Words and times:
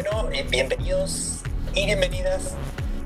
Bueno, 0.00 0.30
eh, 0.32 0.44
bienvenidos 0.44 1.40
y 1.74 1.84
bienvenidas 1.86 2.52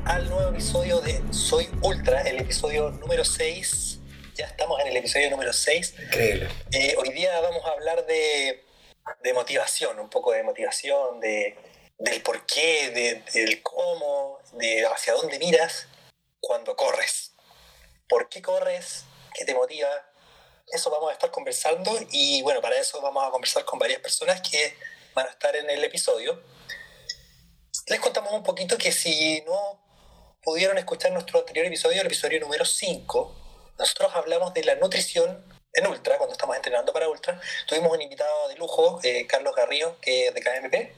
al 0.05 0.29
nuevo 0.29 0.51
episodio 0.51 1.01
de 1.01 1.23
Soy 1.33 1.67
Ultra, 1.81 2.21
el 2.21 2.39
episodio 2.39 2.91
número 2.91 3.25
6. 3.25 3.99
Ya 4.35 4.45
estamos 4.45 4.79
en 4.79 4.89
el 4.89 4.99
episodio 4.99 5.31
número 5.31 5.55
6. 5.55 5.95
Increíble. 5.99 6.51
Eh, 6.71 6.95
hoy 6.99 7.09
día 7.15 7.41
vamos 7.41 7.65
a 7.65 7.71
hablar 7.71 8.05
de, 8.05 8.67
de 9.23 9.33
motivación, 9.33 9.99
un 10.01 10.11
poco 10.11 10.33
de 10.33 10.43
motivación, 10.43 11.19
de, 11.21 11.57
del 11.97 12.21
por 12.21 12.45
qué, 12.45 12.91
de- 12.91 13.23
del 13.41 13.63
cómo, 13.63 14.41
de 14.59 14.85
hacia 14.85 15.15
dónde 15.15 15.39
miras 15.39 15.87
cuando 16.41 16.77
corres. 16.77 17.33
¿Por 18.07 18.29
qué 18.29 18.43
corres? 18.43 19.05
¿Qué 19.35 19.47
te 19.47 19.55
motiva? 19.55 19.89
Eso 20.71 20.91
vamos 20.91 21.09
a 21.09 21.15
estar 21.15 21.31
conversando 21.31 21.91
y 22.11 22.43
bueno, 22.43 22.61
para 22.61 22.77
eso 22.77 23.01
vamos 23.01 23.27
a 23.27 23.31
conversar 23.31 23.65
con 23.65 23.79
varias 23.79 24.01
personas 24.01 24.43
que 24.43 24.77
van 25.15 25.27
a 25.27 25.31
estar 25.31 25.57
en 25.57 25.71
el 25.71 25.83
episodio. 25.85 26.53
Les 27.89 27.99
contamos 27.99 28.33
un 28.33 28.45
poquito 28.45 28.79
que 28.79 28.93
si 28.93 29.43
no 29.45 29.81
pudieron 30.41 30.79
escuchar 30.79 31.11
nuestro 31.11 31.41
anterior 31.41 31.67
episodio, 31.67 32.01
el 32.01 32.07
episodio 32.07 32.39
número 32.39 32.65
5, 32.65 33.75
nosotros 33.77 34.13
hablamos 34.15 34.55
de 34.55 34.63
la 34.63 34.77
nutrición 34.77 35.45
en 35.73 35.87
Ultra, 35.89 36.17
cuando 36.17 36.33
estamos 36.33 36.55
entrenando 36.55 36.93
para 36.93 37.09
Ultra. 37.09 37.41
Tuvimos 37.67 37.93
un 37.93 38.01
invitado 38.01 38.49
de 38.49 38.55
lujo, 38.55 39.01
eh, 39.03 39.27
Carlos 39.27 39.57
Garrío, 39.57 39.99
que 40.01 40.29
es 40.29 40.35
de 40.35 40.41
KMP. 40.41 40.95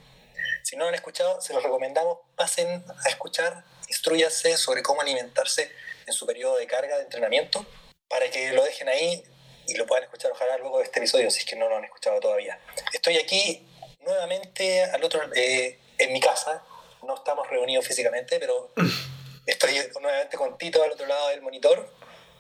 Si 0.62 0.77
no 0.77 0.84
lo 0.84 0.88
han 0.91 0.95
escuchado, 0.95 1.41
se 1.41 1.55
los 1.55 1.62
recomendamos, 1.62 2.19
pasen 2.37 2.85
a 3.05 3.09
escuchar, 3.09 3.65
instruyanse 3.88 4.59
sobre 4.59 4.82
cómo 4.82 5.01
alimentarse 5.01 5.73
en 6.07 6.12
su 6.12 6.27
periodo 6.27 6.57
de 6.57 6.66
carga 6.66 6.96
de 6.96 7.05
entrenamiento, 7.05 7.65
para 8.09 8.30
que 8.30 8.52
lo 8.52 8.62
dejen 8.62 8.91
ahí 8.91 9.24
y 9.66 9.74
lo 9.76 9.87
puedan 9.87 10.04
escuchar 10.04 10.32
ojalá 10.32 10.59
luego 10.59 10.79
de 10.79 10.85
este 10.85 10.98
episodio, 10.98 11.30
si 11.30 11.41
es 11.41 11.46
que 11.46 11.57
no 11.57 11.66
lo 11.66 11.79
han 11.79 11.85
escuchado 11.85 12.21
todavía. 12.21 12.60
Estoy 12.93 13.16
aquí 13.16 13.66
nuevamente 14.01 14.85
al 14.85 15.02
otro, 15.02 15.23
eh, 15.35 15.79
en 15.96 16.13
mi 16.13 16.21
casa, 16.21 16.63
no 17.07 17.15
estamos 17.15 17.49
reunidos 17.49 17.87
físicamente, 17.87 18.38
pero 18.41 18.73
estoy 19.47 19.79
nuevamente 20.01 20.37
con 20.37 20.57
Tito 20.59 20.83
al 20.83 20.91
otro 20.93 21.07
lado 21.07 21.29
del 21.29 21.43
monitor 21.43 21.88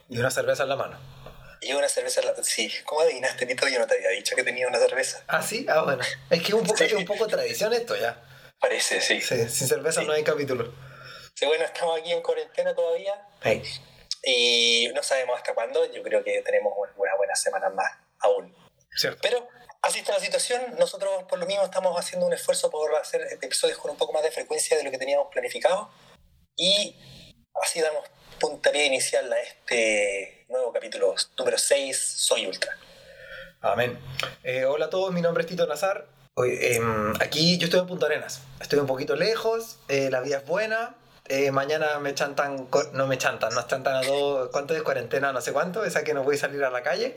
Y 0.08 0.18
una 0.18 0.30
cerveza 0.30 0.62
en 0.64 0.68
la 0.70 0.76
mano. 0.76 0.98
y 1.60 1.72
una 1.72 1.88
cerveza. 1.88 2.20
en 2.20 2.26
la- 2.26 2.44
Sí, 2.44 2.70
¿cómo 2.84 3.00
adivinaste, 3.02 3.46
Tito? 3.46 3.68
Yo 3.68 3.78
no 3.78 3.86
te 3.86 3.94
había 3.94 4.10
dicho 4.10 4.36
que 4.36 4.42
tenía 4.44 4.68
una 4.68 4.78
cerveza. 4.78 5.22
¿Ah, 5.28 5.42
sí? 5.42 5.66
Ah, 5.68 5.82
bueno. 5.82 6.02
Es 6.30 6.40
que 6.42 6.48
es 6.48 6.54
un 6.54 6.62
poco, 6.64 6.76
Sí. 6.76 6.84
es 6.84 6.92
un 6.92 7.04
poco 7.04 7.26
tradición 7.26 7.72
esto 7.72 7.96
ya. 7.96 8.22
Parece, 8.60 9.00
sí. 9.00 9.20
Sí, 9.20 9.48
sin 9.48 9.68
cerveza 9.68 10.00
Sí. 10.00 10.06
no 10.06 10.12
hay 10.12 10.22
capítulo. 10.24 10.72
Sí, 11.34 11.46
bueno, 11.46 11.64
estamos 11.64 11.98
aquí 12.00 12.12
en 12.12 12.22
cuarentena 12.22 12.74
todavía 12.74 13.14
Hey. 13.42 13.62
y 14.22 14.88
no 14.94 15.02
sabemos 15.02 15.36
hasta 15.36 15.52
cuándo. 15.54 15.84
Yo 15.92 16.02
creo 16.02 16.22
que 16.22 16.40
tenemos 16.42 16.72
unas 16.76 17.16
buenas 17.16 17.40
semanas 17.42 17.74
más 17.74 17.90
aún. 18.20 18.54
Cierto. 18.96 19.18
Pero 19.22 19.48
así 19.84 19.98
está 20.00 20.12
la 20.12 20.20
situación. 20.20 20.62
Nosotros, 20.78 21.24
por 21.28 21.38
lo 21.38 21.46
mismo, 21.46 21.62
estamos 21.62 21.98
haciendo 21.98 22.26
un 22.26 22.32
esfuerzo 22.32 22.70
por 22.70 22.94
hacer 22.96 23.22
episodios 23.30 23.78
con 23.78 23.90
un 23.90 23.96
poco 23.96 24.12
más 24.12 24.22
de 24.22 24.30
frecuencia 24.30 24.76
de 24.76 24.84
lo 24.84 24.90
que 24.90 24.98
teníamos 24.98 25.28
planificado. 25.30 25.90
Y 26.56 26.96
así 27.62 27.80
damos 27.80 28.04
puntapié 28.40 28.86
inicial 28.86 29.32
a 29.32 29.40
este 29.40 30.46
nuevo 30.48 30.72
capítulo 30.72 31.14
número 31.38 31.58
6, 31.58 32.14
Soy 32.16 32.46
Ultra. 32.46 32.76
Amén. 33.60 33.98
Eh, 34.42 34.64
hola 34.64 34.86
a 34.86 34.90
todos, 34.90 35.12
mi 35.12 35.20
nombre 35.20 35.42
es 35.42 35.48
Tito 35.48 35.66
Nazar. 35.66 36.06
Oye, 36.34 36.76
em, 36.76 37.14
aquí 37.20 37.58
yo 37.58 37.66
estoy 37.66 37.80
en 37.80 37.86
Punta 37.86 38.06
Arenas. 38.06 38.40
Estoy 38.60 38.78
un 38.80 38.86
poquito 38.86 39.14
lejos, 39.16 39.78
eh, 39.88 40.10
la 40.10 40.20
vida 40.20 40.38
es 40.38 40.46
buena. 40.46 40.96
eh, 41.26 41.50
mañana 41.50 41.98
me 42.00 42.14
chantan, 42.14 42.68
no 42.92 43.06
me 43.06 43.16
chantan, 43.16 43.54
nos 43.54 43.66
chantan 43.66 43.96
a 43.96 44.02
todos. 44.02 44.50
¿Cuánto 44.50 44.74
es 44.76 44.82
cuarentena? 44.82 45.32
No 45.32 45.40
sé 45.40 45.54
cuánto, 45.54 45.82
esa 45.86 46.04
que 46.04 46.12
no 46.12 46.22
voy 46.22 46.36
a 46.36 46.38
salir 46.38 46.62
a 46.62 46.68
la 46.68 46.82
calle. 46.82 47.16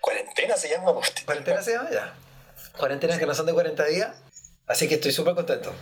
¿Cuarentena 0.00 0.56
se 0.56 0.68
llama? 0.68 0.92
Tito? 1.14 1.26
¿Cuarentena 1.26 1.62
se 1.62 1.72
llama 1.72 1.90
ya? 1.90 2.14
Cuarentenas 2.78 3.18
que 3.18 3.26
no 3.26 3.34
son 3.34 3.46
de 3.46 3.52
40 3.52 3.84
días. 3.86 4.16
Así 4.66 4.88
que 4.88 4.94
estoy 4.96 5.12
súper 5.12 5.34
contento. 5.34 5.72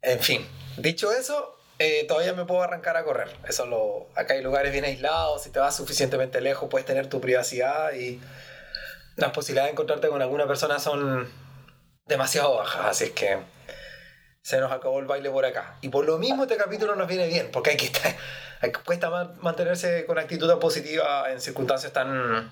En 0.00 0.18
fin, 0.20 0.46
dicho 0.78 1.12
eso, 1.12 1.56
eh, 1.78 2.04
todavía 2.08 2.32
me 2.32 2.44
puedo 2.44 2.62
arrancar 2.62 2.96
a 2.96 3.04
correr. 3.04 3.28
Eso 3.46 3.66
lo, 3.66 4.08
acá 4.16 4.34
hay 4.34 4.42
lugares 4.42 4.72
bien 4.72 4.84
aislados, 4.84 5.42
si 5.42 5.50
te 5.50 5.58
vas 5.60 5.76
suficientemente 5.76 6.40
lejos 6.40 6.68
puedes 6.70 6.86
tener 6.86 7.08
tu 7.08 7.20
privacidad 7.20 7.92
y 7.92 8.20
las 9.16 9.30
posibilidades 9.32 9.68
de 9.68 9.72
encontrarte 9.72 10.08
con 10.08 10.22
alguna 10.22 10.46
persona 10.46 10.78
son 10.78 11.30
demasiado 12.06 12.56
bajas. 12.56 12.86
Así 12.86 13.10
que 13.10 13.38
se 14.42 14.58
nos 14.58 14.72
acabó 14.72 14.98
el 14.98 15.06
baile 15.06 15.30
por 15.30 15.44
acá. 15.44 15.76
Y 15.82 15.88
por 15.90 16.04
lo 16.04 16.18
mismo 16.18 16.44
este 16.44 16.56
capítulo 16.56 16.96
nos 16.96 17.06
viene 17.06 17.26
bien, 17.28 17.50
porque 17.52 17.70
hay 17.70 17.76
que 17.76 17.86
estar, 17.86 18.16
hay 18.60 18.72
que- 18.72 18.80
cuesta 18.80 19.10
man- 19.10 19.36
mantenerse 19.40 20.04
con 20.06 20.18
actitud 20.18 20.52
positiva 20.58 21.30
en 21.30 21.40
circunstancias 21.40 21.92
tan 21.92 22.50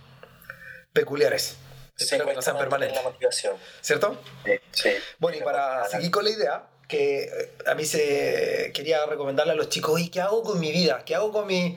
peculiares. 0.93 1.57
Sí, 1.97 2.05
Espero 2.05 2.27
que 2.27 2.35
no 2.35 2.43
sean 2.43 2.57
permanentes. 2.59 2.97
la 2.97 3.03
motivación. 3.11 3.57
¿Cierto? 3.83 4.17
Sí, 4.45 4.53
sí. 4.73 4.91
Bueno, 5.19 5.39
y 5.39 5.43
para 5.43 5.87
seguir 5.89 6.11
con 6.11 6.25
la 6.25 6.31
idea, 6.31 6.67
que 6.89 7.25
eh, 7.25 7.53
a 7.67 7.75
mí 7.75 7.85
se 7.85 8.71
quería 8.75 9.05
recomendarle 9.07 9.53
a 9.53 9.57
los 9.57 9.69
chicos, 9.69 9.95
oye, 9.95 10.11
¿qué 10.11 10.21
hago 10.21 10.43
con 10.43 10.59
mi 10.59 10.73
vida? 10.73 11.03
¿Qué 11.05 11.15
hago 11.15 11.31
con 11.31 11.47
mi 11.47 11.77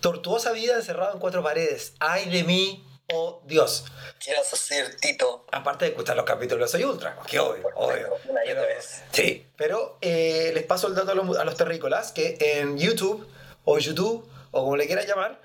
tortuosa 0.00 0.52
vida 0.52 0.74
encerrado 0.76 1.12
en 1.14 1.18
cuatro 1.20 1.42
paredes? 1.42 1.92
¡Ay 2.00 2.30
de 2.30 2.44
mí, 2.44 2.84
oh 3.12 3.42
Dios! 3.44 3.84
¿Qué 4.24 4.34
vas 4.34 4.50
a 4.52 4.56
hacer, 4.56 4.96
Tito? 4.96 5.44
Aparte 5.52 5.84
de 5.84 5.90
escuchar 5.90 6.16
los 6.16 6.24
capítulos 6.24 6.70
Soy 6.70 6.84
Ultra, 6.84 7.18
que 7.26 7.38
obvio, 7.38 7.68
obvio. 7.76 8.16
Una 8.26 8.44
y 8.44 8.50
otra 8.50 8.62
Pero- 8.62 8.74
vez. 8.74 9.02
Sí, 9.12 9.46
pero 9.56 9.98
eh, 10.00 10.50
les 10.54 10.64
paso 10.64 10.86
el 10.88 10.94
dato 10.94 11.12
a 11.12 11.14
los, 11.14 11.36
a 11.36 11.44
los 11.44 11.56
terrícolas 11.56 12.10
que 12.12 12.38
en 12.40 12.78
YouTube 12.78 13.28
o 13.64 13.78
YouTube 13.78 14.26
o 14.50 14.62
como 14.64 14.76
le 14.78 14.86
quieran 14.86 15.06
llamar, 15.06 15.40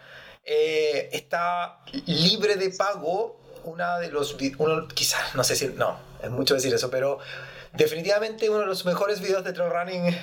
eh, 0.45 1.09
está 1.13 1.79
libre 2.05 2.55
de 2.55 2.69
pago 2.71 3.39
una 3.63 3.99
de 3.99 4.09
los 4.09 4.35
uno 4.57 4.87
quizás 4.89 5.35
no 5.35 5.43
sé 5.43 5.55
si 5.55 5.67
no 5.69 5.97
es 6.21 6.29
mucho 6.29 6.53
decir 6.53 6.73
eso 6.73 6.89
pero 6.89 7.19
definitivamente 7.73 8.49
uno 8.49 8.59
de 8.59 8.65
los 8.65 8.85
mejores 8.85 9.21
videos 9.21 9.43
de 9.43 9.53
trail 9.53 9.71
running 9.71 10.17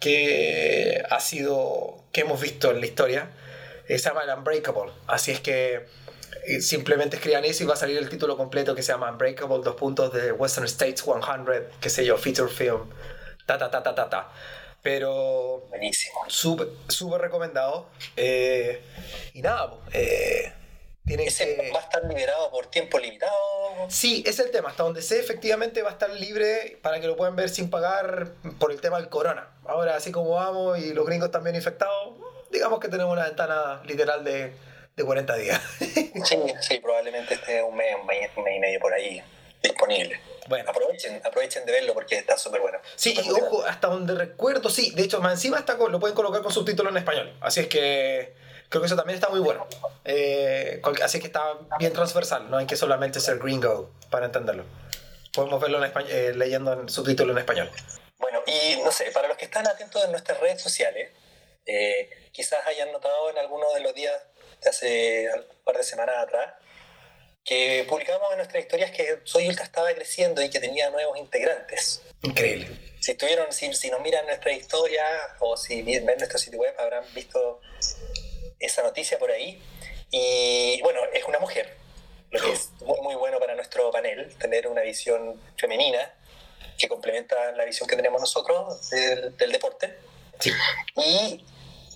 que 0.00 1.02
ha 1.10 1.20
sido 1.20 2.04
que 2.12 2.20
hemos 2.20 2.40
visto 2.40 2.70
en 2.70 2.80
la 2.80 2.86
historia 2.86 3.30
eh, 3.88 3.98
se 3.98 4.08
llama 4.08 4.22
el 4.22 4.30
Unbreakable. 4.38 4.92
Así 5.06 5.30
es 5.30 5.40
que 5.40 5.86
eh, 6.46 6.60
simplemente 6.60 7.16
escriban 7.16 7.44
eso 7.44 7.64
y 7.64 7.66
va 7.66 7.74
a 7.74 7.76
salir 7.76 7.98
el 7.98 8.08
título 8.08 8.36
completo 8.36 8.74
que 8.74 8.82
se 8.82 8.92
llama 8.92 9.10
Unbreakable 9.10 9.62
dos 9.62 9.76
puntos 9.76 10.12
de 10.12 10.32
Western 10.32 10.66
States 10.66 11.02
100 11.02 11.20
qué 11.80 11.90
sé 11.90 12.04
yo 12.04 12.16
feature 12.16 12.50
film 12.50 12.90
ta 13.46 13.58
ta 13.58 13.70
ta 13.70 13.82
ta 13.82 13.94
ta 13.94 14.08
ta 14.08 14.32
pero 14.84 15.64
Buenísimo. 15.70 16.20
súper 16.28 16.68
súper 16.88 17.22
recomendado 17.22 17.88
eh, 18.16 18.82
y 19.32 19.40
nada 19.40 19.72
eh, 19.94 20.52
tienen 21.06 21.26
¿Ese 21.26 21.56
que 21.56 21.70
va 21.72 21.80
a 21.80 21.82
estar 21.82 22.04
liberado 22.04 22.50
por 22.50 22.66
tiempo 22.66 22.98
limitado? 22.98 23.32
Sí, 23.88 24.22
es 24.26 24.38
el 24.38 24.50
tema. 24.50 24.70
Hasta 24.70 24.84
donde 24.84 25.02
sé, 25.02 25.20
efectivamente 25.20 25.82
va 25.82 25.90
a 25.90 25.92
estar 25.92 26.08
libre 26.10 26.78
para 26.80 26.98
que 27.00 27.06
lo 27.06 27.14
puedan 27.16 27.36
ver 27.36 27.50
sin 27.50 27.68
pagar 27.68 28.28
por 28.58 28.72
el 28.72 28.80
tema 28.80 28.98
del 28.98 29.10
corona. 29.10 29.48
Ahora, 29.66 29.96
así 29.96 30.12
como 30.12 30.30
vamos 30.30 30.78
y 30.78 30.94
los 30.94 31.04
gringos 31.04 31.30
también 31.30 31.56
infectados, 31.56 32.14
digamos 32.50 32.80
que 32.80 32.88
tenemos 32.88 33.12
una 33.12 33.24
ventana 33.24 33.82
literal 33.84 34.24
de, 34.24 34.52
de 34.96 35.04
40 35.04 35.36
días. 35.36 35.60
Sí, 36.24 36.38
sí, 36.60 36.78
probablemente 36.78 37.34
esté 37.34 37.62
un 37.62 37.76
mes, 37.76 37.96
un 38.00 38.06
mes 38.06 38.30
y 38.56 38.60
medio 38.60 38.80
por 38.80 38.94
ahí 38.94 39.22
disponible. 39.68 40.20
bueno, 40.48 40.70
Aprovechen, 40.70 41.20
aprovechen 41.24 41.64
de 41.66 41.72
verlo 41.72 41.94
porque 41.94 42.16
está 42.16 42.36
súper 42.38 42.60
bueno. 42.60 42.78
sí, 42.96 43.14
y 43.20 43.30
ojo, 43.30 43.64
hasta 43.64 43.88
donde 43.88 44.14
recuerdo, 44.14 44.70
sí. 44.70 44.90
De 44.94 45.02
hecho, 45.02 45.20
más 45.20 45.32
encima 45.34 45.58
está 45.58 45.76
con- 45.78 45.90
lo 45.92 45.98
pueden 46.00 46.14
colocar 46.14 46.42
con 46.42 46.52
subtítulos 46.52 46.90
en 46.92 46.98
español. 46.98 47.36
Así 47.40 47.60
es 47.60 47.68
que 47.68 48.34
creo 48.68 48.80
que 48.82 48.86
eso 48.86 48.96
también 48.96 49.14
está 49.16 49.28
muy 49.28 49.40
bueno. 49.40 49.66
Eh, 50.04 50.80
así 51.02 51.16
es 51.18 51.20
que 51.22 51.26
está 51.28 51.42
bien 51.78 51.92
transversal. 51.92 52.50
No 52.50 52.58
hay 52.58 52.66
que 52.66 52.76
solamente 52.76 53.20
ser 53.20 53.38
gringo 53.38 53.90
para 54.10 54.26
entenderlo. 54.26 54.64
Podemos 55.32 55.60
verlo 55.60 55.78
en 55.78 55.84
español, 55.84 56.10
eh, 56.12 56.32
leyendo 56.34 56.72
en 56.74 56.88
subtítulo 56.88 57.32
en 57.32 57.38
español. 57.38 57.70
Bueno, 58.18 58.42
y 58.46 58.80
no 58.82 58.92
sé, 58.92 59.10
para 59.10 59.28
los 59.28 59.36
que 59.36 59.46
están 59.46 59.66
atentos 59.66 60.04
en 60.04 60.12
nuestras 60.12 60.38
redes 60.40 60.62
sociales, 60.62 61.10
eh, 61.66 62.08
quizás 62.32 62.64
hayan 62.66 62.92
notado 62.92 63.30
en 63.30 63.38
alguno 63.38 63.72
de 63.72 63.80
los 63.80 63.94
días 63.94 64.14
de 64.62 64.70
hace 64.70 65.28
un 65.34 65.64
par 65.64 65.76
de 65.76 65.82
semanas 65.84 66.16
atrás 66.18 66.54
que 67.44 67.84
publicamos 67.88 68.30
en 68.30 68.38
nuestras 68.38 68.62
historias 68.62 68.90
que 68.90 69.20
Soy 69.24 69.48
Ultra 69.48 69.64
estaba 69.64 69.92
creciendo 69.92 70.42
y 70.42 70.48
que 70.48 70.60
tenía 70.60 70.90
nuevos 70.90 71.18
integrantes. 71.18 72.00
Increíble. 72.22 72.68
Si 73.00 73.12
estuvieron, 73.12 73.52
si, 73.52 73.72
si 73.74 73.90
nos 73.90 74.00
miran 74.00 74.24
nuestra 74.24 74.50
historia 74.52 75.04
o 75.40 75.56
si 75.56 75.82
ven 75.82 76.06
nuestro 76.06 76.38
sitio 76.38 76.58
web, 76.58 76.74
habrán 76.78 77.04
visto 77.14 77.60
esa 78.58 78.82
noticia 78.82 79.18
por 79.18 79.30
ahí. 79.30 79.62
Y 80.10 80.80
bueno, 80.82 81.00
es 81.12 81.24
una 81.24 81.38
mujer, 81.38 81.76
lo 82.30 82.40
que 82.40 82.52
es 82.52 82.70
muy, 82.80 83.00
muy 83.00 83.14
bueno 83.14 83.38
para 83.38 83.54
nuestro 83.54 83.90
panel, 83.90 84.34
tener 84.38 84.66
una 84.66 84.80
visión 84.80 85.38
femenina 85.58 86.14
que 86.78 86.88
complementa 86.88 87.52
la 87.52 87.64
visión 87.64 87.88
que 87.88 87.96
tenemos 87.96 88.20
nosotros 88.20 88.88
del, 88.88 89.36
del 89.36 89.52
deporte. 89.52 89.98
Sí. 90.40 90.50
Y 90.96 91.44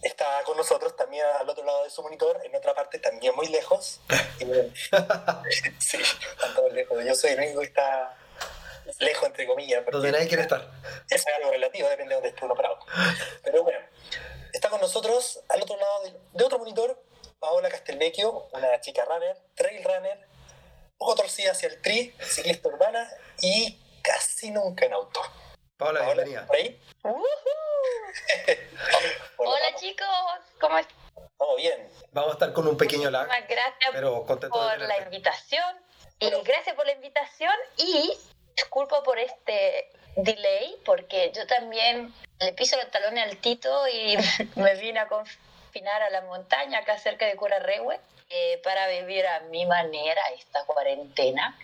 está 0.02 0.42
con 0.44 0.56
nosotros 0.56 0.94
también 0.96 1.24
al 1.40 1.48
otro 1.48 1.64
lado 1.64 1.84
de 1.84 1.90
su 1.90 2.02
monitor, 2.02 2.40
en 2.44 2.54
otra 2.54 2.74
parte 2.74 2.98
también 2.98 3.34
muy 3.34 3.48
lejos. 3.48 4.00
Y- 4.40 4.44
sí, 5.78 5.98
están 5.98 6.54
todos 6.54 6.72
lejos. 6.72 7.04
Yo 7.04 7.14
soy 7.14 7.30
el 7.30 7.38
único 7.40 7.60
que 7.60 7.66
está 7.66 8.16
lejos, 9.00 9.24
entre 9.26 9.46
comillas. 9.46 9.84
Donde 9.90 10.12
nadie 10.12 10.28
quiere 10.28 10.42
estar. 10.42 10.70
es 11.10 11.24
algo 11.36 11.50
relativo, 11.50 11.88
depende 11.88 12.10
de 12.10 12.14
dónde 12.16 12.28
esté 12.30 12.44
uno 12.44 12.54
parado. 12.54 12.78
Pero 13.42 13.62
bueno, 13.62 13.80
está 14.52 14.68
con 14.70 14.80
nosotros 14.80 15.40
al 15.48 15.62
otro 15.62 15.76
lado 15.76 16.02
de, 16.04 16.14
de 16.32 16.44
otro 16.44 16.58
monitor, 16.58 17.02
Paola 17.38 17.68
Castelvecchio, 17.68 18.48
una 18.52 18.80
chica 18.80 19.04
runner, 19.04 19.36
trail 19.54 19.84
runner, 19.84 20.26
poco 20.96 21.14
torcida 21.16 21.52
hacia 21.52 21.68
el 21.68 21.80
tri, 21.80 22.14
ciclista 22.20 22.68
urbana 22.68 23.08
y 23.40 23.78
casi 24.02 24.50
nunca 24.50 24.86
en 24.86 24.94
auto. 24.94 25.20
Paola, 25.78 26.00
Paola, 26.00 26.24
bienvenida. 26.24 26.46
¿por 26.46 26.56
ahí? 26.56 26.80
Hola, 29.36 29.74
chicos, 29.76 30.08
¿cómo 30.60 30.76
están? 30.76 30.96
Vamos 31.38 31.56
bien. 31.56 31.88
Vamos 32.10 32.30
a 32.30 32.32
estar 32.32 32.52
con 32.52 32.66
un 32.66 32.76
pequeño 32.76 33.10
lag, 33.10 33.28
gracias 33.48 33.90
pero 33.92 34.26
por 34.26 34.78
la 34.80 34.98
invitación. 34.98 35.76
Y 36.18 36.30
gracias 36.30 36.74
por 36.74 36.84
la 36.84 36.92
invitación 36.92 37.52
y 37.76 38.12
disculpo 38.56 39.04
por 39.04 39.20
este 39.20 39.92
delay 40.16 40.74
porque 40.84 41.30
yo 41.32 41.46
también 41.46 42.12
le 42.40 42.52
piso 42.54 42.76
los 42.76 42.90
talones 42.90 43.30
al 43.30 43.36
Tito 43.36 43.86
y 43.86 44.16
me 44.56 44.74
vine 44.74 44.98
a 44.98 45.06
confinar 45.06 46.02
a 46.02 46.10
la 46.10 46.22
montaña 46.22 46.80
acá 46.80 46.98
cerca 46.98 47.24
de 47.24 47.36
Curarrehue 47.36 48.00
eh, 48.30 48.60
para 48.64 48.88
vivir 48.88 49.24
a 49.28 49.40
mi 49.42 49.64
manera 49.64 50.22
esta 50.36 50.64
cuarentena. 50.64 51.56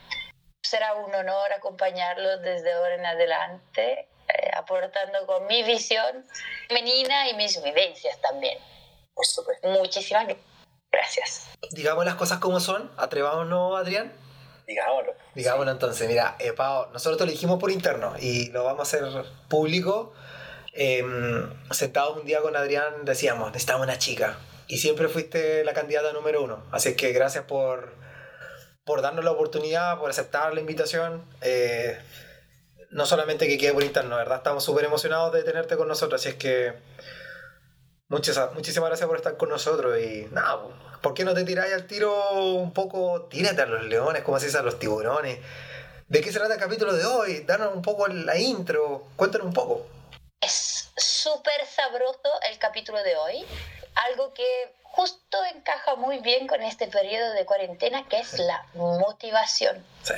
Será 0.64 0.94
un 0.94 1.14
honor 1.14 1.52
acompañarlos 1.52 2.40
desde 2.40 2.72
ahora 2.72 2.94
en 2.94 3.04
adelante, 3.04 4.08
eh, 4.28 4.50
aportando 4.56 5.26
con 5.26 5.46
mi 5.46 5.62
visión 5.62 6.24
femenina 6.68 7.28
y 7.28 7.34
mis 7.34 7.62
vivencias 7.62 8.18
también. 8.22 8.58
Por 9.14 9.26
supuesto. 9.26 9.68
Muchísimas 9.68 10.26
gracias. 10.90 11.48
Digamos 11.70 12.06
las 12.06 12.14
cosas 12.14 12.38
como 12.38 12.60
son, 12.60 12.90
atrevámonos, 12.96 13.78
Adrián. 13.78 14.10
Digámoslo. 14.66 15.14
Digámoslo 15.34 15.70
entonces, 15.70 16.08
mira, 16.08 16.36
eh, 16.38 16.54
Pao, 16.54 16.86
nosotros 16.92 17.18
te 17.18 17.26
lo 17.26 17.30
dijimos 17.30 17.60
por 17.60 17.70
interno 17.70 18.14
y 18.18 18.50
lo 18.50 18.64
vamos 18.64 18.80
a 18.80 18.82
hacer 18.96 19.04
público. 19.48 20.14
Em, 20.72 21.52
sentados 21.70 22.16
un 22.16 22.24
día 22.24 22.40
con 22.40 22.56
Adrián 22.56 23.04
decíamos, 23.04 23.48
necesitamos 23.48 23.86
una 23.86 23.98
chica. 23.98 24.38
Y 24.66 24.78
siempre 24.78 25.08
fuiste 25.08 25.62
la 25.62 25.74
candidata 25.74 26.14
número 26.14 26.42
uno. 26.42 26.64
Así 26.72 26.96
que 26.96 27.12
gracias 27.12 27.44
por, 27.44 27.92
por 28.84 29.02
darnos 29.02 29.24
la 29.24 29.32
oportunidad, 29.32 29.98
por 29.98 30.10
aceptar 30.10 30.54
la 30.54 30.60
invitación. 30.60 31.24
Eh, 31.40 31.98
no 32.90 33.06
solamente 33.06 33.48
que 33.48 33.58
quede 33.58 33.72
por 33.72 33.82
interno, 33.82 34.16
¿verdad? 34.16 34.38
Estamos 34.38 34.62
súper 34.62 34.84
emocionados 34.84 35.32
de 35.32 35.42
tenerte 35.42 35.76
con 35.76 35.88
nosotros. 35.88 36.20
Así 36.20 36.28
es 36.30 36.34
que 36.36 36.74
muchas, 38.08 38.52
muchísimas 38.54 38.88
gracias 38.88 39.08
por 39.08 39.16
estar 39.16 39.36
con 39.36 39.48
nosotros. 39.48 39.98
Y 39.98 40.28
nada, 40.30 40.60
¿por 41.00 41.14
qué 41.14 41.24
no 41.24 41.34
te 41.34 41.44
tiráis 41.44 41.72
al 41.72 41.86
tiro 41.86 42.32
un 42.54 42.72
poco? 42.72 43.22
Tírate 43.22 43.62
a 43.62 43.66
los 43.66 43.84
leones, 43.84 44.22
como 44.22 44.38
se 44.38 44.56
a 44.56 44.62
los 44.62 44.78
tiburones. 44.78 45.38
¿De 46.06 46.20
qué 46.20 46.30
se 46.30 46.38
trata 46.38 46.54
el 46.54 46.60
capítulo 46.60 46.92
de 46.92 47.04
hoy? 47.04 47.40
Danos 47.40 47.74
un 47.74 47.82
poco 47.82 48.06
la 48.06 48.38
intro, 48.38 49.04
cuéntanos 49.16 49.46
un 49.46 49.54
poco. 49.54 49.86
Es 50.40 50.90
súper 50.96 51.66
sabroso 51.66 52.30
el 52.50 52.58
capítulo 52.58 53.02
de 53.02 53.16
hoy, 53.16 53.44
algo 53.94 54.32
que 54.34 54.74
justo 54.82 55.44
encaja 55.44 55.96
muy 55.96 56.18
bien 56.18 56.46
con 56.46 56.62
este 56.62 56.86
periodo 56.86 57.32
de 57.32 57.44
cuarentena, 57.44 58.06
que 58.08 58.20
es 58.20 58.38
la 58.38 58.64
motivación. 58.74 59.84
Sí. 60.02 60.14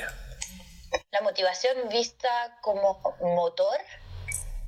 La 1.11 1.21
motivación 1.21 1.89
vista 1.89 2.57
como 2.61 3.01
motor 3.21 3.77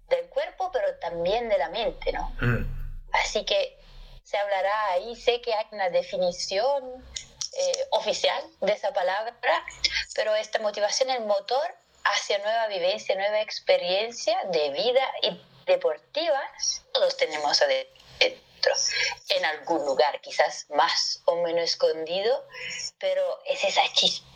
del 0.09 0.27
cuerpo, 0.29 0.71
pero 0.71 0.95
también 0.99 1.47
de 1.49 1.57
la 1.57 1.69
mente, 1.69 2.11
¿no? 2.11 2.35
Mm. 2.41 2.65
Así 3.13 3.45
que 3.45 3.79
se 4.23 4.37
hablará 4.37 4.91
ahí, 4.91 5.15
sé 5.15 5.41
que 5.41 5.53
hay 5.53 5.65
una 5.71 5.89
definición 5.89 7.03
eh, 7.53 7.87
oficial 7.91 8.43
de 8.61 8.73
esa 8.73 8.91
palabra, 8.93 9.35
pero 10.15 10.35
esta 10.35 10.59
motivación 10.59 11.09
es 11.09 11.21
motor 11.21 11.75
hacia 12.03 12.37
nueva 12.39 12.67
vivencia, 12.67 13.15
nueva 13.15 13.41
experiencia 13.41 14.37
de 14.51 14.69
vida 14.71 15.11
y 15.23 15.41
deportivas, 15.65 16.83
todos 16.93 17.17
tenemos 17.17 17.61
en 19.29 19.45
algún 19.45 19.85
lugar, 19.85 20.19
quizás 20.21 20.65
más 20.69 21.21
o 21.25 21.35
menos 21.37 21.63
escondido, 21.63 22.45
pero 22.99 23.39
es 23.45 23.63
esa 23.63 23.81
chispa. 23.93 24.27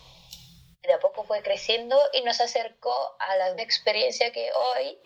De 0.82 0.92
a 0.92 1.00
poco 1.00 1.24
fue 1.24 1.42
creciendo 1.42 1.98
y 2.12 2.22
nos 2.22 2.42
acercó 2.42 3.16
a 3.20 3.38
la 3.38 3.50
experiencia 3.62 4.34
que 4.34 4.52
hoy 4.52 5.00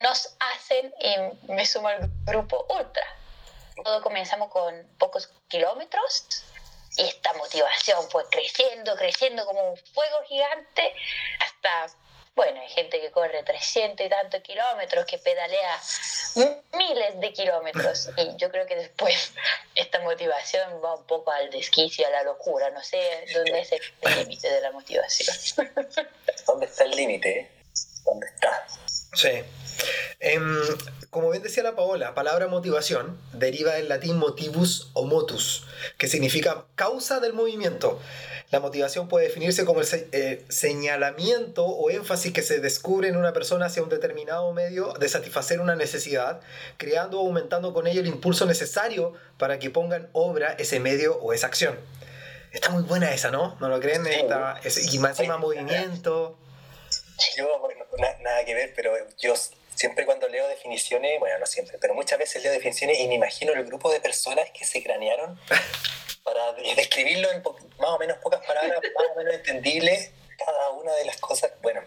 nos 0.00 0.34
hacen 0.40 0.94
y 1.00 1.52
me 1.52 1.66
sumo 1.66 1.88
al 1.88 2.10
grupo 2.24 2.66
ultra. 2.70 3.04
Todo 3.84 4.02
comenzamos 4.02 4.50
con 4.50 4.88
pocos 4.98 5.30
kilómetros 5.48 6.44
y 6.96 7.02
esta 7.02 7.32
motivación 7.34 8.08
fue 8.10 8.24
creciendo, 8.30 8.96
creciendo 8.96 9.44
como 9.46 9.72
un 9.72 9.76
fuego 9.76 10.16
gigante 10.26 10.94
hasta, 11.40 11.94
bueno, 12.38 12.60
hay 12.60 12.68
gente 12.68 13.00
que 13.00 13.10
corre 13.10 13.42
300 13.42 14.06
y 14.06 14.08
tantos 14.08 14.40
kilómetros, 14.42 15.04
que 15.06 15.18
pedalea 15.18 15.80
miles 16.72 17.18
de 17.18 17.32
kilómetros 17.32 18.10
y 18.16 18.36
yo 18.36 18.48
creo 18.48 18.64
que 18.64 18.76
después 18.76 19.32
esta 19.74 19.98
motivación 19.98 20.80
va 20.82 20.94
un 20.94 21.04
poco 21.04 21.32
al 21.32 21.50
desquicio, 21.50 22.06
a 22.06 22.10
la 22.10 22.22
locura, 22.22 22.70
no 22.70 22.80
sé 22.80 23.00
dónde 23.34 23.58
es 23.58 23.72
el 23.72 23.80
límite 24.18 24.52
de 24.52 24.60
la 24.60 24.70
motivación. 24.70 25.34
¿Dónde 26.46 26.66
está 26.66 26.84
el 26.84 26.92
límite? 26.92 27.40
eh? 27.40 27.50
¿Dónde 28.04 28.26
está? 28.28 28.66
Sí. 29.14 29.42
Em, 30.20 30.56
como 31.10 31.30
bien 31.30 31.42
decía 31.42 31.62
la 31.62 31.76
Paola, 31.76 32.14
palabra 32.14 32.48
motivación 32.48 33.18
deriva 33.32 33.74
del 33.74 33.88
latín 33.88 34.16
motivus 34.18 34.90
o 34.94 35.04
motus, 35.06 35.66
que 35.96 36.08
significa 36.08 36.64
causa 36.74 37.20
del 37.20 37.32
movimiento. 37.32 38.00
La 38.50 38.60
motivación 38.60 39.08
puede 39.08 39.26
definirse 39.26 39.64
como 39.66 39.80
el 39.80 39.86
se- 39.86 40.08
eh, 40.12 40.44
señalamiento 40.48 41.66
o 41.66 41.90
énfasis 41.90 42.32
que 42.32 42.40
se 42.42 42.60
descubre 42.60 43.08
en 43.08 43.16
una 43.16 43.32
persona 43.34 43.66
hacia 43.66 43.82
un 43.82 43.90
determinado 43.90 44.52
medio 44.54 44.94
de 44.94 45.08
satisfacer 45.08 45.60
una 45.60 45.76
necesidad, 45.76 46.40
creando 46.78 47.20
o 47.20 47.26
aumentando 47.26 47.74
con 47.74 47.86
ello 47.86 48.00
el 48.00 48.06
impulso 48.06 48.46
necesario 48.46 49.12
para 49.36 49.58
que 49.58 49.68
ponga 49.70 49.96
en 49.96 50.08
obra 50.12 50.54
ese 50.58 50.80
medio 50.80 51.16
o 51.18 51.32
esa 51.34 51.46
acción. 51.46 51.76
Está 52.50 52.70
muy 52.70 52.82
buena 52.84 53.12
esa, 53.12 53.30
¿no? 53.30 53.56
¿No 53.60 53.68
lo 53.68 53.78
creen? 53.80 54.06
Está- 54.06 54.58
es- 54.64 54.94
y 54.94 54.98
más 54.98 55.10
encima 55.18 55.36
movimiento. 55.36 56.38
Yo, 57.36 57.58
bueno, 57.58 57.84
na- 57.98 58.16
nada 58.22 58.44
que 58.46 58.54
ver, 58.54 58.72
pero 58.74 58.92
yo 59.18 59.34
siempre 59.78 60.04
cuando 60.04 60.28
leo 60.28 60.48
definiciones, 60.48 61.20
bueno, 61.20 61.38
no 61.38 61.46
siempre, 61.46 61.78
pero 61.80 61.94
muchas 61.94 62.18
veces 62.18 62.42
leo 62.42 62.50
definiciones 62.52 62.98
y 62.98 63.06
me 63.06 63.14
imagino 63.14 63.52
el 63.52 63.64
grupo 63.64 63.92
de 63.92 64.00
personas 64.00 64.50
que 64.50 64.64
se 64.64 64.82
cranearon 64.82 65.38
para 66.24 66.52
de- 66.54 66.74
describirlo 66.74 67.30
en 67.30 67.42
más 67.78 67.90
o 67.90 67.98
menos 67.98 68.18
pocas 68.18 68.44
palabras, 68.44 68.80
más 68.96 69.06
o 69.14 69.18
menos 69.18 69.34
entendible 69.34 70.12
cada 70.36 70.70
una 70.70 70.92
de 70.94 71.04
las 71.04 71.16
cosas. 71.18 71.52
Bueno, 71.62 71.80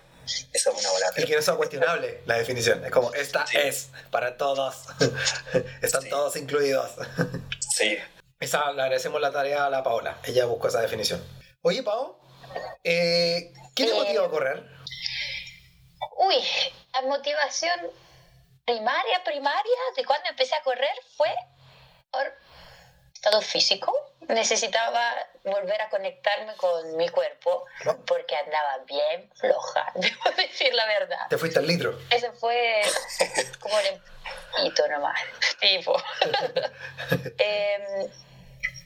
eso 0.53 0.71
es 0.71 0.79
una 0.79 0.89
bola. 0.91 1.05
Y 1.17 1.25
que 1.25 1.35
no 1.35 1.41
sea 1.41 1.55
cuestionable 1.55 2.21
la 2.25 2.38
definición. 2.38 2.83
Es 2.85 2.91
como, 2.91 3.13
esta 3.13 3.45
Sí. 3.45 3.57
es 3.57 3.89
para 4.09 4.38
todos. 4.38 4.85
Están 5.81 6.03
Sí. 6.03 6.09
todos 6.09 6.35
incluidos. 6.38 6.91
Sí, 7.75 7.97
Esa, 8.39 8.71
le 8.73 8.81
agradecemos 8.81 9.19
la 9.21 9.31
tarea 9.31 9.65
a 9.65 9.69
la 9.69 9.81
Paola. 9.83 10.19
Ella 10.25 10.45
buscó 10.45 10.67
esa 10.67 10.81
definición. 10.81 11.24
Oye, 11.62 11.83
Pao, 11.83 12.19
eh, 12.83 13.53
¿qué 13.75 13.86
te 13.86 13.91
Eh, 13.91 13.93
motiva 13.95 14.25
a 14.25 14.29
correr? 14.29 14.63
Uy, 16.17 16.36
la 16.93 17.01
motivación 17.03 17.79
primaria, 18.65 19.24
primaria 19.24 19.77
de 19.95 20.05
cuando 20.05 20.29
empecé 20.29 20.55
a 20.55 20.62
correr 20.63 20.93
fue 21.15 21.33
por 22.12 22.33
estado 23.13 23.41
físico. 23.41 23.93
Necesitaba 24.27 25.13
volver 25.43 25.81
a 25.81 25.89
conectarme 25.89 26.55
con 26.55 26.98
mi 26.98 27.07
cuerpo 27.10 27.65
porque 28.05 28.36
andaba 28.36 28.79
bien 28.86 29.29
floja, 29.36 29.91
debo 29.95 30.24
decir 30.36 30.74
la 30.74 30.86
verdad. 30.86 31.27
Te 31.29 31.38
fuiste 31.38 31.60
al 31.60 31.67
litro. 31.67 32.00
Ese 32.10 32.31
fue 32.31 32.81
como 33.60 33.75
un 33.75 34.01
empito 34.57 34.88
nomás, 34.88 35.19
tipo. 35.60 35.95
Em, 37.38 38.10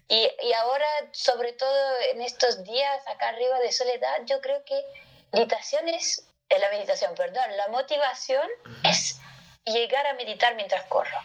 y, 0.07 0.31
y 0.41 0.53
ahora, 0.53 0.87
sobre 1.11 1.53
todo 1.53 1.97
en 2.11 2.21
estos 2.21 2.63
días 2.63 3.07
acá 3.07 3.29
arriba 3.29 3.59
de 3.59 3.71
soledad, 3.71 4.17
yo 4.25 4.39
creo 4.41 4.63
que 4.63 4.83
meditación 5.31 5.89
es, 5.89 6.24
eh, 6.49 6.59
la 6.59 6.69
meditación, 6.69 7.15
perdón, 7.15 7.45
la 7.57 7.67
motivación 7.69 8.47
es 8.83 9.19
llegar 9.65 10.05
a 10.07 10.13
meditar 10.13 10.55
mientras 10.55 10.85
corro. 10.85 11.17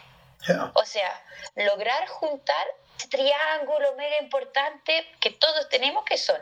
O 0.73 0.85
sea, 0.85 1.23
lograr 1.55 2.07
juntar 2.07 2.65
triángulo 3.09 3.93
mega 3.95 4.17
importante 4.21 5.07
que 5.19 5.31
todos 5.31 5.69
tenemos 5.69 6.03
que 6.03 6.17
son 6.17 6.39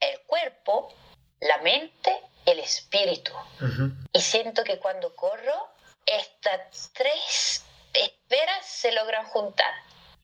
el 0.00 0.20
cuerpo, 0.20 0.92
la 1.40 1.58
mente, 1.58 2.20
el 2.46 2.60
espíritu. 2.60 3.32
Ujú. 3.60 3.92
Y 4.12 4.20
siento 4.20 4.64
que 4.64 4.78
cuando 4.78 5.14
corro, 5.16 5.68
estas 6.06 6.90
tres 6.92 7.64
esferas 7.92 8.66
se 8.66 8.92
logran 8.92 9.26
juntar. 9.26 9.72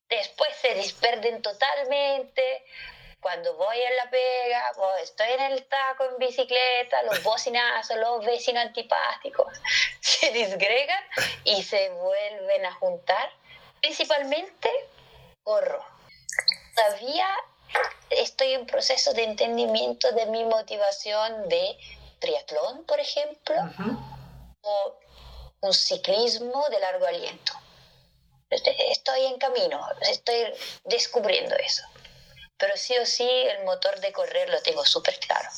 Después 0.08 0.50
se 0.60 0.74
disperden 0.74 1.42
totalmente. 1.42 2.64
Cuando 3.20 3.54
voy 3.54 3.80
en 3.80 3.96
la 3.96 4.10
pega, 4.10 4.72
estoy 5.02 5.30
en 5.32 5.40
el 5.52 5.64
taco 5.66 6.04
en 6.04 6.18
bicicleta, 6.18 7.02
los 7.02 7.22
bocinazos, 7.24 7.96
los 7.96 8.24
vecinos 8.24 8.64
antipáticos 8.64 9.52
se 10.00 10.30
disgregan 10.30 11.02
y 11.44 11.62
se 11.62 11.90
vuelven 11.90 12.64
a 12.66 12.74
juntar. 12.74 13.30
Principalmente 13.80 14.70
corro. 15.42 15.84
Todavía 16.74 17.28
estoy 18.10 18.54
en 18.54 18.66
proceso 18.66 19.12
de 19.14 19.24
entendimiento 19.24 20.12
de 20.12 20.26
mi 20.26 20.44
motivación 20.44 21.48
de 21.48 21.76
triatlón, 22.20 22.84
por 22.84 23.00
ejemplo, 23.00 23.56
Ujú. 23.56 23.98
o 24.62 24.98
un 25.60 25.74
ciclismo 25.74 26.68
de 26.70 26.78
largo 26.78 27.06
aliento. 27.06 27.52
Estoy 28.50 29.26
en 29.26 29.38
camino, 29.38 29.86
estoy 30.02 30.46
descubriendo 30.84 31.54
eso. 31.56 31.84
Pero 32.58 32.72
sí 32.76 32.96
o 32.98 33.06
sí, 33.06 33.28
el 33.28 33.64
motor 33.64 33.98
de 34.00 34.12
correr 34.12 34.48
lo 34.50 34.60
tengo 34.62 34.84
súper 34.84 35.18
claro. 35.20 35.48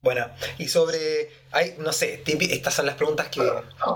Bueno, 0.00 0.30
y 0.58 0.68
sobre, 0.68 1.30
hay, 1.50 1.76
no 1.78 1.90
sé, 1.92 2.22
estas 2.26 2.74
son 2.74 2.84
las 2.84 2.94
preguntas 2.96 3.28
que 3.28 3.40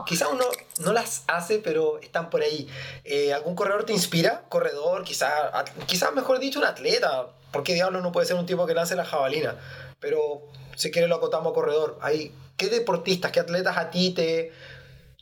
quizá 0.06 0.28
uno 0.28 0.46
no 0.78 0.92
las 0.94 1.22
hace, 1.26 1.58
pero 1.58 1.98
están 1.98 2.30
por 2.30 2.40
ahí. 2.42 2.66
Eh, 3.04 3.34
¿Algún 3.34 3.54
corredor 3.54 3.84
te 3.84 3.92
inspira? 3.92 4.42
Corredor, 4.48 5.04
quizá, 5.04 5.48
at- 5.48 5.70
quizá 5.86 6.10
mejor 6.10 6.38
dicho, 6.38 6.58
un 6.60 6.64
atleta. 6.64 7.26
porque 7.52 7.74
diablo 7.74 8.00
no 8.00 8.10
puede 8.12 8.26
ser 8.26 8.36
un 8.36 8.46
tipo 8.46 8.66
que 8.66 8.74
lance 8.74 8.94
la 8.94 9.04
jabalina? 9.04 9.58
Pero 10.00 10.42
si 10.76 10.90
quiere 10.90 11.08
lo 11.08 11.16
acotamos 11.16 11.50
a 11.50 11.54
corredor. 11.54 11.98
Hay, 12.02 12.32
¿Qué 12.56 12.68
deportistas, 12.68 13.30
qué 13.30 13.40
atletas 13.40 13.76
a 13.76 13.90
ti 13.90 14.10
te, 14.12 14.52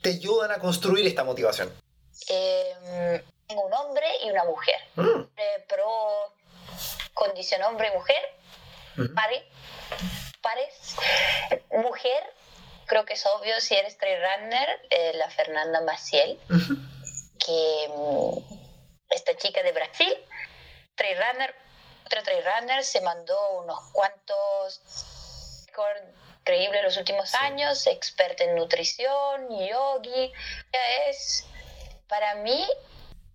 te 0.02 0.10
ayudan 0.10 0.50
a 0.52 0.58
construir 0.58 1.06
esta 1.06 1.22
motivación? 1.24 1.70
Eh, 2.28 3.22
tengo 3.48 3.62
un 3.66 3.74
hombre 3.74 4.06
y 4.24 4.30
una 4.30 4.44
mujer. 4.44 4.76
Mm, 4.96 5.20
Eh, 5.36 5.64
pro 5.68 5.86
condición 7.16 7.62
hombre 7.62 7.88
y 7.88 7.96
mujer, 7.96 8.22
Ujú. 8.98 9.14
pare, 9.14 9.48
pares. 10.42 10.96
Mujer, 11.72 12.22
creo 12.86 13.04
que 13.04 13.14
es 13.14 13.26
obvio 13.26 13.60
si 13.60 13.74
eres 13.74 13.96
trail 13.98 14.20
runner, 14.22 14.68
eh, 14.90 15.12
la 15.14 15.28
Fernanda 15.30 15.80
Maciel, 15.80 16.38
que 17.44 17.88
mm, 17.88 18.38
esta 19.10 19.36
chica 19.36 19.62
de 19.62 19.72
Brasil, 19.72 20.14
trail 20.94 21.16
runner, 21.16 21.54
otra 22.04 22.22
trail 22.22 22.44
runner, 22.44 22.84
se 22.84 23.00
mandó 23.00 23.36
unos 23.60 23.78
cuantos 23.92 24.80
increíbles 26.40 26.82
los 26.84 26.96
últimos 26.96 27.34
años, 27.34 27.86
experta 27.86 28.44
en 28.44 28.54
nutrición, 28.54 29.48
yogi, 29.50 30.32
ella 30.72 31.08
es 31.08 31.44
para 32.08 32.36
mí 32.36 32.64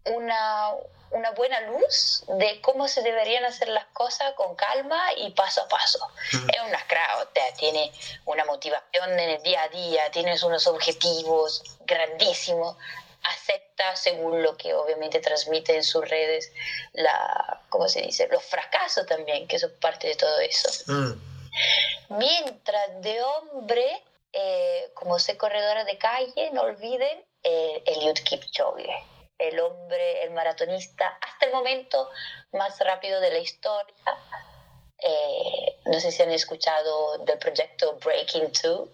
una, 0.05 0.71
una 1.11 1.31
buena 1.31 1.59
luz 1.61 2.23
de 2.27 2.61
cómo 2.61 2.87
se 2.87 3.01
deberían 3.01 3.45
hacer 3.45 3.67
las 3.67 3.85
cosas 3.87 4.33
con 4.33 4.55
calma 4.55 4.99
y 5.17 5.31
paso 5.31 5.61
a 5.61 5.67
paso. 5.67 5.99
Es 6.31 6.61
una 6.67 6.79
sea, 7.33 7.53
tiene 7.57 7.91
una 8.25 8.45
motivación 8.45 9.19
en 9.19 9.29
el 9.29 9.43
día 9.43 9.63
a 9.63 9.67
día, 9.69 10.11
tienes 10.11 10.43
unos 10.43 10.67
objetivos 10.67 11.63
grandísimos, 11.81 12.77
acepta 13.23 13.95
según 13.95 14.41
lo 14.41 14.57
que 14.57 14.73
obviamente 14.73 15.19
transmite 15.19 15.75
en 15.75 15.83
sus 15.83 16.07
redes, 16.07 16.51
la, 16.93 17.61
¿cómo 17.69 17.87
se 17.87 18.01
dice? 18.01 18.27
Los 18.31 18.43
fracasos 18.43 19.05
también, 19.05 19.47
que 19.47 19.59
son 19.59 19.71
parte 19.79 20.07
de 20.07 20.15
todo 20.15 20.39
eso. 20.39 20.69
Mm, 20.87 21.31
Mientras 22.09 23.01
de 23.01 23.21
hombre, 23.21 24.03
eh, 24.33 24.91
como 24.93 25.19
soy 25.19 25.35
corredora 25.35 25.83
de 25.83 25.97
calle, 25.97 26.51
no 26.51 26.61
olviden 26.61 27.23
eh, 27.43 27.83
Eliud 27.85 28.17
Kipchoge, 28.23 29.03
el 29.47 29.59
hombre, 29.59 30.23
el 30.23 30.31
maratonista 30.31 31.17
hasta 31.21 31.45
el 31.47 31.51
momento 31.53 32.09
más 32.53 32.79
rápido 32.79 33.19
de 33.19 33.29
la 33.31 33.39
historia. 33.39 33.95
Eh, 35.03 35.79
no 35.85 35.99
sé 35.99 36.11
si 36.11 36.21
han 36.21 36.31
escuchado 36.31 37.17
del 37.19 37.37
proyecto 37.39 37.97
Breaking 38.03 38.51
Two, 38.51 38.89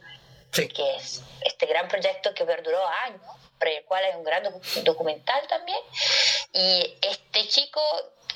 Sí. 0.54 0.70
que 0.70 0.96
es 0.96 1.22
este 1.42 1.66
gran 1.66 1.88
proyecto 1.90 2.34
que 2.34 2.46
perduró 2.46 2.86
años, 2.88 3.22
por 3.60 3.68
el 3.68 3.84
cual 3.84 4.06
hay 4.06 4.16
un 4.16 4.24
gran 4.24 4.44
docu- 4.46 4.84
documental 4.84 5.46
también. 5.48 5.80
Y 6.54 6.98
este 7.02 7.48
chico, 7.50 7.82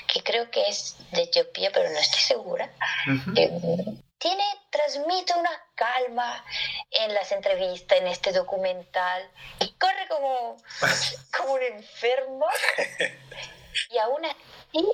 que 0.07 0.21
creo 0.21 0.51
que 0.51 0.67
es 0.67 0.97
de 1.11 1.23
Etiopía, 1.23 1.71
pero 1.73 1.89
no 1.89 1.97
estoy 1.97 2.19
segura, 2.19 2.69
ujú. 3.07 3.31
eh, 3.37 3.49
tiene, 4.17 4.43
transmite 4.69 5.33
una 5.33 5.63
calma 5.73 6.45
en 6.91 7.13
las 7.13 7.31
entrevistas, 7.31 7.97
en 7.97 8.07
este 8.07 8.33
documental, 8.33 9.31
y 9.59 9.71
corre 9.79 9.90
como, 10.11 10.57
como 11.37 11.53
un 11.53 11.63
enfermo, 11.63 12.45
y 13.89 13.97
aún 13.97 14.23
así, 14.25 14.91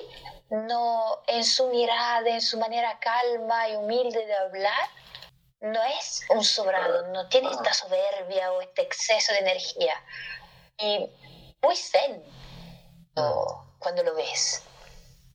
no, 0.50 1.22
en 1.26 1.44
su 1.44 1.66
mirada, 1.68 2.28
en 2.30 2.40
su 2.40 2.58
manera 2.58 2.98
calma 3.00 3.68
y 3.68 3.76
humilde 3.76 4.24
de 4.24 4.34
hablar, 4.36 4.88
no 5.60 5.82
es 5.82 6.24
un 6.30 6.44
sobrado, 6.44 7.08
no 7.08 7.28
tiene 7.28 7.50
esta 7.50 7.74
soberbia 7.74 8.52
o 8.52 8.60
este 8.62 8.82
exceso 8.82 9.32
de 9.32 9.40
energía. 9.40 9.94
Y 10.78 11.10
muy 11.60 11.76
zen 11.76 12.22
cuando- 13.80 14.04
lo 14.04 14.14
ves. 14.14 14.62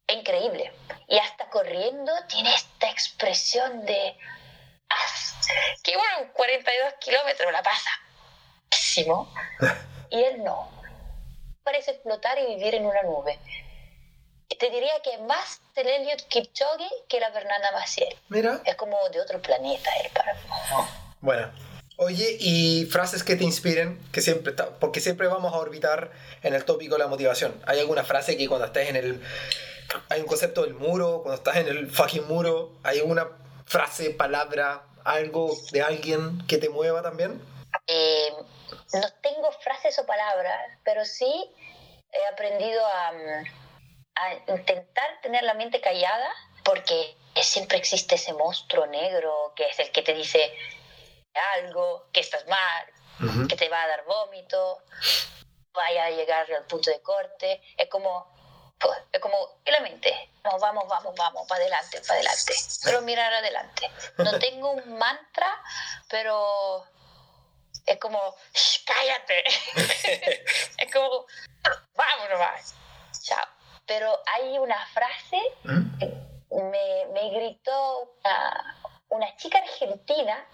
Es 0.07 0.15
increíble. 0.15 0.73
Y 1.07 1.17
hasta 1.17 1.49
corriendo 1.49 2.11
tiene 2.27 2.53
esta 2.55 2.89
expresión 2.89 3.85
de 3.85 4.17
"Ah, 4.89 5.75
que 5.83 5.97
bueno, 5.97 6.31
42 6.33 6.93
kilómetros 7.01 7.51
la 7.51 7.61
pasa. 7.63 7.89
Pésimo. 8.95 9.27
Y 10.09 10.21
él 10.21 10.43
no. 10.43 10.69
Parece 11.63 11.95
flotar 12.03 12.37
y 12.39 12.55
vivir 12.55 12.75
en 12.75 12.85
una 12.85 13.01
nube. 13.03 13.39
Te 14.59 14.69
diría 14.69 14.91
que 15.03 15.17
más 15.19 15.61
el 15.75 15.87
Elliot 15.87 16.27
Kipchoge 16.27 16.87
que 17.09 17.19
la 17.19 17.31
Fernanda 17.31 17.71
Maciel. 17.71 18.15
Mira. 18.29 18.61
Es 18.65 18.75
como 18.75 18.97
de 19.11 19.19
otro 19.19 19.41
planeta 19.41 19.89
él 20.03 20.11
para 20.13 20.33
mí. 20.33 20.39
Bueno. 21.21 21.51
Oye, 21.97 22.37
y 22.39 22.85
frases 22.85 23.23
que 23.23 23.35
te 23.35 23.43
inspiren, 23.43 23.99
que 24.11 24.21
siempre 24.21 24.51
está- 24.51 24.71
porque 24.79 24.99
siempre 24.99 25.27
vamos 25.27 25.53
a 25.53 25.57
orbitar 25.57 26.11
en 26.41 26.55
el 26.55 26.65
tópico 26.65 26.95
de 26.95 26.99
la 26.99 27.07
motivación. 27.07 27.53
¿Hay 27.67 27.79
alguna 27.79 28.03
frase 28.03 28.35
que 28.35 28.47
cuando 28.47 28.65
estés 28.65 28.89
en 28.89 28.95
el 28.95 29.21
hay 30.09 30.21
un 30.21 30.25
concepto 30.27 30.63
del 30.63 30.73
muro, 30.73 31.21
cuando 31.21 31.35
estás 31.35 31.57
en 31.57 31.67
el 31.67 31.91
fucking 31.91 32.25
muro, 32.27 32.71
hay 32.83 32.99
alguna 32.99 33.27
frase, 33.65 34.09
palabra, 34.09 34.83
algo 35.03 35.55
de 35.71 35.83
alguien 35.83 36.43
que 36.47 36.57
te 36.57 36.69
mueva 36.69 37.03
también? 37.03 37.39
Eh, 37.85 38.29
no 38.93 39.11
tengo 39.21 39.51
frases 39.51 39.97
o 39.99 40.05
palabras, 40.05 40.77
pero 40.83 41.05
sí 41.05 41.51
he 42.11 42.25
aprendido 42.27 42.85
a, 42.85 43.11
mm, 43.11 43.45
a 44.15 44.33
intentar 44.51 45.21
tener 45.21 45.43
la 45.43 45.53
mente 45.53 45.81
callada 45.81 46.33
porque 46.63 47.15
siempre 47.41 47.77
existe 47.77 48.15
ese 48.15 48.33
monstruo 48.33 48.85
negro 48.87 49.53
que 49.55 49.67
es 49.67 49.79
el 49.79 49.91
que 49.91 50.01
te 50.01 50.13
dice 50.13 50.55
algo, 51.55 52.07
que 52.11 52.19
estás 52.19 52.45
mal, 52.47 53.47
que 53.47 53.55
te 53.55 53.69
va 53.69 53.81
a 53.81 53.87
dar 53.87 54.03
vómito, 54.05 54.83
vaya 55.73 56.05
a 56.05 56.09
llegar 56.09 56.51
al 56.51 56.65
punto 56.65 56.91
de 56.91 57.01
corte. 57.01 57.61
Es 57.77 57.89
como, 57.89 58.27
es 59.11 59.19
como 59.19 59.61
en 59.65 59.73
la 59.73 59.79
mente. 59.79 60.31
Vamos, 60.43 60.61
vamos, 60.61 60.87
vamos, 60.87 61.15
vamos, 61.15 61.47
para 61.47 61.61
adelante, 61.61 62.01
para 62.01 62.19
adelante. 62.19 62.53
Pero 62.83 63.01
mirar 63.01 63.33
adelante. 63.33 63.89
No 64.17 64.37
tengo 64.39 64.71
un 64.71 64.97
mantra, 64.97 65.61
pero 66.09 66.85
es 67.85 67.97
como, 67.99 68.35
"Shh, 68.53 68.83
cállate. 68.85 69.43
es 70.77 70.91
como, 70.91 71.25
vamos 71.95 72.29
nomás. 72.29 72.75
Chao. 73.21 73.45
Pero 73.85 74.17
hay 74.33 74.57
una 74.59 74.85
frase 74.87 75.41
me, 76.53 77.05
me 77.13 77.29
gritó 77.31 78.15
una, 78.23 78.75
una 79.09 79.35
chica 79.37 79.57
argentina 79.59 80.45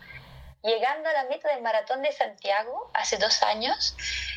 llegando 0.64 1.10
a 1.10 1.14
la 1.14 1.24
meta 1.26 1.50
del 1.54 1.62
maratón 1.62 2.02
de 2.02 2.12
Santiago 2.12 2.90
hace 2.94 3.18
dos 3.18 3.42
años. 3.44 3.96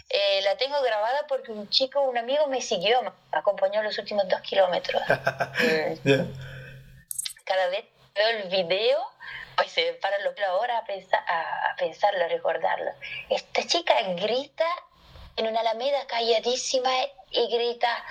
Eh, 0.08 0.42
la 0.42 0.56
tengo 0.56 0.80
grabada 0.82 1.26
porque 1.26 1.52
un 1.52 1.68
chico, 1.68 2.00
un 2.02 2.18
amigo 2.18 2.46
me 2.46 2.61
siguió, 2.61 3.02
me 3.02 3.11
acompañó 3.32 3.82
los 3.82 3.99
últimos 3.99 4.28
dos 4.28 4.40
kilómetros. 4.42 5.02
Mm, 5.08 5.94
Ya. 6.04 6.25
Cada 7.44 7.66
vez 7.68 7.84
veo 8.14 8.28
el 8.28 8.49
video, 8.49 8.99
pues 9.56 9.73
se 9.73 9.85
me 9.85 9.92
paran 9.94 10.23
los 10.25 10.35
ahora 10.47 10.78
a, 10.78 10.85
pensar, 10.85 11.25
a, 11.28 11.75
pensarlo, 11.76 12.25
a 12.25 12.28
recordarlo. 12.28 12.90
Esta 13.28 13.66
chica 13.66 13.94
grita 14.14 14.66
en 15.37 15.47
una 15.47 15.61
alameda 15.61 16.06
calladísima 16.06 16.90
y 17.30 17.47
grita, 17.49 18.04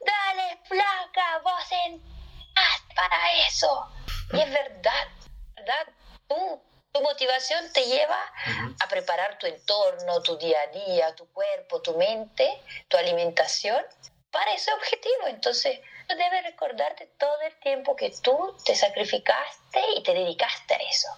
dale 0.00 0.58
flaca, 0.64 1.40
vos 1.42 1.72
entraste 1.86 2.94
para 2.94 3.32
eso. 3.46 3.88
Y 4.32 4.40
es 4.40 4.50
verdad, 4.50 5.08
¿verdad? 5.54 5.86
Tú, 6.28 6.62
tu 6.92 7.02
motivación 7.02 7.72
te 7.72 7.84
lleva 7.84 8.18
a 8.80 8.88
preparar 8.88 9.38
tu 9.38 9.46
entorno, 9.46 10.22
tu 10.22 10.36
día 10.38 10.58
a 10.60 10.66
día, 10.68 11.14
tu 11.14 11.30
cuerpo, 11.32 11.82
tu 11.82 11.96
mente, 11.96 12.62
tu 12.88 12.96
alimentación 12.96 13.84
para 14.30 14.52
ese 14.54 14.72
objetivo. 14.72 15.26
Entonces, 15.26 15.80
debes 16.16 16.44
recordarte 16.44 17.06
todo 17.18 17.40
el 17.42 17.58
tiempo 17.60 17.96
que 17.96 18.12
tú 18.22 18.56
te 18.64 18.74
sacrificaste 18.74 19.80
y 19.96 20.02
te 20.02 20.14
dedicaste 20.14 20.74
a 20.74 20.78
eso. 20.78 21.08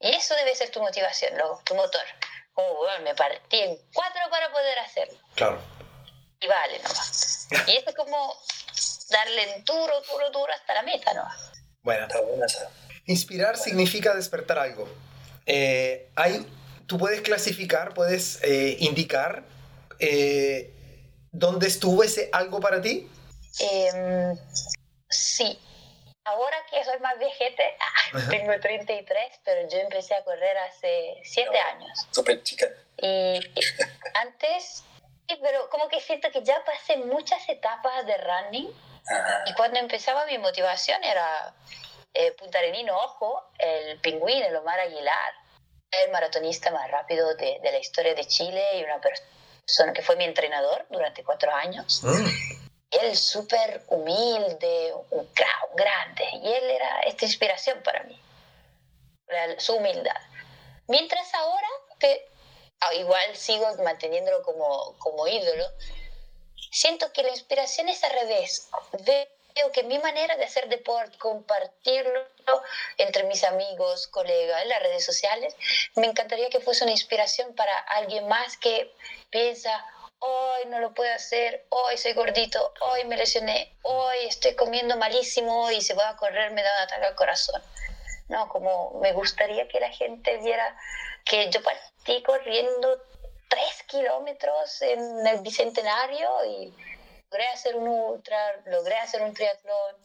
Y 0.00 0.10
eso 0.10 0.34
debe 0.36 0.54
ser 0.54 0.70
tu 0.70 0.80
motivación, 0.80 1.36
luego, 1.36 1.60
tu 1.64 1.74
motor. 1.74 2.02
Como, 2.52 2.74
bueno, 2.74 3.04
me 3.04 3.14
partí 3.14 3.58
en 3.60 3.78
cuatro 3.92 4.20
para 4.30 4.50
poder 4.50 4.78
hacerlo. 4.78 5.18
Claro. 5.34 5.60
Y 6.40 6.46
vale 6.46 6.78
nomás. 6.78 7.48
Y 7.66 7.76
eso 7.76 7.90
es 7.90 7.96
como 7.96 8.36
darle 9.10 9.62
duro, 9.64 10.00
duro, 10.02 10.30
duro 10.30 10.52
hasta 10.52 10.74
la 10.74 10.82
meta 10.82 11.12
nomás. 11.14 11.52
Bueno, 11.82 12.06
Está 12.06 12.20
buena 12.20 12.46
esa. 12.46 12.70
Inspirar 13.06 13.56
significa 13.56 14.14
despertar 14.14 14.58
algo. 14.58 14.88
Eh, 15.46 16.10
hay, 16.14 16.46
tú 16.86 16.98
puedes 16.98 17.22
clasificar, 17.22 17.94
puedes 17.94 18.38
eh, 18.42 18.76
indicar 18.80 19.44
eh, 19.98 20.74
dónde 21.32 21.66
estuvo 21.66 22.02
ese 22.04 22.28
algo 22.32 22.60
para 22.60 22.82
ti. 22.82 23.08
Em, 23.60 24.36
sí. 25.08 25.58
Ahora 26.24 26.56
que 26.70 26.84
soy 26.84 26.98
más 27.00 27.18
viejete, 27.18 27.76
tengo 28.30 28.52
33, 28.60 29.40
pero 29.44 29.68
yo 29.68 29.78
empecé 29.78 30.14
a 30.14 30.24
correr 30.24 30.56
hace 30.58 31.20
7 31.24 31.58
años. 31.58 32.06
Súper 32.10 32.42
chica. 32.42 32.66
Y 32.98 33.40
antes, 34.14 34.84
pero 35.26 35.70
como 35.70 35.88
que 35.88 36.00
siento 36.00 36.30
que 36.30 36.42
ya 36.44 36.62
pasé 36.64 36.96
muchas 36.98 37.48
etapas 37.48 38.04
de 38.06 38.16
running 38.18 38.74
y 39.46 39.54
cuando 39.54 39.78
empezaba 39.78 40.26
mi 40.26 40.36
motivación 40.38 41.02
era 41.02 41.54
eh, 42.12 42.32
puntarenino, 42.32 42.96
ojo, 42.96 43.50
el 43.58 43.98
pingüino, 44.00 44.46
el 44.46 44.56
Omar 44.56 44.80
Aguilar, 44.80 45.32
el 45.90 46.10
maratonista 46.10 46.70
más 46.70 46.90
rápido 46.90 47.34
de, 47.36 47.58
de, 47.62 47.72
la 47.72 47.78
historia 47.78 48.14
de 48.14 48.26
Chile 48.26 48.62
y 48.74 48.84
una 48.84 49.00
persona 49.00 49.92
que 49.94 50.02
fue 50.02 50.16
mi 50.16 50.24
entrenador 50.24 50.86
durante 50.90 51.24
cuatro 51.24 51.54
años. 51.54 52.02
Mm. 52.02 52.57
Él 52.90 53.16
súper 53.16 53.84
humilde, 53.88 54.94
un 55.10 55.26
crowd 55.26 55.74
grande, 55.74 56.24
y 56.42 56.52
él 56.52 56.70
era 56.70 57.00
esta 57.00 57.26
inspiración 57.26 57.82
para 57.82 58.02
mí, 58.04 58.20
su 59.58 59.74
humildad. 59.74 60.16
Mientras 60.86 61.34
ahora, 61.34 61.68
que 61.98 62.28
ah, 62.80 62.94
igual 62.94 63.36
sigo 63.36 63.66
manteniéndolo 63.84 64.42
como, 64.42 64.96
como 64.98 65.26
ídolo, 65.26 65.66
siento 66.70 67.12
que 67.12 67.22
la 67.22 67.30
inspiración 67.30 67.88
es 67.88 68.02
al 68.04 68.12
revés. 68.12 68.68
Veo 69.04 69.72
que 69.72 69.82
mi 69.82 69.98
manera 69.98 70.36
de 70.36 70.44
hacer 70.44 70.68
deporte, 70.68 71.18
compartirlo 71.18 72.26
entre 72.96 73.24
mis 73.24 73.44
amigos, 73.44 74.06
colegas, 74.06 74.62
en 74.62 74.68
las 74.68 74.82
redes 74.82 75.04
sociales, 75.04 75.54
me 75.96 76.06
encantaría 76.06 76.48
que 76.48 76.60
fuese 76.60 76.84
una 76.84 76.92
inspiración 76.92 77.54
para 77.54 77.76
alguien 77.78 78.26
más 78.28 78.56
que 78.56 78.94
piensa, 79.30 79.84
hoy 80.20 80.66
no 80.66 80.80
lo 80.80 80.94
puedo 80.94 81.12
hacer, 81.14 81.66
hoy 81.68 81.96
soy 81.96 82.12
gordito, 82.12 82.72
hoy 82.80 83.04
me 83.04 83.16
lesioné, 83.16 83.76
hoy 83.82 84.16
estoy 84.26 84.54
comiendo 84.54 84.96
malísimo 84.96 85.70
y 85.70 85.80
si 85.80 85.92
voy 85.92 86.04
a 86.06 86.16
correr 86.16 86.52
me 86.52 86.62
da 86.62 86.70
un 86.76 86.82
ataque 86.82 87.06
al 87.06 87.14
corazón. 87.14 87.62
No, 88.28 88.48
como 88.48 88.98
me 89.00 89.12
gustaría 89.12 89.66
que 89.68 89.80
la 89.80 89.90
gente 89.90 90.36
viera 90.38 90.76
que 91.24 91.50
yo 91.50 91.62
partí 91.62 92.22
corriendo 92.22 93.02
tres 93.48 93.82
kilómetros 93.86 94.82
en 94.82 95.26
el 95.26 95.40
Bicentenario 95.40 96.44
y 96.44 96.74
logré 97.30 97.48
hacer 97.48 97.76
un 97.76 97.88
ultra, 97.88 98.60
logré 98.66 98.96
hacer 98.98 99.22
un 99.22 99.32
triatlón. 99.32 99.96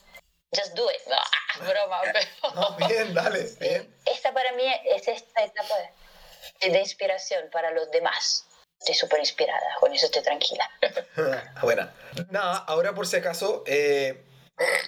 Just 0.55 0.73
do 0.75 0.89
it. 0.91 1.01
No, 1.07 1.17
broma, 1.67 2.01
pero... 2.03 2.53
No, 2.53 2.87
bien, 2.87 3.13
dale, 3.13 3.49
bien. 3.59 3.93
Esta 4.05 4.31
para 4.31 4.51
mí 4.53 4.63
es 4.85 5.07
esta 5.07 5.43
etapa 5.43 5.75
de, 6.61 6.69
de 6.69 6.79
inspiración 6.79 7.49
para 7.51 7.71
los 7.71 7.89
demás. 7.91 8.45
Estoy 8.83 8.95
súper 8.95 9.19
inspirada, 9.19 9.61
con 9.79 9.93
eso 9.93 10.07
estoy 10.07 10.21
tranquila. 10.21 10.69
Bueno, 11.61 11.87
nada, 12.31 12.57
ahora 12.67 12.93
por 12.93 13.07
si 13.07 13.15
acaso, 13.15 13.63
eh, 13.65 14.21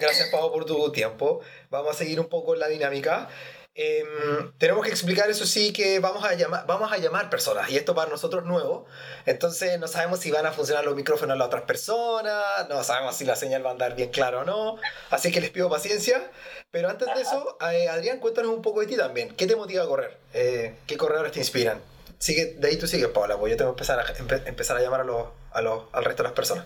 gracias 0.02 0.28
Pau 0.28 0.52
por 0.52 0.66
tu 0.66 0.92
tiempo. 0.92 1.40
Vamos 1.70 1.96
a 1.96 1.98
seguir 1.98 2.20
un 2.20 2.28
poco 2.28 2.56
la 2.56 2.68
dinámica. 2.68 3.30
Em, 3.74 4.52
tenemos 4.58 4.84
que 4.84 4.92
explicar 4.92 5.30
eso 5.30 5.46
sí 5.46 5.72
que 5.72 6.00
vamos 6.00 6.26
a 6.26 6.34
llamar 6.34 6.66
vamos 6.66 6.92
a 6.94 6.98
llamar 6.98 7.30
personas 7.30 7.70
y 7.70 7.76
esto 7.76 7.94
para 7.94 8.10
nosotros 8.10 8.46
nuevo 8.46 8.86
entonces 9.26 9.78
no 9.78 9.90
sabemos 9.90 10.22
si 10.22 10.32
van 10.32 10.46
a 10.46 10.54
funcionar 10.54 10.86
los 10.86 10.96
micrófonos 10.96 11.34
a 11.34 11.38
las 11.38 11.48
otras 11.48 11.64
personas 11.64 12.70
no 12.70 12.82
sabemos 12.86 13.18
si 13.18 13.26
la 13.26 13.36
señal 13.36 13.66
va 13.66 13.72
a 13.72 13.74
andar 13.74 13.94
bien 13.94 14.12
claro 14.12 14.40
o 14.40 14.46
no 14.46 14.78
así 15.10 15.30
que 15.30 15.42
les 15.42 15.50
pido 15.50 15.70
paciencia 15.70 16.32
pero 16.72 16.90
antes 16.90 17.14
de 17.14 17.22
eso 17.22 17.58
eh, 17.70 17.90
Adrián 17.90 18.20
cuéntanos 18.20 18.52
un 18.52 18.62
poco 18.62 18.80
de 18.80 18.88
ti 18.88 18.96
también 18.96 19.36
¿qué 19.36 19.46
te 19.46 19.58
motiva 19.58 19.84
a 19.84 19.88
correr? 19.88 20.18
Eh, 20.34 20.78
¿qué 20.88 20.96
corredores 20.96 21.34
te 21.34 21.40
inspiran? 21.40 21.82
Sigue, 22.20 22.54
de 22.58 22.68
ahí 22.68 22.78
tú 22.78 22.88
sigues 22.88 23.10
Paula 23.10 23.38
pues 23.38 23.52
yo 23.52 23.58
tengo 23.58 23.76
que 23.76 23.84
empezar 23.84 24.00
a, 24.00 24.48
empezar 24.48 24.78
a 24.78 24.82
llamar 24.82 25.02
a 25.02 25.04
los, 25.04 25.28
a 25.52 25.62
los, 25.62 25.84
al 25.94 26.06
resto 26.06 26.24
de 26.24 26.30
las 26.30 26.36
personas 26.36 26.66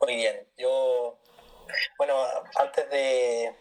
muy 0.00 0.16
bien 0.16 0.46
yo 0.56 1.18
bueno 1.98 2.14
antes 2.56 2.90
de 2.90 3.54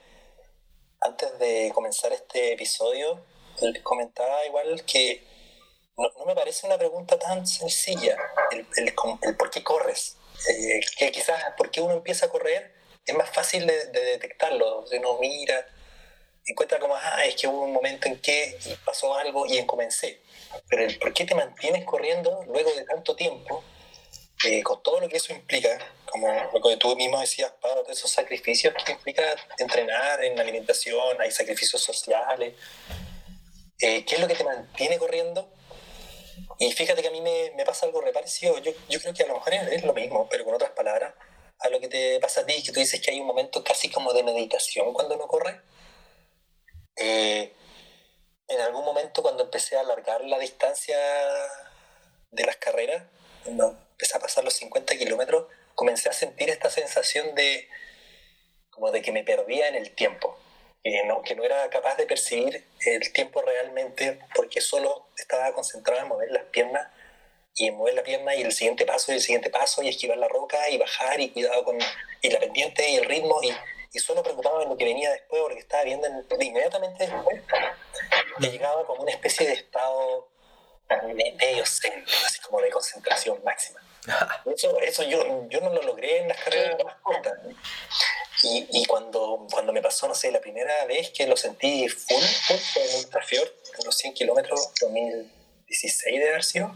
antes 1.06 1.38
de 1.40 1.72
comenzar 1.74 2.12
este 2.14 2.54
episodio, 2.54 3.24
les 3.62 3.84
comentaba 3.84 4.46
igual 4.46 4.84
que 4.86 5.24
no, 5.98 6.26
me 6.26 6.36
parece 6.36 6.68
una 6.68 6.78
pregunta 6.78 7.18
tan 7.18 7.48
sencilla 7.48 8.18
el, 8.52 8.68
el, 8.78 9.36
por 9.36 9.50
qué 9.50 9.64
corres. 9.64 10.18
Eh, 10.50 10.82
que 10.98 11.12
quizás 11.12 11.42
por 11.58 11.72
qué 11.72 11.80
uno 11.80 11.94
empieza 11.94 12.26
a 12.26 12.30
correr 12.30 12.76
es 13.06 13.16
más 13.16 13.30
fácil 13.30 13.66
de, 13.66 13.86
detectarlo. 13.88 14.86
Si 14.88 14.98
uno 14.98 15.18
mira, 15.20 15.66
encuentra 16.46 16.80
como, 16.80 16.96
ah, 16.96 17.24
es 17.26 17.36
que 17.36 17.48
hubo 17.48 17.62
un 17.62 17.72
momento 17.72 18.08
en 18.08 18.20
que 18.20 18.58
pasó 18.84 19.16
algo 19.16 19.46
y 19.46 19.58
en 19.58 19.66
comencé. 19.66 20.22
Pero 20.70 20.84
el 20.84 20.98
por 20.98 21.14
qué 21.14 21.26
te 21.26 21.36
mantienes 21.36 21.86
corriendo 21.86 22.44
luego 22.48 22.72
de 22.74 22.84
tanto 22.84 23.16
tiempo, 23.16 23.64
eh, 24.46 24.62
con 24.64 24.82
todo 24.84 25.00
lo 25.00 25.10
que 25.10 25.18
eso 25.18 25.34
implica, 25.34 25.78
como 26.06 26.28
lo 26.54 26.62
que 26.62 26.78
tú 26.78 26.96
mismo 26.96 27.20
decías, 27.20 27.52
Pablo, 27.62 27.84
de 27.84 27.94
esos 27.94 28.12
sacrificios 28.12 28.74
que 28.84 28.92
implica 28.92 29.24
entrenar 29.58 30.24
en 30.24 30.40
alimentación, 30.40 31.20
hay 31.20 31.32
sacrificios 31.32 31.82
sociales. 31.82 32.54
Eh, 33.80 34.06
¿Qué 34.06 34.16
es 34.16 34.22
lo 34.22 34.28
que 34.28 34.36
te 34.36 34.44
mantiene 34.44 34.98
corriendo? 34.98 35.50
Y 36.60 36.72
fíjate 36.72 37.02
que 37.02 37.08
a 37.08 37.12
mí 37.12 37.22
me, 37.22 37.52
me 37.56 37.66
pasa 37.66 37.86
algo 37.86 38.02
reparecido. 38.02 38.58
Yo, 38.60 38.72
yo 38.90 39.00
creo 39.00 39.14
que 39.14 39.24
a 39.24 39.28
lo 39.28 39.36
mejor 39.36 39.54
es 39.54 39.84
lo 39.84 39.94
mismo, 39.94 40.28
pero 40.30 40.46
con 40.46 40.54
otras 40.54 40.72
palabras. 40.72 41.14
A 41.60 41.70
lo 41.70 41.80
que 41.80 41.88
te 41.88 42.20
pasa 42.20 42.42
a 42.42 42.46
ti, 42.46 42.62
que 42.64 42.72
tú 42.72 42.80
dices 42.80 43.02
que 43.02 43.12
hay 43.12 43.20
un 43.20 43.28
momento 43.28 43.64
casi 43.64 43.90
como 43.90 44.14
de 44.14 44.24
meditación 44.24 44.94
cuando 44.94 45.16
uno 45.16 45.28
corre. 45.28 45.62
Eh, 46.98 47.54
en 48.48 48.62
algún 48.62 48.86
momento 48.86 49.22
cuando 49.22 49.44
empecé 49.44 49.78
a 49.78 49.82
alargar 49.82 50.22
la 50.22 50.40
distancia 50.40 50.98
de 52.32 52.46
las 52.46 52.58
carreras, 52.58 53.04
cuando 53.44 53.78
empecé 53.92 54.18
a 54.18 54.20
pasar 54.20 54.44
los 54.44 54.54
50 54.54 54.98
kilómetros, 54.98 55.48
comencé 55.74 56.10
a 56.10 56.14
sentir 56.14 56.50
esta 56.50 56.70
sensación 56.70 57.36
de 57.36 57.68
como 58.70 58.92
de 58.92 59.02
que 59.02 59.12
me 59.12 59.24
perdía 59.24 59.70
en 59.70 59.76
el 59.76 59.92
tiempo, 59.96 60.38
que 60.84 61.04
no, 61.06 61.22
que 61.22 61.36
no 61.36 61.44
era 61.44 61.70
capaz 61.70 61.96
de 61.96 62.06
percibir 62.06 62.66
el 62.86 63.14
tiempo 63.14 63.42
realmente 63.42 64.20
porque 64.36 64.62
solo 64.62 65.08
estaba 65.18 65.54
concentrado 65.54 66.02
en 66.02 66.10
mover 66.10 66.32
las 66.32 66.44
piernas 66.46 66.88
y 67.56 67.68
en 67.68 67.76
mover 67.78 67.94
la 67.94 68.04
pierna 68.04 68.36
y 68.36 68.42
el 68.42 68.52
siguiente 68.52 68.86
paso 68.86 69.12
y 69.12 69.16
el 69.16 69.22
siguiente 69.22 69.50
paso 69.50 69.82
y 69.82 69.88
esquivar 69.88 70.18
la 70.18 70.28
roca 70.28 70.70
y 70.70 70.78
bajar 70.78 71.22
y 71.22 71.30
cuidado 71.30 71.64
con 71.64 71.78
y 72.22 72.30
la 72.30 72.40
pendiente 72.40 72.90
y 72.90 72.98
el 72.98 73.06
ritmo 73.06 73.42
y, 73.42 73.54
y 73.96 74.00
solo 74.00 74.22
preocupaba 74.22 74.62
en 74.62 74.70
lo 74.70 74.76
que 74.76 74.84
venía 74.84 75.10
después 75.10 75.42
o 75.42 75.48
lo 75.48 75.56
que 75.56 75.62
estaba 75.62 75.84
viendo 75.84 76.06
en 76.06 76.26
inmediatamente 76.42 77.08
después 77.08 77.42
me 78.40 78.50
llegaba 78.50 78.86
como 78.86 79.04
una 79.04 79.12
especie 79.12 79.48
de 79.48 79.54
estado 79.54 80.30
medio 81.14 81.66
zen, 81.66 82.04
así 82.26 82.40
como 82.42 82.62
de 82.62 82.70
concentración 82.70 83.42
máxima. 83.44 83.82
Eso, 84.54 84.80
eso 84.82 85.02
yo, 85.02 85.50
yo 85.50 85.62
no 85.62 85.74
lo 85.74 85.82
logré 85.82 86.20
en 86.20 86.28
las 86.28 86.38
carreras 86.38 86.78
más 86.84 86.96
cortas. 87.02 87.34
Y, 88.44 88.68
y, 88.70 88.86
cuando, 88.86 89.48
cuando 89.50 89.74
me 89.74 89.82
pasó, 89.82 90.08
no 90.08 90.14
sé, 90.14 90.30
la 90.30 90.40
primera 90.40 90.86
vez 90.86 91.10
que 91.10 91.26
lo 91.26 91.36
sentí 91.36 91.90
full, 91.90 92.22
full 92.22 92.58
fue 92.58 92.84
en 92.84 92.96
Ultrafiord, 92.98 93.50
en 93.80 93.86
los 93.86 93.98
100 93.98 94.14
kilómetros, 94.14 94.70
2016 94.80 96.20
de 96.20 96.30
haber 96.30 96.44
sido. 96.44 96.76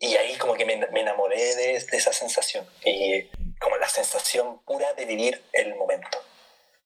Y 0.00 0.16
ahí 0.16 0.36
como 0.36 0.54
que 0.54 0.64
me, 0.64 0.76
me 0.88 1.02
enamoré 1.02 1.54
de, 1.54 1.78
de, 1.78 1.96
esa 1.96 2.12
sensación. 2.12 2.68
Y 2.84 3.30
como 3.60 3.76
la 3.76 3.88
sensación 3.88 4.60
pura 4.64 4.92
de 4.94 5.04
vivir 5.04 5.42
el 5.52 5.74
momento. 5.74 6.18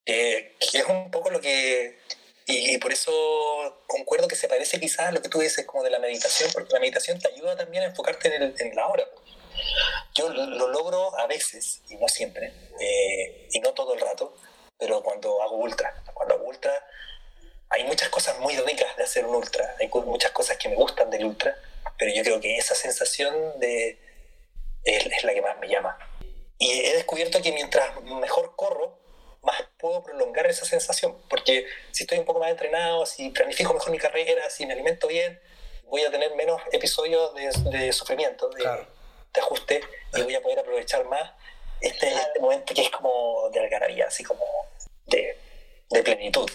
que 0.04 0.56
es 0.60 0.84
un 0.88 1.10
poco 1.10 1.30
lo 1.30 1.40
que... 1.40 1.98
Y, 2.46 2.74
y, 2.74 2.78
por 2.78 2.92
eso 2.92 3.12
concuerdo 3.86 4.26
que 4.26 4.36
se 4.36 4.48
parece 4.48 4.80
quizás 4.80 5.08
a 5.08 5.12
lo 5.12 5.20
que 5.20 5.28
tú 5.28 5.38
dices 5.38 5.66
como 5.66 5.82
de 5.84 5.90
la 5.90 5.98
meditación, 5.98 6.50
porque 6.54 6.72
la 6.72 6.80
meditación 6.80 7.18
te 7.18 7.28
ayuda 7.28 7.56
también 7.56 7.82
a 7.82 7.86
enfocarte 7.88 8.34
en, 8.34 8.42
el, 8.42 8.54
en 8.58 8.74
la 8.74 8.86
hora. 8.86 9.04
Yo 10.14 10.30
lo 10.30 10.68
logro 10.68 11.18
a 11.18 11.26
veces, 11.26 11.82
y 11.90 11.96
no 11.96 12.08
siempre, 12.08 12.52
eh, 12.80 13.48
y 13.52 13.60
no 13.60 13.74
todo 13.74 13.92
el 13.92 14.00
rato, 14.00 14.34
pero 14.78 15.02
cuando 15.02 15.42
hago 15.42 15.56
ultra. 15.56 16.02
Cuando 16.14 16.34
hago 16.34 16.44
ultra, 16.44 16.72
hay 17.70 17.84
muchas 17.84 18.08
cosas 18.08 18.38
muy 18.38 18.56
ricas 18.56 18.96
de 18.96 19.04
hacer 19.04 19.26
un 19.26 19.34
ultra, 19.34 19.76
hay 19.78 19.88
muchas 19.88 20.30
cosas 20.32 20.56
que 20.56 20.68
me 20.68 20.76
gustan 20.76 21.10
del 21.10 21.24
ultra, 21.24 21.56
pero 21.98 22.12
yo 22.14 22.22
creo 22.22 22.40
que 22.40 22.56
esa 22.56 22.74
sensación 22.74 23.58
de, 23.58 23.98
es, 24.84 25.24
la 25.24 25.34
que 25.34 25.42
más 25.42 25.58
me 25.58 25.68
llama. 25.68 25.98
Y 26.58 26.70
he 26.72 26.94
descubierto 26.94 27.40
que 27.40 27.52
mientras 27.52 28.02
mejor 28.02 28.54
corro, 28.56 28.98
más 29.42 29.62
puedo 29.78 30.02
prolongar 30.02 30.46
esa 30.46 30.64
sensación, 30.64 31.16
porque 31.30 31.64
si 31.92 32.02
estoy 32.02 32.18
un 32.18 32.24
poco 32.24 32.40
más 32.40 32.50
entrenado, 32.50 33.06
si 33.06 33.30
planifico 33.30 33.72
mejor 33.72 33.90
mi 33.90 33.98
carrera, 33.98 34.50
si 34.50 34.66
me 34.66 34.72
alimento 34.72 35.06
bien, 35.06 35.40
voy 35.84 36.02
a 36.02 36.10
tener 36.10 36.34
menos 36.34 36.60
episodios 36.72 37.32
de, 37.34 37.92
sufrimiento, 37.92 38.48
de, 38.50 38.64
de 38.64 39.40
ajuste 39.40 39.80
y 40.14 40.22
voy 40.22 40.34
a 40.34 40.42
poder 40.42 40.58
aprovechar 40.58 41.04
más 41.06 41.30
este, 41.80 42.08
este 42.08 42.40
momento 42.40 42.74
que 42.74 42.82
es 42.82 42.90
como 42.90 43.48
de 43.50 43.60
algarabía, 43.60 44.06
así 44.06 44.24
como 44.24 44.44
de, 45.06 45.36
de 45.90 46.02
plenitud. 46.02 46.50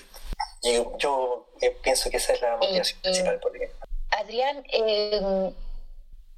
Y 0.62 0.82
yo 0.98 1.48
eh, 1.62 1.76
pienso 1.82 2.10
que 2.10 2.18
esa 2.18 2.34
es 2.34 2.42
la 2.42 2.58
motivación 2.58 3.00
principal. 3.02 3.40
Porque... 3.42 3.72
Adrián, 4.12 4.64
eh, 4.72 5.54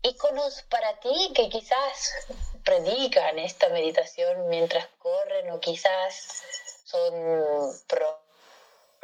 íconos 0.06 0.64
para 0.70 1.00
ti 1.00 1.32
que 1.36 1.50
quizás 1.50 2.14
predican 2.64 3.40
esta 3.40 3.70
meditación 3.70 4.48
mientras 4.50 4.88
corren 4.98 5.52
o 5.52 5.60
quizás 5.60 6.44
son 6.86 7.74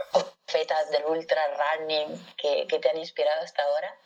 profetas 0.03 0.91
del 0.91 1.05
ultra 1.05 1.41
running 1.57 2.33
que, 2.37 2.67
que 2.67 2.79
te 2.79 2.89
han 2.89 2.97
inspirado 2.97 3.41
hasta 3.41 3.63
ahora? 3.63 3.97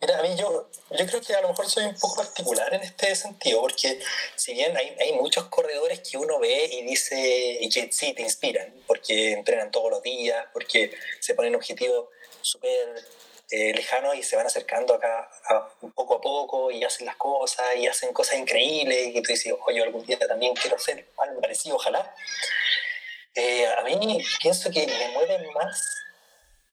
Mira, 0.00 0.18
a 0.18 0.22
mí 0.22 0.36
yo, 0.36 0.68
yo 0.90 1.06
creo 1.06 1.20
que 1.20 1.34
a 1.34 1.40
lo 1.40 1.48
mejor 1.48 1.70
soy 1.70 1.84
un 1.84 1.94
poco 1.98 2.16
particular 2.16 2.74
en 2.74 2.82
este 2.82 3.14
sentido, 3.14 3.60
porque 3.60 4.00
si 4.34 4.52
bien 4.52 4.76
hay, 4.76 4.94
hay 5.00 5.12
muchos 5.12 5.44
corredores 5.44 6.00
que 6.00 6.18
uno 6.18 6.38
ve 6.40 6.68
y 6.70 6.82
dice 6.82 7.58
y 7.60 7.68
que 7.70 7.90
sí 7.90 8.12
te 8.12 8.22
inspiran, 8.22 8.74
porque 8.86 9.32
entrenan 9.32 9.70
todos 9.70 9.90
los 9.90 10.02
días, 10.02 10.46
porque 10.52 10.94
se 11.20 11.34
ponen 11.34 11.54
objetivos 11.54 12.08
súper 12.42 13.02
eh, 13.50 13.72
lejanos 13.74 14.16
y 14.16 14.22
se 14.22 14.36
van 14.36 14.46
acercando 14.46 14.94
acá 14.94 15.28
poco 15.94 16.16
a 16.16 16.20
poco 16.20 16.70
y 16.70 16.82
hacen 16.84 17.06
las 17.06 17.16
cosas 17.16 17.64
y 17.76 17.86
hacen 17.86 18.12
cosas 18.12 18.38
increíbles 18.38 19.08
y 19.08 19.22
tú 19.22 19.32
dices, 19.32 19.54
oye, 19.66 19.82
algún 19.82 20.04
día 20.04 20.18
también 20.18 20.54
quiero 20.54 20.76
hacer 20.76 21.12
algo 21.18 21.40
parecido, 21.40 21.76
ojalá. 21.76 22.14
Eh, 23.34 23.66
a 23.66 23.82
mí 23.82 24.24
pienso 24.40 24.70
que 24.70 24.86
me 24.86 25.08
mueven 25.08 25.52
más 25.52 25.94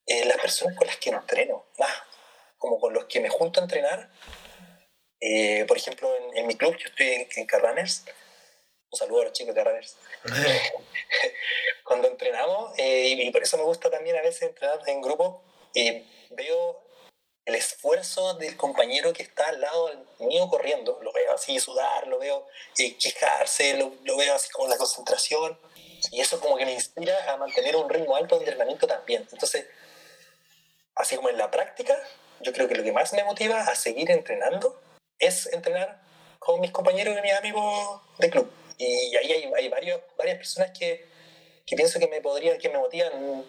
eh, 0.06 0.26
las 0.26 0.38
personas 0.38 0.78
con 0.78 0.88
las 0.88 0.98
que 0.98 1.10
entreno, 1.10 1.66
más 1.78 1.92
como 2.58 2.80
con 2.80 2.94
los 2.94 3.06
que 3.06 3.20
me 3.20 3.30
junto 3.30 3.60
a 3.60 3.64
entrenar. 3.64 4.10
Eh, 5.20 5.66
por 5.68 5.78
ejemplo, 5.78 6.16
en, 6.16 6.38
en, 6.38 6.48
mi 6.48 6.56
club, 6.56 6.76
yo 6.78 6.90
estoy 6.90 7.08
en, 7.08 7.28
en 7.36 7.46
Carrunners. 7.46 8.06
Un 8.92 8.98
saludo 8.98 9.22
a 9.22 9.24
los 9.26 9.34
chicos 9.34 9.56
de 9.56 9.64
Carrunners. 9.64 9.98
Cuando 11.84 12.08
entrenamos, 12.08 12.74
eh, 12.78 13.10
y 13.18 13.32
por 13.32 13.44
eso 13.44 13.58
me 13.58 13.64
gusta 13.64 13.90
también 13.90 14.16
a 14.18 14.22
veces 14.22 14.44
entrenar 14.44 14.80
en 14.88 15.02
grupo, 15.02 15.44
eh, 15.76 16.06
veo 16.32 16.84
el 17.46 17.56
esfuerzo 17.56 18.36
del 18.36 18.56
compañero 18.56 19.14
que 19.14 19.24
está 19.24 19.48
al 19.50 19.62
lado 19.62 19.92
mío 20.20 20.48
corriendo. 20.48 21.00
Lo 21.02 21.12
veo 21.12 21.34
así 21.34 21.60
sudar, 21.60 22.08
lo 22.08 22.20
veo 22.20 22.48
eh, 22.78 22.96
quejarse, 22.98 23.76
lo, 23.76 23.94
lo, 24.04 24.18
veo 24.18 24.36
así 24.36 24.50
como 24.52 24.68
la 24.68 24.78
concentración. 24.78 25.60
Y 26.12 26.22
eso 26.22 26.40
como 26.40 26.58
que 26.58 26.66
me 26.66 26.74
inspira 26.74 27.32
a 27.32 27.38
mantener 27.38 27.76
un 27.76 27.90
ritmo 27.90 28.16
alto 28.16 28.36
de 28.36 28.46
entrenamiento 28.46 28.88
también. 28.88 29.28
Entonces, 29.32 29.68
así 30.96 31.16
como 31.16 31.30
en 31.30 31.38
la 31.38 31.52
práctica, 31.52 31.98
yo 32.42 32.54
creo 32.54 32.68
que 32.68 32.76
lo 32.76 32.84
que 32.84 32.92
más 32.92 33.14
me 33.14 33.24
motiva 33.24 33.62
a 33.62 33.76
seguir 33.76 34.10
entrenando 34.12 34.82
es 35.20 35.48
entrenar 35.48 36.02
con 36.40 36.60
mis 36.60 36.72
compañeros 36.72 37.16
y 37.18 37.22
mis 37.22 37.34
amigos 37.34 38.02
de 38.18 38.30
club. 38.30 38.52
Y 38.78 39.16
ahí 39.16 39.32
hay, 39.32 39.52
hay 39.56 39.70
varios, 39.70 40.02
varias 40.18 40.38
personas 40.38 40.72
que, 40.78 41.08
que 41.68 41.76
pienso 41.76 42.00
que 42.00 42.08
me 42.08 42.20
podrían, 42.20 42.58
que 42.58 42.70
me 42.70 42.80
motivan 42.80 43.46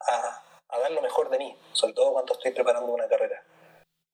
a, 0.00 0.44
a 0.68 0.78
dar 0.78 0.90
lo 0.90 1.00
mejor 1.02 1.30
de 1.30 1.38
mí, 1.38 1.56
sobre 1.72 1.94
todo 1.94 2.12
cuando 2.12 2.34
estoy 2.34 2.52
preparando 2.52 2.92
una 2.92 3.08
carrera. 3.08 3.42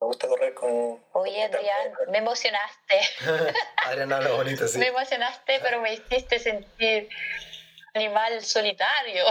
Me 0.00 0.06
gusta 0.06 0.28
correr 0.28 0.54
con... 0.54 1.02
Oye, 1.12 1.42
Adrián, 1.42 1.94
me 2.08 2.18
emocionaste. 2.18 3.00
Adrián 3.84 4.12
habla 4.12 4.32
bonito, 4.32 4.66
sí. 4.68 4.78
Me 4.78 4.88
emocionaste, 4.88 5.60
pero 5.60 5.80
me 5.80 5.94
hiciste 5.94 6.38
sentir 6.38 7.08
animal 7.94 8.44
solitario. 8.44 9.24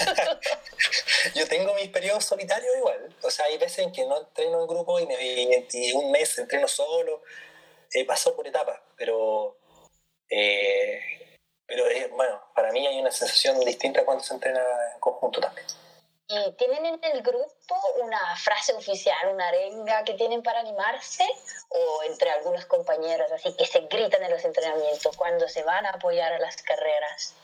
Yo 1.34 1.46
tengo 1.48 1.72
mis 1.74 1.88
periodos 1.88 2.24
solitarios 2.24 2.76
igual. 2.76 3.14
O 3.22 3.30
sea, 3.30 3.46
hay 3.46 3.58
veces 3.58 3.78
en 3.78 3.92
que 3.92 4.04
no 4.04 4.20
entreno 4.20 4.60
en 4.60 4.66
grupo 4.66 4.98
y, 4.98 5.06
me, 5.06 5.14
y, 5.22 5.66
y 5.72 5.92
un 5.92 6.10
mes 6.10 6.36
entreno 6.38 6.68
solo. 6.68 7.22
He 7.92 8.04
pasado 8.04 8.36
por 8.36 8.46
etapas, 8.46 8.80
pero... 8.96 9.56
Eh, 10.28 11.38
pero 11.66 11.86
eh, 11.88 12.08
bueno, 12.12 12.42
para 12.54 12.70
mí 12.72 12.86
hay 12.86 12.98
una 13.00 13.10
sensación 13.10 13.58
distinta 13.60 14.04
cuando 14.04 14.22
se 14.22 14.34
entrena 14.34 14.60
en 14.92 15.00
conjunto 15.00 15.40
también. 15.40 15.66
¿Y 16.34 16.52
tienen 16.52 16.86
en 16.86 17.04
el 17.04 17.22
grupo 17.22 17.74
una 18.00 18.34
frase 18.36 18.72
oficial, 18.72 19.28
una 19.34 19.48
arenga 19.48 20.02
que 20.02 20.14
tienen 20.14 20.42
para 20.42 20.60
animarse? 20.60 21.26
¿O 21.68 22.02
entre 22.04 22.30
algunos 22.30 22.64
compañeros 22.64 23.30
así 23.32 23.54
que 23.54 23.66
se 23.66 23.80
gritan 23.80 24.22
en 24.22 24.30
los 24.30 24.42
entrenamientos 24.42 25.14
cuando 25.14 25.46
se 25.46 25.62
van 25.62 25.84
a 25.84 25.90
apoyar 25.90 26.32
a 26.32 26.38
las 26.38 26.56
carreras? 26.62 27.34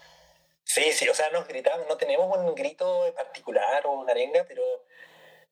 Sí, 0.64 0.90
sí, 0.92 1.06
o 1.06 1.14
sea, 1.14 1.28
nos 1.28 1.46
gritamos, 1.46 1.86
no 1.86 1.98
tenemos 1.98 2.34
un 2.34 2.54
grito 2.54 3.12
particular 3.14 3.86
o 3.86 3.92
una 3.92 4.12
arenga, 4.12 4.44
pero 4.48 4.62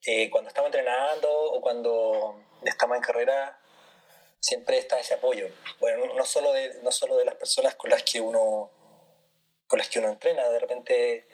eh, 0.07 0.31
cuando 0.31 0.49
estamos 0.49 0.69
entrenando 0.69 1.31
o 1.31 1.61
cuando 1.61 2.41
estamos 2.65 2.97
en 2.97 3.03
carrera, 3.03 3.61
siempre 4.41 4.79
está 4.79 4.99
ese 4.99 5.13
apoyo. 5.13 5.49
Bueno, 5.79 6.07
no 6.15 6.25
solo 6.25 6.55
de, 6.55 6.81
no 6.83 6.91
solo 6.91 7.19
de 7.19 7.27
las 7.27 7.35
personas 7.35 7.75
con 7.75 7.91
las 7.91 8.03
que 8.03 8.19
uno 8.19 8.71
con 9.67 9.79
las 9.79 9.91
que 9.91 9.99
uno 9.99 10.09
entrena, 10.09 10.49
de 10.49 10.59
repente 10.59 11.27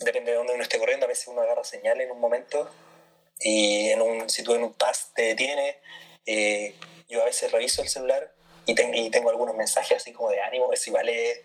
depende 0.00 0.32
de 0.32 0.36
dónde 0.36 0.54
uno 0.54 0.62
esté 0.62 0.78
corriendo, 0.78 1.06
a 1.06 1.08
veces 1.08 1.28
uno 1.28 1.42
agarra 1.42 1.64
señal 1.64 2.00
en 2.00 2.10
un 2.10 2.20
momento 2.20 2.70
y 3.38 3.90
en 3.90 4.02
un, 4.02 4.28
si 4.28 4.42
tú 4.42 4.54
en 4.54 4.62
un 4.62 4.74
pass 4.74 5.12
te 5.14 5.22
detienes, 5.22 5.76
eh, 6.26 6.74
yo 7.08 7.22
a 7.22 7.24
veces 7.24 7.50
reviso 7.50 7.82
el 7.82 7.88
celular 7.88 8.32
y, 8.66 8.74
ten, 8.74 8.94
y, 8.94 9.10
tengo 9.10 9.30
algunos 9.30 9.54
mensajes 9.56 9.96
así 9.96 10.12
como 10.12 10.30
de 10.30 10.40
ánimo, 10.40 10.70
si 10.76 10.90
vale, 10.90 11.44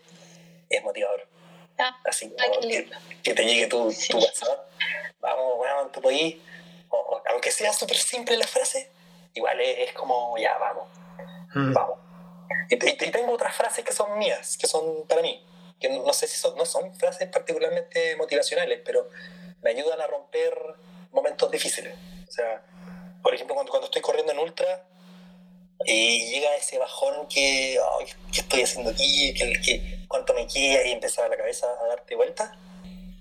es 0.70 0.84
motivador. 0.84 1.28
Ah, 1.78 1.98
así 2.06 2.30
como 2.30 2.60
que, 2.62 2.90
que, 3.24 3.34
te 3.34 3.46
llegue 3.46 3.68
tu, 3.68 3.92
sí. 3.92 4.10
tu 4.10 4.20
WhatsApp, 4.20 4.70
vamos, 5.20 5.58
bueno, 5.58 5.88
tú 5.88 6.02
podís, 6.02 6.38
o, 6.90 7.22
aunque 7.30 7.52
sea 7.52 7.74
súper 7.74 7.98
simple 7.98 8.38
la 8.38 8.48
frase, 8.48 8.90
igual 9.34 9.60
es, 9.60 9.90
es 9.90 9.94
como, 9.94 10.38
ya, 10.38 10.58
vamos, 10.58 10.88
mm. 11.54 11.74
vamos. 11.74 12.00
Y, 12.70 12.76
y, 12.76 12.90
y 12.90 13.12
tengo 13.12 13.34
otras 13.34 13.56
frases 13.56 13.84
que 13.84 13.94
son 13.94 14.18
mías, 14.18 14.58
que 14.58 14.68
son 14.68 15.06
para 15.08 15.22
mí 15.22 15.46
que 15.80 15.90
no 15.90 16.14
sé 16.14 16.28
si 16.28 16.38
son, 16.38 16.56
no 16.58 16.66
son 16.66 16.94
frases 16.96 17.30
particularmente 17.30 18.16
motivacionales, 18.16 18.82
pero 18.86 19.10
me 19.62 19.72
ayudan 19.72 20.00
a 20.02 20.08
romper 20.08 20.54
momentos 21.12 21.52
difíciles. 21.52 21.94
O 22.28 22.32
sea, 22.32 22.64
por 23.22 23.34
ejemplo, 23.34 23.56
cuando, 23.56 23.72
cuando 23.72 23.86
estoy 23.86 24.02
corriendo 24.02 24.32
en 24.32 24.40
ultra 24.40 24.86
y 25.84 26.30
llega 26.30 26.56
ese 26.56 26.78
bajón 26.78 27.28
que, 27.28 27.78
oh, 27.82 28.00
¿qué 28.32 28.42
estoy 28.42 28.62
haciendo 28.62 28.92
aquí? 28.92 29.34
¿Qué, 29.34 29.54
qué, 29.64 30.06
¿Cuánto 30.08 30.34
me 30.34 30.48
queda? 30.48 30.86
Y 30.86 30.92
empezar 30.92 31.30
la 31.30 31.38
cabeza 31.38 31.68
a 31.68 31.88
darte 31.88 32.16
vuelta. 32.16 32.58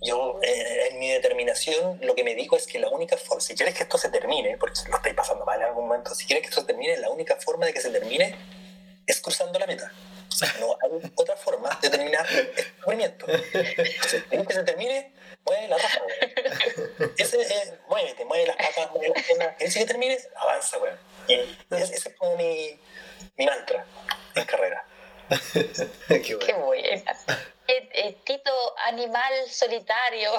Yo, 0.02 0.38
eh, 0.42 0.88
en 0.90 0.98
mi 0.98 1.08
determinación, 1.08 1.98
lo 2.02 2.14
que 2.14 2.24
me 2.24 2.34
digo 2.34 2.56
es 2.56 2.66
que 2.66 2.78
la 2.78 2.90
única 2.90 3.16
forma, 3.16 3.40
si 3.40 3.54
quieres 3.54 3.74
que 3.74 3.84
esto 3.84 3.96
se 3.96 4.10
termine, 4.10 4.58
porque 4.58 4.78
lo 4.90 4.96
estoy 4.96 5.14
pasando 5.14 5.46
mal 5.46 5.58
en 5.58 5.66
algún 5.66 5.88
momento, 5.88 6.14
si 6.14 6.26
quieres 6.26 6.42
que 6.42 6.50
esto 6.50 6.60
se 6.60 6.66
termine, 6.66 6.98
la 6.98 7.08
única 7.08 7.36
forma 7.36 7.64
de 7.64 7.72
que 7.72 7.80
se 7.80 7.90
termine 7.90 8.36
es 9.06 9.20
cruzando 9.20 9.58
la 9.58 9.66
meta. 9.66 9.90
O 10.28 10.36
sea, 10.36 10.52
no 10.60 10.76
hay 10.82 11.12
otra 11.14 11.36
forma 11.36 11.78
de 11.80 11.90
terminar 11.90 12.26
el 12.30 12.72
movimiento. 12.84 13.26
Si 13.26 14.20
quieres 14.22 14.46
que 14.46 14.54
se 14.54 14.62
termine, 14.64 15.12
mueve 15.44 15.68
la 15.68 15.78
raja, 15.78 16.00
Ese 17.16 17.40
es, 17.40 17.72
muévete, 17.88 18.24
mueve 18.24 18.46
las 18.46 18.56
patas, 18.56 18.90
mueve 18.90 19.12
las 19.14 19.24
piernas. 19.24 19.56
¿Quieres 19.56 19.74
que 19.74 19.86
termine? 19.86 20.18
Avanza, 20.36 20.78
weón. 20.78 20.98
Y 21.28 21.34
ese, 21.34 21.94
ese 21.94 22.08
es 22.08 22.14
como 22.16 22.36
mi, 22.36 22.78
mi 23.36 23.46
mantra 23.46 23.84
en 24.34 24.44
carrera. 24.44 24.86
Qué, 26.08 26.34
bueno. 26.34 26.46
Qué 26.46 26.52
buena. 26.54 27.12
Eh, 27.66 27.88
eh, 27.92 28.16
Tito, 28.24 28.74
animal 28.86 29.32
solitario. 29.48 30.30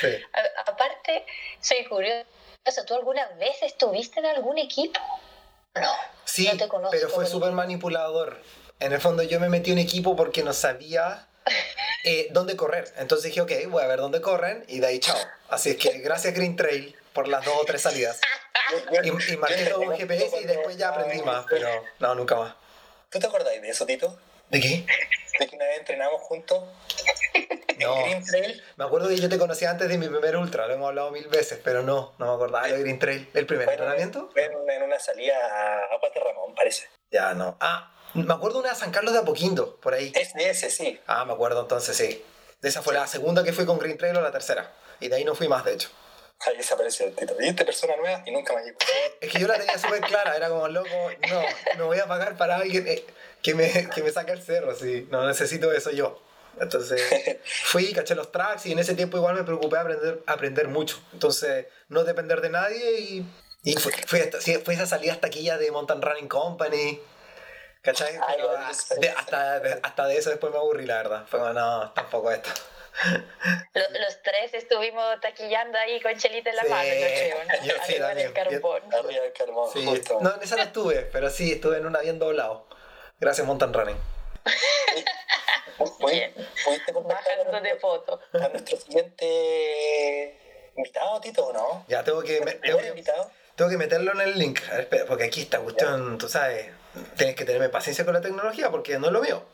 Sí. 0.00 0.08
A, 0.32 0.70
aparte, 0.70 1.26
soy 1.60 1.84
curiosa. 1.84 2.26
¿Tú 2.86 2.94
alguna 2.94 3.26
vez 3.38 3.62
estuviste 3.62 4.20
en 4.20 4.26
algún 4.26 4.58
equipo? 4.58 5.00
No. 5.74 5.92
Sí, 6.24 6.48
no 6.50 6.56
te 6.56 6.68
conozco 6.68 6.90
pero 6.92 7.08
fue 7.08 7.26
súper 7.26 7.52
manipulador. 7.52 8.40
En 8.80 8.92
el 8.92 9.00
fondo 9.00 9.22
yo 9.22 9.40
me 9.40 9.48
metí 9.48 9.70
en 9.70 9.78
un 9.78 9.84
equipo 9.84 10.16
porque 10.16 10.42
no 10.42 10.52
sabía 10.52 11.28
eh, 12.04 12.28
dónde 12.30 12.56
correr. 12.56 12.92
Entonces 12.96 13.26
dije, 13.26 13.40
ok, 13.40 13.52
voy 13.68 13.82
a 13.82 13.86
ver 13.86 13.98
dónde 13.98 14.20
corren 14.20 14.64
y 14.68 14.80
de 14.80 14.86
ahí 14.86 15.00
chao. 15.00 15.18
Así 15.48 15.70
es 15.70 15.76
que 15.76 15.98
gracias 15.98 16.34
Green 16.34 16.56
Trail 16.56 16.96
por 17.12 17.28
las 17.28 17.44
dos 17.44 17.54
o 17.60 17.64
tres 17.64 17.82
salidas. 17.82 18.20
Y, 19.02 19.08
y 19.08 19.36
marqué 19.36 19.66
todo 19.66 19.80
un 19.80 19.96
GPS 19.96 20.40
y 20.40 20.44
después 20.44 20.76
ya 20.76 20.88
aprendí 20.88 21.22
más, 21.22 21.46
pero 21.48 21.68
no, 22.00 22.14
nunca 22.14 22.36
más. 22.36 22.54
¿Tú 23.10 23.18
te 23.18 23.26
acordás 23.26 23.60
de 23.60 23.68
eso, 23.68 23.86
Tito? 23.86 24.18
¿De 24.50 24.60
qué? 24.60 24.86
De 25.38 25.46
que 25.48 25.56
una 25.56 25.66
vez 25.66 25.78
entrenamos 25.78 26.20
juntos. 26.22 26.64
No, 27.78 28.04
Green 28.04 28.24
Trail. 28.24 28.62
me 28.76 28.84
acuerdo 28.84 29.08
que 29.08 29.16
yo 29.16 29.28
te 29.28 29.38
conocía 29.38 29.70
antes 29.70 29.88
de 29.88 29.98
mi 29.98 30.08
primer 30.08 30.36
ultra, 30.36 30.66
lo 30.66 30.74
hemos 30.74 30.88
hablado 30.88 31.10
mil 31.10 31.26
veces, 31.28 31.60
pero 31.62 31.82
no, 31.82 32.14
no 32.18 32.26
me 32.26 32.32
acordaba 32.32 32.68
de 32.68 32.78
Green 32.78 32.98
Trail. 32.98 33.28
¿El 33.34 33.46
primer 33.46 33.66
bueno, 33.66 33.82
entrenamiento? 33.82 34.30
En, 34.36 34.52
en, 34.70 34.82
una 34.82 34.98
salida 34.98 35.34
a 35.36 35.94
Aguas 35.94 36.12
de 36.14 36.20
Ramón, 36.20 36.54
parece. 36.54 36.88
Ya, 37.10 37.34
no. 37.34 37.56
Ah, 37.60 37.93
me 38.14 38.32
acuerdo 38.34 38.60
una 38.60 38.70
de 38.70 38.76
San 38.76 38.90
Carlos 38.90 39.12
de 39.12 39.20
Apoquindo, 39.20 39.76
por 39.76 39.94
ahí. 39.94 40.12
Es 40.14 40.34
de 40.34 40.50
ese, 40.50 40.70
sí. 40.70 41.00
Ah, 41.06 41.24
me 41.24 41.32
acuerdo 41.32 41.60
entonces, 41.60 41.96
sí. 41.96 42.24
Esa 42.62 42.82
fue 42.82 42.94
sí. 42.94 43.00
la 43.00 43.06
segunda 43.06 43.44
que 43.44 43.52
fui 43.52 43.66
con 43.66 43.78
Green 43.78 43.98
Trail 43.98 44.16
o 44.16 44.20
la 44.20 44.32
tercera. 44.32 44.72
Y 45.00 45.08
de 45.08 45.16
ahí 45.16 45.24
no 45.24 45.34
fui 45.34 45.48
más, 45.48 45.64
de 45.64 45.74
hecho. 45.74 45.90
Ahí 46.46 46.56
desapareció 46.56 47.06
el 47.06 47.14
Tito. 47.14 47.34
Viste 47.36 47.64
persona 47.64 47.96
nueva 47.96 48.22
y 48.26 48.30
nunca 48.30 48.54
me 48.54 48.62
llegó. 48.62 48.78
Es 49.20 49.30
que 49.30 49.38
yo 49.38 49.46
la 49.46 49.58
tenía 49.58 49.78
súper 49.78 50.00
clara, 50.00 50.36
era 50.36 50.48
como 50.48 50.68
loco, 50.68 50.88
no, 51.30 51.42
no 51.78 51.86
voy 51.86 51.98
a 51.98 52.06
pagar 52.06 52.36
para 52.36 52.56
alguien 52.56 52.86
que 53.42 53.54
me, 53.54 53.88
que 53.90 54.02
me 54.02 54.10
saque 54.10 54.32
el 54.32 54.42
cerro, 54.42 54.74
sí. 54.74 55.06
No 55.10 55.26
necesito 55.26 55.72
eso 55.72 55.90
yo. 55.90 56.22
Entonces 56.60 57.00
fui, 57.64 57.92
caché 57.92 58.14
los 58.14 58.30
tracks 58.30 58.66
y 58.66 58.72
en 58.72 58.78
ese 58.78 58.94
tiempo 58.94 59.16
igual 59.16 59.34
me 59.34 59.44
preocupé 59.44 59.76
a 59.76 59.80
aprender, 59.80 60.22
aprender 60.26 60.68
mucho. 60.68 60.98
Entonces, 61.12 61.66
no 61.88 62.04
depender 62.04 62.40
de 62.40 62.50
nadie 62.50 63.00
y, 63.00 63.26
y 63.64 63.74
fui, 63.74 63.92
fui, 64.06 64.20
hasta, 64.20 64.40
fui 64.40 64.74
esa 64.74 64.86
salida 64.86 65.12
hasta 65.12 65.26
aquí 65.28 65.42
ya 65.42 65.58
de 65.58 65.70
Mountain 65.70 66.02
Running 66.02 66.28
Company. 66.28 67.00
¿Cachai? 67.84 68.14
Ay, 68.14 68.36
Pero, 68.36 68.48
bueno, 68.48 68.66
de, 68.98 69.10
hasta, 69.10 69.60
de, 69.60 69.80
hasta 69.82 70.06
de 70.06 70.16
eso 70.16 70.30
después 70.30 70.50
me 70.50 70.58
aburrí, 70.58 70.86
la 70.86 70.96
verdad. 70.96 71.26
Fue 71.26 71.38
como, 71.38 71.52
no, 71.52 71.92
tampoco 71.92 72.30
esto. 72.30 72.48
Los, 73.74 73.90
los, 73.90 74.22
tres 74.22 74.54
estuvimos 74.54 75.20
taquillando 75.20 75.76
ahí 75.76 76.00
con 76.00 76.16
chelita 76.16 76.48
en 76.48 76.56
la 76.56 76.62
sí, 76.62 76.68
mano, 76.68 76.88
¿no? 76.88 77.64
Yo 77.66 77.74
sí, 77.84 77.94
Arriba 77.96 78.14
del 78.14 78.32
carbón. 78.32 78.82
Yo, 78.90 78.98
arriba 79.00 79.22
del 79.24 79.32
carbón, 79.32 79.70
sí. 79.70 79.84
justo. 79.84 80.18
No, 80.22 80.34
en 80.34 80.42
esa 80.42 80.56
no 80.56 80.62
estuve, 80.62 81.02
pero 81.12 81.28
sí, 81.28 81.52
estuve 81.52 81.76
en 81.76 81.86
una 81.86 82.00
bien 82.00 82.18
doblado. 82.18 82.66
Gracias, 83.20 83.46
Mountain 83.46 83.74
Running. 83.74 83.96
¿Pudiste 85.76 86.92
Bajando 86.92 87.60
de 87.60 87.76
foto. 87.76 88.20
A 88.32 88.48
nuestro 88.48 88.78
siguiente 88.78 90.70
invitado, 90.76 91.20
Tito, 91.20 91.46
o 91.48 91.52
no? 91.52 91.84
Ya, 91.88 92.02
tengo 92.02 92.22
que... 92.22 92.40
Me, 92.40 92.52
tengo, 92.52 92.78
que 92.78 93.04
tengo 93.56 93.70
que 93.70 93.76
meterlo 93.76 94.12
en 94.12 94.20
el 94.22 94.38
link, 94.38 94.60
a 94.70 94.76
ver, 94.76 95.06
porque 95.06 95.24
aquí 95.24 95.42
esta 95.42 95.60
cuestión, 95.60 96.16
tú 96.18 96.28
sabes, 96.28 96.70
tienes 97.16 97.36
que 97.36 97.44
tenerme 97.44 97.68
paciencia 97.68 98.04
con 98.04 98.14
la 98.14 98.20
tecnología 98.20 98.70
porque 98.70 98.98
no 98.98 99.06
es 99.06 99.12
lo 99.12 99.20
mío. 99.20 99.44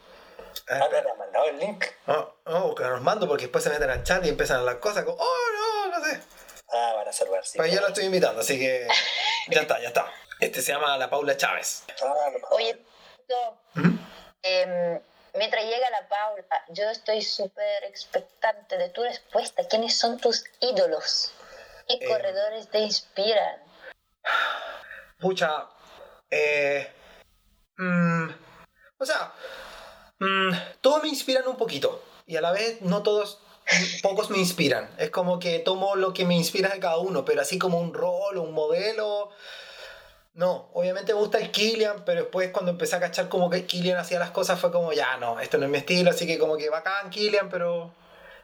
Ah, 0.68 0.80
has 0.84 1.18
mandado 1.18 1.44
el 1.46 1.58
link. 1.58 1.84
No, 2.06 2.34
no, 2.46 2.74
que 2.74 2.82
no 2.82 2.90
los 2.90 3.02
mando 3.02 3.28
porque 3.28 3.44
después 3.44 3.62
se 3.64 3.70
meten 3.70 3.90
al 3.90 4.02
chat 4.02 4.24
y 4.24 4.28
empiezan 4.30 4.64
las 4.66 4.76
cosas 4.76 5.04
como, 5.04 5.16
oh, 5.20 5.86
no, 5.88 5.98
no 5.98 6.04
sé. 6.04 6.20
Ah, 6.72 6.92
van 6.96 7.08
a 7.08 7.12
salvar, 7.12 7.44
sí. 7.44 7.58
Pero 7.58 7.72
yo 7.72 7.80
lo 7.80 7.88
estoy 7.88 8.04
invitando, 8.04 8.40
así 8.40 8.58
que 8.58 8.86
ya 9.48 9.60
está, 9.62 9.80
ya 9.80 9.88
está. 9.88 10.06
Este 10.40 10.62
se 10.62 10.72
llama 10.72 10.96
La 10.98 11.08
Paula 11.10 11.36
Chávez. 11.36 11.84
Ah, 12.02 12.14
no, 12.40 12.48
Oye, 12.56 12.78
no, 13.28 13.60
¿Mm? 13.82 13.98
eh, 14.42 15.00
Mientras 15.34 15.64
llega 15.64 15.88
la 15.90 16.08
Paula, 16.08 16.44
yo 16.70 16.90
estoy 16.90 17.22
súper 17.22 17.84
expectante 17.84 18.76
de 18.76 18.88
tu 18.88 19.04
respuesta. 19.04 19.62
¿Quiénes 19.68 19.96
son 19.96 20.18
tus 20.18 20.44
ídolos? 20.58 21.32
¿Qué 21.86 21.94
Eh. 22.00 22.08
corredores 22.08 22.68
te 22.68 22.80
inspiran? 22.80 23.62
Pucha, 25.20 25.68
eh, 26.30 26.92
mm, 27.80 28.30
o 28.98 29.06
sea, 29.06 29.32
mm, 30.18 30.52
todos 30.80 31.02
me 31.02 31.08
inspiran 31.08 31.48
un 31.48 31.56
poquito 31.56 32.02
y 32.26 32.36
a 32.36 32.40
la 32.40 32.52
vez 32.52 32.80
no 32.82 33.02
todos, 33.02 33.40
pocos 34.02 34.30
me 34.30 34.38
inspiran. 34.38 34.88
Es 34.98 35.10
como 35.10 35.38
que 35.38 35.58
tomo 35.58 35.96
lo 35.96 36.12
que 36.12 36.24
me 36.24 36.36
inspira 36.36 36.68
de 36.68 36.78
cada 36.78 36.98
uno, 36.98 37.24
pero 37.24 37.40
así 37.40 37.58
como 37.58 37.80
un 37.80 37.94
rol, 37.94 38.36
un 38.38 38.52
modelo. 38.52 39.30
No, 40.34 40.70
obviamente 40.74 41.12
me 41.12 41.18
gusta 41.18 41.38
el 41.38 41.50
Killian, 41.50 42.04
pero 42.04 42.22
después 42.22 42.50
cuando 42.52 42.70
empecé 42.70 42.96
a 42.96 43.00
cachar 43.00 43.28
como 43.28 43.50
que 43.50 43.66
Killian 43.66 43.98
hacía 43.98 44.18
las 44.18 44.30
cosas 44.30 44.60
fue 44.60 44.70
como, 44.70 44.92
ya 44.92 45.16
no, 45.16 45.40
esto 45.40 45.58
no 45.58 45.64
es 45.64 45.70
mi 45.70 45.78
estilo, 45.78 46.10
así 46.10 46.26
que 46.26 46.38
como 46.38 46.56
que 46.56 46.70
bacán 46.70 47.10
Killian, 47.10 47.48
pero... 47.48 47.92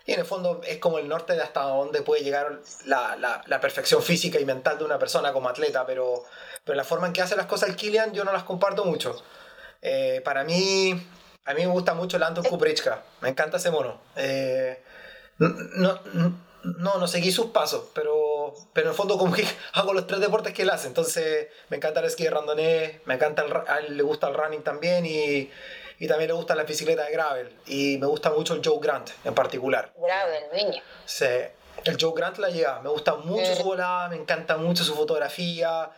Y 0.06 0.12
en 0.12 0.20
el 0.20 0.24
fondo 0.24 0.60
es 0.64 0.78
como 0.78 0.98
el 0.98 1.08
norte 1.08 1.34
de 1.34 1.42
hasta 1.42 1.62
dónde 1.62 2.02
puede 2.02 2.22
llegar 2.22 2.60
la, 2.84 3.16
la, 3.16 3.42
la 3.46 3.60
perfección 3.60 4.02
física 4.02 4.38
y 4.38 4.44
mental 4.44 4.78
de 4.78 4.84
una 4.84 5.00
persona 5.00 5.32
como 5.32 5.48
atleta, 5.48 5.84
pero, 5.84 6.24
pero 6.64 6.76
la 6.76 6.84
forma 6.84 7.08
en 7.08 7.12
que 7.12 7.22
hace 7.22 7.34
las 7.34 7.46
cosas 7.46 7.68
el 7.70 7.76
Killian 7.76 8.12
yo 8.14 8.24
no 8.24 8.32
las 8.32 8.44
comparto 8.44 8.84
mucho. 8.84 9.20
Eh, 9.82 10.22
para 10.24 10.44
mí, 10.44 10.92
a 11.44 11.54
mí 11.54 11.60
me 11.60 11.72
gusta 11.72 11.94
mucho 11.94 12.16
el 12.16 12.22
Anton 12.22 12.44
Kuprichka, 12.44 13.02
me 13.20 13.30
encanta 13.30 13.56
ese 13.56 13.72
mono. 13.72 14.00
Eh, 14.14 14.80
no, 15.38 16.00
no, 16.62 16.98
no, 16.98 17.08
seguí 17.08 17.32
sus 17.32 17.46
pasos, 17.46 17.86
pero, 17.92 18.54
pero 18.72 18.86
en 18.86 18.90
el 18.92 18.96
fondo 18.96 19.18
como 19.18 19.32
que 19.34 19.44
hago 19.72 19.92
los 19.92 20.06
tres 20.06 20.20
deportes 20.20 20.52
que 20.52 20.62
él 20.62 20.70
hace. 20.70 20.86
Entonces 20.86 21.48
me 21.68 21.78
encanta 21.78 21.98
el 21.98 22.06
esquí 22.06 22.24
de 22.24 22.30
randonné, 22.30 23.00
me 23.06 23.14
encanta 23.14 23.42
el, 23.42 23.52
a 23.54 23.78
él 23.78 23.96
le 23.96 24.02
gusta 24.02 24.28
el 24.28 24.34
running 24.34 24.62
también 24.62 25.04
y, 25.04 25.50
y 25.98 26.06
también 26.08 26.28
le 26.28 26.34
gusta 26.34 26.54
la 26.54 26.64
bicicleta 26.64 27.04
de 27.04 27.12
gravel. 27.12 27.56
Y 27.66 27.98
me 27.98 28.06
gusta 28.06 28.30
mucho 28.30 28.54
el 28.54 28.62
Joe 28.64 28.78
Grant 28.80 29.10
en 29.24 29.34
particular. 29.34 29.92
Grave, 29.96 30.46
el 30.50 30.56
niño. 30.66 30.82
Sí, 31.04 31.26
el 31.84 31.96
Joe 32.00 32.12
Grant 32.14 32.38
la 32.38 32.50
lleva. 32.50 32.80
Me 32.82 32.90
gusta 32.90 33.14
mucho 33.16 33.52
Mm. 33.52 33.56
su 33.56 33.62
volada, 33.64 34.08
me 34.08 34.16
encanta 34.16 34.56
mucho 34.56 34.84
su 34.84 34.94
fotografía. 34.94 35.90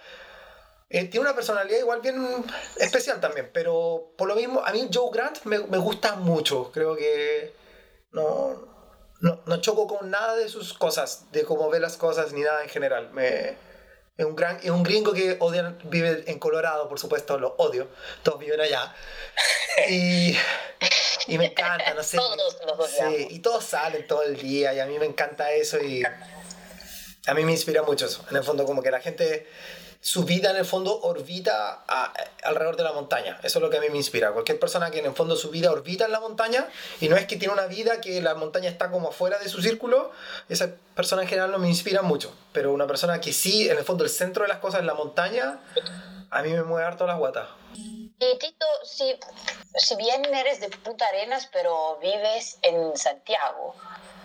Eh, 0.90 1.04
tiene 1.04 1.26
una 1.26 1.34
personalidad 1.34 1.78
igual 1.78 2.00
bien 2.00 2.44
especial 2.78 3.20
también, 3.20 3.50
pero 3.52 4.12
por 4.16 4.26
lo 4.26 4.34
mismo, 4.34 4.62
a 4.64 4.72
mí 4.72 4.88
Joe 4.92 5.10
Grant 5.12 5.42
me, 5.44 5.58
me 5.58 5.76
gusta 5.78 6.14
mucho. 6.16 6.70
Creo 6.72 6.96
que 6.96 7.52
no, 8.12 8.54
no, 9.20 9.40
no 9.44 9.60
choco 9.60 9.86
con 9.86 10.10
nada 10.10 10.34
de 10.36 10.48
sus 10.48 10.72
cosas, 10.72 11.30
de 11.32 11.44
cómo 11.44 11.68
ve 11.68 11.78
las 11.80 11.96
cosas 11.98 12.32
ni 12.32 12.40
nada 12.40 12.62
en 12.62 12.70
general. 12.70 13.10
Me, 13.12 13.56
es, 14.18 14.26
un 14.26 14.34
gran, 14.34 14.58
es 14.62 14.70
un 14.70 14.82
gringo 14.82 15.12
que 15.12 15.36
odian, 15.38 15.78
vive 15.84 16.24
en 16.26 16.40
Colorado, 16.40 16.88
por 16.88 16.98
supuesto, 16.98 17.38
lo 17.38 17.54
odio. 17.58 17.88
Todos 18.22 18.40
viven 18.40 18.60
allá. 18.60 18.94
Y, 19.88 20.36
y 21.28 21.38
me 21.38 21.46
encanta, 21.46 21.94
no 21.94 22.02
sé. 22.02 22.16
Todos 22.16 22.36
los 22.36 22.78
odiamos. 22.80 23.16
Sí, 23.16 23.28
y 23.30 23.38
todos 23.38 23.62
salen 23.64 24.04
todo 24.08 24.24
el 24.24 24.36
día 24.36 24.74
y 24.74 24.80
a 24.80 24.86
mí 24.86 24.98
me 24.98 25.06
encanta 25.06 25.52
eso 25.52 25.78
y 25.78 26.02
a 26.04 27.34
mí 27.34 27.44
me 27.44 27.52
inspira 27.52 27.84
mucho 27.84 28.06
eso. 28.06 28.24
En 28.28 28.36
el 28.38 28.42
fondo, 28.42 28.64
como 28.64 28.82
que 28.82 28.90
la 28.90 28.98
gente, 28.98 29.46
su 30.00 30.24
vida 30.24 30.50
en 30.50 30.56
el 30.56 30.64
fondo 30.64 31.00
orbita 31.02 31.82
a- 31.88 32.12
alrededor 32.44 32.76
de 32.76 32.84
la 32.84 32.92
montaña. 32.92 33.38
Eso 33.42 33.58
es 33.58 33.62
lo 33.62 33.68
que 33.68 33.78
a 33.78 33.80
mí 33.80 33.88
me 33.90 33.96
inspira. 33.96 34.30
Cualquier 34.32 34.58
persona 34.60 34.90
que 34.90 35.00
en 35.00 35.06
el 35.06 35.12
fondo 35.14 35.34
su 35.36 35.50
vida 35.50 35.70
orbita 35.72 36.04
en 36.04 36.12
la 36.12 36.20
montaña 36.20 36.68
y 37.00 37.08
no 37.08 37.16
es 37.16 37.26
que 37.26 37.36
tiene 37.36 37.52
una 37.52 37.66
vida 37.66 38.00
que 38.00 38.22
la 38.22 38.34
montaña 38.34 38.70
está 38.70 38.90
como 38.90 39.08
afuera 39.08 39.38
de 39.38 39.48
su 39.48 39.60
círculo, 39.60 40.12
esa 40.48 40.70
persona 40.94 41.22
en 41.22 41.28
general 41.28 41.50
no 41.50 41.58
me 41.58 41.68
inspira 41.68 42.02
mucho. 42.02 42.32
Pero 42.52 42.72
una 42.72 42.86
persona 42.86 43.20
que 43.20 43.32
sí, 43.32 43.68
en 43.68 43.76
el 43.78 43.84
fondo, 43.84 44.04
el 44.04 44.10
centro 44.10 44.42
de 44.44 44.48
las 44.48 44.58
cosas 44.58 44.80
es 44.80 44.86
la 44.86 44.94
montaña, 44.94 45.58
a 46.30 46.42
mí 46.42 46.50
me 46.50 46.62
mueve 46.62 46.86
harto 46.86 47.06
las 47.06 47.18
guatas. 47.18 47.48
Y 48.20 48.36
Tito, 48.38 48.66
si, 48.84 49.16
si 49.76 49.94
bien 49.96 50.24
eres 50.34 50.60
de 50.60 50.68
Punta 50.70 51.06
Arenas, 51.06 51.48
pero 51.52 51.98
vives 52.00 52.58
en 52.62 52.96
Santiago, 52.96 53.74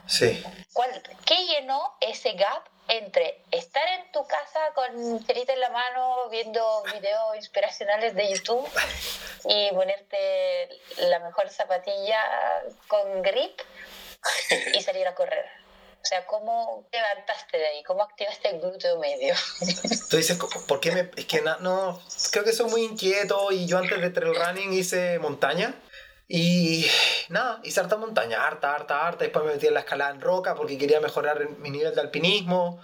Sí. 0.08 0.44
¿cuál, 0.74 0.90
¿qué 1.26 1.36
llenó 1.46 1.96
ese 2.02 2.34
gap 2.34 2.64
entre 2.90 3.42
estar 3.52 3.88
en 3.88 4.12
tu 4.12 4.26
casa 4.28 4.60
con 4.76 5.24
cerita 5.26 5.54
en 5.54 5.60
la 5.62 5.70
mano 5.70 6.30
viendo 6.30 6.84
videos 6.94 7.36
inspiracionales 7.38 8.14
de 8.16 8.34
YouTube 8.34 8.70
y 9.46 9.72
ponerte 9.72 10.70
la 10.98 11.20
mejor 11.20 11.50
zapatilla 11.50 12.20
con 12.88 13.22
grip 13.22 13.60
y 14.74 14.82
salir 14.82 15.08
a 15.08 15.16
correr? 15.16 15.46
O 16.02 16.06
sea, 16.06 16.26
¿cómo 16.26 16.86
te 16.92 16.98
levantaste 17.00 17.58
de 17.58 17.66
ahí? 17.66 17.84
¿Cómo 17.84 18.04
activaste 18.04 18.50
el 18.50 18.60
glúteo 18.60 19.00
medio? 19.00 19.34
Tú 20.10 20.18
dices, 20.18 20.38
¿por 20.68 20.82
qué 20.82 20.92
me.? 20.92 21.10
Es 21.16 21.26
que 21.26 21.42
na- 21.42 21.58
no. 21.62 22.02
Creo 22.30 22.44
que 22.44 22.52
soy 22.52 22.70
muy 22.70 22.84
inquieto 22.84 23.54
y 23.54 23.66
yo 23.68 23.78
antes 23.78 24.02
de 24.02 24.10
trail 24.10 24.36
running 24.36 24.74
hice 24.74 25.18
montaña. 25.20 25.74
Y 26.28 26.86
nada, 27.30 27.60
hice 27.64 27.80
harta 27.80 27.98
montaña, 27.98 28.46
harta, 28.46 28.74
harta, 28.74 29.08
harta. 29.08 29.24
Después 29.24 29.46
me 29.46 29.54
metí 29.54 29.68
en 29.68 29.74
la 29.74 29.82
escalada 29.82 30.12
en 30.12 30.22
roca 30.22 30.56
porque 30.56 30.78
quería 30.78 31.00
mejorar 31.00 31.50
mi 31.60 31.70
nivel 31.70 31.94
de 31.94 32.02
alpinismo. 32.02 32.80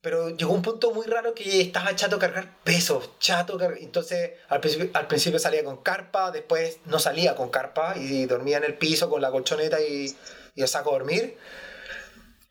Pero 0.00 0.28
llegó 0.28 0.52
un 0.52 0.60
punto 0.60 0.92
muy 0.92 1.06
raro 1.06 1.34
que 1.34 1.62
estaba 1.62 1.96
chato 1.96 2.18
cargar 2.18 2.58
peso, 2.62 3.14
chato 3.18 3.56
cargar. 3.56 3.78
Entonces 3.78 4.32
al 4.48 4.60
principio, 4.60 4.90
al 4.92 5.06
principio 5.06 5.38
salía 5.38 5.64
con 5.64 5.78
carpa, 5.78 6.30
después 6.30 6.78
no 6.84 6.98
salía 6.98 7.34
con 7.34 7.48
carpa 7.48 7.96
y 7.96 8.26
dormía 8.26 8.58
en 8.58 8.64
el 8.64 8.76
piso 8.76 9.08
con 9.08 9.22
la 9.22 9.30
colchoneta 9.30 9.80
y, 9.80 10.14
y 10.54 10.62
el 10.62 10.68
saco 10.68 10.90
a 10.90 10.98
dormir. 10.98 11.38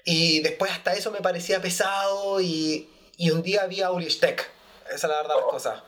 Y 0.05 0.41
después 0.41 0.71
hasta 0.71 0.93
eso 0.93 1.11
me 1.11 1.21
parecía 1.21 1.61
pesado 1.61 2.41
y, 2.41 2.89
y 3.17 3.29
un 3.29 3.43
día 3.43 3.67
vi 3.67 3.81
a 3.81 3.91
Ulrich 3.91 4.19
Tech. 4.19 4.49
Esa 4.87 4.95
es 4.95 5.03
la 5.03 5.21
verdad 5.21 5.35
las 5.35 5.45
cosas. 5.45 5.83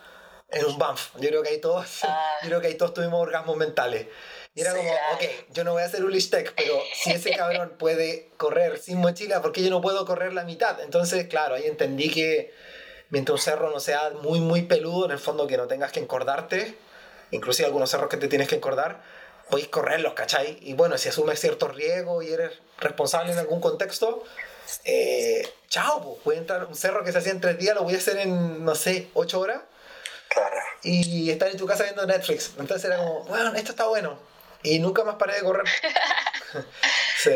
En 0.50 0.66
un 0.66 0.78
Banff. 0.78 1.10
Yo 1.20 1.30
creo 1.30 1.44
que 1.44 1.50
ahí 1.50 1.60
todos, 1.60 2.00
Ah. 2.04 2.34
yo 2.44 2.50
creo 2.50 2.62
que 2.62 2.68
ahí 2.68 2.76
todos 2.76 2.94
tuvimos 2.94 3.20
orgasmos 3.22 3.58
mentales. 3.58 4.08
Y 4.54 4.62
era 4.62 4.72
Sí, 4.72 4.78
como, 4.78 4.90
claro. 4.90 5.16
ok, 5.16 5.24
yo 5.52 5.64
no 5.64 5.74
voy 5.74 5.82
a 5.82 5.86
hacer 5.86 6.04
Ulrich 6.04 6.30
Tech, 6.30 6.54
pero 6.56 6.80
si 7.04 7.12
ese 7.12 7.32
cabrón 7.32 7.74
puede 7.78 8.30
correr 8.38 8.78
sin 8.78 9.00
mochila, 9.00 9.42
¿por 9.42 9.52
qué 9.52 9.64
yo 9.64 9.70
no 9.70 9.82
puedo 9.82 10.06
correr 10.06 10.34
la 10.34 10.44
mitad? 10.44 10.80
Entonces, 10.82 11.28
claro, 11.28 11.56
ahí 11.56 11.66
entendí 11.66 12.10
que 12.10 12.54
mientras 13.10 13.40
un 13.40 13.44
cerro 13.44 13.70
no 13.72 13.80
sea 13.80 14.12
muy, 14.22 14.40
muy 14.40 14.62
peludo, 14.64 15.06
en 15.06 15.12
el 15.12 15.20
fondo 15.20 15.46
que 15.48 15.58
no 15.58 15.68
tengas 15.68 15.92
que 15.92 16.00
encordarte, 16.00 16.76
inclusive 17.32 17.66
algunos 17.66 17.90
cerros 17.90 18.08
que 18.10 18.18
te 18.18 18.28
tienes 18.28 18.48
que 18.48 18.56
encordar, 18.56 19.02
podéis 19.50 19.68
correrlos, 19.68 20.14
¿cachai? 20.14 20.58
Y 20.62 20.74
bueno, 20.74 20.98
si 20.98 21.10
asumes 21.10 21.40
cierto 21.40 21.68
riesgo 21.68 22.22
y 22.22 22.32
eres 22.32 22.52
responsable 22.80 23.32
en 23.34 23.38
algún 23.40 23.60
contexto, 23.60 24.24
eh, 24.86 25.48
chao, 25.68 26.02
pues, 26.02 26.24
voy 26.24 26.36
a 26.36 26.40
entrar 26.40 26.62
a 26.62 26.66
un 26.66 26.76
cerro 26.76 27.04
que 27.04 27.12
se 27.12 27.18
hacía 27.18 27.32
en 27.34 27.42
tres 27.42 27.58
días, 27.60 27.76
lo 27.76 27.84
voy 27.84 27.94
a 27.96 27.98
hacer 27.98 28.18
en, 28.20 28.64
no 28.64 28.74
sé, 28.74 29.10
ocho 29.14 29.40
horas 29.40 29.62
Claro. 30.30 30.56
y 30.84 31.30
estar 31.32 31.48
en 31.50 31.58
tu 31.58 31.66
casa 31.66 31.84
viendo 31.84 32.06
Netflix. 32.06 32.52
Entonces 32.60 32.86
era 32.86 32.98
como, 32.98 33.24
bueno, 33.26 33.54
esto 33.56 33.72
está 33.72 33.86
bueno. 33.88 34.20
Y 34.64 34.80
nunca 34.80 35.04
más 35.04 35.16
paré 35.16 35.36
de 35.36 35.42
correr. 35.44 35.66
sí. 37.18 37.32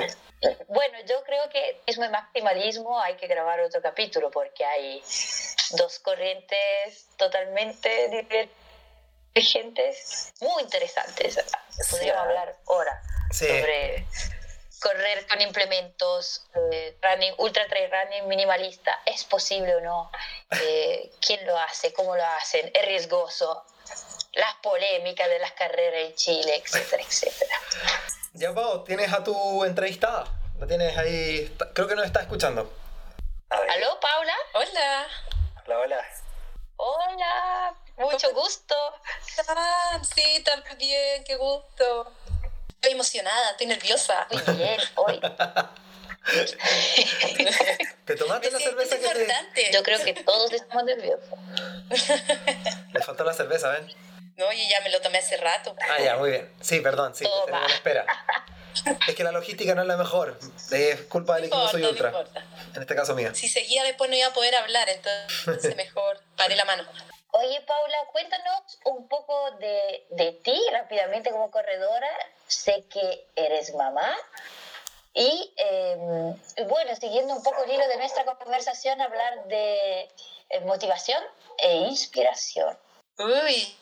Bueno, 0.68 0.98
yo 1.08 1.22
creo 1.26 1.50
que 1.50 1.82
es 1.86 1.98
muy 1.98 2.08
maximalismo, 2.10 3.00
hay 3.02 3.16
que 3.18 3.28
grabar 3.28 3.60
otro 3.60 3.82
capítulo 3.82 4.32
porque 4.32 4.64
hay 4.66 5.02
dos 5.72 6.00
corrientes 6.00 7.08
totalmente 7.18 8.08
divergentes, 9.34 10.34
muy 10.42 10.64
interesantes. 10.64 11.38
Podríamos 11.92 12.24
hablar 12.24 12.56
ahora 12.68 13.02
Sí. 13.32 13.46
sobre 13.48 14.06
correr 14.80 15.28
con 15.28 15.42
implementos, 15.42 16.46
eh, 16.72 16.98
running, 17.02 17.34
ultra 17.38 17.68
trail 17.68 17.92
running 17.92 18.28
minimalista, 18.28 19.02
¿es 19.06 19.24
posible 19.26 19.76
o 19.76 19.82
no? 19.82 20.12
Eh, 20.52 21.12
¿Quién 21.22 21.46
lo 21.46 21.58
hace? 21.58 21.94
¿Cómo 21.94 22.16
lo 22.16 22.26
hacen? 22.26 22.72
¿Es 22.74 22.86
riesgoso? 22.86 23.66
Las 24.34 24.56
polémicas 24.62 25.28
de 25.28 25.40
las 25.40 25.52
carreras 25.54 26.02
en 26.10 26.16
Chile, 26.16 26.62
etcétera, 26.64 27.04
etcétera. 27.04 27.56
Ya, 28.34 28.54
Pau, 28.54 28.84
tienes 28.84 29.12
a 29.12 29.24
tu 29.24 29.66
entrevistada. 29.66 30.26
La 30.60 30.68
tienes 30.68 30.98
ahí. 30.98 31.56
Creo 31.74 31.88
que 31.88 31.96
nos 31.96 32.06
está 32.06 32.22
escuchando. 32.22 32.72
¿Aló, 33.50 34.00
Paula? 34.00 34.36
Hola. 34.54 35.08
Hola, 35.66 35.80
hola. 35.80 36.06
Hola, 36.76 37.76
mucho 37.98 38.34
gusto. 38.34 38.76
Ah, 39.48 40.00
sí, 40.16 40.44
también, 40.44 41.24
qué 41.26 41.36
gusto. 41.36 42.14
Estoy 42.80 42.94
emocionada, 42.94 43.52
estoy 43.52 43.68
nerviosa. 43.68 44.26
Muy 44.32 44.56
bien, 44.56 44.80
hoy. 44.96 45.20
¿Te 48.06 48.16
tomaste 48.16 48.52
la 48.52 48.60
cerveza 48.60 48.98
que 48.98 49.02
te.? 49.02 49.20
importante. 49.20 49.70
Yo 49.74 49.84
creo 49.84 50.00
que 50.02 50.14
todos 50.14 50.54
estamos 50.54 50.86
nerviosos. 50.86 51.28
Le 52.94 53.02
faltó 53.02 53.26
la 53.26 53.34
cerveza, 53.34 53.70
¿ven? 53.72 53.86
No, 54.38 54.48
oye, 54.48 54.66
ya 54.70 54.80
me 54.80 54.90
lo 54.92 55.02
tomé 55.02 55.18
hace 55.18 55.36
rato. 55.36 55.76
Ah, 55.90 56.02
ya, 56.02 56.16
muy 56.16 56.30
bien. 56.30 56.50
Sí, 56.62 56.80
perdón, 56.80 57.14
sí, 57.14 57.26
te 57.26 57.52
en 57.52 57.66
espera. 57.66 58.06
Es 59.10 59.14
que 59.14 59.26
la 59.26 59.34
logística 59.34 59.76
no 59.76 59.82
es 59.82 59.88
la 59.90 59.98
mejor. 59.98 60.40
Es 60.72 61.02
culpa 61.02 61.36
del 61.36 61.46
equipo 61.46 61.58
No 61.58 61.68
Soy 61.68 61.84
Ultra. 61.84 62.12
no 62.12 62.20
importa. 62.22 62.46
En 62.76 62.82
este 62.82 62.96
caso 62.96 63.14
mía. 63.14 63.36
Si 63.36 63.50
seguía 63.50 63.84
después 63.84 64.10
no 64.10 64.16
iba 64.16 64.28
a 64.28 64.34
poder 64.34 64.56
hablar, 64.56 64.88
entonces 64.88 65.76
mejor 65.76 66.22
paré 66.38 66.56
la 66.56 66.64
mano. 66.64 66.86
Oye, 67.32 67.62
Paula, 67.62 67.98
cuéntanos 68.12 68.80
un 68.86 69.08
poco 69.08 69.52
de, 69.60 70.06
de 70.12 70.32
ti 70.44 70.60
rápidamente 70.72 71.30
como 71.30 71.52
corredora. 71.52 72.10
Sé 72.48 72.86
que 72.92 73.28
eres 73.36 73.74
mamá. 73.76 74.18
Y 75.14 75.54
eh, 75.58 75.96
bueno, 76.68 76.96
siguiendo 76.96 77.36
un 77.36 77.44
poco 77.44 77.64
el 77.64 77.72
hilo 77.72 77.88
de 77.88 77.98
nuestra 77.98 78.26
conversación, 78.26 79.02
hablar 79.02 79.46
de 79.46 80.10
eh, 80.50 80.60
motivación 80.62 81.24
e 81.58 81.76
inspiración. 81.78 82.78
Uy, 83.18 83.78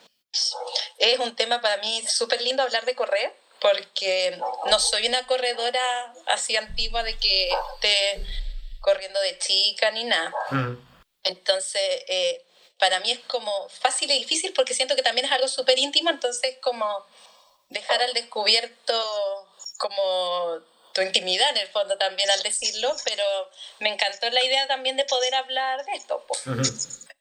Es 0.98 1.20
un 1.20 1.36
tema 1.36 1.62
para 1.62 1.78
mí 1.78 2.02
súper 2.08 2.42
lindo 2.42 2.64
hablar 2.64 2.86
de 2.86 2.96
correr, 2.96 3.34
porque 3.62 4.40
no 4.66 4.80
soy 4.80 5.08
una 5.08 5.26
corredora 5.28 6.14
así 6.26 6.56
antigua 6.56 7.04
de 7.04 7.18
que 7.18 7.50
esté 7.76 8.26
corriendo 8.82 9.20
de 9.22 9.38
chica 9.38 9.92
ni 9.92 10.04
nada. 10.06 10.34
Mm. 10.50 10.76
Entonces, 11.24 12.04
eh, 12.08 12.47
para 12.80 13.00
mí 13.00 13.12
es 13.12 13.20
como 13.20 13.70
fácil 13.70 14.12
y 14.12 14.20
difícil 14.20 14.54
porque 14.54 14.74
siento 14.74 14.96
que 14.96 15.04
también 15.04 15.26
es 15.26 15.32
algo 15.32 15.48
súper 15.48 15.78
íntimo, 15.80 16.10
entonces 16.10 16.58
como 16.62 17.06
dejar 17.70 18.02
al 18.02 18.14
descubierto 18.14 19.48
como 19.78 20.60
tu 20.94 21.02
intimidad 21.02 21.50
en 21.52 21.58
el 21.58 21.68
fondo 21.68 21.98
también 21.98 22.30
al 22.32 22.42
decirlo, 22.42 22.96
pero 23.06 23.24
me 23.80 23.90
encantó 23.90 24.30
la 24.30 24.44
idea 24.44 24.68
también 24.68 24.98
de 24.98 25.06
poder 25.06 25.36
hablar 25.36 25.86
de 25.86 25.92
esto. 25.94 26.26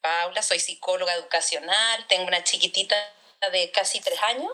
Paula, 0.00 0.42
soy 0.42 0.60
psicóloga 0.60 1.12
educacional, 1.14 2.06
tengo 2.08 2.26
una 2.26 2.42
chiquitita 2.42 2.96
de 3.52 3.70
casi 3.72 4.00
tres 4.00 4.18
años, 4.22 4.50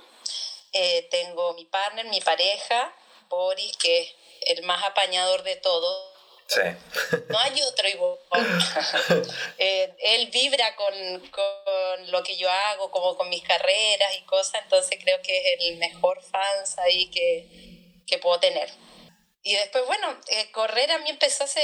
eh, 0.73 1.07
tengo 1.11 1.55
mi 1.55 1.67
partner, 1.67 2.07
mi 2.07 2.21
pareja, 2.21 2.93
Boris, 3.29 3.77
que 3.77 4.01
es 4.01 4.15
el 4.47 4.63
más 4.65 4.83
apañador 4.83 5.43
de 5.43 5.57
no 7.29 7.39
hay 7.39 7.63
otro 7.63 7.89
igual. 7.89 8.19
Eh, 9.59 9.95
él 10.01 10.27
vibra 10.29 10.75
con, 10.75 10.95
con, 11.31 12.11
lo 12.11 12.23
que 12.23 12.37
yo 12.37 12.51
hago, 12.51 12.91
como 12.91 13.17
con 13.17 13.29
mis 13.29 13.43
carreras 13.43 14.15
y 14.19 14.23
cosas, 14.23 14.63
entonces 14.63 14.99
creo 15.01 15.21
que 15.23 15.39
es 15.39 15.61
el 15.61 15.77
mejor 15.77 16.21
fans 16.23 16.79
ahí 16.79 17.07
que, 17.11 17.47
que 18.07 18.19
puedo 18.19 18.41
tener. 18.41 18.69
Y 19.43 19.55
después, 19.55 19.85
bueno, 19.87 20.19
eh, 20.29 20.51
correr 20.51 20.91
a 20.91 20.99
mí 20.99 21.11
empezó 21.11 21.45
hace, 21.45 21.61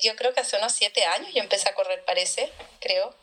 yo 0.00 0.16
creo 0.16 0.32
que 0.34 0.40
hace 0.40 0.56
unos 0.56 0.72
siete 0.72 1.04
años, 1.04 1.32
yo 1.32 1.42
empecé 1.42 1.68
a 1.68 1.74
correr, 1.74 2.04
parece, 2.04 2.50
creo. 2.80 3.14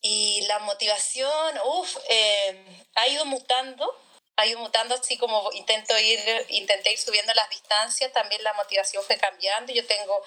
Y 0.00 0.44
la 0.48 0.58
motivación, 0.60 1.58
uff, 1.64 1.96
eh, 2.08 2.64
ha 2.94 3.08
ido 3.08 3.24
mutando 3.26 3.96
ha 4.36 4.46
ido 4.46 4.58
mutando 4.58 4.94
así 4.94 5.16
como 5.18 5.50
intento 5.52 5.98
ir, 5.98 6.20
intenté 6.48 6.92
ir 6.92 6.98
subiendo 6.98 7.32
las 7.34 7.48
distancias, 7.50 8.12
también 8.12 8.42
la 8.42 8.54
motivación 8.54 9.02
fue 9.04 9.16
cambiando. 9.18 9.72
Yo 9.72 9.86
tengo, 9.86 10.22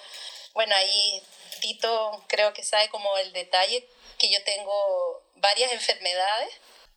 bueno, 0.54 0.74
ahí 0.76 1.22
Tito 1.60 2.24
creo 2.28 2.52
que 2.52 2.62
sabe 2.62 2.88
como 2.88 3.16
el 3.18 3.32
detalle 3.32 3.88
que 4.18 4.30
yo 4.30 4.42
tengo 4.44 5.22
varias 5.34 5.72
enfermedades 5.72 6.50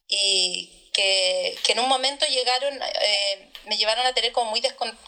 y 0.08 0.90
que, 0.94 1.58
que 1.64 1.74
en 1.74 1.80
un 1.80 1.90
momento 1.90 2.26
llegaron, 2.26 2.80
eh, 2.82 3.52
me 3.66 3.78
llevaron 3.78 4.06
a 4.06 4.14
tener 4.14 4.32
como 4.32 4.52
muy 4.52 4.62
descontento, 4.62 5.04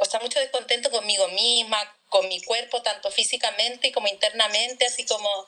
o 0.00 0.04
sea, 0.04 0.20
mucho 0.20 0.40
descontento 0.40 0.90
conmigo 0.90 1.28
misma, 1.28 1.96
con 2.08 2.26
mi 2.28 2.42
cuerpo, 2.42 2.82
tanto 2.82 3.10
físicamente 3.10 3.92
como 3.92 4.08
internamente, 4.08 4.86
así 4.86 5.04
como, 5.06 5.46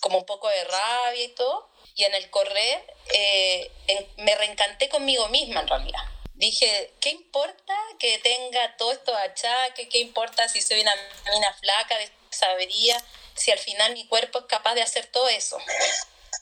como 0.00 0.18
un 0.18 0.26
poco 0.26 0.48
de 0.48 0.64
rabia 0.64 1.24
y 1.24 1.28
todo 1.28 1.71
y 1.94 2.04
en 2.04 2.14
el 2.14 2.30
correr 2.30 2.82
eh, 3.12 3.70
me 4.16 4.34
reencanté 4.34 4.88
conmigo 4.88 5.28
misma 5.28 5.60
en 5.60 5.68
realidad. 5.68 6.02
Dije, 6.34 6.92
¿qué 7.00 7.10
importa 7.10 7.76
que 7.98 8.18
tenga 8.18 8.76
todos 8.76 8.94
estos 8.94 9.14
achaques? 9.14 9.88
¿Qué 9.88 9.98
importa 9.98 10.48
si 10.48 10.60
soy 10.60 10.80
una 10.80 10.94
mina 11.30 11.52
flaca 11.54 11.98
de 11.98 12.10
sabería? 12.30 12.96
Si 13.36 13.50
al 13.50 13.58
final 13.58 13.92
mi 13.92 14.06
cuerpo 14.06 14.40
es 14.40 14.44
capaz 14.46 14.74
de 14.74 14.82
hacer 14.82 15.06
todo 15.06 15.28
eso. 15.28 15.58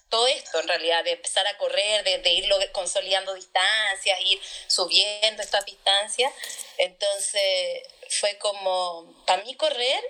Todo 0.09 0.27
esto 0.27 0.61
en 0.61 0.69
realidad, 0.69 1.05
de 1.05 1.13
empezar 1.13 1.47
a 1.47 1.57
correr, 1.59 2.03
de, 2.05 2.19
de 2.19 2.33
ir 2.33 2.73
consolidando 2.73 3.35
distancias, 3.35 4.21
ir 4.21 4.41
subiendo 4.69 5.43
estas 5.43 5.65
distancias. 5.67 6.33
Entonces 6.79 7.83
fue 8.09 8.39
como, 8.39 9.23
para 9.27 9.43
mí 9.45 9.55
correr 9.55 10.03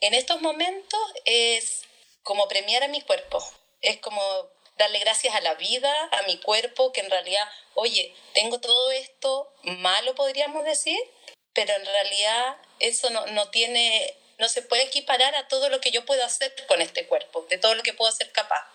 en 0.00 0.14
estos 0.14 0.40
momentos 0.40 1.00
es 1.24 1.82
como 2.22 2.48
premiar 2.48 2.82
a 2.82 2.88
mi 2.88 3.00
cuerpo. 3.02 3.44
Es 3.80 3.98
como 3.98 4.20
darle 4.80 4.98
gracias 4.98 5.34
a 5.34 5.40
la 5.42 5.54
vida, 5.54 5.92
a 6.10 6.22
mi 6.22 6.38
cuerpo, 6.38 6.90
que 6.90 7.02
en 7.02 7.10
realidad, 7.10 7.46
oye, 7.74 8.14
tengo 8.34 8.60
todo 8.60 8.90
esto 8.90 9.52
malo, 9.62 10.14
podríamos 10.14 10.64
decir, 10.64 10.98
pero 11.52 11.72
en 11.74 11.84
realidad 11.84 12.56
eso 12.78 13.10
no, 13.10 13.26
no 13.26 13.50
tiene, 13.50 14.16
no 14.38 14.48
se 14.48 14.62
puede 14.62 14.84
equiparar 14.84 15.34
a 15.36 15.48
todo 15.48 15.68
lo 15.68 15.80
que 15.80 15.90
yo 15.90 16.04
puedo 16.06 16.24
hacer 16.24 16.54
con 16.66 16.80
este 16.80 17.06
cuerpo, 17.06 17.46
de 17.50 17.58
todo 17.58 17.74
lo 17.74 17.82
que 17.82 17.92
puedo 17.92 18.10
ser 18.10 18.32
capaz. 18.32 18.66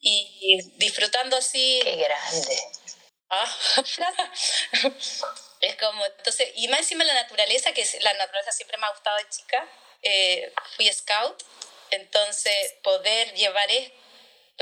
Y, 0.00 0.62
disfrutando 0.76 1.36
así... 1.36 1.80
¡Qué 1.82 1.96
grande! 1.96 2.62
Ah, 3.28 3.56
es 5.60 5.76
como, 5.76 6.06
entonces, 6.06 6.52
y 6.54 6.68
más 6.68 6.80
encima 6.80 7.04
la 7.04 7.14
naturaleza, 7.14 7.72
que 7.72 7.86
la 8.00 8.14
naturaleza 8.14 8.52
siempre 8.52 8.78
me 8.78 8.86
ha 8.86 8.90
gustado 8.90 9.16
de 9.18 9.28
chica, 9.28 9.68
eh, 10.02 10.52
fui 10.76 10.90
scout, 10.92 11.42
entonces 11.90 12.74
poder 12.82 13.34
llevar 13.34 13.70
esto 13.70 14.00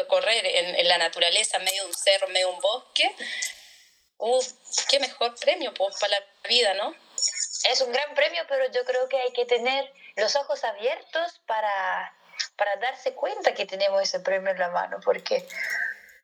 correr 0.06 0.44
en, 0.44 0.88
la 0.88 0.98
naturaleza, 0.98 1.56
en 1.56 1.64
medio 1.64 1.82
de 1.82 1.88
un 1.88 1.94
cerro, 1.94 2.26
en 2.26 2.32
medio 2.32 2.48
de 2.48 2.54
un 2.54 2.60
bosque, 2.60 3.16
uh, 4.18 4.42
qué 4.88 5.00
mejor 5.00 5.34
premio 5.38 5.72
pues, 5.74 5.96
para 5.98 6.18
la 6.18 6.26
vida, 6.48 6.74
¿no? 6.74 6.94
Es 7.70 7.80
un 7.80 7.92
gran 7.92 8.14
premio, 8.14 8.42
pero 8.48 8.70
yo 8.70 8.84
creo 8.84 9.08
que 9.08 9.18
hay 9.18 9.32
que 9.32 9.46
tener 9.46 9.92
los 10.16 10.36
ojos 10.36 10.62
abiertos 10.64 11.40
para, 11.46 12.14
para 12.56 12.76
darse 12.76 13.14
cuenta 13.14 13.54
que 13.54 13.66
tenemos 13.66 14.02
ese 14.02 14.20
premio 14.20 14.50
en 14.50 14.58
la 14.58 14.68
mano, 14.68 14.98
porque 15.04 15.46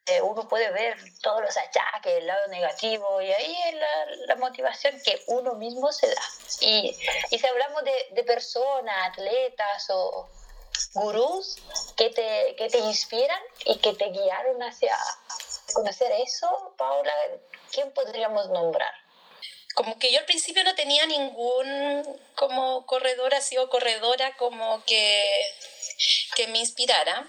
eh, 0.06 0.20
uno 0.20 0.46
puede 0.48 0.70
ver 0.70 0.96
todos 1.22 1.40
los 1.40 1.56
achaques, 1.56 2.12
el 2.12 2.26
lado 2.26 2.46
negativo, 2.48 3.20
y 3.22 3.32
ahí 3.32 3.56
es 3.66 3.74
la, 3.74 4.06
la 4.26 4.36
motivación 4.36 5.00
que 5.02 5.22
uno 5.26 5.54
mismo 5.54 5.90
se 5.92 6.06
da. 6.08 6.22
Y, 6.60 6.96
y 7.30 7.38
si 7.38 7.46
hablamos 7.46 7.82
de, 7.84 8.08
de 8.10 8.22
personas, 8.24 9.08
atletas 9.08 9.86
o, 9.90 10.28
gurús 10.92 11.56
que 11.96 12.10
te, 12.10 12.54
que 12.56 12.68
te 12.68 12.78
inspiran 12.78 13.40
y 13.64 13.78
que 13.78 13.94
te 13.94 14.10
guiaron 14.10 14.62
hacia 14.62 14.96
conocer 15.72 16.12
eso, 16.12 16.74
Paula, 16.76 17.12
¿quién 17.72 17.92
podríamos 17.92 18.48
nombrar? 18.50 18.92
Como 19.74 19.98
que 19.98 20.12
yo 20.12 20.20
al 20.20 20.24
principio 20.24 20.62
no 20.62 20.74
tenía 20.76 21.04
ningún 21.06 22.20
como 22.36 22.86
corredor 22.86 23.34
así 23.34 23.56
o 23.58 23.68
corredora 23.68 24.36
como 24.36 24.84
que, 24.84 25.22
que 26.36 26.46
me 26.46 26.58
inspirara. 26.58 27.26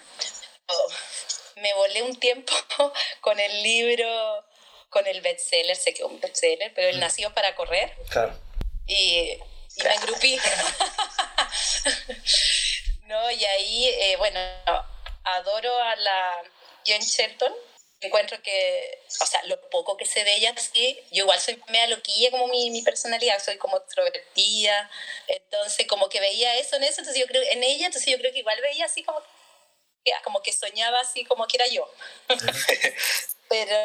Me 1.56 1.74
volé 1.74 2.02
un 2.02 2.14
tiempo 2.16 2.52
con 3.20 3.40
el 3.40 3.62
libro, 3.62 4.44
con 4.90 5.06
el 5.08 5.22
bestseller, 5.22 5.76
sé 5.76 5.92
que 5.92 6.02
es 6.02 6.08
un 6.08 6.20
bestseller, 6.20 6.72
pero 6.74 6.88
el. 6.88 7.00
Nacido 7.00 7.34
para 7.34 7.56
Correr. 7.56 7.92
Claro. 8.10 8.38
Y, 8.86 9.32
y 9.76 9.82
me 9.82 9.94
engrupí. 9.94 10.38
No, 13.06 13.30
y 13.30 13.44
ahí, 13.44 13.88
eh, 13.88 14.16
bueno, 14.16 14.40
adoro 15.24 15.76
a 15.78 15.96
la 15.96 16.42
Jen 16.84 17.02
Shelton. 17.02 17.54
Encuentro 18.00 18.40
que, 18.42 19.00
o 19.20 19.26
sea, 19.26 19.42
lo 19.44 19.58
poco 19.70 19.96
que 19.96 20.04
sé 20.04 20.22
de 20.22 20.36
ella, 20.36 20.54
sí, 20.56 21.00
yo 21.12 21.24
igual 21.24 21.40
soy 21.40 21.60
media 21.68 21.86
loquilla 21.86 22.30
como 22.30 22.46
mi, 22.48 22.70
mi 22.70 22.82
personalidad, 22.82 23.42
soy 23.42 23.56
como 23.56 23.78
extrovertida, 23.78 24.90
entonces 25.26 25.86
como 25.86 26.08
que 26.10 26.20
veía 26.20 26.56
eso 26.56 26.76
en 26.76 26.84
eso, 26.84 27.00
entonces 27.00 27.18
yo 27.18 27.26
creo, 27.26 27.42
en 27.42 27.64
ella, 27.64 27.86
entonces 27.86 28.12
yo 28.12 28.18
creo 28.18 28.32
que 28.32 28.40
igual 28.40 28.60
veía 28.60 28.84
así 28.84 29.02
como, 29.02 29.22
como 30.24 30.42
que 30.42 30.52
soñaba 30.52 31.00
así 31.00 31.24
como 31.24 31.46
que 31.46 31.56
era 31.56 31.66
yo. 31.68 31.90
Pero 33.48 33.76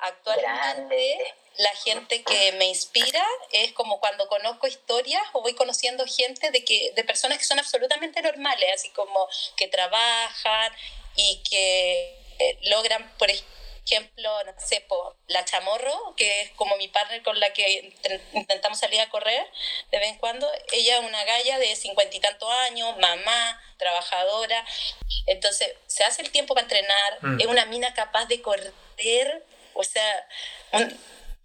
actualmente 0.00 1.34
la 1.58 1.74
gente 1.74 2.22
que 2.22 2.52
me 2.52 2.66
inspira 2.66 3.24
es 3.52 3.72
como 3.72 3.98
cuando 3.98 4.28
conozco 4.28 4.66
historias 4.66 5.22
o 5.32 5.40
voy 5.40 5.54
conociendo 5.54 6.04
gente 6.06 6.50
de, 6.50 6.64
que, 6.64 6.92
de 6.94 7.04
personas 7.04 7.38
que 7.38 7.44
son 7.44 7.58
absolutamente 7.58 8.20
normales, 8.20 8.68
así 8.74 8.90
como 8.90 9.28
que 9.56 9.68
trabajan 9.68 10.72
y 11.16 11.42
que 11.48 12.18
eh, 12.38 12.58
logran, 12.64 13.10
por 13.18 13.30
no 14.44 14.54
sé, 14.58 14.86
la 15.28 15.44
Chamorro, 15.44 16.14
que 16.16 16.42
es 16.42 16.50
como 16.52 16.76
mi 16.76 16.88
partner 16.88 17.22
con 17.22 17.38
la 17.38 17.52
que 17.52 17.92
intentamos 18.32 18.78
salir 18.78 19.00
a 19.00 19.08
correr 19.08 19.46
de 19.90 19.98
vez 19.98 20.08
en 20.08 20.18
cuando, 20.18 20.50
ella 20.72 20.98
es 20.98 21.04
una 21.04 21.24
galla 21.24 21.58
de 21.58 21.76
cincuenta 21.76 22.16
y 22.16 22.20
tantos 22.20 22.50
años, 22.68 22.96
mamá, 22.98 23.62
trabajadora, 23.78 24.64
entonces 25.26 25.72
se 25.86 26.04
hace 26.04 26.22
el 26.22 26.30
tiempo 26.30 26.54
para 26.54 26.64
entrenar, 26.64 27.18
mm. 27.20 27.40
es 27.40 27.46
una 27.46 27.66
mina 27.66 27.94
capaz 27.94 28.26
de 28.26 28.42
correr, 28.42 29.44
o 29.74 29.84
sea, 29.84 30.28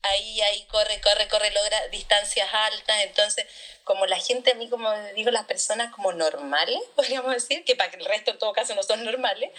ahí, 0.04 0.42
ahí 0.42 0.66
corre, 0.66 1.00
corre, 1.02 1.28
corre, 1.28 1.52
logra 1.52 1.88
distancias 1.90 2.48
altas. 2.54 3.04
Entonces, 3.04 3.46
como 3.84 4.06
la 4.06 4.18
gente, 4.18 4.52
a 4.52 4.56
mí, 4.56 4.70
como 4.70 4.92
digo, 5.16 5.32
las 5.32 5.46
personas 5.46 5.94
como 5.94 6.14
normales, 6.14 6.80
podríamos 6.96 7.34
decir, 7.34 7.64
que 7.64 7.76
para 7.76 7.92
el 7.92 8.06
resto 8.06 8.32
en 8.32 8.40
todo 8.40 8.54
caso 8.54 8.76
no 8.76 8.84
son 8.84 9.04
normales, 9.04 9.52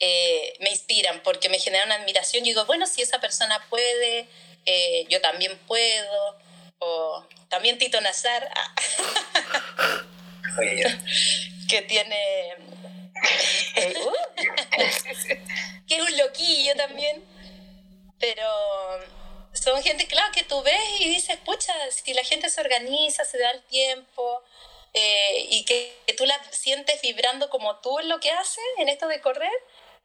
eh, 0.00 0.54
me 0.60 0.70
inspiran 0.70 1.22
porque 1.22 1.48
me 1.48 1.58
generan 1.58 1.92
admiración. 1.92 2.44
Yo 2.44 2.48
digo, 2.48 2.66
bueno, 2.66 2.86
si 2.86 3.02
esa 3.02 3.20
persona 3.20 3.64
puede, 3.70 4.26
eh, 4.66 5.06
yo 5.08 5.20
también 5.20 5.58
puedo. 5.66 6.38
O 6.78 7.26
también 7.48 7.78
Tito 7.78 8.00
Nazar, 8.00 8.50
ah, 8.54 8.74
que 11.68 11.82
tiene... 11.82 12.54
que 15.88 15.96
es 15.96 16.02
un 16.02 16.16
loquillo 16.18 16.74
también 16.74 17.22
pero 18.24 18.48
son 19.52 19.82
gente, 19.82 20.06
claro, 20.06 20.32
que 20.32 20.44
tú 20.44 20.62
ves 20.62 21.00
y 21.00 21.10
dices, 21.10 21.36
pucha, 21.44 21.72
si 21.90 22.14
la 22.14 22.24
gente 22.24 22.48
se 22.48 22.60
organiza, 22.60 23.24
se 23.24 23.38
da 23.38 23.50
el 23.50 23.62
tiempo 23.64 24.42
eh, 24.94 25.46
y 25.50 25.64
que, 25.64 25.92
tú 26.16 26.24
la 26.24 26.40
sientes 26.52 27.02
vibrando 27.02 27.50
como 27.50 27.80
tú 27.80 27.98
en 27.98 28.08
lo 28.08 28.20
que 28.20 28.30
haces, 28.30 28.64
en 28.78 28.88
esto 28.88 29.08
de 29.08 29.20
correr, 29.20 29.52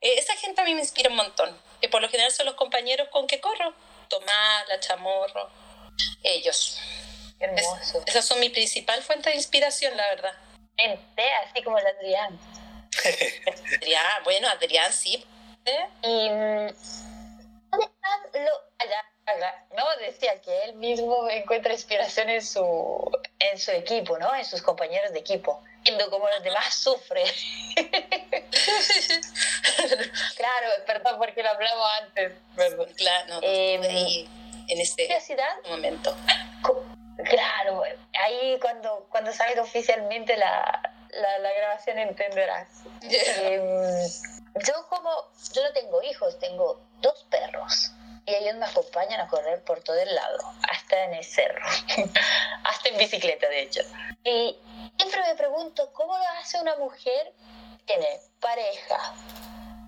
Eh, 0.01 0.17
esa 0.17 0.33
gente 0.37 0.61
a 0.61 0.63
mí 0.63 0.73
me 0.73 0.79
inspira 0.79 1.09
un 1.09 1.17
montón, 1.17 1.49
que 1.81 1.89
por 1.89 2.01
lo 2.01 2.07
general 2.07 2.31
son 2.31 2.45
los 2.45 2.55
compañeros 2.55 3.09
con 3.09 3.27
que 3.27 3.41
corro, 3.41 3.73
Tomás, 4.07 4.67
la 4.69 4.79
Chamorro, 4.79 5.49
ellos. 6.23 6.79
Hermoso. 7.39 8.03
esas 8.05 8.25
son 8.25 8.39
mi 8.39 8.49
principal 8.49 9.01
fuente 9.03 9.29
de 9.29 9.35
inspiración, 9.35 9.95
la 9.95 10.07
verdad. 10.07 10.33
Mente, 10.77 11.23
así 11.43 11.61
como 11.63 11.77
el 11.77 11.87
Adrián. 11.87 12.39
Adrián, 13.77 14.23
bueno, 14.23 14.47
Adrián 14.49 14.91
sí. 14.93 15.25
¿eh? 15.65 15.87
Y 16.03 16.29
mm, 16.29 16.67
¿dónde 17.69 17.85
están 17.85 18.19
lo 18.33 18.51
allá, 18.79 19.05
allá? 19.18 19.18
No, 19.75 19.85
decía 19.99 20.39
que 20.41 20.63
él 20.63 20.75
mismo 20.75 21.29
encuentra 21.29 21.73
inspiración 21.73 22.29
en 22.29 22.41
su 22.41 23.11
en 23.39 23.57
su 23.57 23.71
equipo, 23.71 24.17
¿no? 24.17 24.35
En 24.35 24.45
sus 24.45 24.61
compañeros 24.61 25.11
de 25.13 25.19
equipo, 25.19 25.61
viendo 25.83 26.09
cómo 26.09 26.27
los 26.29 26.43
demás 26.43 26.73
sufren. 26.73 27.25
claro, 30.35 30.67
perdón 30.85 31.17
porque 31.17 31.41
lo 31.43 31.49
hablamos 31.49 31.87
antes. 32.01 32.33
Perdón, 32.55 32.93
claro, 32.95 33.35
no, 33.35 33.39
Em, 33.41 33.81
ahí, 33.83 34.29
en 34.67 34.81
ese 34.81 35.05
Curiosidad, 35.05 35.63
momento. 35.69 36.15
Claro, 37.23 37.83
ahí 38.13 38.57
cuando, 38.61 39.07
cuando 39.09 39.31
salga 39.33 39.61
oficialmente 39.61 40.35
la, 40.37 40.93
la, 41.11 41.39
la 41.39 41.53
grabación 41.53 41.99
entenderás. 41.99 42.67
Em, 43.01 43.61
yo 44.65 44.87
como, 44.89 45.09
yo 45.53 45.63
no 45.63 45.71
tengo 45.73 46.01
hijos, 46.03 46.37
tengo 46.39 46.81
dos 47.01 47.25
perros 47.29 47.91
y 48.29 48.35
ellos 48.35 48.55
me 48.55 48.65
acompañan 48.65 49.19
a 49.19 49.27
correr 49.27 49.63
por 49.63 49.81
todo 49.81 49.97
el 49.97 50.13
lado, 50.13 50.37
hasta 50.69 51.03
en 51.05 51.15
el 51.15 51.23
cerro, 51.23 51.65
hasta 52.63 52.89
en 52.89 52.97
bicicleta 52.97 53.49
de 53.49 53.61
hecho. 53.63 53.81
Y 54.23 54.57
siempre 54.97 55.21
me 55.23 55.35
pregunto, 55.35 55.91
¿cómo 55.93 56.17
lo 56.17 56.23
hace 56.39 56.59
una 56.59 56.75
mujer 56.77 57.33
que 57.87 57.93
tiene 57.93 58.19
pareja, 58.39 59.15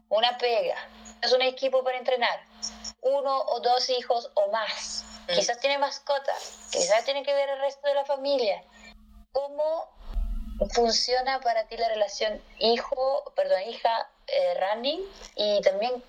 una 0.09 0.37
pega, 0.37 0.75
es 1.21 1.31
un 1.33 1.41
equipo 1.41 1.83
para 1.83 1.97
entrenar, 1.97 2.41
uno 3.01 3.41
o 3.41 3.59
dos 3.59 3.89
hijos 3.89 4.31
o 4.33 4.51
más? 4.51 5.05
Mm. 5.27 5.33
Quizás 5.33 5.59
tiene 5.59 5.77
mascotas, 5.77 6.69
quizás 6.71 7.05
tiene 7.05 7.23
que 7.23 7.33
ver 7.33 7.49
el 7.49 7.59
resto 7.59 7.87
de 7.87 7.93
la 7.93 8.05
familia. 8.05 8.63
¿Cómo 9.31 9.87
funciona 10.73 11.39
para 11.41 11.65
ti 11.67 11.77
la 11.77 11.89
relación 11.89 12.41
hijo, 12.59 13.31
perdón, 13.35 13.61
hija 13.67 14.09
eh, 14.27 14.53
running 14.59 15.01
y 15.35 15.61
también 15.61 16.03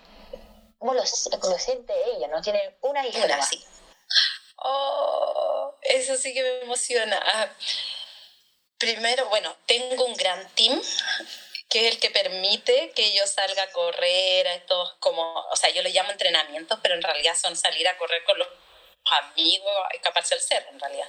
cómo 0.82 0.94
lo, 0.94 1.02
lo 1.02 1.58
siente 1.58 1.94
ella? 2.16 2.26
¿No 2.26 2.42
tiene 2.42 2.76
una 2.80 3.06
hija? 3.06 3.24
Una 3.24 3.40
sí. 3.40 3.64
Oh, 4.56 5.76
eso 5.82 6.16
sí 6.16 6.34
que 6.34 6.42
me 6.42 6.60
emociona. 6.62 7.22
Ah, 7.24 7.48
Primero, 8.82 9.28
bueno, 9.28 9.56
tengo 9.64 10.04
un 10.06 10.14
gran 10.14 10.48
team 10.56 10.82
que 11.70 11.86
es 11.86 11.94
el 11.94 12.00
que 12.00 12.10
permite 12.10 12.90
que 12.96 13.14
yo 13.14 13.24
salga 13.28 13.62
a 13.62 13.70
correr 13.70 14.48
a 14.48 14.54
estos 14.54 14.94
como, 14.98 15.22
o 15.22 15.54
sea, 15.54 15.70
yo 15.70 15.82
lo 15.82 15.88
llamo 15.88 16.10
entrenamientos, 16.10 16.80
pero 16.82 16.96
en 16.96 17.02
realidad 17.02 17.36
son 17.40 17.56
salir 17.56 17.86
a 17.86 17.96
correr 17.96 18.24
con 18.24 18.40
los 18.40 18.48
amigos, 19.22 19.70
escaparse 19.92 20.34
al 20.34 20.40
cerro 20.40 20.70
en 20.70 20.80
realidad. 20.80 21.08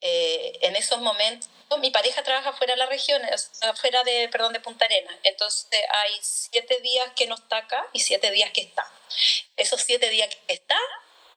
Eh, 0.00 0.58
en 0.62 0.76
esos 0.76 1.00
momentos, 1.00 1.48
mi 1.80 1.90
pareja 1.90 2.22
trabaja 2.22 2.52
fuera 2.52 2.74
de 2.74 2.78
la 2.78 2.86
región, 2.86 3.20
fuera 3.76 4.02
de, 4.04 4.28
perdón, 4.28 4.52
de 4.52 4.60
Punta 4.60 4.84
Arenas. 4.84 5.14
Entonces 5.24 5.68
hay 5.90 6.18
siete 6.22 6.80
días 6.80 7.10
que 7.16 7.26
no 7.26 7.34
está 7.34 7.58
acá 7.58 7.86
y 7.92 8.00
siete 8.00 8.30
días 8.30 8.50
que 8.52 8.60
está. 8.62 8.90
Esos 9.56 9.80
siete 9.82 10.08
días 10.08 10.28
que 10.46 10.54
está, 10.54 10.78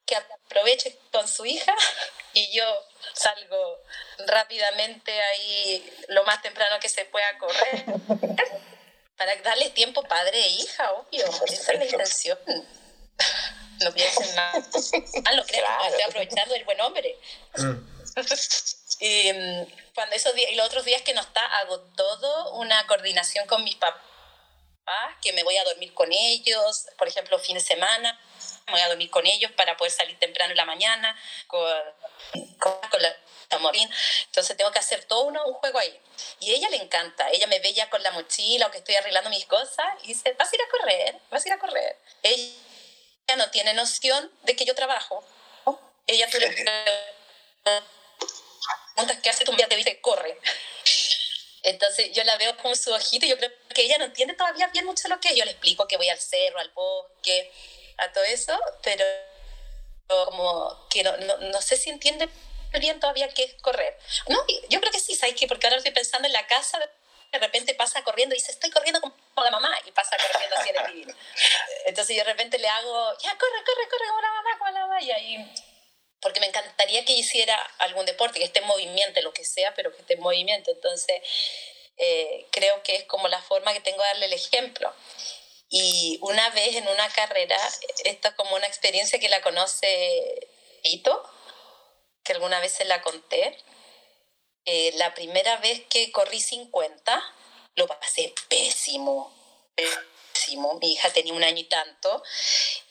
que 0.05 0.15
aproveche 0.15 0.97
con 1.11 1.27
su 1.27 1.45
hija 1.45 1.75
y 2.33 2.51
yo 2.55 2.63
salgo 3.13 3.79
rápidamente 4.27 5.19
ahí 5.21 5.91
lo 6.09 6.23
más 6.23 6.41
temprano 6.41 6.79
que 6.79 6.89
se 6.89 7.05
pueda 7.05 7.37
correr 7.37 7.85
para 9.17 9.35
darle 9.37 9.69
tiempo 9.71 10.03
padre 10.03 10.39
e 10.39 10.47
hija, 10.49 10.91
obvio. 10.93 11.25
Esa 11.47 11.73
es 11.73 11.79
la 11.79 11.85
intención. 11.85 12.39
No 13.83 13.91
piensen 13.91 14.35
mal. 14.35 14.63
Ah, 15.25 15.31
lo 15.33 15.43
creo, 15.43 15.65
Claro. 15.65 15.85
estoy 15.85 16.01
aprovechando 16.03 16.53
el 16.53 16.63
buen 16.65 16.79
hombre. 16.81 17.17
Y 18.99 19.33
mm, 19.33 19.65
cuando 19.95 20.15
esos 20.15 20.35
días 20.35 20.51
y 20.51 20.55
los 20.55 20.67
otros 20.67 20.85
días 20.85 21.01
que 21.01 21.15
no 21.15 21.21
está, 21.21 21.43
hago 21.57 21.79
todo 21.95 22.53
una 22.53 22.85
coordinación 22.85 23.47
con 23.47 23.63
mis 23.63 23.75
papás, 23.75 23.99
que 25.21 25.33
me 25.33 25.43
voy 25.43 25.57
a 25.57 25.63
dormir 25.63 25.91
con 25.95 26.11
ellos, 26.11 26.85
por 26.99 27.07
ejemplo, 27.07 27.39
fin 27.39 27.55
de 27.55 27.61
semana, 27.61 28.19
me 28.67 28.73
voy 28.73 28.81
a 28.81 28.89
dormir 28.89 29.09
con 29.09 29.25
ellos 29.25 29.51
para 29.53 29.75
poder 29.75 29.91
salir 29.91 30.19
temprano 30.19 30.51
en 30.51 30.57
la 30.57 30.65
mañana, 30.65 31.17
con, 31.47 31.61
con, 32.59 32.79
con 32.89 33.01
la 33.01 33.15
Morín. 33.59 33.89
Entonces 34.25 34.55
tengo 34.55 34.71
que 34.71 34.79
hacer 34.79 35.05
todo 35.05 35.23
uno, 35.23 35.43
un 35.45 35.53
juego 35.55 35.79
ahí. 35.79 35.99
Y 36.39 36.51
a 36.51 36.55
ella 36.55 36.69
le 36.69 36.77
encanta, 36.77 37.29
ella 37.31 37.47
me 37.47 37.59
ve 37.59 37.73
ya 37.73 37.89
con 37.89 38.03
la 38.03 38.11
mochila 38.11 38.67
o 38.67 38.71
que 38.71 38.77
estoy 38.79 38.95
arreglando 38.95 39.29
mis 39.29 39.45
cosas 39.45 39.85
y 40.03 40.09
dice, 40.09 40.33
vas 40.33 40.51
a 40.51 40.55
ir 40.55 40.61
a 40.61 40.69
correr, 40.69 41.19
vas 41.29 41.43
a 41.43 41.49
ir 41.49 41.53
a 41.53 41.59
correr. 41.59 41.97
Ella 42.23 43.35
no 43.37 43.49
tiene 43.49 43.73
noción 43.73 44.31
de 44.43 44.55
que 44.55 44.65
yo 44.65 44.75
trabajo. 44.75 45.23
Ella 46.07 46.29
tú 46.29 46.39
le 46.39 46.47
preguntas 48.95 49.17
qué 49.21 49.29
hace 49.29 49.43
tu 49.43 49.55
día, 49.55 49.67
te 49.67 49.75
dice, 49.75 49.99
corre. 50.01 50.37
Entonces 51.63 52.11
yo 52.11 52.23
la 52.23 52.37
veo 52.37 52.57
con 52.57 52.75
su 52.75 52.91
ojito 52.91 53.25
y 53.25 53.29
yo 53.29 53.37
creo 53.37 53.51
que 53.73 53.83
ella 53.83 53.97
no 53.99 54.05
entiende 54.05 54.33
todavía 54.33 54.67
bien 54.67 54.85
mucho 54.85 55.07
lo 55.07 55.19
que 55.19 55.29
es. 55.29 55.35
Yo 55.35 55.45
le 55.45 55.51
explico 55.51 55.87
que 55.87 55.97
voy 55.97 56.09
al 56.09 56.19
cerro, 56.19 56.59
al 56.59 56.69
bosque, 56.69 57.51
a 57.97 58.11
todo 58.11 58.23
eso, 58.23 58.59
pero 58.81 59.05
como 60.07 60.87
que 60.89 61.03
no, 61.03 61.15
no, 61.17 61.37
no 61.37 61.61
sé 61.61 61.77
si 61.77 61.89
entiende 61.89 62.29
bien 62.79 62.99
todavía 62.99 63.29
qué 63.29 63.43
es 63.43 63.53
correr. 63.61 63.97
No, 64.27 64.43
yo 64.69 64.79
creo 64.79 64.91
que 64.91 64.99
sí, 64.99 65.15
¿sabes 65.15 65.35
qué? 65.35 65.47
Porque 65.47 65.67
ahora 65.67 65.77
estoy 65.77 65.93
pensando 65.93 66.27
en 66.27 66.33
la 66.33 66.47
casa, 66.47 66.79
de 67.31 67.39
repente 67.39 67.73
pasa 67.75 68.03
corriendo 68.03 68.35
y 68.35 68.39
dice, 68.39 68.51
estoy 68.51 68.71
corriendo 68.71 69.01
como 69.01 69.13
la 69.43 69.51
mamá, 69.51 69.73
y 69.85 69.91
pasa 69.91 70.17
corriendo 70.17 70.55
así 70.57 70.69
en 70.69 70.75
el. 70.77 71.15
Entonces 71.85 72.15
yo 72.15 72.23
de 72.23 72.29
repente 72.29 72.57
le 72.59 72.67
hago, 72.67 73.17
ya, 73.19 73.37
corre, 73.37 73.63
corre, 73.65 73.89
corre 73.89 74.07
como 74.07 74.21
la 74.21 74.31
mamá, 74.31 74.57
como 74.57 74.71
la 74.71 74.79
mamá, 74.81 75.01
y 75.01 75.11
ahí 75.11 75.53
porque 76.21 76.39
me 76.39 76.47
encantaría 76.47 77.03
que 77.05 77.13
hiciera 77.13 77.55
algún 77.79 78.05
deporte, 78.05 78.39
que 78.39 78.45
esté 78.45 78.59
en 78.59 78.67
movimiento, 78.67 79.21
lo 79.21 79.33
que 79.33 79.43
sea, 79.43 79.73
pero 79.73 79.91
que 79.91 80.01
esté 80.01 80.13
en 80.13 80.21
movimiento. 80.21 80.71
Entonces, 80.71 81.21
eh, 81.97 82.45
creo 82.51 82.81
que 82.83 82.95
es 82.95 83.03
como 83.05 83.27
la 83.27 83.41
forma 83.41 83.73
que 83.73 83.81
tengo 83.81 84.01
de 84.01 84.07
darle 84.07 84.25
el 84.27 84.33
ejemplo. 84.33 84.93
Y 85.69 86.19
una 86.21 86.49
vez 86.51 86.75
en 86.75 86.87
una 86.87 87.09
carrera, 87.09 87.57
esta 88.03 88.29
es 88.29 88.35
como 88.35 88.55
una 88.55 88.67
experiencia 88.67 89.19
que 89.19 89.29
la 89.29 89.41
conoce 89.41 90.47
Tito, 90.83 91.23
que 92.23 92.33
alguna 92.33 92.59
vez 92.59 92.73
se 92.73 92.85
la 92.85 93.01
conté. 93.01 93.57
Eh, 94.65 94.91
la 94.95 95.13
primera 95.13 95.57
vez 95.57 95.81
que 95.89 96.11
corrí 96.11 96.39
50, 96.39 97.23
lo 97.75 97.87
pasé 97.87 98.33
pésimo. 98.49 99.33
Mi 100.81 100.93
hija 100.93 101.11
tenía 101.11 101.33
un 101.33 101.43
año 101.43 101.59
y 101.59 101.63
tanto 101.65 102.23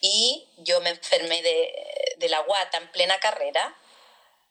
y 0.01 0.49
yo 0.59 0.80
me 0.80 0.91
enfermé 0.91 1.43
de, 1.43 2.14
de 2.16 2.28
la 2.28 2.41
guata 2.41 2.78
en 2.78 2.91
plena 2.93 3.18
carrera. 3.18 3.76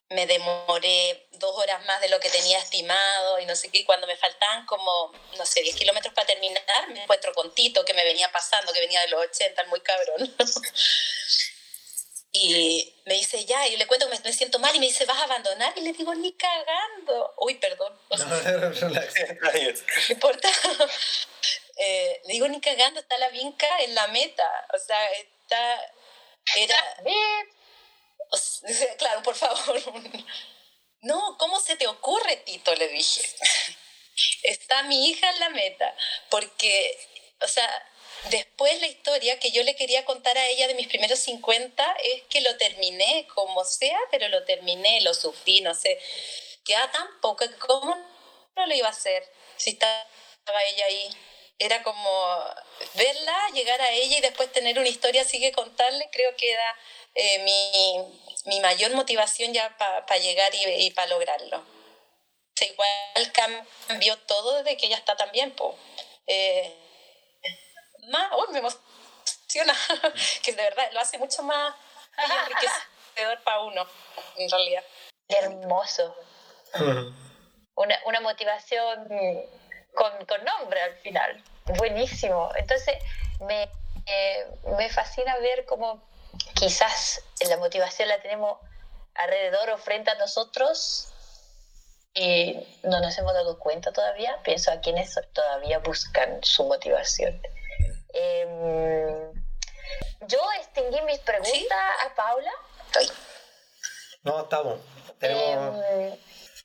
Me 0.09 0.25
demoré 0.25 1.27
dos 1.33 1.55
horas 1.55 1.85
más 1.85 2.01
de 2.01 2.09
lo 2.09 2.19
que 2.19 2.29
tenía 2.29 2.57
estimado 2.57 3.39
y 3.39 3.45
no 3.45 3.55
sé 3.55 3.69
qué. 3.69 3.79
Y 3.79 3.85
cuando 3.85 4.07
me 4.07 4.17
faltaban 4.17 4.65
como, 4.65 5.11
no 5.37 5.45
sé, 5.45 5.61
10 5.61 5.75
kilómetros 5.75 6.13
para 6.13 6.27
terminar, 6.27 6.89
me 6.89 7.03
encuentro 7.03 7.31
con 7.33 7.53
Tito 7.53 7.85
que 7.85 7.93
me 7.93 8.03
venía 8.03 8.31
pasando, 8.31 8.73
que 8.73 8.79
venía 8.79 9.01
de 9.01 9.09
los 9.09 9.23
80, 9.25 9.65
muy 9.65 9.81
cabrón. 9.81 10.35
Y 12.31 12.93
me 13.05 13.15
dice, 13.15 13.43
ya, 13.45 13.67
y 13.67 13.71
yo 13.71 13.77
le 13.77 13.87
cuento 13.87 14.07
que 14.07 14.15
me, 14.15 14.23
me, 14.23 14.33
siento 14.33 14.59
mal 14.59 14.75
y 14.75 14.79
me 14.79 14.85
dice, 14.85 15.05
¿vas 15.05 15.17
a 15.17 15.23
abandonar? 15.23 15.73
Y 15.75 15.81
le 15.81 15.93
digo, 15.93 16.13
ni 16.13 16.31
cagando. 16.33 17.33
Uy, 17.37 17.55
perdón. 17.55 17.97
O 18.07 18.17
sea, 18.17 18.27
no, 18.27 18.69
no 18.69 18.71
importa. 20.09 20.49
Eh, 21.79 22.21
le 22.25 22.33
digo, 22.33 22.47
ni 22.47 22.59
cagando, 22.59 22.99
está 22.99 23.17
la 23.17 23.29
vinca 23.29 23.67
en 23.79 23.95
la 23.95 24.07
meta. 24.07 24.67
O 24.73 24.77
sea, 24.77 25.11
está... 25.11 25.93
Era... 26.55 26.77
O 28.31 28.37
sea, 28.37 28.95
claro, 28.97 29.23
por 29.23 29.35
favor. 29.35 29.81
No, 31.01 31.37
¿cómo 31.37 31.61
se 31.61 31.77
te 31.77 31.87
ocurre, 31.87 32.35
Tito? 32.37 32.75
Le 32.75 32.89
dije. 32.89 33.21
Está 34.43 34.83
mi 34.83 35.09
hija 35.09 35.29
en 35.29 35.39
la 35.39 35.49
meta. 35.49 35.95
Porque, 36.29 36.99
o 37.41 37.47
sea, 37.47 37.69
después 38.29 38.81
la 38.81 38.87
historia 38.87 39.39
que 39.39 39.51
yo 39.51 39.63
le 39.63 39.77
quería 39.77 40.03
contar 40.03 40.37
a 40.37 40.47
ella 40.47 40.67
de 40.67 40.73
mis 40.73 40.87
primeros 40.89 41.19
50 41.19 41.95
es 42.03 42.23
que 42.23 42.41
lo 42.41 42.57
terminé 42.57 43.25
como 43.33 43.63
sea, 43.63 43.97
pero 44.11 44.27
lo 44.27 44.43
terminé, 44.43 44.99
lo 44.99 45.13
sufrí, 45.13 45.61
no 45.61 45.73
sé. 45.73 45.97
Queda 46.65 46.91
tan 46.91 47.07
poco, 47.21 47.45
¿cómo 47.59 47.95
no 48.57 48.67
lo 48.67 48.75
iba 48.75 48.87
a 48.87 48.91
hacer 48.91 49.23
si 49.55 49.69
estaba 49.69 50.03
ella 50.67 50.85
ahí? 50.85 51.09
Era 51.59 51.83
como 51.83 52.39
verla, 52.93 53.49
llegar 53.53 53.81
a 53.81 53.91
ella 53.91 54.17
y 54.17 54.21
después 54.21 54.51
tener 54.51 54.79
una 54.79 54.87
historia 54.87 55.23
así 55.23 55.39
que 55.39 55.51
contarle, 55.51 56.09
creo 56.11 56.35
que 56.37 56.51
era 56.51 56.77
eh, 57.15 57.39
mi, 57.43 58.05
mi, 58.45 58.61
mayor 58.61 58.91
motivación 58.93 59.53
ya 59.53 59.75
para 59.77 60.05
pa 60.05 60.15
llegar 60.17 60.53
y, 60.55 60.85
y 60.85 60.91
para 60.91 61.07
lograrlo. 61.07 61.57
O 61.57 62.55
sea, 62.55 62.67
igual 62.67 63.31
cambió 63.87 64.17
todo 64.19 64.63
desde 64.63 64.77
que 64.77 64.85
ella 64.85 64.97
está 64.97 65.17
también. 65.17 65.53
Eh, 66.27 66.75
más, 68.07 68.31
uy, 68.37 68.53
me 68.53 68.59
emociona, 68.59 69.75
que 70.43 70.53
de 70.53 70.63
verdad 70.63 70.91
lo 70.93 70.99
hace 71.01 71.17
mucho 71.17 71.43
más 71.43 71.75
enriquecedor 72.17 73.43
para 73.43 73.61
uno, 73.61 73.85
en 74.37 74.49
realidad. 74.49 74.83
Qué 75.27 75.35
hermoso. 75.37 76.15
Una, 77.75 77.97
una 78.05 78.19
motivación 78.19 79.07
con, 79.93 80.25
con 80.25 80.43
nombre 80.43 80.81
al 80.81 80.95
final. 80.97 81.43
buenísimo. 81.77 82.51
Entonces, 82.55 82.95
me, 83.41 83.69
eh, 84.05 84.47
me 84.77 84.89
fascina 84.89 85.37
ver 85.37 85.65
cómo 85.65 86.01
quizás 86.55 87.23
la 87.47 87.57
motivación 87.57 88.07
la 88.07 88.21
tenemos 88.21 88.59
alrededor 89.15 89.69
o 89.71 89.77
frente 89.77 90.11
a 90.11 90.15
nosotros 90.15 91.11
y 92.13 92.55
no 92.83 92.99
nos 92.99 93.17
hemos 93.17 93.33
dado 93.33 93.59
cuenta 93.59 93.91
todavía. 93.91 94.39
Pienso 94.43 94.71
a 94.71 94.79
quienes 94.79 95.15
todavía 95.33 95.79
buscan 95.79 96.43
su 96.43 96.65
motivación. 96.65 97.41
Em, 98.13 99.33
yo 100.21 100.39
extinguí 100.59 101.01
mis 101.01 101.19
preguntas 101.19 101.79
a 102.05 102.15
Paula. 102.15 102.51
Estoy. 102.87 103.15
No, 104.23 104.41
estamos. 104.41 104.79
Tenemos... 105.19 105.85
Em, 105.85 106.17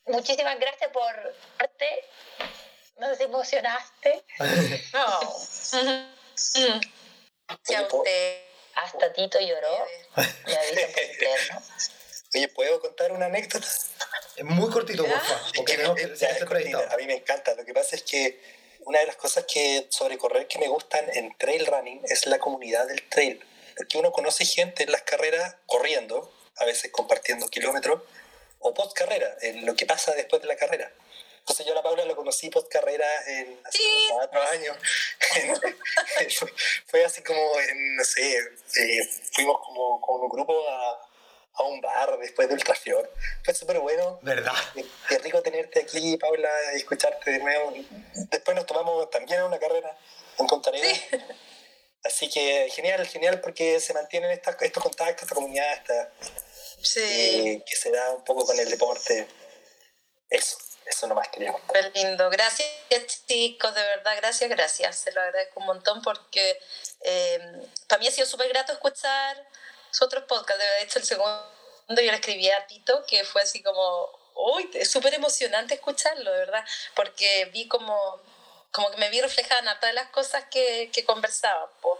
muchísimas 0.07 0.59
gracias 0.59 0.91
por 0.91 1.35
arte. 1.59 2.05
Nos 2.99 3.20
emocionaste. 3.20 4.24
No. 4.92 5.20
Sí, 6.36 6.80
usted. 7.80 8.40
Hasta 8.74 9.12
Tito 9.12 9.38
lloró. 9.40 9.86
Me 10.16 10.24
por 10.24 11.03
interno. 11.03 11.62
Oye, 12.34 12.49
¿puedo 12.49 12.80
contar 12.80 13.12
una 13.12 13.26
anécdota? 13.26 13.66
Muy 14.42 14.68
cortito, 14.70 15.05
porfa. 15.05 15.34
Es 15.47 15.53
Porque 15.55 15.72
que 15.72 15.76
tenemos 15.76 15.97
me- 15.97 16.09
que 16.11 16.16
ya, 16.16 16.28
es 16.30 16.45
cortita. 16.45 16.88
A 16.92 16.97
mí 16.97 17.07
me 17.07 17.14
encanta. 17.14 17.55
Lo 17.55 17.64
que 17.64 17.72
pasa 17.72 17.95
es 17.95 18.03
que 18.03 18.40
una 18.80 18.99
de 18.99 19.07
las 19.07 19.16
cosas 19.16 19.45
que 19.47 19.86
sobre 19.90 20.18
correr 20.18 20.49
que 20.49 20.59
me 20.59 20.66
gustan 20.68 21.05
en 21.14 21.36
trail 21.38 21.66
running 21.66 22.01
es 22.09 22.26
la 22.26 22.38
comunidad 22.38 22.86
del 22.88 23.09
trail. 23.09 23.45
Porque 23.76 23.99
uno 23.99 24.11
conoce 24.11 24.45
gente 24.45 24.82
en 24.84 24.92
las 24.92 25.03
carreras 25.03 25.55
corriendo, 25.66 26.32
a 26.57 26.64
veces 26.64 26.90
compartiendo 26.90 27.47
kilómetros, 27.49 28.03
o 28.59 28.74
post 28.74 28.97
carrera, 28.97 29.36
en 29.42 29.64
lo 29.66 29.76
que 29.76 29.86
pasa 29.86 30.12
después 30.14 30.42
de 30.42 30.49
la 30.49 30.57
carrera. 30.57 30.92
Entonces 31.45 31.66
yo 31.66 31.72
a 31.72 31.74
la 31.76 31.82
Paula 31.82 32.07
lo 32.07 32.16
conocí 32.16 32.49
post 32.49 32.68
carrera 32.72 33.07
en 33.26 33.61
hace 33.64 33.76
Sí. 33.78 34.05
como 34.09 34.18
cuatro 34.18 34.42
años. 34.42 34.76
fue, 36.38 36.53
fue 36.86 37.05
así 37.05 37.22
como, 37.22 37.61
en, 37.61 37.97
no 37.97 38.05
sé, 38.05 38.38
eh, 38.38 39.09
fuimos 39.32 39.59
como 39.64 40.01
con 40.01 40.22
un 40.22 40.28
grupo 40.30 40.55
a, 40.68 41.07
a 41.57 41.62
un 41.64 41.82
bar 41.82 42.16
después 42.18 42.49
de 42.49 42.55
Ultrafior. 42.55 43.12
Fue 43.45 43.53
súper 43.55 43.78
bueno. 43.80 44.18
¿Verdad? 44.22 44.55
Qué- 45.09 45.18
rico 45.18 45.42
tenerte 45.42 45.80
aquí, 45.82 46.16
Paula, 46.16 46.51
y 46.74 46.78
escucharte 46.78 47.32
de 47.32 47.38
nuevo. 47.40 47.74
Después 48.30 48.55
nos 48.57 48.64
tomamos 48.64 49.11
también 49.11 49.42
una 49.42 49.59
carrera 49.59 49.97
en 50.38 50.47
Arenas. 50.66 51.01
Así 52.05 52.30
que 52.30 52.70
genial, 52.70 53.07
genial, 53.07 53.40
porque 53.42 53.80
se 53.80 53.92
mantienen 53.92 54.30
estas- 54.30 54.57
estos 54.62 54.82
contactos, 54.82 55.22
esta 55.24 55.34
comunidad 55.34 55.72
esta, 55.74 56.11
Sí. 56.82 57.01
eh, 57.03 57.64
que 57.66 57.76
se 57.76 57.90
da 57.90 58.11
un 58.12 58.24
poco 58.24 58.47
con 58.47 58.59
el 58.59 58.68
deporte. 58.70 59.26
Eso, 60.30 60.57
eso 60.87 61.07
nomás 61.07 61.28
quería 61.28 61.53
contar. 61.53 61.85
Súper 61.85 61.97
lindo. 61.97 62.30
Gracias, 62.30 62.68
chicos, 63.26 63.74
de 63.74 63.82
verdad, 63.82 64.16
gracias, 64.16 64.51
gracias. 64.51 64.97
Se 64.97 65.12
lo 65.12 65.20
agradezco 65.20 65.61
un 65.61 65.66
montón 65.66 66.03
porque 66.03 66.59
eh, 67.01 67.68
para 67.89 68.01
mí 68.01 68.09
ha 68.09 68.11
sido 68.11 68.26
súper 68.26 68.49
grato 68.49 68.72
escuchar 68.72 69.49
sus 69.91 70.03
otros 70.03 70.24
podcasts. 70.24 70.62
De 70.62 70.82
hecho, 70.82 70.99
el 70.99 71.05
segundo 71.05 71.45
yo 71.89 72.11
le 72.11 72.14
escribí 72.14 72.51
a 72.51 72.66
Tito, 72.66 73.05
que 73.07 73.24
fue 73.24 73.43
así 73.43 73.62
como, 73.62 74.11
uy, 74.35 74.70
es 74.74 74.91
súper 74.91 75.14
emocionante 75.14 75.74
escucharlo, 75.74 76.30
de 76.30 76.39
verdad, 76.39 76.64
porque 76.95 77.47
vi 77.47 77.68
como, 77.68 78.20
como 78.70 78.91
que 78.91 78.97
me 78.99 79.11
vi 79.11 79.20
reflejada 79.20 79.72
en 79.72 79.80
todas 79.80 79.95
las 79.95 80.09
cosas 80.11 80.45
que, 80.51 80.91
que 80.93 81.05
conversaban. 81.05 81.68
po. 81.80 81.99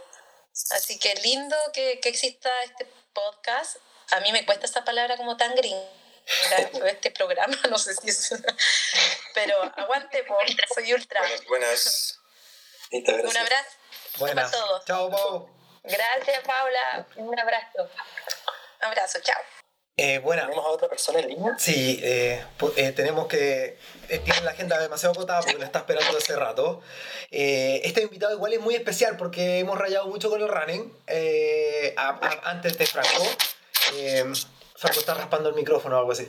Así 0.71 0.99
que 0.99 1.15
lindo 1.17 1.57
que, 1.73 2.01
que 2.01 2.09
exista 2.09 2.51
este 2.65 2.87
podcast. 3.13 3.77
A 4.11 4.21
mí 4.21 4.31
me 4.33 4.45
cuesta 4.45 4.67
esa 4.67 4.85
palabra 4.85 5.17
como 5.17 5.37
tan 5.37 5.55
gringa 5.55 6.04
este 6.87 7.11
programa, 7.11 7.57
no 7.71 7.79
sé 7.79 7.95
si 7.95 8.09
es... 8.11 8.35
Pero 9.35 9.57
aguante, 9.77 10.23
po, 10.25 10.37
soy 10.75 10.93
ultra. 10.95 11.21
Buenas, 11.21 11.47
buenas. 11.47 12.21
Un 13.31 13.37
abrazo 13.37 13.69
Buenas. 14.19 14.51
para 14.51 14.65
todos. 14.65 14.85
Chao, 14.85 15.11
Pau. 15.11 15.51
Gracias, 15.83 16.41
Paula. 16.45 17.07
Un 17.17 17.39
abrazo. 17.39 17.83
Un 17.83 18.85
abrazo, 18.87 19.19
chao. 19.21 19.41
Eh, 19.97 20.19
buena. 20.19 20.43
¿Tenemos 20.43 20.65
a 20.65 20.69
otra 20.71 20.89
persona 20.89 21.21
en 21.21 21.29
línea? 21.29 21.53
Sí, 21.59 22.01
eh, 22.03 22.45
eh, 22.77 22.93
tenemos 22.93 23.27
que. 23.29 23.79
eh, 24.09 24.19
tiene 24.19 24.41
la 24.43 24.51
agenda 24.53 24.79
demasiado 24.81 25.13
acotada 25.15 25.41
porque 25.41 25.59
lo 25.59 25.65
está 25.65 25.81
esperando 25.81 26.17
hace 26.19 26.35
rato. 26.37 26.83
Eh, 27.31 27.81
este 27.85 28.03
invitado 28.03 28.33
igual 28.35 28.53
es 28.53 28.61
muy 28.61 28.75
especial 28.75 29.17
porque 29.17 29.59
hemos 29.61 29.79
rayado 29.79 30.07
mucho 30.09 30.31
con 30.31 30.41
el 30.41 30.49
running. 30.49 30.93
eh, 31.07 31.95
a- 31.97 32.09
a- 32.09 32.51
antes 32.51 32.77
de 32.79 32.87
Franco. 32.87 33.25
Franco 34.75 35.01
está 35.01 35.15
raspando 35.15 35.49
el 35.49 35.55
micrófono 35.55 35.97
o 35.97 35.99
algo 36.01 36.13
así. 36.13 36.29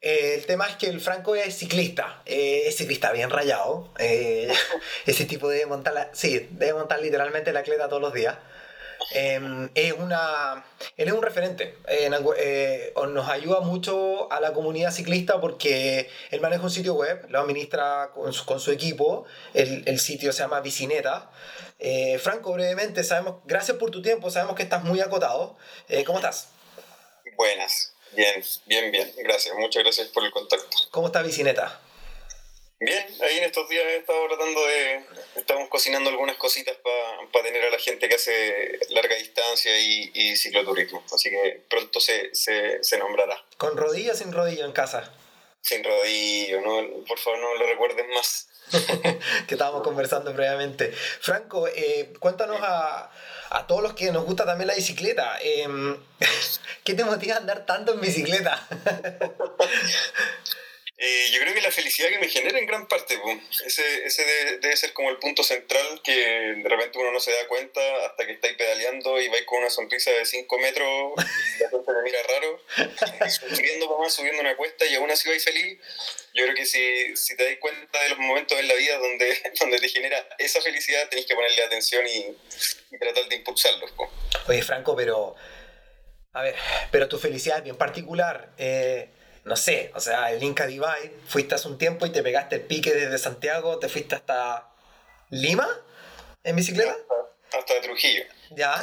Eh, 0.00 0.34
el 0.34 0.46
tema 0.46 0.66
es 0.68 0.76
que 0.76 0.86
el 0.88 1.00
Franco 1.00 1.34
es 1.34 1.56
ciclista, 1.56 2.22
eh, 2.26 2.64
es 2.66 2.76
ciclista 2.76 3.10
bien 3.12 3.30
rayado. 3.30 3.88
eh, 3.98 4.52
ese 5.06 5.24
tipo 5.24 5.48
debe 5.48 5.66
montar, 5.66 5.94
la- 5.94 6.10
sí, 6.12 6.48
debe 6.52 6.74
montar 6.74 7.00
literalmente 7.00 7.52
la 7.52 7.62
cleta 7.62 7.88
todos 7.88 8.02
los 8.02 8.12
días. 8.12 8.36
Eh, 9.14 9.68
es 9.74 9.92
una, 9.92 10.64
él 10.96 11.08
es 11.08 11.14
un 11.14 11.22
referente. 11.22 11.76
eh, 11.88 12.10
nos 13.08 13.28
ayuda 13.28 13.60
mucho 13.60 14.30
a 14.32 14.40
la 14.40 14.52
comunidad 14.52 14.92
ciclista 14.92 15.40
porque 15.40 16.08
él 16.30 16.40
maneja 16.40 16.62
un 16.62 16.70
sitio 16.70 16.94
web, 16.94 17.26
lo 17.28 17.40
administra 17.40 18.10
con 18.14 18.32
su, 18.32 18.44
con 18.44 18.60
su 18.60 18.72
equipo. 18.72 19.24
El, 19.54 19.82
el 19.86 19.98
sitio 20.00 20.32
se 20.32 20.40
llama 20.42 20.60
Bicineta. 20.60 21.30
Eh, 21.78 22.18
Franco, 22.18 22.52
brevemente, 22.52 23.04
sabemos, 23.04 23.36
gracias 23.46 23.76
por 23.78 23.90
tu 23.90 24.00
tiempo, 24.02 24.30
sabemos 24.30 24.56
que 24.56 24.62
estás 24.64 24.84
muy 24.84 25.00
acotado. 25.00 25.56
Eh, 25.88 26.04
¿Cómo 26.04 26.18
estás? 26.18 26.48
Buenas. 27.36 27.92
Bien, 28.12 28.42
bien, 28.66 28.90
bien. 28.90 29.12
Gracias. 29.18 29.54
Muchas 29.56 29.82
gracias 29.82 30.08
por 30.08 30.24
el 30.24 30.30
contacto. 30.30 30.76
¿Cómo 30.90 31.08
está 31.08 31.22
Bicineta? 31.22 31.80
Bien, 32.80 33.06
ahí 33.22 33.38
en 33.38 33.44
estos 33.44 33.68
días 33.68 33.84
he 33.84 33.96
estado 33.96 34.26
tratando 34.28 34.66
de... 34.66 35.04
Estamos 35.36 35.68
cocinando 35.68 36.10
algunas 36.10 36.36
cositas 36.36 36.76
para 36.76 37.44
tener 37.44 37.64
a 37.64 37.70
la 37.70 37.78
gente 37.78 38.08
que 38.08 38.16
hace 38.16 38.78
larga 38.90 39.16
distancia 39.16 39.78
y, 39.78 40.10
y 40.12 40.36
cicloturismo. 40.36 41.02
Así 41.12 41.30
que 41.30 41.62
pronto 41.68 42.00
se, 42.00 42.34
se, 42.34 42.82
se 42.82 42.98
nombrará. 42.98 43.42
¿Con 43.56 43.76
rodillo 43.76 44.12
o 44.12 44.16
sin 44.16 44.32
rodillo 44.32 44.64
en 44.66 44.72
casa? 44.72 45.12
Sin 45.62 45.82
rodillo, 45.82 46.60
¿no? 46.60 47.04
Por 47.04 47.18
favor, 47.18 47.38
no 47.38 47.54
lo 47.54 47.66
recuerden 47.66 48.10
más. 48.10 48.48
que 49.46 49.54
estábamos 49.54 49.82
conversando 49.82 50.34
previamente. 50.34 50.92
Franco, 50.92 51.68
eh, 51.68 52.12
cuéntanos 52.18 52.58
a, 52.60 53.10
a 53.54 53.66
todos 53.66 53.82
los 53.82 53.94
que 53.94 54.10
nos 54.10 54.24
gusta 54.24 54.44
también 54.44 54.68
la 54.68 54.74
bicicleta. 54.74 55.38
em, 55.40 55.96
¿Qué 56.84 56.94
te 56.94 57.04
motiva 57.04 57.36
a 57.36 57.38
andar 57.38 57.64
tanto 57.66 57.94
en 57.94 58.00
bicicleta? 58.00 58.60
Eh, 60.96 61.30
yo 61.32 61.40
creo 61.40 61.52
que 61.52 61.60
la 61.60 61.72
felicidad 61.72 62.08
que 62.08 62.20
me 62.20 62.28
genera 62.28 62.56
en 62.56 62.66
gran 62.66 62.86
parte, 62.86 63.18
ese, 63.66 64.24
debe, 64.60 64.76
ser 64.76 64.92
como 64.92 65.10
el 65.10 65.18
punto 65.18 65.42
central 65.42 66.00
que 66.04 66.12
de 66.12 66.68
repente 66.68 66.98
uno 66.98 67.10
no 67.10 67.18
se 67.18 67.32
da 67.32 67.48
cuenta 67.48 67.80
hasta 68.06 68.24
que 68.24 68.32
estáis 68.32 68.56
pedaleando 68.56 69.20
y 69.20 69.28
vais 69.28 69.44
con 69.44 69.58
una 69.58 69.70
sonrisa 69.70 70.12
de 70.12 70.24
5 70.24 70.58
metros, 70.58 71.14
y 71.56 71.62
la 71.62 71.68
gente 71.68 71.92
te 71.92 72.02
mira 72.04 72.18
raro, 72.28 72.62
sufriendo 73.28 73.88
para 73.88 74.00
más, 74.02 74.14
subiendo 74.14 74.40
una 74.40 74.56
cuesta 74.56 74.86
y 74.86 74.94
aún 74.94 75.10
así 75.10 75.28
vais 75.28 75.42
feliz. 75.42 75.80
Yo 76.32 76.44
creo 76.44 76.54
que 76.54 76.64
si, 76.64 77.36
te 77.36 77.44
das 77.44 77.58
cuenta 77.58 78.00
de 78.00 78.10
los 78.10 78.18
momentos 78.18 78.56
en 78.56 78.68
la 78.68 78.74
vida 78.74 78.96
donde, 78.98 79.52
donde 79.60 79.78
te 79.80 79.88
genera 79.88 80.28
esa 80.38 80.60
felicidad, 80.62 81.08
tenéis 81.08 81.26
que 81.26 81.34
ponerle 81.34 81.64
atención 81.64 82.06
y, 82.06 82.36
tratar 82.98 83.28
de 83.28 83.34
impulsarlos. 83.34 83.90
po. 83.92 84.08
Oye, 84.46 84.62
Franco, 84.62 84.94
pero. 84.94 85.34
A 86.32 86.42
ver, 86.42 86.54
pero 86.92 87.08
tu 87.08 87.18
felicidad 87.18 87.58
es 87.58 87.64
bien 87.64 87.76
particular. 87.76 88.50
eh, 88.58 89.08
no 89.44 89.56
sé, 89.56 89.90
o 89.94 90.00
sea, 90.00 90.30
el 90.32 90.42
Inca 90.42 90.66
Divide, 90.66 91.14
fuiste 91.26 91.54
hace 91.54 91.68
un 91.68 91.78
tiempo 91.78 92.06
y 92.06 92.10
te 92.10 92.22
pegaste 92.22 92.56
el 92.56 92.62
pique 92.62 92.92
desde 92.92 93.18
Santiago, 93.18 93.78
te 93.78 93.88
fuiste 93.88 94.14
hasta 94.14 94.68
Lima 95.30 95.68
en 96.44 96.56
bicicleta. 96.56 96.96
Hasta 97.52 97.80
Trujillo. 97.82 98.24
Ya, 98.50 98.80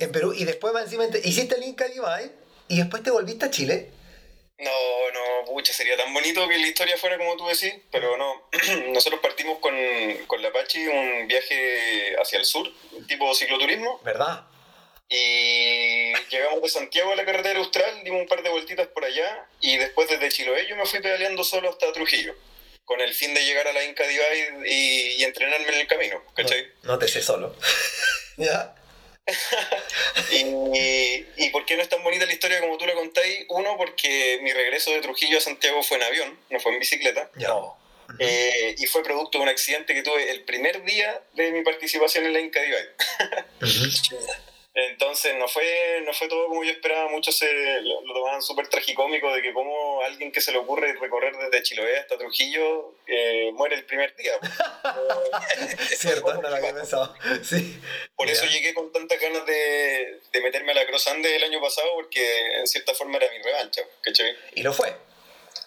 en 0.00 0.12
Perú. 0.12 0.32
Y 0.32 0.44
después 0.44 0.72
más 0.72 0.84
encima 0.84 1.08
te- 1.10 1.26
hiciste 1.26 1.56
el 1.56 1.64
Inca 1.64 1.86
Divide 1.88 2.30
y 2.68 2.78
después 2.78 3.02
te 3.02 3.10
volviste 3.10 3.46
a 3.46 3.50
Chile. 3.50 3.90
No, 4.58 4.70
no, 4.70 5.44
pucha, 5.52 5.72
sería 5.74 5.96
tan 5.98 6.12
bonito 6.14 6.48
que 6.48 6.56
la 6.56 6.66
historia 6.66 6.96
fuera 6.96 7.18
como 7.18 7.36
tú 7.36 7.46
decís, 7.46 7.74
pero 7.90 8.16
no. 8.16 8.48
Nosotros 8.88 9.20
partimos 9.20 9.58
con, 9.58 9.74
con 10.26 10.40
la 10.40 10.48
Apache 10.48 10.88
un 10.88 11.26
viaje 11.28 12.16
hacia 12.20 12.38
el 12.38 12.44
sur, 12.46 12.66
tipo 13.06 13.34
cicloturismo, 13.34 14.00
¿Verdad? 14.02 14.46
Y 15.08 16.12
llegamos 16.30 16.62
de 16.62 16.68
Santiago 16.68 17.12
a 17.12 17.16
la 17.16 17.24
carretera 17.24 17.58
austral, 17.58 18.02
dimos 18.04 18.22
un 18.22 18.28
par 18.28 18.42
de 18.42 18.50
vueltitas 18.50 18.88
por 18.88 19.04
allá, 19.04 19.46
y 19.60 19.76
después 19.76 20.08
desde 20.08 20.28
Chiloé 20.28 20.66
yo 20.66 20.76
me 20.76 20.86
fui 20.86 21.00
pedaleando 21.00 21.44
solo 21.44 21.70
hasta 21.70 21.92
Trujillo, 21.92 22.34
con 22.84 23.00
el 23.00 23.14
fin 23.14 23.34
de 23.34 23.44
llegar 23.44 23.68
a 23.68 23.72
la 23.72 23.84
Inca 23.84 24.06
Divide 24.06 24.68
y, 24.68 25.16
y 25.18 25.24
entrenarme 25.24 25.68
en 25.68 25.80
el 25.80 25.86
camino, 25.86 26.22
¿cachai? 26.34 26.66
No, 26.82 26.92
no 26.92 26.98
te 26.98 27.08
sé 27.08 27.22
solo. 27.22 27.56
¿Ya? 28.36 28.74
Y, 30.30 30.44
y 31.36 31.50
por 31.50 31.66
qué 31.66 31.76
no 31.76 31.82
es 31.82 31.88
tan 31.88 32.02
bonita 32.02 32.26
la 32.26 32.32
historia 32.32 32.60
como 32.60 32.78
tú 32.78 32.86
la 32.86 32.94
contáis? 32.94 33.44
Uno, 33.48 33.76
porque 33.76 34.38
mi 34.42 34.52
regreso 34.52 34.92
de 34.92 35.00
Trujillo 35.00 35.38
a 35.38 35.40
Santiago 35.40 35.82
fue 35.82 35.96
en 35.96 36.04
avión, 36.04 36.40
no 36.50 36.60
fue 36.60 36.72
en 36.72 36.78
bicicleta. 36.78 37.30
Ya. 37.36 37.52
Eh, 38.20 38.76
y 38.78 38.86
fue 38.86 39.02
producto 39.02 39.38
de 39.38 39.44
un 39.44 39.48
accidente 39.48 39.94
que 39.94 40.02
tuve 40.02 40.30
el 40.30 40.44
primer 40.44 40.84
día 40.84 41.22
de 41.34 41.50
mi 41.50 41.62
participación 41.62 42.24
en 42.26 42.32
la 42.34 42.40
Inca 42.40 42.60
Divide. 42.62 42.94
Ujú. 43.62 44.16
Entonces 44.78 45.34
no 45.36 45.48
fue, 45.48 46.02
no 46.04 46.12
fue 46.12 46.28
todo 46.28 46.48
como 46.48 46.62
yo 46.62 46.70
esperaba, 46.70 47.08
muchos 47.08 47.34
se 47.34 47.50
lo, 47.80 48.02
tomaban 48.12 48.42
súper 48.42 48.68
tragicómico 48.68 49.32
de 49.32 49.40
que 49.40 49.54
como 49.54 50.02
alguien 50.02 50.30
que 50.30 50.42
se 50.42 50.52
le 50.52 50.58
ocurre 50.58 50.92
recorrer 51.00 51.34
desde 51.34 51.62
Chiloé 51.62 51.98
hasta 51.98 52.18
Trujillo 52.18 52.92
eh, 53.06 53.52
muere 53.54 53.76
el 53.76 53.86
primer 53.86 54.14
día. 54.16 54.32
Cierto, 55.96 56.34
no 56.34 56.50
lo 56.50 56.56
había 56.56 56.74
pensado. 56.74 57.14
Sí. 57.42 57.80
Por 58.14 58.28
eso 58.28 58.44
llegué 58.44 58.74
con 58.74 58.92
tantas 58.92 59.18
ganas 59.18 59.46
de, 59.46 60.20
de, 60.30 60.40
meterme 60.42 60.72
a 60.72 60.74
la 60.74 60.86
Cross 60.86 61.06
Andes 61.06 61.32
el 61.32 61.44
año 61.44 61.58
pasado, 61.58 61.88
porque 61.94 62.58
en 62.58 62.66
cierta 62.66 62.92
forma 62.92 63.16
era 63.16 63.32
mi 63.32 63.42
revancha, 63.42 63.80
¿cachai? 64.02 64.36
Y 64.56 64.62
lo 64.62 64.74
fue. 64.74 64.94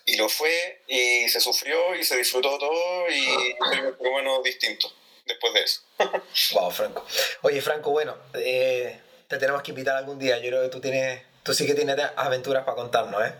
Y 0.05 0.17
lo 0.17 0.29
fue, 0.29 0.83
y 0.85 1.27
se 1.29 1.41
sufrió, 1.41 1.95
y 1.95 2.03
se 2.03 2.15
disfrutó 2.15 2.59
todo, 2.59 3.09
y 3.09 3.55
fue 3.97 4.09
bueno 4.11 4.43
distinto 4.43 4.93
después 5.29 5.53
de 5.53 5.61
eso. 5.61 5.81
wow, 6.59 6.69
Franco. 6.69 7.05
Oye, 7.43 7.61
Franco, 7.61 7.91
bueno, 7.91 8.17
eh, 8.33 8.99
te 9.27 9.37
tenemos 9.37 9.61
que 9.61 9.71
invitar 9.71 9.95
algún 9.95 10.19
día. 10.19 10.37
Yo 10.39 10.49
creo 10.49 10.63
que 10.63 10.69
tú 10.69 10.81
tienes, 10.81 11.23
tú 11.43 11.53
sí 11.53 11.65
que 11.65 11.75
tienes 11.75 11.97
aventuras 12.17 12.65
para 12.65 12.75
contarnos, 12.75 13.23
¿eh? 13.23 13.33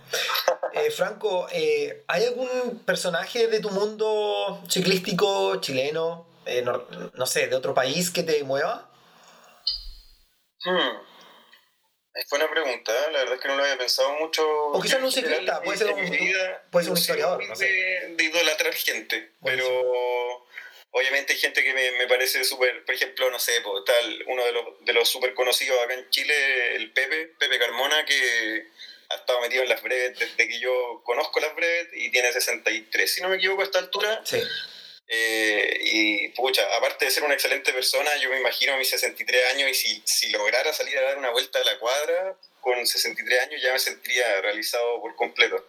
eh 0.73 0.91
Franco, 0.91 1.47
eh, 1.51 2.03
¿hay 2.07 2.25
algún 2.25 2.79
personaje 2.85 3.47
de 3.47 3.59
tu 3.59 3.71
mundo 3.71 4.63
ciclístico 4.69 5.59
chileno, 5.59 6.27
no, 7.15 7.25
sé, 7.25 7.47
de 7.47 7.55
otro 7.55 7.73
país 7.73 8.11
que 8.11 8.23
te 8.23 8.43
mueva? 8.43 8.89
Hmm. 10.63 11.09
Es 12.13 12.25
buena 12.29 12.49
pregunta, 12.49 12.91
la 13.13 13.19
verdad 13.19 13.35
es 13.35 13.41
que 13.41 13.47
no 13.47 13.55
lo 13.55 13.63
había 13.63 13.77
pensado 13.77 14.13
mucho. 14.19 14.45
O 14.73 14.81
quizás 14.81 14.99
no 14.99 15.05
un 15.05 15.11
ciclista, 15.11 15.61
puede 15.61 15.77
ser 15.77 15.93
un, 15.93 16.01
puede 16.69 16.83
ser 16.83 16.91
un 16.91 16.97
historiador. 16.97 17.47
No 17.47 17.55
sé. 17.55 17.65
de, 17.65 18.15
de 18.15 18.23
idolatrar 18.23 18.73
gente, 18.73 19.35
pero 19.41 19.65
Obviamente 20.91 21.33
hay 21.33 21.39
gente 21.39 21.63
que 21.63 21.73
me, 21.73 21.91
me 21.91 22.07
parece 22.07 22.43
súper, 22.43 22.83
por 22.83 22.95
ejemplo, 22.95 23.29
no 23.29 23.39
sé, 23.39 23.61
tal, 23.85 24.23
uno 24.27 24.43
de 24.43 24.51
los, 24.51 24.65
de 24.85 24.93
los 24.93 25.07
súper 25.07 25.33
conocidos 25.35 25.79
acá 25.83 25.93
en 25.93 26.09
Chile, 26.09 26.75
el 26.75 26.91
Pepe, 26.91 27.27
Pepe 27.37 27.59
Carmona, 27.59 28.05
que 28.05 28.67
ha 29.09 29.15
estado 29.15 29.41
metido 29.41 29.63
en 29.63 29.69
las 29.69 29.81
breves 29.83 30.17
desde 30.17 30.47
que 30.47 30.59
yo 30.59 31.01
conozco 31.03 31.39
las 31.39 31.55
breves 31.55 31.89
y 31.93 32.09
tiene 32.11 32.31
63, 32.31 33.11
si 33.11 33.21
no 33.21 33.29
me 33.29 33.37
equivoco, 33.37 33.61
a 33.61 33.65
esta 33.65 33.79
altura. 33.79 34.21
Sí. 34.25 34.41
Eh, 35.11 35.79
y 35.81 36.27
pucha, 36.29 36.63
aparte 36.77 37.05
de 37.05 37.11
ser 37.11 37.23
una 37.23 37.33
excelente 37.33 37.73
persona, 37.73 38.15
yo 38.17 38.29
me 38.29 38.39
imagino 38.39 38.73
a 38.73 38.77
mis 38.77 38.89
63 38.89 39.53
años 39.53 39.71
y 39.71 39.73
si, 39.73 40.03
si 40.05 40.29
lograra 40.29 40.71
salir 40.71 40.97
a 40.99 41.01
dar 41.01 41.17
una 41.17 41.31
vuelta 41.31 41.59
a 41.59 41.63
la 41.63 41.79
cuadra 41.79 42.37
con 42.61 42.85
63 42.85 43.41
años 43.41 43.61
ya 43.61 43.73
me 43.73 43.79
sentiría 43.79 44.41
realizado 44.41 45.01
por 45.01 45.15
completo. 45.15 45.65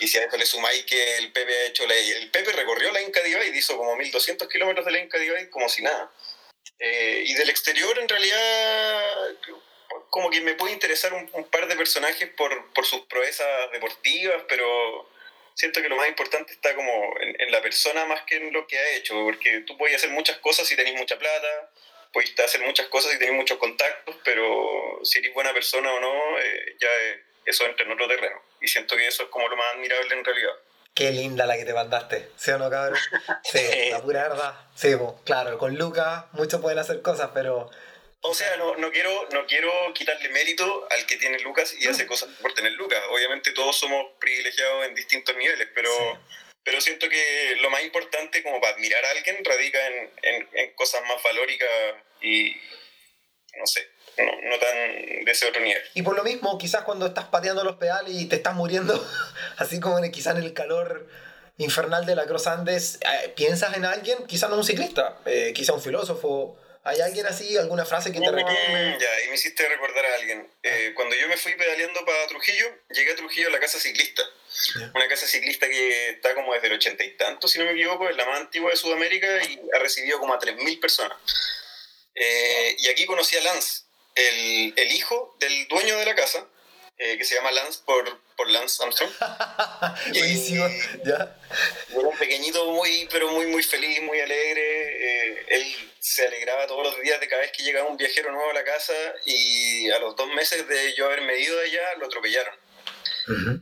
Y 0.00 0.08
si 0.08 0.18
a 0.18 0.24
eso 0.24 0.36
le 0.36 0.46
sumáis 0.46 0.84
que 0.84 1.18
el 1.18 1.32
Pepe 1.32 1.52
ha 1.52 1.66
hecho 1.66 1.86
la, 1.86 1.94
el 1.94 2.30
Pepe 2.30 2.52
recorrió 2.52 2.90
la 2.92 3.02
Inca 3.02 3.22
Divide, 3.22 3.56
hizo 3.56 3.76
como 3.76 3.96
1200 3.96 4.48
kilómetros 4.48 4.86
de 4.86 4.92
la 4.92 4.98
Inca 4.98 5.18
Divide 5.18 5.50
como 5.50 5.68
si 5.68 5.82
nada. 5.82 6.12
Eh, 6.78 7.24
y 7.26 7.34
del 7.34 7.50
exterior, 7.50 7.98
en 7.98 8.08
realidad, 8.08 9.36
como 10.10 10.30
que 10.30 10.40
me 10.40 10.54
puede 10.54 10.72
interesar 10.72 11.12
un, 11.12 11.44
par 11.50 11.66
de 11.66 11.76
personajes 11.76 12.28
por, 12.30 12.72
por, 12.72 12.86
sus 12.86 13.00
proezas 13.06 13.70
deportivas, 13.72 14.44
pero 14.48 15.10
siento 15.54 15.82
que 15.82 15.88
lo 15.88 15.96
más 15.96 16.08
importante 16.08 16.52
está 16.52 16.74
como 16.74 17.14
en, 17.20 17.50
la 17.50 17.60
persona 17.60 18.04
más 18.06 18.22
que 18.22 18.36
en 18.36 18.52
lo 18.52 18.66
que 18.66 18.78
ha 18.78 18.90
hecho, 18.90 19.14
porque 19.24 19.64
tú 19.66 19.76
puedes 19.76 19.96
hacer 19.96 20.10
muchas 20.10 20.38
cosas 20.38 20.68
si 20.68 20.76
tenés 20.76 20.94
mucha 20.94 21.18
plata, 21.18 21.70
puedes 22.12 22.38
hacer 22.38 22.60
muchas 22.60 22.86
cosas 22.86 23.12
si 23.12 23.18
tenés 23.18 23.34
muchos 23.34 23.58
contactos, 23.58 24.16
pero 24.24 25.00
si 25.02 25.18
eres 25.18 25.34
buena 25.34 25.52
persona 25.52 25.92
o 25.92 26.00
no, 26.00 26.38
eh, 26.38 26.76
ya 26.80 26.88
eso 27.44 27.66
entra 27.66 27.84
en 27.84 27.92
otro 27.92 28.06
terreno. 28.06 28.40
Y 28.60 28.68
siento 28.68 28.96
que 28.96 29.06
eso 29.06 29.24
es 29.24 29.28
como 29.28 29.48
lo 29.48 29.56
más 29.56 29.74
admirable 29.74 30.14
en 30.14 30.24
realidad. 30.24 30.52
Qué 30.94 31.12
linda 31.12 31.46
la 31.46 31.56
que 31.56 31.64
te 31.64 31.72
mandaste, 31.72 32.30
¿sí 32.36 32.50
o 32.50 32.58
no, 32.58 32.68
cabrón? 32.68 32.98
Sí, 33.44 33.90
la 33.90 34.02
pura 34.02 34.28
verdad. 34.28 34.54
Sí, 34.74 34.94
claro, 35.24 35.56
con 35.56 35.76
Lucas 35.76 36.24
muchos 36.32 36.60
pueden 36.60 36.78
hacer 36.78 37.02
cosas, 37.02 37.30
pero... 37.32 37.70
O 38.20 38.34
sea, 38.34 38.56
no, 38.56 38.74
no, 38.76 38.90
quiero, 38.90 39.28
no 39.32 39.46
quiero 39.46 39.70
quitarle 39.94 40.28
mérito 40.30 40.88
al 40.90 41.06
que 41.06 41.16
tiene 41.16 41.38
Lucas 41.38 41.72
y 41.78 41.86
hace 41.86 42.04
cosas 42.04 42.30
por 42.42 42.52
tener 42.52 42.72
Lucas. 42.72 43.00
Obviamente 43.10 43.52
todos 43.52 43.76
somos 43.76 44.06
privilegiados 44.18 44.86
en 44.86 44.94
distintos 44.96 45.36
niveles, 45.36 45.68
pero, 45.72 45.90
pero 46.64 46.80
siento 46.80 47.08
que 47.08 47.56
lo 47.60 47.70
más 47.70 47.84
importante 47.84 48.42
como 48.42 48.60
para 48.60 48.74
admirar 48.74 49.04
a 49.04 49.10
alguien 49.12 49.44
radica 49.44 49.86
en, 49.86 50.10
en, 50.22 50.48
en 50.52 50.74
cosas 50.74 51.00
más 51.02 51.22
valóricas 51.22 51.68
y, 52.20 52.56
no 53.56 53.66
sé, 53.68 53.88
no, 54.24 54.58
tan 54.58 55.24
de 55.24 55.30
ese 55.30 55.46
otro 55.46 55.60
nivel. 55.60 55.82
Y 55.94 56.02
por 56.02 56.16
lo 56.16 56.24
mismo, 56.24 56.58
quizás 56.58 56.82
cuando 56.82 57.06
estás 57.06 57.26
pateando 57.26 57.64
los 57.64 57.76
pedales 57.76 58.14
y 58.14 58.26
te 58.26 58.36
estás 58.36 58.54
muriendo, 58.54 59.06
así 59.56 59.80
como 59.80 59.98
en, 59.98 60.10
quizás 60.10 60.36
en 60.36 60.42
el 60.42 60.52
calor 60.52 61.08
infernal 61.58 62.06
de 62.06 62.14
la 62.14 62.24
Cross 62.26 62.46
Andes, 62.46 62.98
eh, 63.02 63.32
¿piensas 63.36 63.76
en 63.76 63.84
alguien? 63.84 64.26
Quizás 64.26 64.48
no 64.48 64.56
un 64.56 64.64
ciclista, 64.64 65.18
eh, 65.26 65.52
quizás 65.54 65.74
un 65.74 65.82
filósofo. 65.82 66.56
¿Hay 66.84 67.00
alguien 67.00 67.26
así, 67.26 67.58
alguna 67.58 67.84
frase 67.84 68.10
que 68.12 68.20
te 68.20 68.30
recuerde? 68.30 68.96
Ya, 68.98 69.24
y 69.24 69.28
me 69.28 69.34
hiciste 69.34 69.68
recordar 69.68 70.06
a 70.06 70.14
alguien. 70.14 70.48
Eh, 70.62 70.92
cuando 70.94 71.16
yo 71.16 71.28
me 71.28 71.36
fui 71.36 71.54
pedaleando 71.54 72.02
para 72.06 72.26
Trujillo, 72.28 72.66
llegué 72.90 73.12
a 73.12 73.16
Trujillo 73.16 73.48
a 73.48 73.50
la 73.50 73.60
casa 73.60 73.78
ciclista. 73.78 74.22
Una 74.94 75.06
casa 75.08 75.26
ciclista 75.26 75.68
que 75.68 76.10
está 76.10 76.34
como 76.34 76.54
desde 76.54 76.68
el 76.68 76.74
ochenta 76.74 77.04
y 77.04 77.10
tanto, 77.16 77.46
si 77.46 77.58
no 77.58 77.66
me 77.66 77.72
equivoco, 77.72 78.08
es 78.08 78.16
la 78.16 78.24
más 78.24 78.40
antigua 78.40 78.70
de 78.70 78.76
Sudamérica 78.76 79.26
y 79.44 79.60
ha 79.74 79.78
recibido 79.80 80.18
como 80.18 80.32
a 80.32 80.38
3.000 80.38 80.80
personas. 80.80 81.18
Y 82.78 82.88
aquí 82.88 83.04
conocí 83.04 83.36
a 83.36 83.42
Lance, 83.42 83.82
el, 84.18 84.74
el 84.76 84.92
hijo 84.92 85.36
del 85.38 85.68
dueño 85.68 85.96
de 85.98 86.04
la 86.04 86.14
casa, 86.14 86.46
eh, 86.98 87.16
que 87.16 87.24
se 87.24 87.36
llama 87.36 87.52
Lance 87.52 87.80
por, 87.84 88.04
por 88.36 88.50
Lance 88.50 88.82
Armstrong. 88.82 89.10
Buenísimo, 90.08 90.66
ya. 91.04 91.36
Era 91.90 92.08
un 92.08 92.18
pequeñito 92.18 92.72
muy, 92.72 93.08
pero 93.10 93.30
muy, 93.30 93.46
muy 93.46 93.62
feliz, 93.62 94.02
muy 94.02 94.18
alegre. 94.18 94.62
Eh, 94.62 95.46
él 95.48 95.92
se 96.00 96.26
alegraba 96.26 96.66
todos 96.66 96.82
los 96.82 97.00
días 97.00 97.20
de 97.20 97.28
cada 97.28 97.42
vez 97.42 97.52
que 97.52 97.62
llegaba 97.62 97.88
un 97.88 97.96
viajero 97.96 98.32
nuevo 98.32 98.50
a 98.50 98.54
la 98.54 98.64
casa 98.64 98.94
y 99.26 99.88
a 99.90 100.00
los 100.00 100.16
dos 100.16 100.28
meses 100.34 100.66
de 100.66 100.94
yo 100.94 101.06
haberme 101.06 101.38
ido 101.38 101.60
allá, 101.60 101.94
lo 101.98 102.06
atropellaron. 102.06 102.54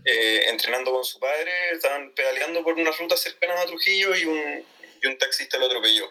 Eh, 0.04 0.48
entrenando 0.48 0.92
con 0.92 1.04
su 1.04 1.18
padre, 1.18 1.52
estaban 1.72 2.12
pedaleando 2.12 2.62
por 2.62 2.74
una 2.74 2.92
ruta 2.92 3.16
cercana 3.16 3.60
a 3.60 3.66
Trujillo 3.66 4.16
y 4.16 4.24
un, 4.24 4.64
y 5.02 5.06
un 5.08 5.18
taxista 5.18 5.58
lo 5.58 5.66
atropelló. 5.66 6.10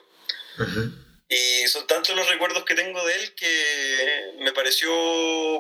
Y 1.27 1.67
son 1.67 1.87
tantos 1.87 2.15
los 2.15 2.29
recuerdos 2.29 2.65
que 2.65 2.75
tengo 2.75 3.03
de 3.03 3.15
él 3.15 3.33
que 3.35 4.31
me 4.39 4.51
pareció 4.51 4.91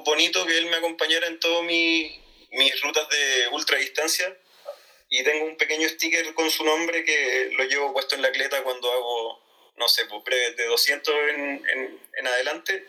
bonito 0.03 0.45
que 0.45 0.57
él 0.57 0.67
me 0.67 0.75
acompañara 0.77 1.27
en 1.27 1.39
todas 1.39 1.63
mis 1.63 2.81
rutas 2.81 3.09
de 3.09 3.47
ultra 3.51 3.77
distancia. 3.77 4.37
Y 5.09 5.23
tengo 5.23 5.45
un 5.45 5.57
pequeño 5.57 5.87
sticker 5.89 6.33
con 6.33 6.49
su 6.51 6.63
nombre 6.65 7.03
que 7.03 7.49
lo 7.57 7.63
llevo 7.63 7.93
puesto 7.93 8.15
en 8.15 8.21
la 8.21 8.31
cleta 8.31 8.63
cuando 8.63 8.91
hago, 8.91 9.71
no 9.77 9.87
sé, 9.87 10.05
pues 10.05 10.23
de 10.55 10.65
200 10.65 11.15
en, 11.29 11.99
en, 12.17 12.27
adelante. 12.27 12.87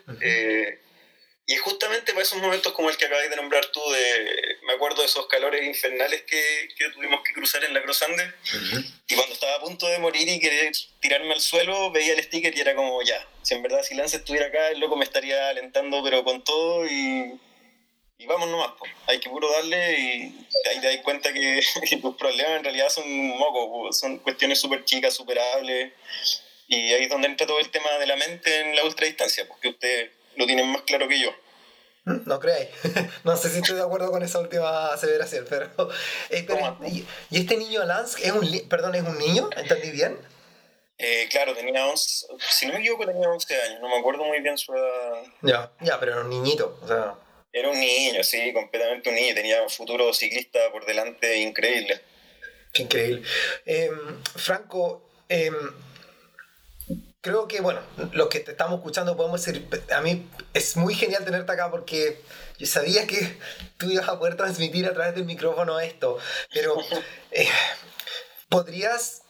Y 1.49 1.55
justamente 1.57 2.13
para 2.13 2.25
esos 2.25 2.39
momentos 2.39 2.73
como 2.73 2.91
el 2.91 2.97
que 2.97 3.07
acabáis 3.07 3.31
de 3.31 3.37
nombrar 3.37 3.65
tú, 3.67 3.81
de, 3.93 4.59
me 4.67 4.73
acuerdo 4.73 5.03
de 5.03 5.07
esos 5.07 5.29
calores 5.29 5.65
infernales 5.65 6.23
que, 6.23 6.69
que 6.77 6.91
tuvimos 6.91 7.23
que 7.23 7.33
cruzar 7.33 7.63
en 7.63 7.73
la 7.73 7.83
Cruz 7.83 8.03
Andes. 8.03 8.35
Y 9.07 9.15
cuando 9.15 9.33
estaba 9.33 9.55
a 9.55 9.61
punto 9.61 9.87
de 9.87 10.01
morir 10.01 10.29
y 10.29 10.41
querer 10.41 10.73
tirarme 10.99 11.35
al 11.35 11.41
suelo, 11.41 11.93
veía 11.93 12.15
el 12.15 12.23
sticker 12.25 12.57
y 12.57 12.61
era 12.61 12.75
como, 12.75 13.01
ya, 13.03 13.25
si 13.43 13.55
en 13.55 13.63
verdad 13.63 13.85
si 13.85 13.95
Lance 13.95 14.17
estuviera 14.17 14.47
acá, 14.47 14.71
el 14.71 14.81
loco 14.81 14.97
me 14.97 15.05
estaría 15.05 15.49
alentando, 15.51 16.03
pero 16.03 16.25
con 16.25 16.43
todo 16.43 16.85
y, 16.85 17.39
y 18.19 18.27
vamos 18.27 18.49
nomás, 18.49 18.73
hay 19.07 19.21
que 19.21 19.31
puro 19.31 19.49
darle 19.53 20.01
y 20.01 20.47
ahí 20.69 20.81
te 20.81 20.87
das 20.89 21.05
cuenta 21.05 21.33
que, 21.33 21.63
tus 22.03 22.17
problemas 22.17 22.57
en 22.57 22.65
realidad 22.65 22.89
son 22.89 23.09
mocos, 23.09 23.97
son 23.97 24.19
cuestiones 24.19 24.59
súper 24.59 24.85
chicas, 24.85 25.15
superables. 25.15 25.93
Y 26.67 26.93
ahí 26.93 27.05
es 27.05 27.09
donde 27.09 27.29
entra 27.29 27.47
todo 27.47 27.61
el 27.61 27.71
tema 27.71 27.89
de 27.99 28.07
la 28.09 28.17
mente 28.17 28.63
en 28.63 28.75
la 28.75 28.83
ultradistancia, 28.83 29.47
porque 29.47 29.69
usted 29.69 30.11
lo 30.37 30.47
tienen 30.47 30.69
más 30.69 30.83
claro 30.83 31.09
que 31.09 31.21
yo. 31.21 31.31
¿Mm? 32.05 32.21
No 32.27 32.39
creáis. 32.39 32.69
no 33.25 33.37
sé 33.37 33.51
si 33.51 33.59
estoy 33.59 33.77
de 33.77 33.83
acuerdo 33.83 34.11
con 34.11 34.23
esa 34.23 34.39
última 34.39 34.93
aseveración, 34.93 35.45
pero. 35.51 35.71
Eh, 36.31 36.47
¿y, 37.31 37.39
este 37.39 37.57
niño 37.57 37.85
Lance 37.85 38.27
es 38.27 38.33
un, 38.33 38.69
perdón, 38.69 38.95
es 38.95 39.03
un 39.03 39.19
niño? 39.19 39.51
¿Entendí 39.57 39.91
bien? 39.91 40.17
Eh, 40.99 41.29
claro, 41.31 41.55
tenía 41.55 41.87
11, 41.87 42.27
si 42.39 42.67
no 42.67 42.73
me 42.73 42.79
equivoco 42.79 43.05
tenía 43.05 43.29
11 43.29 43.63
años, 43.63 43.81
no 43.83 43.89
me 43.89 43.99
acuerdo 43.99 44.25
muy 44.25 44.41
bien 44.41 44.57
su 44.57 44.75
edad. 44.75 45.25
Ya, 45.43 45.71
ya, 45.81 46.01
pero 46.01 46.13
era 46.13 46.23
un 46.23 46.31
niñito, 46.31 46.79
o 46.83 46.87
sea... 46.87 47.15
Era 47.53 47.69
un 47.69 47.79
niño, 47.79 48.23
sí, 48.25 48.53
completamente 48.53 49.11
un 49.11 49.15
niño, 49.15 49.35
tenía 49.35 49.63
un 49.63 49.69
futuro 49.69 50.13
ciclista 50.15 50.59
por 50.73 50.87
delante 50.87 51.37
increíble. 51.39 52.01
increíble. 52.75 53.23
Em, 53.67 54.23
Franco, 54.25 55.11
eh, 55.29 55.51
creo 57.27 57.49
que, 57.49 57.61
bueno, 57.61 57.81
los 58.13 58.29
que 58.29 58.39
te 58.39 58.53
estamos 58.53 58.77
escuchando 58.77 59.17
podemos 59.17 59.45
decir, 59.45 59.69
a 59.93 60.01
mí 60.01 60.31
es 60.55 60.77
muy 60.77 60.95
genial 60.95 61.25
tenerte 61.25 61.51
acá 61.51 61.73
porque 61.73 62.23
yo 62.57 62.67
sabía 62.69 63.05
que 63.09 63.37
tú 63.79 63.91
ibas 63.91 64.09
a 64.09 64.17
poder 64.17 64.37
transmitir 64.37 64.87
a 64.87 64.95
través 64.95 65.17
del 65.17 65.25
micrófono 65.25 65.81
esto, 65.81 66.19
pero 66.55 66.77
eh, 67.33 67.49
¿podrías 68.49 69.23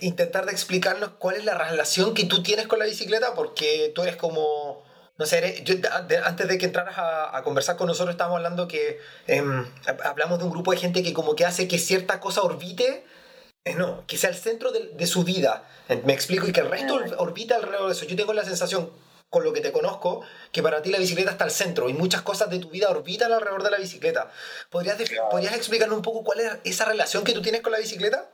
intentar 0.00 0.44
de 0.44 0.52
explicarnos 0.52 1.10
cuál 1.18 1.36
es 1.36 1.44
la 1.44 1.56
relación 1.56 2.14
que 2.14 2.24
tú 2.24 2.42
tienes 2.42 2.66
con 2.66 2.80
la 2.80 2.84
bicicleta? 2.84 3.34
Porque 3.34 3.92
tú 3.94 4.02
eres 4.02 4.16
como... 4.16 4.84
No 5.16 5.24
sé, 5.24 5.62
yo, 5.64 5.76
antes 6.24 6.48
de 6.48 6.58
que 6.58 6.66
entraras 6.66 6.96
a, 6.98 7.40
conversar 7.42 7.76
con 7.76 7.86
nosotros 7.86 8.12
estábamos 8.14 8.36
hablando 8.36 8.68
que 8.68 8.98
em, 9.26 9.64
hablamos 10.04 10.38
de 10.38 10.44
un 10.44 10.50
grupo 10.50 10.72
de 10.72 10.78
gente 10.78 11.02
que 11.02 11.14
como 11.14 11.34
que 11.36 11.46
hace 11.46 11.68
que 11.68 11.78
cierta 11.78 12.20
cosa 12.20 12.42
orbite 12.42 12.84
eh, 12.84 13.04
no, 13.74 14.04
que 14.06 14.16
sea 14.16 14.30
el 14.30 14.36
centro 14.36 14.70
de, 14.70 15.06
su 15.06 15.24
vida. 15.24 15.68
Me 16.04 16.12
explico, 16.12 16.46
y 16.46 16.52
que 16.52 16.60
el 16.60 16.70
resto 16.70 17.00
orbita 17.18 17.56
alrededor 17.56 17.86
de 17.86 17.92
eso. 17.92 18.04
Yo 18.06 18.16
tengo 18.16 18.32
la 18.32 18.44
sensación, 18.44 18.90
con 19.28 19.42
lo 19.42 19.52
que 19.52 19.60
te 19.60 19.72
conozco, 19.72 20.22
que 20.52 20.62
para 20.62 20.82
ti 20.82 20.90
la 20.90 20.98
bicicleta 20.98 21.32
está 21.32 21.44
al 21.44 21.50
centro 21.50 21.88
y 21.88 21.92
muchas 21.92 22.22
cosas 22.22 22.48
de 22.48 22.58
tu 22.60 22.70
vida 22.70 22.88
orbitan 22.88 23.32
alrededor 23.32 23.62
de 23.62 23.70
la 23.70 23.78
bicicleta. 23.78 24.30
¿Podrías, 24.70 24.96
¿podrías 25.30 25.54
explicarnos 25.54 25.96
un 25.96 26.02
poco 26.02 26.22
cuál 26.22 26.40
es 26.40 26.52
esa 26.64 26.84
relación 26.84 27.24
que 27.24 27.32
tú 27.32 27.42
tienes 27.42 27.60
con 27.60 27.72
la 27.72 27.78
bicicleta? 27.78 28.30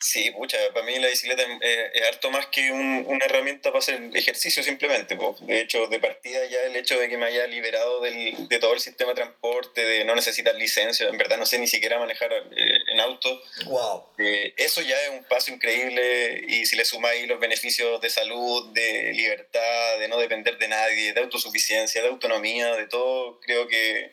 Sí, 0.00 0.30
pucha, 0.30 0.58
para 0.72 0.86
mí 0.86 0.96
la 0.98 1.08
bicicleta 1.08 1.42
es, 1.60 2.02
harto 2.02 2.30
más 2.30 2.46
que 2.46 2.70
una 2.70 3.24
herramienta 3.24 3.70
para 3.70 3.80
hacer 3.80 4.00
ejercicio 4.14 4.62
simplemente. 4.62 5.18
De 5.40 5.60
hecho, 5.60 5.88
de 5.88 5.98
partida 5.98 6.46
ya 6.46 6.60
el 6.62 6.76
hecho 6.76 6.98
de 6.98 7.08
que 7.08 7.18
me 7.18 7.26
haya 7.26 7.46
liberado 7.48 8.00
del, 8.00 8.48
de 8.48 8.58
todo 8.60 8.74
el 8.74 8.80
sistema 8.80 9.10
de 9.10 9.16
transporte, 9.16 9.84
de 9.84 10.04
no 10.04 10.14
necesitar 10.14 10.54
licencia, 10.54 11.08
en 11.08 11.18
verdad 11.18 11.36
no 11.36 11.46
sé 11.46 11.58
ni 11.58 11.66
siquiera 11.66 11.98
manejar 11.98 12.32
eh, 12.32 12.78
en 12.92 13.00
auto. 13.00 13.42
Wow. 13.66 14.04
Eh, 14.18 14.54
eso 14.56 14.82
ya 14.82 15.00
es 15.02 15.10
un 15.10 15.24
paso 15.24 15.50
increíble 15.50 16.44
y 16.46 16.64
si 16.66 16.76
le 16.76 16.84
sumáis 16.84 17.26
los 17.26 17.40
beneficios 17.40 18.00
de 18.00 18.10
salud, 18.10 18.72
de 18.72 19.12
libertad, 19.14 19.98
de 19.98 20.06
no 20.06 20.18
depender 20.18 20.58
de 20.58 20.68
nadie, 20.68 21.12
de 21.12 21.20
autosuficiencia, 21.20 22.02
de 22.02 22.08
autonomía, 22.08 22.76
de 22.76 22.86
todo, 22.86 23.40
creo 23.40 23.66
que 23.66 24.12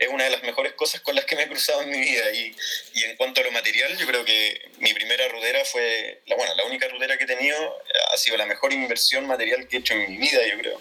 es 0.00 0.08
una 0.08 0.24
de 0.24 0.30
las 0.30 0.42
mejores 0.42 0.72
cosas 0.72 1.02
con 1.02 1.14
las 1.14 1.26
que 1.26 1.36
me 1.36 1.42
he 1.42 1.48
cruzado 1.48 1.82
en 1.82 1.90
mi 1.90 2.00
vida. 2.00 2.32
Y, 2.32 2.56
y, 2.94 3.04
en 3.04 3.16
cuanto 3.16 3.42
a 3.42 3.44
lo 3.44 3.52
material, 3.52 3.96
yo 3.98 4.06
creo 4.06 4.24
que 4.24 4.70
mi 4.78 4.94
primera 4.94 5.28
rudera 5.28 5.62
fue, 5.66 6.22
la, 6.26 6.36
bueno, 6.36 6.54
la 6.54 6.64
única 6.64 6.88
rudera 6.88 7.18
que 7.18 7.24
he 7.24 7.26
tenido 7.26 7.56
ha 8.10 8.16
sido 8.16 8.38
la 8.38 8.46
mejor 8.46 8.72
inversión 8.72 9.26
material 9.26 9.68
que 9.68 9.76
he 9.76 9.80
hecho 9.80 9.92
en 9.92 10.10
mi 10.10 10.16
vida, 10.16 10.40
yo 10.50 10.58
creo, 10.58 10.80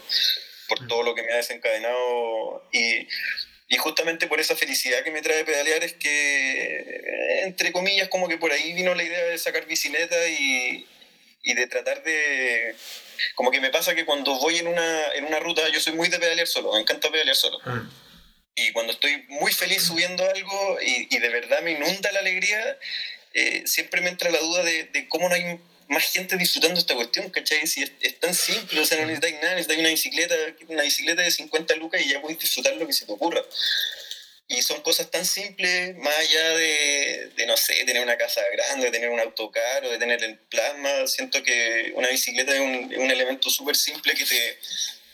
por 0.69 0.87
todo 0.87 1.03
lo 1.03 1.15
que 1.15 1.23
me 1.23 1.33
ha 1.33 1.35
desencadenado. 1.35 2.63
Y, 2.71 3.07
y 3.67 3.77
justamente 3.77 4.25
por 4.27 4.39
esa 4.39 4.55
felicidad 4.55 5.03
que 5.03 5.11
me 5.11 5.21
trae 5.21 5.43
pedalear 5.43 5.83
es 5.83 5.95
que, 5.95 7.03
entre 7.43 7.73
comillas, 7.73 8.07
como 8.07 8.29
que 8.29 8.37
por 8.37 8.53
ahí 8.53 8.71
vino 8.71 8.95
la 8.95 9.03
idea 9.03 9.25
de 9.25 9.37
sacar 9.37 9.65
bicicleta 9.65 10.29
y, 10.29 10.87
y 11.43 11.53
de 11.55 11.67
tratar 11.67 12.03
de... 12.03 12.73
Como 13.35 13.51
que 13.51 13.59
me 13.59 13.69
pasa 13.69 13.95
que 13.95 14.05
cuando 14.05 14.39
voy 14.39 14.59
en 14.59 14.67
una, 14.67 15.07
en 15.15 15.25
una 15.25 15.41
ruta, 15.41 15.67
yo 15.67 15.81
soy 15.81 15.91
muy 15.91 16.07
de 16.07 16.19
pedalear 16.19 16.47
solo, 16.47 16.71
me 16.71 16.79
encanta 16.79 17.11
pedalear 17.11 17.35
solo. 17.35 17.59
Mm 17.65 18.08
y 18.67 18.71
cuando 18.71 18.93
estoy 18.93 19.23
muy 19.29 19.51
feliz 19.53 19.83
subiendo 19.83 20.27
algo 20.29 20.79
y, 20.81 21.07
y 21.09 21.19
de 21.19 21.29
verdad 21.29 21.61
me 21.61 21.71
inunda 21.71 22.11
la 22.11 22.19
alegría, 22.19 22.77
eh, 23.33 23.63
siempre 23.65 24.01
me 24.01 24.09
entra 24.09 24.31
la 24.31 24.39
duda 24.39 24.63
de, 24.63 24.85
de, 24.85 25.07
cómo 25.07 25.29
no 25.29 25.35
hay 25.35 25.59
más 25.87 26.11
gente 26.11 26.37
disfrutando 26.37 26.79
esta 26.79 26.95
cuestión, 26.95 27.29
¿cachai? 27.29 27.65
Si 27.67 27.83
es, 27.83 28.19
tan 28.19 28.33
simple, 28.33 28.79
o 28.79 28.85
sea, 28.85 28.97
no 28.99 29.05
necesitáis 29.05 29.35
nada, 29.35 29.55
necesitáis 29.55 29.79
una 29.79 29.89
bicicleta, 29.89 30.35
una 30.67 30.83
bicicleta 30.83 31.21
de 31.21 31.31
50 31.31 31.75
lucas 31.75 32.01
y 32.01 32.09
ya 32.09 32.21
puedes 32.21 32.39
disfrutar 32.39 32.75
lo 32.75 32.87
que 32.87 32.93
se 32.93 33.05
te 33.05 33.11
ocurra. 33.11 33.41
Y 34.47 34.63
son 34.63 34.81
cosas 34.81 35.11
tan 35.11 35.25
simples, 35.25 35.95
más 35.97 36.17
allá 36.17 36.49
de, 36.55 37.31
de, 37.35 37.45
no 37.45 37.55
sé, 37.55 37.75
tener 37.85 38.01
una 38.01 38.17
casa 38.17 38.41
grande, 38.51 38.85
de 38.85 38.91
tener 38.91 39.09
un 39.09 39.19
auto 39.19 39.51
caro, 39.51 39.91
de 39.91 39.99
tener 39.99 40.23
el 40.23 40.37
plasma. 40.37 41.05
Siento 41.05 41.43
que 41.43 41.91
una 41.95 42.07
bicicleta 42.09 42.53
es 42.53 42.59
un, 42.59 42.93
un 42.97 43.11
elemento 43.11 43.49
súper 43.51 43.75
simple 43.75 44.15
que 44.15 44.25
te 44.25 44.59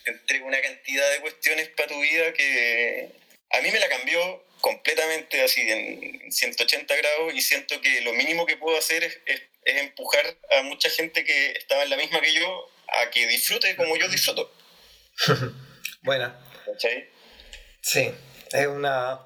entrega 0.05 0.45
una 0.45 0.61
cantidad 0.61 1.09
de 1.11 1.19
cuestiones 1.19 1.67
para 1.69 1.89
tu 1.89 1.99
vida 1.99 2.31
que, 2.33 3.11
a 3.57 3.61
mí 3.61 3.71
me 3.71 3.79
la 3.79 3.89
cambió 3.89 4.43
completamente 4.61 5.43
así 5.43 5.61
en 5.61 6.31
180 6.31 6.95
grados 6.95 7.33
y 7.33 7.41
siento 7.41 7.79
que 7.81 8.01
lo 8.01 8.13
mínimo 8.13 8.45
que 8.45 8.57
puedo 8.57 8.77
hacer 8.77 9.03
es, 9.03 9.19
es, 9.25 9.41
empujar 9.63 10.25
a 10.57 10.63
mucha 10.63 10.89
gente 10.89 11.23
que 11.23 11.51
estaba 11.51 11.83
en 11.83 11.89
la 11.89 11.97
misma 11.97 12.21
que 12.21 12.33
yo 12.33 12.69
a 13.01 13.09
que 13.09 13.27
disfrute 13.27 13.75
como 13.75 13.95
yo 13.97 14.07
disfruto. 14.07 14.51
Buena. 16.01 16.39
Sí, 17.81 18.11
es 18.51 18.67
una... 18.67 19.21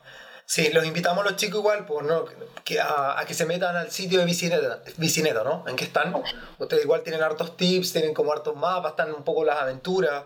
Sí, 0.45 0.69
los 0.69 0.86
invitamos 0.86 1.25
a 1.25 1.30
los 1.30 1.39
chicos 1.39 1.59
igual 1.59 1.86
pues, 1.86 2.05
¿no? 2.05 2.25
que 2.63 2.80
a, 2.80 3.19
a, 3.19 3.25
que 3.25 3.36
se 3.36 3.45
metan 3.45 3.75
al 3.75 3.91
sitio 3.91 4.19
de 4.19 4.25
Bicineta, 4.25 5.43
¿no? 5.43 5.63
En 5.67 5.75
que 5.75 5.84
están. 5.84 6.13
Ustedes 6.57 6.84
igual 6.84 7.03
tienen 7.03 7.21
hartos 7.21 7.55
tips, 7.55 7.93
tienen 7.93 8.15
como 8.15 8.34
hartos 8.34 8.55
mapas, 8.55 8.93
están 8.93 9.13
un 9.13 9.23
poco 9.23 9.45
las 9.45 9.57
aventuras 9.57 10.23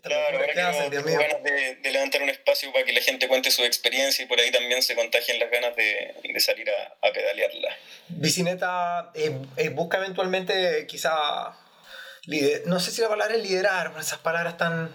claro, 0.00 0.38
ahora 0.38 0.54
tengo, 0.54 1.18
ganas 1.18 1.42
de, 1.42 1.90
levantar 1.90 2.22
un 2.22 2.30
espacio 2.30 2.72
para 2.72 2.84
que 2.84 2.92
la 2.92 3.00
gente 3.00 3.28
cuente 3.28 3.50
su 3.50 3.62
experiencia 3.62 4.24
y 4.24 4.28
por 4.28 4.40
ahí 4.40 4.50
también 4.50 4.82
se 4.82 4.94
contagien 4.94 5.38
las 5.38 5.50
ganas 5.50 5.76
de, 5.76 6.14
de 6.22 6.40
salir 6.40 6.68
a, 6.70 7.06
a, 7.06 7.12
pedalearla. 7.12 7.76
Bicineta 8.08 9.10
eh, 9.14 9.36
eh, 9.56 9.68
busca 9.68 9.98
eventualmente 9.98 10.86
quizá, 10.86 11.56
no 12.66 12.80
sé 12.80 12.90
si 12.90 13.02
la 13.02 13.08
palabra 13.08 13.34
es 13.34 13.42
liderar, 13.42 13.92
esas 13.98 14.18
palabras 14.20 14.56
tan, 14.56 14.90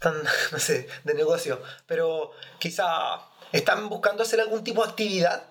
tan, 0.00 0.14
no 0.52 0.58
sé, 0.58 0.88
de 1.04 1.14
negocio, 1.14 1.62
pero 1.86 2.32
quizá 2.58 3.20
están 3.52 3.88
buscando 3.88 4.22
hacer 4.24 4.40
algún 4.40 4.64
tipo 4.64 4.82
de 4.82 4.90
actividad 4.90 5.44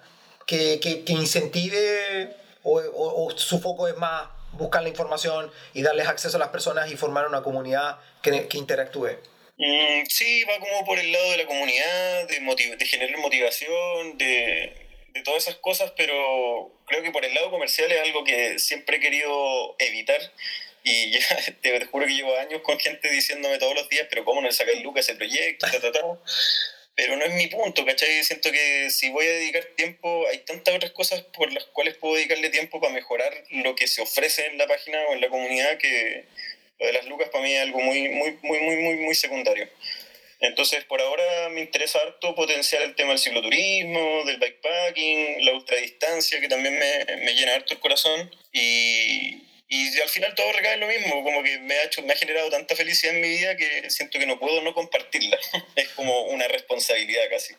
que, 0.46 0.80
que, 0.82 1.06
que 1.06 1.14
incentive 1.14 2.36
o, 2.64 2.80
o, 2.80 3.26
o 3.26 3.38
su 3.38 3.60
foco 3.60 3.88
es 3.88 3.96
más 3.96 4.39
buscar 4.54 4.84
la 4.84 4.90
información 4.90 5.52
y 5.74 5.82
darles 5.82 6.08
acceso 6.08 6.38
a 6.38 6.40
las 6.40 6.50
personas 6.50 6.92
y 6.92 6.98
formar 6.98 7.28
una 7.28 7.42
comunidad 7.42 8.00
que, 8.22 8.48
que 8.48 8.58
interactúe? 8.58 9.18
Mm, 9.58 10.06
sí, 10.08 10.46
va 10.46 10.58
como 10.60 10.86
por 10.86 10.98
el 11.00 11.12
lado 11.12 11.32
de 11.32 11.38
la 11.38 11.46
comunidad, 11.46 12.28
de, 12.28 12.76
de 12.78 12.86
generar 12.86 13.18
motivación, 13.20 14.18
de, 14.18 14.74
de, 15.10 15.22
todas 15.24 15.44
esas 15.44 15.56
cosas, 15.56 15.92
pero 15.98 16.72
creo 16.86 17.04
que 17.04 17.12
por 17.12 17.26
el 17.26 17.34
lado 17.34 17.52
comercial 17.52 17.92
es 17.92 18.02
algo 18.02 18.24
que 18.24 18.58
siempre 18.58 18.98
he 18.98 19.00
querido 19.02 19.76
evitar. 19.80 20.22
Y 20.84 21.12
ya 21.20 21.20
te, 21.62 21.86
juro 21.88 22.06
que 22.06 22.14
llevo 22.14 22.38
años 22.38 22.62
con 22.62 22.80
gente 22.80 23.10
diciéndome 23.10 23.58
todos 23.58 23.76
los 23.76 23.90
días, 23.90 24.08
pero 24.10 24.24
¿cómo 24.24 24.40
no 24.40 24.48
le 24.48 24.54
sacáis 24.54 24.82
lucas 24.82 25.10
ese 25.10 25.18
proyecto? 25.18 25.68
Pero 27.02 27.16
no 27.16 27.24
es 27.24 27.34
mi 27.34 27.48
punto, 27.48 27.86
¿cachai? 27.86 28.22
Siento 28.26 28.52
que 28.52 28.90
si 28.90 29.10
voy 29.10 29.26
a 29.26 29.32
dedicar 29.32 29.64
tiempo, 29.78 30.28
hay 30.30 30.40
tantas 30.40 30.76
otras 30.76 30.92
cosas 30.92 31.22
por 31.22 31.50
las 31.54 31.64
cuales 31.68 31.96
puedo 31.96 32.16
dedicarle 32.16 32.50
tiempo 32.50 32.82
para 32.82 32.92
mejorar 32.92 33.32
lo 33.52 33.74
que 33.74 33.88
se 33.88 34.02
ofrece 34.02 34.48
en 34.48 34.58
la 34.58 34.68
página 34.68 34.98
o 35.08 35.14
en 35.14 35.22
la 35.22 35.30
comunidad 35.30 35.78
que 35.78 36.26
lo 36.78 36.86
de 36.86 36.92
las 36.92 37.06
lucas 37.06 37.30
para 37.30 37.46
mí 37.46 37.54
es 37.54 37.62
algo 37.62 37.80
muy, 37.80 38.10
muy, 38.10 38.38
muy, 38.42 38.60
muy, 38.60 38.76
muy, 38.76 38.96
muy 38.96 39.16
secundario. 39.16 39.70
Entonces, 40.42 40.84
por 40.84 41.00
ahora 41.00 41.48
me 41.52 41.62
interesa 41.62 42.00
harto 42.00 42.36
potenciar 42.36 42.82
el 42.82 42.96
tema 42.96 43.12
del 43.12 43.20
cicloturismo, 43.20 44.26
del 44.26 44.38
bikepacking, 44.38 45.46
la 45.46 45.54
ultradistancia, 45.54 46.42
que 46.42 46.50
también 46.50 46.78
me, 46.78 47.16
me 47.16 47.34
llena 47.34 47.56
harto 47.56 47.76
el 47.76 47.80
corazón. 47.80 48.30
Y, 48.52 49.42
y 49.72 50.02
al 50.02 50.10
final 50.10 50.34
todo 50.34 50.52
recae 50.52 50.74
en 50.74 50.80
lo 50.80 50.88
mismo, 50.88 51.24
como 51.24 51.44
que 51.44 51.60
me 51.60 51.76
ha, 51.76 51.84
hecho, 51.84 52.02
me 52.02 52.14
ha 52.14 52.16
generado 52.16 52.50
tanta 52.50 52.76
felicidad 52.76 53.14
en 53.14 53.22
mi 53.22 53.30
vida 53.30 53.56
que 53.56 53.88
siento 53.92 54.18
que 54.18 54.26
no 54.26 54.40
puedo 54.40 54.64
no 54.64 54.74
compartirla. 54.74 55.38
es 55.76 55.90
como 55.90 56.24
una 56.24 56.48
responsabilidad 56.48 57.22
casi. 57.30 57.54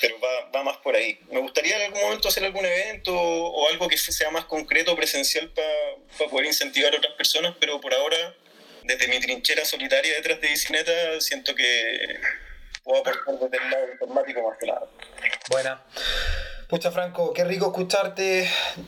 Pero 0.00 0.18
va, 0.18 0.50
va, 0.50 0.64
más 0.64 0.78
por 0.78 0.96
ahí. 0.96 1.20
Me 1.30 1.38
gustaría 1.38 1.76
en 1.76 1.82
algún 1.82 2.00
momento 2.02 2.28
hacer 2.28 2.44
algún 2.44 2.66
evento 2.66 3.14
o 3.14 3.68
algo 3.68 3.88
que 3.88 3.96
sea 3.96 4.30
más 4.30 4.46
concreto, 4.46 4.96
presencial, 4.96 5.50
para 5.50 6.30
poder 6.30 6.46
incentivar 6.46 6.92
a 6.92 6.98
otras 6.98 7.14
personas, 7.14 7.54
pero 7.60 7.80
por 7.80 7.94
ahora, 7.94 8.34
desde 8.82 9.06
mi 9.06 9.20
trinchera 9.20 9.64
solitaria 9.64 10.14
detrás 10.14 10.40
de 10.40 10.48
Bicineta, 10.48 11.20
siento 11.20 11.54
que 11.54 12.18
puedo 12.82 13.00
aportar 13.00 13.38
desde 13.38 13.64
el 13.64 13.70
lado 13.70 13.92
informático 13.92 14.48
más 14.48 14.58
que 14.58 14.66
nada. 14.66 14.88
Buena. 15.48 15.84
Pucha, 16.68 16.90
Franco, 16.90 17.32
qué 17.32 17.44
rico 17.44 17.68
escucharte. 17.68 18.46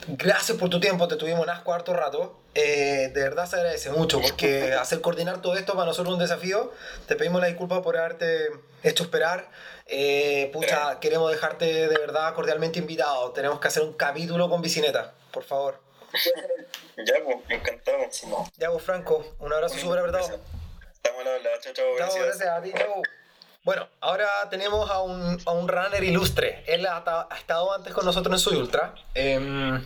Gracias 0.09 0.59
por 0.59 0.69
tu 0.69 0.79
tiempo, 0.81 1.09
te 1.09 1.17
tuvimos 1.17 1.45
en 1.45 1.51
asco 1.51 1.73
harto 1.73 1.95
rato. 1.95 2.39
Eh, 2.55 3.11
de 3.15 3.23
verdad 3.23 3.47
se 3.47 3.57
agradece 3.57 3.89
mucho 3.91 4.21
porque 4.21 4.73
hacer 4.81 5.01
coordinar 5.01 5.41
todo 5.41 5.57
esto 5.57 5.73
para 5.73 5.87
nosotros 5.87 6.09
es 6.09 6.15
un 6.15 6.21
desafío. 6.21 6.73
Te 7.09 7.17
pedimos 7.17 7.41
la 7.41 7.47
disculpa 7.47 7.81
por 7.81 7.97
haberte 7.97 8.51
hecho 8.83 9.05
esperar. 9.05 9.49
Eh, 9.87 10.51
pucha, 10.53 11.01
queremos 11.01 11.33
dejarte 11.33 11.89
de 11.89 11.99
verdad 11.99 12.35
cordialmente 12.35 12.79
invitado. 12.79 13.33
Tenemos 13.33 13.61
que 13.61 13.69
hacer 13.69 13.83
un 13.83 13.95
capítulo 13.95 14.51
con 14.51 14.61
Bicineta, 14.61 15.15
por 15.33 15.45
favor. 15.45 15.81
Ya, 16.97 17.15
pues, 17.25 17.39
encantado. 17.49 17.97
Ya, 18.59 18.71
pues, 18.71 18.85
Franco, 18.85 19.25
un 19.39 19.51
abrazo 19.51 19.79
súper 19.79 20.01
apretado. 20.01 20.39
Estamos 20.93 21.21
a 21.21 21.39
la 21.39 21.61
chao, 21.61 21.73
chao. 21.73 21.97
Chao, 21.97 22.25
gracias 22.27 22.49
a 22.49 22.61
ti, 22.61 22.73
chao. 22.77 23.03
Bueno, 23.63 23.87
ahora 24.01 24.27
tenemos 24.49 24.91
a 24.91 25.03
un, 25.03 25.39
a 25.45 25.51
un 25.51 25.69
runner 25.69 26.03
ilustre. 26.03 26.65
Él 26.67 26.87
ha, 26.87 27.29
estado 27.37 27.75
antes 27.75 27.93
con 27.93 28.07
nosotros 28.07 28.33
en 28.33 28.39
Soy 28.39 28.57
Ultra. 28.57 28.95
Eh, 29.15 29.79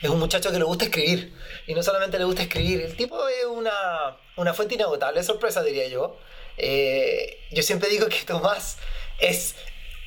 es 0.00 0.08
un 0.08 0.20
muchacho 0.20 0.52
que 0.52 0.58
le 0.58 0.64
gusta 0.64 0.84
escribir. 0.84 1.34
Y 1.66 1.74
no 1.74 1.82
solamente 1.82 2.16
le 2.16 2.24
gusta 2.24 2.42
escribir, 2.42 2.80
el 2.80 2.96
tipo 2.96 3.26
es 3.28 3.44
una, 3.46 4.18
una 4.36 4.54
fuente 4.54 4.74
inagotable, 4.74 5.22
sorpresa 5.24 5.62
diría 5.62 5.88
yo. 5.88 6.16
Eh, 6.58 7.38
yo 7.50 7.62
siempre 7.62 7.88
digo 7.88 8.06
que 8.06 8.20
Tomás 8.24 8.78
es 9.20 9.56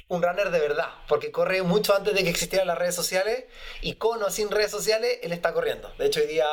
un 0.08 0.22
runner 0.22 0.52
de 0.52 0.60
verdad, 0.60 0.90
porque 1.08 1.32
corre 1.32 1.64
mucho 1.64 1.96
antes 1.96 2.14
de 2.14 2.24
que 2.24 2.30
existieran 2.30 2.68
las 2.68 2.78
redes 2.78 2.96
sociales 2.96 3.46
y 3.82 3.96
con 3.96 4.22
o 4.22 4.30
sin 4.30 4.52
redes 4.52 4.72
sociales 4.72 5.20
él 5.24 5.32
está 5.34 5.54
corriendo. 5.54 5.92
De 5.98 6.06
hecho 6.06 6.22
hoy 6.22 6.28
día 6.28 6.46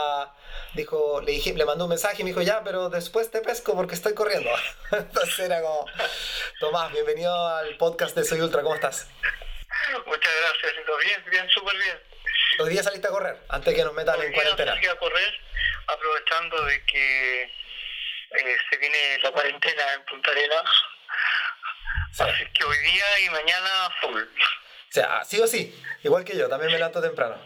dijo, 0.74 1.20
le, 1.20 1.32
dije, 1.32 1.52
le 1.54 1.64
mandó 1.64 1.84
un 1.84 1.90
mensaje 1.90 2.16
y 2.20 2.24
me 2.24 2.30
dijo, 2.30 2.42
ya, 2.42 2.62
pero 2.64 2.88
después 2.88 3.30
te 3.30 3.40
pesco 3.40 3.74
porque 3.74 3.94
estoy 3.94 4.14
corriendo. 4.14 4.50
Entonces 4.92 5.38
era 5.38 5.60
como, 5.60 5.86
Tomás, 6.60 6.92
bienvenido 6.92 7.34
al 7.48 7.76
podcast 7.76 8.16
de 8.16 8.24
Soy 8.24 8.40
Ultra, 8.40 8.62
¿cómo 8.62 8.74
estás? 8.74 9.08
Muchas 10.06 10.32
gracias, 10.40 10.86
bien, 11.06 11.24
bien, 11.30 11.48
súper 11.50 11.76
bien. 11.76 12.00
Hoy 12.60 12.70
día 12.70 12.82
saliste 12.82 13.08
a 13.08 13.10
correr, 13.10 13.36
antes 13.48 13.74
que 13.74 13.84
nos 13.84 13.94
metan 13.94 14.18
Hoy 14.18 14.26
en 14.26 14.32
cuarentena. 14.32 14.74
Salí 14.74 14.86
a 14.86 14.96
correr, 14.96 15.40
aprovechando 15.86 16.64
de 16.64 16.84
que 16.84 17.42
eh, 17.42 18.56
se 18.70 18.76
viene 18.76 19.18
la 19.22 19.32
cuarentena 19.32 19.94
en 19.94 20.04
Punta 20.04 20.30
Arenas 20.30 20.70
Sí. 22.12 22.22
Así 22.24 22.44
que 22.52 22.64
hoy 22.64 22.76
día 22.78 23.20
y 23.20 23.30
mañana 23.30 23.88
full. 24.02 24.22
O 24.22 24.92
sea, 24.92 25.24
sí 25.24 25.40
o 25.40 25.46
sí, 25.46 25.74
igual 26.02 26.24
que 26.24 26.36
yo, 26.36 26.46
también 26.46 26.70
me 26.70 26.76
levanto 26.76 27.00
temprano. 27.00 27.42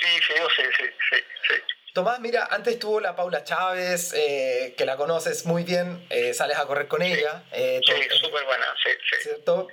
Sí, 0.00 0.06
sí, 0.26 0.32
sí, 0.56 0.62
sí, 0.78 0.84
sí, 1.10 1.24
sí. 1.46 1.54
Tomás, 1.98 2.20
mira, 2.20 2.46
antes 2.52 2.74
estuvo 2.74 3.00
la 3.00 3.16
Paula 3.16 3.42
Chávez, 3.42 4.12
eh, 4.14 4.72
que 4.78 4.86
la 4.86 4.96
conoces 4.96 5.44
muy 5.46 5.64
bien, 5.64 6.06
eh, 6.10 6.32
sales 6.32 6.56
a 6.56 6.64
correr 6.64 6.86
con 6.86 7.02
ella. 7.02 7.42
Eh, 7.50 7.80
sí, 7.84 7.92
súper 8.20 8.44
buena, 8.44 8.66
sí, 8.80 8.90
sí. 9.10 9.16
¿Cierto? 9.22 9.66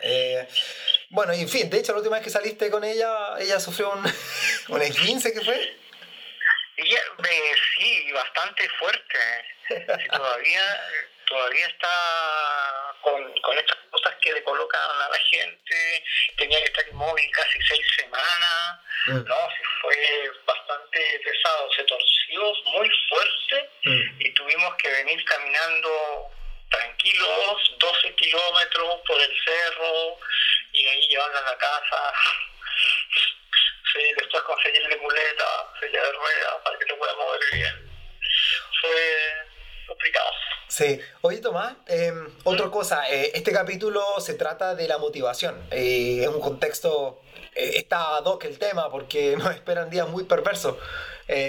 bueno, 1.11 1.35
y 1.35 1.41
en 1.41 1.49
fin, 1.49 1.69
de 1.69 1.77
hecho, 1.77 1.91
la 1.91 1.99
última 1.99 2.15
vez 2.15 2.23
que 2.23 2.31
saliste 2.31 2.71
con 2.71 2.83
ella, 2.83 3.37
ella 3.37 3.59
sufrió 3.59 3.91
un, 3.91 4.03
un 4.69 4.81
esguince, 4.81 5.33
¿qué 5.33 5.41
fue? 5.41 5.77
Ella, 6.77 6.99
sí, 7.77 8.11
bastante 8.11 8.67
fuerte. 8.69 9.19
todavía, 10.09 10.81
todavía 11.25 11.67
está 11.67 12.95
con, 13.01 13.33
con 13.41 13.57
estas 13.57 13.77
cosas 13.91 14.15
que 14.21 14.33
le 14.33 14.43
colocan 14.43 14.81
a 14.81 15.09
la 15.09 15.19
gente, 15.19 16.03
tenía 16.37 16.59
que 16.59 16.65
estar 16.65 16.87
inmóvil 16.87 17.31
casi 17.31 17.61
seis 17.61 17.85
semanas, 17.97 18.79
mm. 19.07 19.23
no, 19.23 19.49
fue 19.81 20.31
bastante 20.45 21.21
pesado, 21.23 21.71
se 21.73 21.83
torció 21.83 22.53
muy 22.65 22.89
fuerte 23.09 23.69
mm. 23.83 24.21
y 24.21 24.33
tuvimos 24.33 24.75
que 24.75 24.89
venir 24.89 25.23
caminando 25.25 26.31
tranquilos, 26.69 27.75
12 27.79 28.15
kilómetros 28.15 29.01
por 29.07 29.21
el 29.21 29.43
cerro 29.43 30.17
y 30.73 30.87
ahí 30.87 31.07
llevarla 31.07 31.39
a 31.39 31.51
la 31.51 31.57
casa. 31.57 32.13
Sí, 33.93 34.01
después 34.17 34.43
conseguirle 34.43 34.97
muleta, 34.97 35.71
silla 35.79 36.03
de 36.03 36.11
ruedas 36.11 36.55
para 36.65 36.77
que 36.77 36.85
te 36.85 36.95
pueda 36.95 37.15
mover 37.15 37.39
bien. 37.53 37.89
Fue 38.81 39.47
complicado. 39.87 40.27
Sí. 40.67 40.99
Oye, 41.21 41.37
Tomás, 41.37 41.75
em, 41.87 42.27
otra 42.43 42.69
cosa, 42.69 43.09
eh, 43.09 43.31
este 43.33 43.51
capítulo 43.51 44.03
se 44.19 44.33
trata 44.33 44.75
de 44.75 44.87
la 44.87 44.97
motivación. 44.97 45.55
Eh, 45.71 46.19
es 46.23 46.27
un 46.27 46.41
contexto, 46.41 47.21
eh, 47.55 47.73
está 47.75 48.17
ad 48.17 48.25
hoc 48.25 48.43
el 48.45 48.57
tema 48.57 48.89
porque 48.89 49.35
nos 49.37 49.53
esperan 49.53 49.89
días 49.89 50.07
muy 50.09 50.23
perversos 50.23 50.75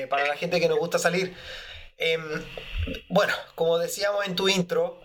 para 0.08 0.26
la 0.26 0.36
gente 0.36 0.58
que 0.58 0.68
nos 0.68 0.78
gusta 0.78 0.98
salir. 0.98 1.36
Em, 1.98 2.44
bueno, 3.08 3.34
como 3.54 3.78
decíamos 3.78 4.26
en 4.26 4.34
tu 4.34 4.48
intro, 4.48 5.00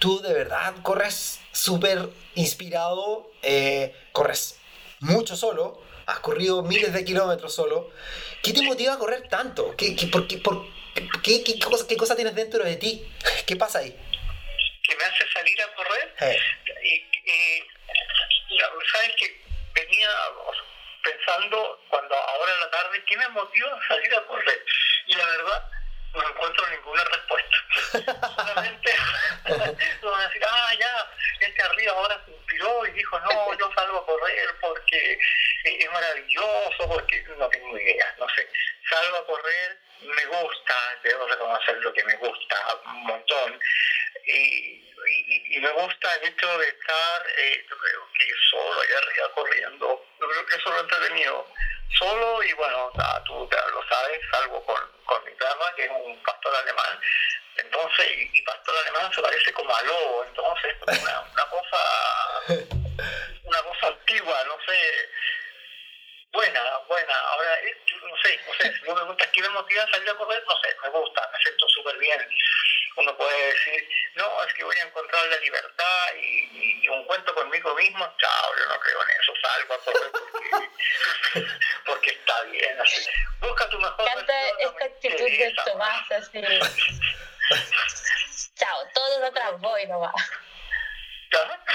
tú 0.00 0.20
de 0.20 0.32
verdad 0.32 0.74
corres 0.82 1.40
súper 1.52 2.08
inspirado, 2.34 3.30
corres 4.12 4.56
mucho 5.00 5.36
solo, 5.36 5.80
has 6.06 6.18
corrido 6.20 6.62
miles 6.62 6.92
de 6.92 7.04
kilómetros 7.04 7.54
solo. 7.54 7.90
¿Qué 8.42 8.52
te 8.52 8.62
motiva 8.62 8.94
a 8.94 8.98
correr 8.98 9.28
tanto? 9.28 9.74
¿Qué, 9.76 9.94
qué, 9.94 10.06
por, 10.08 10.26
qué, 10.26 10.38
¿Qué, 10.94 11.42
qué, 11.44 11.58
cosa, 11.58 11.86
¿Qué 11.86 11.96
cosa 11.96 12.14
tienes 12.14 12.34
dentro 12.34 12.62
de 12.64 12.76
ti? 12.76 13.08
¿Qué 13.46 13.56
pasa 13.56 13.78
ahí? 13.78 13.96
Que 14.82 14.96
me 14.96 15.04
hace 15.04 15.26
salir 15.32 15.62
a 15.62 15.74
correr. 15.74 16.14
Eh. 16.20 16.38
Y, 16.84 17.12
sabes 18.92 19.12
que 19.16 19.40
venía 19.74 20.08
pensando 21.02 21.82
cuando 21.88 22.14
ahora 22.14 22.52
en 22.52 22.60
la 22.60 22.70
tarde, 22.70 23.02
¿qué 23.06 23.16
me 23.16 23.28
motiva 23.30 23.74
a 23.74 23.88
salir 23.88 24.14
a 24.14 24.26
correr? 24.26 24.64
Y 25.06 25.14
la 25.14 25.26
verdad, 25.26 25.70
no 26.14 26.28
encuentro 26.28 26.66
ninguna 26.68 27.04
respuesta. 27.04 27.56
Solamente 28.36 28.94
van 30.02 30.20
a 30.20 30.26
decir, 30.28 30.42
ah, 30.46 30.74
ya, 30.78 31.10
este 31.40 31.62
arriba 31.62 31.92
ahora 31.92 32.22
se 32.24 32.32
inspiró 32.32 32.86
y 32.86 32.90
dijo, 32.92 33.20
no, 33.20 33.58
yo 33.58 33.70
salgo 33.74 33.98
a 33.98 34.06
correr 34.06 34.54
porque 34.60 35.18
es 35.64 35.92
maravilloso, 35.92 36.88
porque 36.88 37.24
no 37.38 37.48
tengo 37.48 37.78
idea, 37.78 38.14
no 38.18 38.28
sé. 38.30 38.48
Salgo 38.88 39.16
a 39.16 39.26
correr 39.26 39.78
me 40.02 40.24
gusta, 40.26 40.74
debo 41.02 41.26
reconocer 41.26 41.76
lo 41.76 41.92
que 41.92 42.04
me 42.04 42.16
gusta 42.16 42.56
un 42.86 43.04
montón. 43.04 43.60
Y, 44.26 45.56
y, 45.56 45.60
me 45.60 45.70
gusta 45.72 46.14
el 46.16 46.28
hecho 46.28 46.58
de 46.58 46.68
estar, 46.68 47.26
eh, 47.38 47.64
yo 47.68 47.76
creo 47.76 48.08
que 48.18 48.26
solo 48.50 48.80
allá 48.80 48.98
arriba 48.98 49.32
corriendo. 49.34 50.06
Yo 50.20 50.28
creo 50.28 50.46
que 50.46 50.56
eso 50.56 50.70
lo 50.70 50.76
he 50.76 50.80
entretenido. 50.80 51.46
Solo 51.98 52.42
y 52.42 52.52
bueno, 52.54 52.90
tú 53.26 53.48
lo 53.50 53.88
sabes, 53.88 54.20
salgo 54.30 54.64
con, 54.64 54.80
con 55.04 55.24
mi 55.24 55.32
perra, 55.32 55.74
que 55.76 55.84
es 55.84 55.90
un 55.90 56.22
pastor 56.22 56.54
alemán. 56.56 57.00
Entonces, 57.56 58.06
y, 58.32 58.42
pastor 58.42 58.76
alemán 58.78 59.12
se 59.12 59.22
parece 59.22 59.52
como 59.52 59.74
a 59.74 59.82
lobo, 59.82 60.24
entonces 60.24 60.74
una, 60.86 61.20
una 61.20 61.46
cosa 61.50 61.78
una 63.44 63.62
cosa 63.62 63.86
antigua, 63.88 64.44
no 64.46 64.56
sé 64.66 65.08
buena, 66.32 66.78
buena. 66.88 67.14
Ahora, 67.14 67.60
eh, 67.60 67.76
no 68.02 68.16
sé, 68.22 68.40
no 68.46 68.54
sé, 68.54 68.74
si 68.74 68.82
me 68.82 68.94
preguntas 68.94 69.28
qué 69.32 69.42
me 69.42 69.48
motiva 69.50 69.82
a 69.82 69.90
salir 69.90 70.10
a 70.10 70.14
correr, 70.14 70.42
no 70.48 70.60
sé, 70.60 70.76
me 70.82 70.88
gusta, 70.88 71.30
me 71.32 71.38
siento 71.40 71.68
súper 71.68 71.96
bien. 71.98 72.28
Uno 72.96 73.16
puede 73.16 73.46
decir, 73.46 73.88
no, 74.14 74.44
es 74.44 74.54
que 74.54 74.64
voy 74.64 74.76
a 74.76 74.82
encontrar 74.82 75.26
la 75.26 75.36
libertad 75.38 76.14
y, 76.20 76.88
un 76.88 77.04
cuento 77.06 77.34
conmigo 77.34 77.74
mismo, 77.74 78.06
chao, 78.18 78.56
yo 78.58 78.66
no 78.66 78.78
creo 78.80 79.02
en 79.02 79.10
eso, 79.10 79.32
salgo 79.40 79.74
a 79.74 79.78
correr 79.78 80.10
porque, 80.12 81.48
porque 81.86 82.10
está 82.10 82.42
bien, 82.44 82.80
así. 82.80 83.06
Busca 83.40 83.68
tu 83.70 83.78
mejor 83.78 84.04
Canta 84.04 84.48
esta 84.58 84.84
actitud 84.84 85.24
de 85.24 85.54
Tomás, 85.64 86.10
así. 86.12 86.42
chao, 88.56 88.88
todo 88.92 89.26
atrás 89.26 89.58
voy 89.60 89.86
nomás. 89.86 90.12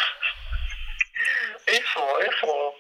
Eso, 1.66 2.20
eso. 2.22 2.76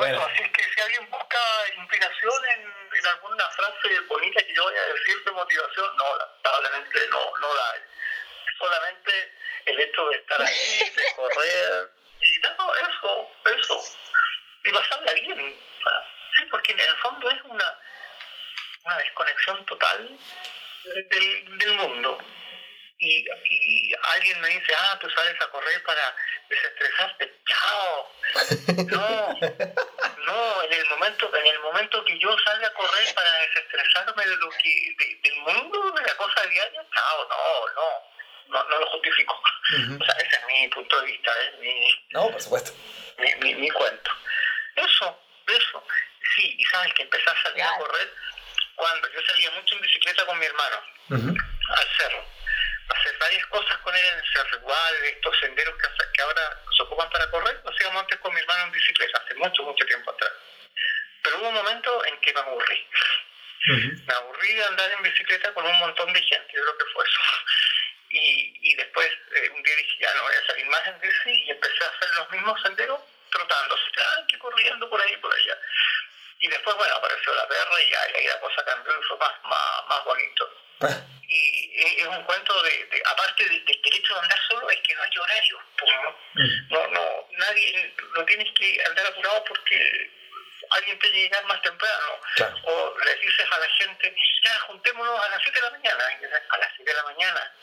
Bueno, 0.00 0.22
así 0.22 0.42
es 0.42 0.50
que 0.52 0.62
si 0.62 0.80
alguien 0.80 1.10
busca 1.10 1.38
inspiración 1.76 2.44
en, 2.54 2.60
en, 2.62 3.06
alguna 3.06 3.44
frase 3.50 4.00
bonita 4.08 4.42
que 4.42 4.54
yo 4.54 4.64
vaya 4.64 4.80
a 4.80 4.94
decir 4.94 5.24
de 5.24 5.30
motivación, 5.30 5.96
no, 5.98 6.16
lamentablemente 6.16 7.08
no, 7.10 7.32
no 7.38 7.54
la 7.54 7.70
hay. 7.72 7.80
Solamente 8.58 9.32
el 9.66 9.78
hecho 9.78 10.08
de 10.08 10.16
estar 10.16 10.40
ahí, 10.40 10.90
de 10.96 11.04
correr, 11.16 11.90
y 12.18 12.40
todo 12.40 12.74
eso, 12.76 13.30
eso. 13.44 13.98
Y 14.64 14.72
pasarla 14.72 15.12
bien. 15.12 15.60
Sí, 16.36 16.44
porque 16.50 16.72
en 16.72 16.80
el 16.80 16.96
fondo 16.96 17.30
es 17.30 17.42
una, 17.44 17.78
una 18.84 18.96
desconexión 18.96 19.66
total 19.66 20.18
del, 20.84 21.58
del 21.58 21.74
mundo 21.74 22.18
y, 23.00 23.24
y, 23.48 23.94
alguien 24.14 24.40
me 24.42 24.48
dice, 24.48 24.74
ah, 24.78 24.98
tú 25.00 25.08
sales 25.10 25.40
a 25.40 25.48
correr 25.48 25.82
para 25.84 26.14
desestresarte, 26.48 27.34
chao. 27.46 28.12
No, 28.90 29.38
no, 30.26 30.62
en 30.62 30.72
el 30.72 30.88
momento, 30.90 31.34
en 31.34 31.46
el 31.46 31.58
momento 31.60 32.04
que 32.04 32.18
yo 32.18 32.36
salga 32.44 32.68
a 32.68 32.74
correr 32.74 33.14
para 33.14 33.30
desestresarme 33.38 34.24
de 34.24 34.36
lo 34.36 34.50
que, 34.50 35.18
del 35.22 35.36
mundo, 35.36 35.92
de 35.92 36.02
la 36.02 36.16
cosa 36.16 36.42
diaria, 36.46 36.84
chao, 36.94 37.28
no, 37.28 37.74
no, 37.74 38.62
no, 38.62 38.68
no 38.68 38.78
lo 38.78 38.86
justifico. 38.90 39.42
O 40.00 40.04
sea, 40.04 40.14
ese 40.16 40.36
es 40.36 40.46
mi 40.46 40.68
punto 40.68 41.00
de 41.00 41.06
vista, 41.06 41.32
es 41.42 41.58
mi, 41.58 42.06
no, 42.10 42.30
por 42.30 42.42
supuesto. 42.42 42.72
Mi, 43.18 43.54
mi, 43.54 43.70
cuento. 43.70 44.10
Eso, 44.76 45.20
eso. 45.46 45.84
Sí, 46.34 46.54
y 46.58 46.64
sabes 46.66 46.92
que 46.94 47.02
empecé 47.02 47.30
a 47.30 47.42
salir 47.42 47.62
a 47.62 47.76
correr 47.78 48.12
cuando 48.76 49.08
yo 49.12 49.20
salía 49.26 49.50
mucho 49.52 49.74
en 49.74 49.80
bicicleta 49.82 50.26
con 50.26 50.38
mi 50.38 50.46
hermano 50.46 50.82
al 51.10 51.88
cerro 51.96 52.39
hacer 52.92 53.16
varias 53.18 53.46
cosas 53.46 53.78
con 53.78 53.94
él 53.94 54.04
en 54.04 54.18
el 54.18 54.60
igual 54.60 54.94
estos 55.04 55.38
senderos 55.40 55.74
que, 55.76 55.88
que 56.12 56.22
ahora 56.22 56.62
se 56.76 56.82
ocupan 56.82 57.10
para 57.10 57.30
correr, 57.30 57.60
lo 57.64 57.70
hacíamos 57.70 58.02
antes 58.02 58.18
con 58.20 58.34
mi 58.34 58.40
hermano 58.40 58.64
en 58.64 58.72
bicicleta, 58.72 59.22
hace 59.24 59.34
mucho, 59.34 59.62
mucho 59.62 59.84
tiempo 59.86 60.10
atrás. 60.10 60.32
Pero 61.22 61.38
hubo 61.38 61.48
un 61.48 61.54
momento 61.54 62.04
en 62.06 62.20
que 62.20 62.32
me 62.32 62.40
aburrí. 62.40 62.88
Me 64.06 64.14
aburrí 64.14 64.54
de 64.54 64.64
andar 64.64 64.90
en 64.90 65.02
bicicleta 65.02 65.52
con 65.52 65.66
un 65.66 65.78
montón 65.78 66.12
de 66.12 66.22
gente, 66.22 66.52
yo 66.54 66.62
creo 66.62 66.78
que 66.78 66.92
fue 66.92 67.04
eso. 67.04 67.20
Y, 68.12 68.58
y 68.60 68.74
después 68.74 69.08
eh, 69.36 69.50
un 69.54 69.62
día 69.62 69.76
dije, 69.76 69.98
ya 70.00 70.12
no 70.14 70.24
voy 70.24 70.34
a 70.34 70.46
salir 70.46 70.66
más 70.66 70.84
en 70.84 71.00
bici 71.00 71.30
y 71.30 71.50
empecé 71.50 71.84
a 71.84 71.88
hacer 71.90 72.10
los 72.16 72.30
mismos 72.32 72.60
senderos 72.60 73.00
trotando, 73.30 73.78
que 74.28 74.38
corriendo 74.38 74.90
por 74.90 75.00
ahí 75.00 75.12
y 75.12 75.16
por 75.18 75.32
allá. 75.32 75.56
Y 76.40 76.48
después, 76.48 76.76
bueno, 76.76 76.94
apareció 76.96 77.34
la 77.34 77.46
perra 77.46 77.82
y 77.82 77.94
ahí 77.94 78.26
la 78.26 78.40
cosa 78.40 78.64
cambió 78.64 78.92
y 78.98 79.04
fue 79.04 79.16
más, 79.18 79.32
más, 79.44 79.86
más 79.88 80.04
bonito. 80.04 80.50
Ah 80.80 81.10
y 81.30 82.00
es 82.00 82.06
un 82.06 82.22
cuento 82.24 82.62
de, 82.62 83.02
aparte 83.06 83.44
del 83.44 83.64
derecho 83.64 84.14
de 84.14 84.20
andar 84.20 84.40
solo, 84.48 84.68
es 84.68 84.80
que 84.80 84.94
no 84.94 85.02
hay 85.02 85.18
horario. 85.18 85.60
Mm. 86.34 86.72
¿no? 86.72 86.86
no, 86.88 87.28
nadie, 87.30 87.94
no 88.16 88.24
tienes 88.24 88.52
que 88.54 88.82
andar 88.84 89.06
apurado 89.06 89.44
porque 89.44 90.10
alguien 90.70 90.98
te 90.98 91.08
llegar 91.08 91.44
más 91.44 91.62
temprano. 91.62 92.20
O 92.64 92.94
le 93.04 93.14
dices 93.16 93.46
a 93.48 93.58
la 93.58 93.68
gente, 93.68 94.16
ya, 94.44 94.58
juntémonos 94.66 95.20
a 95.20 95.28
las 95.28 95.42
7 95.42 95.56
de 95.56 95.66
la 95.66 95.70
mañana. 95.70 96.04
a 96.48 96.58
las 96.58 96.72
7 96.74 96.90
de 96.90 96.96
la 96.96 97.04
mañana. 97.04 97.54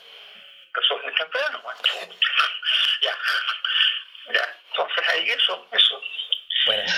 Pero 0.72 0.86
son 0.86 1.02
muy 1.02 1.14
temprano, 1.14 1.62
ya. 3.02 3.18
Ya. 4.32 4.56
Entonces 4.70 5.08
ahí 5.08 5.30
eso, 5.30 5.68
eso. 5.72 6.02
Bueno. 6.68 6.84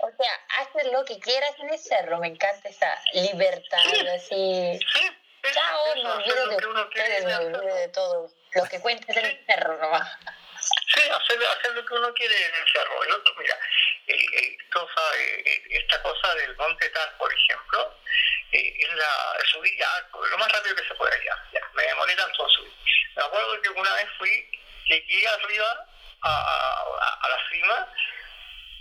O 0.00 0.10
sea, 0.16 0.32
haces 0.60 0.92
lo 0.92 1.04
que 1.04 1.18
quieras 1.18 1.52
en 1.58 1.70
el 1.70 1.78
cerro, 1.78 2.18
me 2.18 2.28
encanta 2.28 2.68
esa 2.68 3.00
libertad, 3.12 3.78
así. 4.14 4.78
Sí 4.92 5.10
Chao, 5.52 5.94
no 6.02 6.14
olvido 6.14 6.46
de 6.48 6.82
ustedes, 6.82 7.24
me 7.24 7.34
olvido 7.36 7.74
de 7.74 7.88
todo. 7.88 8.30
Lo 8.54 8.64
que 8.64 8.80
cuentes 8.80 9.16
en 9.16 9.24
el 9.24 9.46
cerro 9.46 9.78
nomás. 9.78 10.08
Sí, 10.94 11.00
hacer, 11.00 11.38
hacer 11.44 11.74
lo 11.74 11.84
que 11.84 11.94
uno 11.94 12.12
quiere 12.14 12.34
en 12.34 12.54
el 12.54 12.72
cerro. 12.72 13.04
El 13.04 13.12
otro, 13.12 13.34
mira, 13.38 13.58
cosa, 14.72 15.00
esta 15.70 16.02
cosa 16.02 16.34
del 16.34 16.56
monte 16.56 16.88
tal, 16.90 17.10
por 17.18 17.32
ejemplo, 17.32 17.94
es 18.50 18.94
la 18.94 19.44
subir 19.52 19.78
ya 19.78 20.08
lo 20.12 20.38
más 20.38 20.52
rápido 20.52 20.76
que 20.76 20.88
se 20.88 20.94
pueda 20.94 21.16
ya. 21.24 21.44
ya 21.52 21.60
me 21.74 21.82
demoré 21.84 22.14
tanto 22.16 22.42
en 22.42 22.50
subir. 22.50 22.72
Me 23.16 23.22
acuerdo 23.22 23.62
que 23.62 23.68
una 23.70 23.94
vez 23.94 24.08
fui, 24.18 24.50
llegué 24.86 25.28
arriba 25.28 25.86
a, 26.22 26.30
a, 26.30 27.14
a 27.22 27.28
la 27.28 27.50
cima 27.50 27.92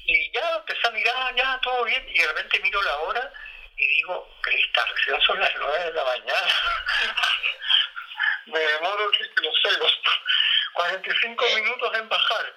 y 0.07 0.31
ya 0.31 0.55
empecé 0.55 0.87
a 0.87 0.91
mirar, 0.91 1.35
ya 1.35 1.59
todo 1.61 1.83
bien, 1.83 2.03
y 2.09 2.17
de 2.17 2.27
repente 2.27 2.59
miro 2.61 2.81
la 2.81 2.97
hora 2.99 3.33
y 3.75 3.87
digo, 3.87 4.27
Crista, 4.41 4.85
recién 4.85 5.21
son 5.21 5.39
las 5.39 5.53
nueve 5.57 5.83
de 5.83 5.93
la 5.93 6.03
mañana. 6.03 6.55
Me 8.45 8.59
demoro, 8.59 9.11
no 9.11 9.51
sé, 9.53 9.77
los 9.77 9.99
45 10.73 11.45
minutos 11.55 11.97
en 11.97 12.07
bajar, 12.07 12.53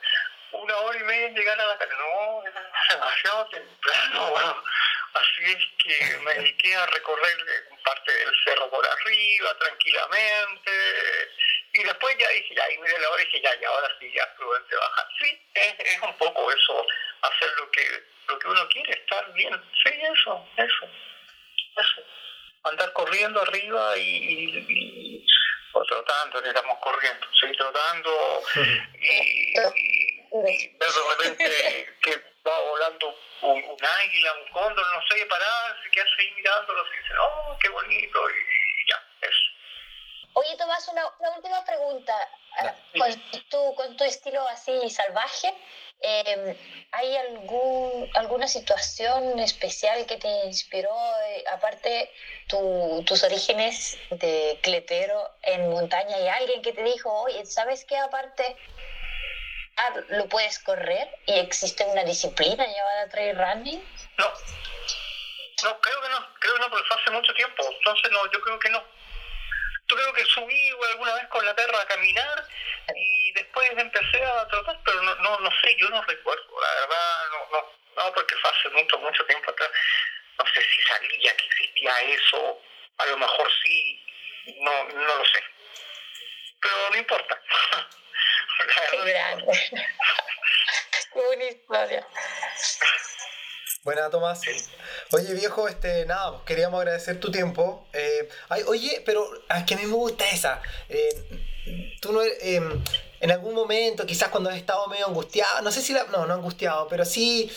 una 0.52 0.76
hora 0.76 0.98
y 0.98 1.02
media 1.02 1.26
en 1.26 1.34
llegar 1.34 1.60
a 1.60 1.66
la 1.66 1.78
casa. 1.78 1.92
No, 1.98 2.46
es 2.46 2.54
demasiado 2.90 3.46
temprano. 3.48 4.30
Bueno. 4.30 4.64
Así 5.12 5.42
es 5.44 5.66
que 5.82 6.18
me 6.18 6.34
dediqué 6.34 6.74
a 6.76 6.86
recorrer 6.86 7.36
parte 7.84 8.12
del 8.12 8.32
cerro 8.44 8.70
por 8.70 8.86
arriba, 8.86 9.58
tranquilamente. 9.58 10.70
Y 11.72 11.82
después 11.82 12.16
ya 12.16 12.28
dije, 12.28 12.54
ya, 12.54 12.70
y 12.70 12.78
miré 12.78 12.98
la 12.98 13.10
hora 13.10 13.22
y 13.22 13.26
dije, 13.26 13.40
ya, 13.42 13.54
y 13.60 13.64
ahora 13.64 13.88
sí, 13.98 14.12
ya 14.14 14.34
prudente 14.36 14.76
bajar. 14.76 15.08
Sí, 15.20 15.50
es, 15.54 15.74
es 15.80 16.02
un 16.02 16.16
poco 16.16 16.52
eso, 16.52 16.86
hacer 17.22 17.50
lo 17.58 17.70
que, 17.70 18.04
lo 18.28 18.38
que 18.38 18.48
uno 18.48 18.68
quiere, 18.68 18.92
estar 18.92 19.32
bien. 19.32 19.54
Sí, 19.84 19.90
eso, 19.90 20.46
eso, 20.56 20.88
eso. 21.76 22.02
Andar 22.64 22.92
corriendo 22.92 23.40
arriba 23.40 23.96
y, 23.96 24.64
y, 24.68 25.26
o 25.72 25.84
trotando, 25.84 26.40
digamos, 26.42 26.78
corriendo, 26.78 27.26
sí, 27.40 27.46
trotando 27.56 28.42
y, 29.00 29.52
y, 29.52 30.06
de 30.32 30.86
repente 31.08 31.96
que 32.02 32.22
va 32.46 32.58
volando 32.60 33.16
un, 33.42 33.64
un, 33.64 33.84
águila, 33.84 34.34
un 34.34 34.52
cóndor, 34.52 34.86
no 34.92 35.02
sé, 35.08 35.24
parada, 35.26 35.76
se 35.82 35.90
queda 35.90 36.04
ahí 36.18 36.30
mirándolo 36.32 36.84
y 36.86 36.98
dice, 36.98 37.14
oh, 37.18 37.58
qué 37.60 37.68
bonito, 37.70 38.30
y 38.30 38.90
ya, 38.90 39.02
eso. 39.22 39.50
Oye, 40.34 40.56
Tomás, 40.56 40.86
una 40.88 41.30
última 41.36 41.64
pregunta. 41.64 42.14
Con 42.98 43.22
tu, 43.48 43.74
con 43.74 43.96
tu 43.96 44.04
estilo 44.04 44.46
así 44.48 44.90
salvaje, 44.90 45.54
eh, 46.02 46.56
¿hay 46.92 47.16
algún, 47.16 48.10
alguna 48.14 48.48
situación 48.48 49.38
especial 49.38 50.06
que 50.06 50.16
te 50.16 50.28
inspiró? 50.46 50.90
Eh, 51.28 51.44
aparte, 51.52 52.10
tu, 52.48 53.04
tus 53.06 53.22
orígenes 53.22 53.98
de 54.10 54.58
cletero 54.62 55.30
en 55.42 55.70
montaña, 55.70 56.16
¿hay 56.16 56.28
alguien 56.28 56.62
que 56.62 56.72
te 56.72 56.82
dijo, 56.82 57.12
oye, 57.22 57.44
¿sabes 57.46 57.84
qué? 57.84 57.96
Aparte, 57.96 58.56
lo 60.08 60.28
puedes 60.28 60.58
correr 60.58 61.08
y 61.26 61.38
existe 61.38 61.84
una 61.84 62.04
disciplina 62.04 62.66
llamada 62.66 63.08
trail 63.08 63.36
running? 63.36 63.82
No, 64.18 64.26
no, 65.64 65.80
creo 65.80 66.02
que 66.02 66.08
no, 66.08 66.34
creo 66.38 66.54
que 66.54 66.60
no, 66.60 66.70
porque 66.70 66.88
fue 66.88 66.96
hace 67.00 67.10
mucho 67.10 67.34
tiempo, 67.34 67.62
entonces 67.62 68.10
no, 68.10 68.30
yo 68.32 68.40
creo 68.40 68.58
que 68.58 68.70
no. 68.70 68.82
Yo 69.90 69.96
creo 69.96 70.12
que 70.12 70.24
subí 70.26 70.70
alguna 70.92 71.14
vez 71.14 71.26
con 71.28 71.44
la 71.44 71.54
perra 71.54 71.82
a 71.82 71.86
caminar 71.86 72.46
y 72.94 73.32
después 73.32 73.70
empecé 73.76 74.24
a 74.24 74.46
trotar, 74.46 74.78
pero 74.84 75.02
no, 75.02 75.14
no, 75.16 75.40
no 75.40 75.50
sé, 75.60 75.74
yo 75.78 75.88
no 75.88 76.00
recuerdo, 76.02 76.60
la 76.60 76.80
verdad, 76.80 77.28
no, 77.32 77.58
no, 77.58 77.72
no, 77.96 78.14
porque 78.14 78.36
fue 78.36 78.50
hace 78.50 78.68
mucho, 78.68 78.98
mucho 78.98 79.26
tiempo 79.26 79.50
atrás. 79.50 79.70
No 80.38 80.44
sé 80.54 80.62
si 80.62 80.82
sabía 80.82 81.36
que 81.36 81.46
existía 81.46 82.02
eso, 82.02 82.62
a 82.98 83.06
lo 83.06 83.16
mejor 83.18 83.50
sí, 83.64 84.04
no, 84.60 84.84
no 84.84 85.14
lo 85.16 85.24
sé. 85.24 85.42
Pero 86.60 86.90
no 86.90 86.96
importa. 86.96 87.42
Qué 88.92 88.96
grande. 88.96 89.52
Qué 91.12 91.48
historia. 91.48 92.06
Buena, 93.82 94.10
Tomás. 94.10 94.42
Oye, 95.12 95.32
viejo, 95.32 95.66
este, 95.66 96.04
nada, 96.04 96.32
pues, 96.32 96.42
queríamos 96.44 96.78
agradecer 96.80 97.18
tu 97.18 97.30
tiempo. 97.30 97.88
Eh, 97.94 98.28
ay, 98.50 98.62
oye, 98.66 99.02
pero 99.06 99.26
es 99.48 99.64
que 99.64 99.74
a 99.74 99.78
mí 99.78 99.86
me 99.86 99.94
gusta 99.94 100.28
esa. 100.28 100.60
Eh, 100.90 101.96
tú 102.02 102.12
no 102.12 102.22
eh, 102.22 102.60
en 103.20 103.30
algún 103.30 103.54
momento, 103.54 104.04
quizás 104.04 104.28
cuando 104.28 104.50
has 104.50 104.56
estado 104.56 104.86
medio 104.88 105.06
angustiado, 105.06 105.62
no 105.62 105.72
sé 105.72 105.80
si 105.80 105.94
la, 105.94 106.04
no, 106.04 106.26
no 106.26 106.34
angustiado, 106.34 106.88
pero 106.88 107.06
sí 107.06 107.50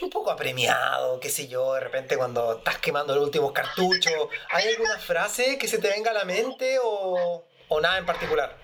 un 0.00 0.08
poco 0.08 0.30
apremiado, 0.30 1.20
qué 1.20 1.28
sé 1.28 1.48
yo, 1.48 1.74
de 1.74 1.80
repente 1.80 2.16
cuando 2.16 2.58
estás 2.58 2.78
quemando 2.78 3.14
los 3.14 3.24
últimos 3.24 3.52
cartuchos, 3.52 4.28
¿hay 4.50 4.68
alguna 4.68 4.98
frase 4.98 5.58
que 5.58 5.68
se 5.68 5.78
te 5.78 5.88
venga 5.88 6.10
a 6.10 6.14
la 6.14 6.24
mente 6.24 6.78
o, 6.82 7.44
o 7.68 7.80
nada 7.80 7.98
en 7.98 8.06
particular? 8.06 8.56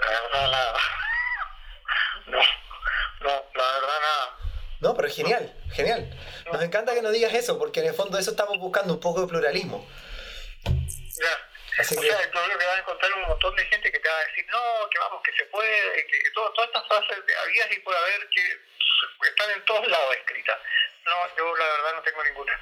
La 0.00 0.10
verdad, 0.10 0.50
nada. 0.50 0.74
No, 2.26 2.38
no, 3.28 3.44
la 3.54 3.72
verdad, 3.72 4.00
nada. 4.00 4.39
No, 4.80 4.94
pero 4.94 5.08
es 5.08 5.14
genial, 5.14 5.54
genial. 5.72 6.08
Nos 6.50 6.62
encanta 6.62 6.94
que 6.94 7.02
nos 7.02 7.12
digas 7.12 7.34
eso, 7.34 7.58
porque 7.58 7.80
en 7.80 7.86
el 7.86 7.94
fondo 7.94 8.18
eso 8.18 8.30
estamos 8.30 8.58
buscando 8.58 8.94
un 8.94 9.00
poco 9.00 9.20
de 9.20 9.26
pluralismo. 9.26 9.86
Ya. 10.64 11.50
Así 11.78 11.96
o 11.96 12.00
que... 12.00 12.08
sea, 12.08 12.22
yo 12.24 12.30
creo 12.30 12.58
que 12.58 12.66
vas 12.66 12.76
a 12.76 12.80
encontrar 12.80 13.12
un 13.12 13.22
montón 13.22 13.56
de 13.56 13.64
gente 13.66 13.92
que 13.92 13.98
te 13.98 14.08
va 14.08 14.16
a 14.16 14.26
decir, 14.26 14.46
no, 14.50 14.88
que 14.90 14.98
vamos, 14.98 15.22
que 15.22 15.32
se 15.32 15.44
puede, 15.44 16.06
que 16.06 16.30
todo, 16.34 16.52
todas 16.52 16.68
estas 16.68 16.86
frases 16.88 17.26
de 17.26 17.36
habías 17.36 17.72
y 17.72 17.80
por 17.80 17.94
haber 17.94 18.28
que 18.28 18.60
están 19.28 19.50
en 19.50 19.64
todos 19.64 19.86
lados 19.86 20.16
escritas. 20.16 20.58
No, 21.04 21.12
yo 21.36 21.56
la 21.56 21.64
verdad 21.64 21.92
no 21.96 22.02
tengo 22.02 22.24
ninguna. 22.24 22.52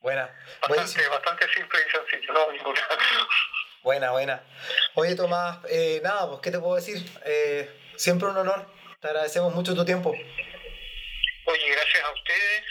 Buena. 0.00 0.34
Bastante, 0.60 1.08
bastante 1.08 1.52
simple 1.54 1.80
y 1.86 1.90
sencillo, 1.90 2.32
no 2.32 2.52
ninguna. 2.52 2.80
Buena, 3.82 4.10
buena. 4.10 4.42
Oye, 4.94 5.14
Tomás, 5.14 5.58
eh, 5.70 6.00
nada, 6.02 6.28
pues, 6.28 6.40
¿qué 6.40 6.50
te 6.50 6.58
puedo 6.58 6.74
decir? 6.74 6.98
Eh, 7.24 7.70
siempre 7.96 8.28
un 8.28 8.36
honor. 8.36 8.66
Te 9.00 9.06
agradecemos 9.06 9.54
mucho 9.54 9.74
tu 9.74 9.84
tiempo. 9.84 10.12
Oye, 11.48 11.70
gracias 11.70 12.04
a 12.04 12.10
ustedes. 12.10 12.62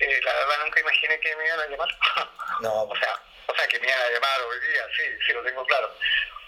Eh, 0.00 0.20
la 0.24 0.32
verdad 0.32 0.64
nunca 0.64 0.80
imaginé 0.80 1.20
que 1.20 1.36
me 1.36 1.46
iban 1.46 1.60
a 1.60 1.66
llamar. 1.66 1.88
No. 2.60 2.84
o 2.84 2.96
sea, 2.96 3.20
o 3.46 3.54
sea, 3.54 3.66
que 3.68 3.78
me 3.80 3.86
iban 3.86 4.00
a 4.00 4.10
llamar 4.10 4.40
hoy 4.42 4.60
día, 4.60 4.86
sí, 4.96 5.02
sí, 5.26 5.32
lo 5.34 5.42
tengo 5.42 5.66
claro. 5.66 5.92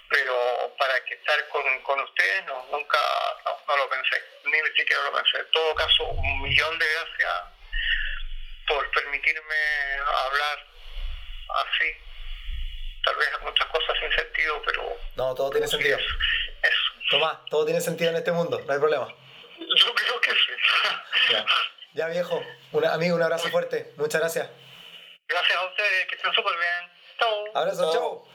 Pero 0.09 0.75
para 0.79 1.05
que 1.05 1.15
estar 1.15 1.49
con, 1.49 1.83
con 1.83 2.01
ustedes, 2.01 2.47
no, 2.47 2.65
nunca, 2.71 2.99
no, 3.45 3.61
no 3.67 3.77
lo 3.77 3.89
pensé, 3.91 4.23
ni 4.45 4.59
siquiera 4.77 5.03
lo 5.03 5.13
pensé. 5.13 5.39
En 5.39 5.51
todo 5.51 5.75
caso, 5.75 6.05
un 6.05 6.43
millón 6.43 6.79
de 6.79 6.87
gracias 6.87 7.43
por 8.69 8.91
permitirme 8.93 9.55
hablar 10.25 10.67
así 11.49 11.93
tal 13.05 13.17
vez 13.17 13.29
muchas 13.43 13.67
cosas 13.69 13.97
sin 14.01 14.13
sentido, 14.13 14.63
pero... 14.65 14.99
No, 15.15 15.35
todo 15.35 15.51
tiene 15.51 15.69
sentido. 15.69 15.99
Eso. 15.99 16.93
Tomás, 17.11 17.45
todo 17.51 17.65
tiene 17.65 17.81
sentido 17.81 18.11
en 18.11 18.17
este 18.17 18.33
mundo, 18.33 18.61
no 18.67 18.73
hay 18.73 18.79
problema. 18.79 19.09
Yo 19.59 19.95
creo 19.95 20.21
que 20.21 20.31
sí. 20.33 20.53
Ya, 21.31 21.45
ya 21.97 22.09
viejo, 22.09 22.41
una, 22.73 22.93
amigo, 22.93 23.17
un 23.17 23.23
abrazo 23.23 23.49
fuerte, 23.49 23.93
muchas 23.97 24.21
gracias. 24.21 24.49
Gracias 25.27 25.59
a 25.59 25.67
ustedes, 25.67 26.07
que 26.09 26.15
estén 26.15 26.33
súper 26.33 26.53
bien. 26.53 26.93
Chao. 27.19 27.45
Abrazo, 27.55 27.93
chao. 27.93 28.29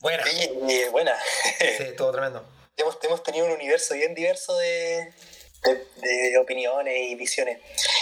Buena. 0.00 0.22
Sí, 0.24 0.48
buena. 0.90 1.18
sí, 1.58 1.96
todo 1.96 2.12
tremendo. 2.12 2.46
Hemos, 2.76 2.96
hemos 3.02 3.22
tenido 3.22 3.44
un 3.44 3.52
universo 3.52 3.92
bien 3.92 4.14
diverso 4.14 4.56
de, 4.56 5.12
de, 5.64 5.86
de 6.30 6.38
opiniones 6.38 6.94
y 7.10 7.14
visiones. 7.14 7.58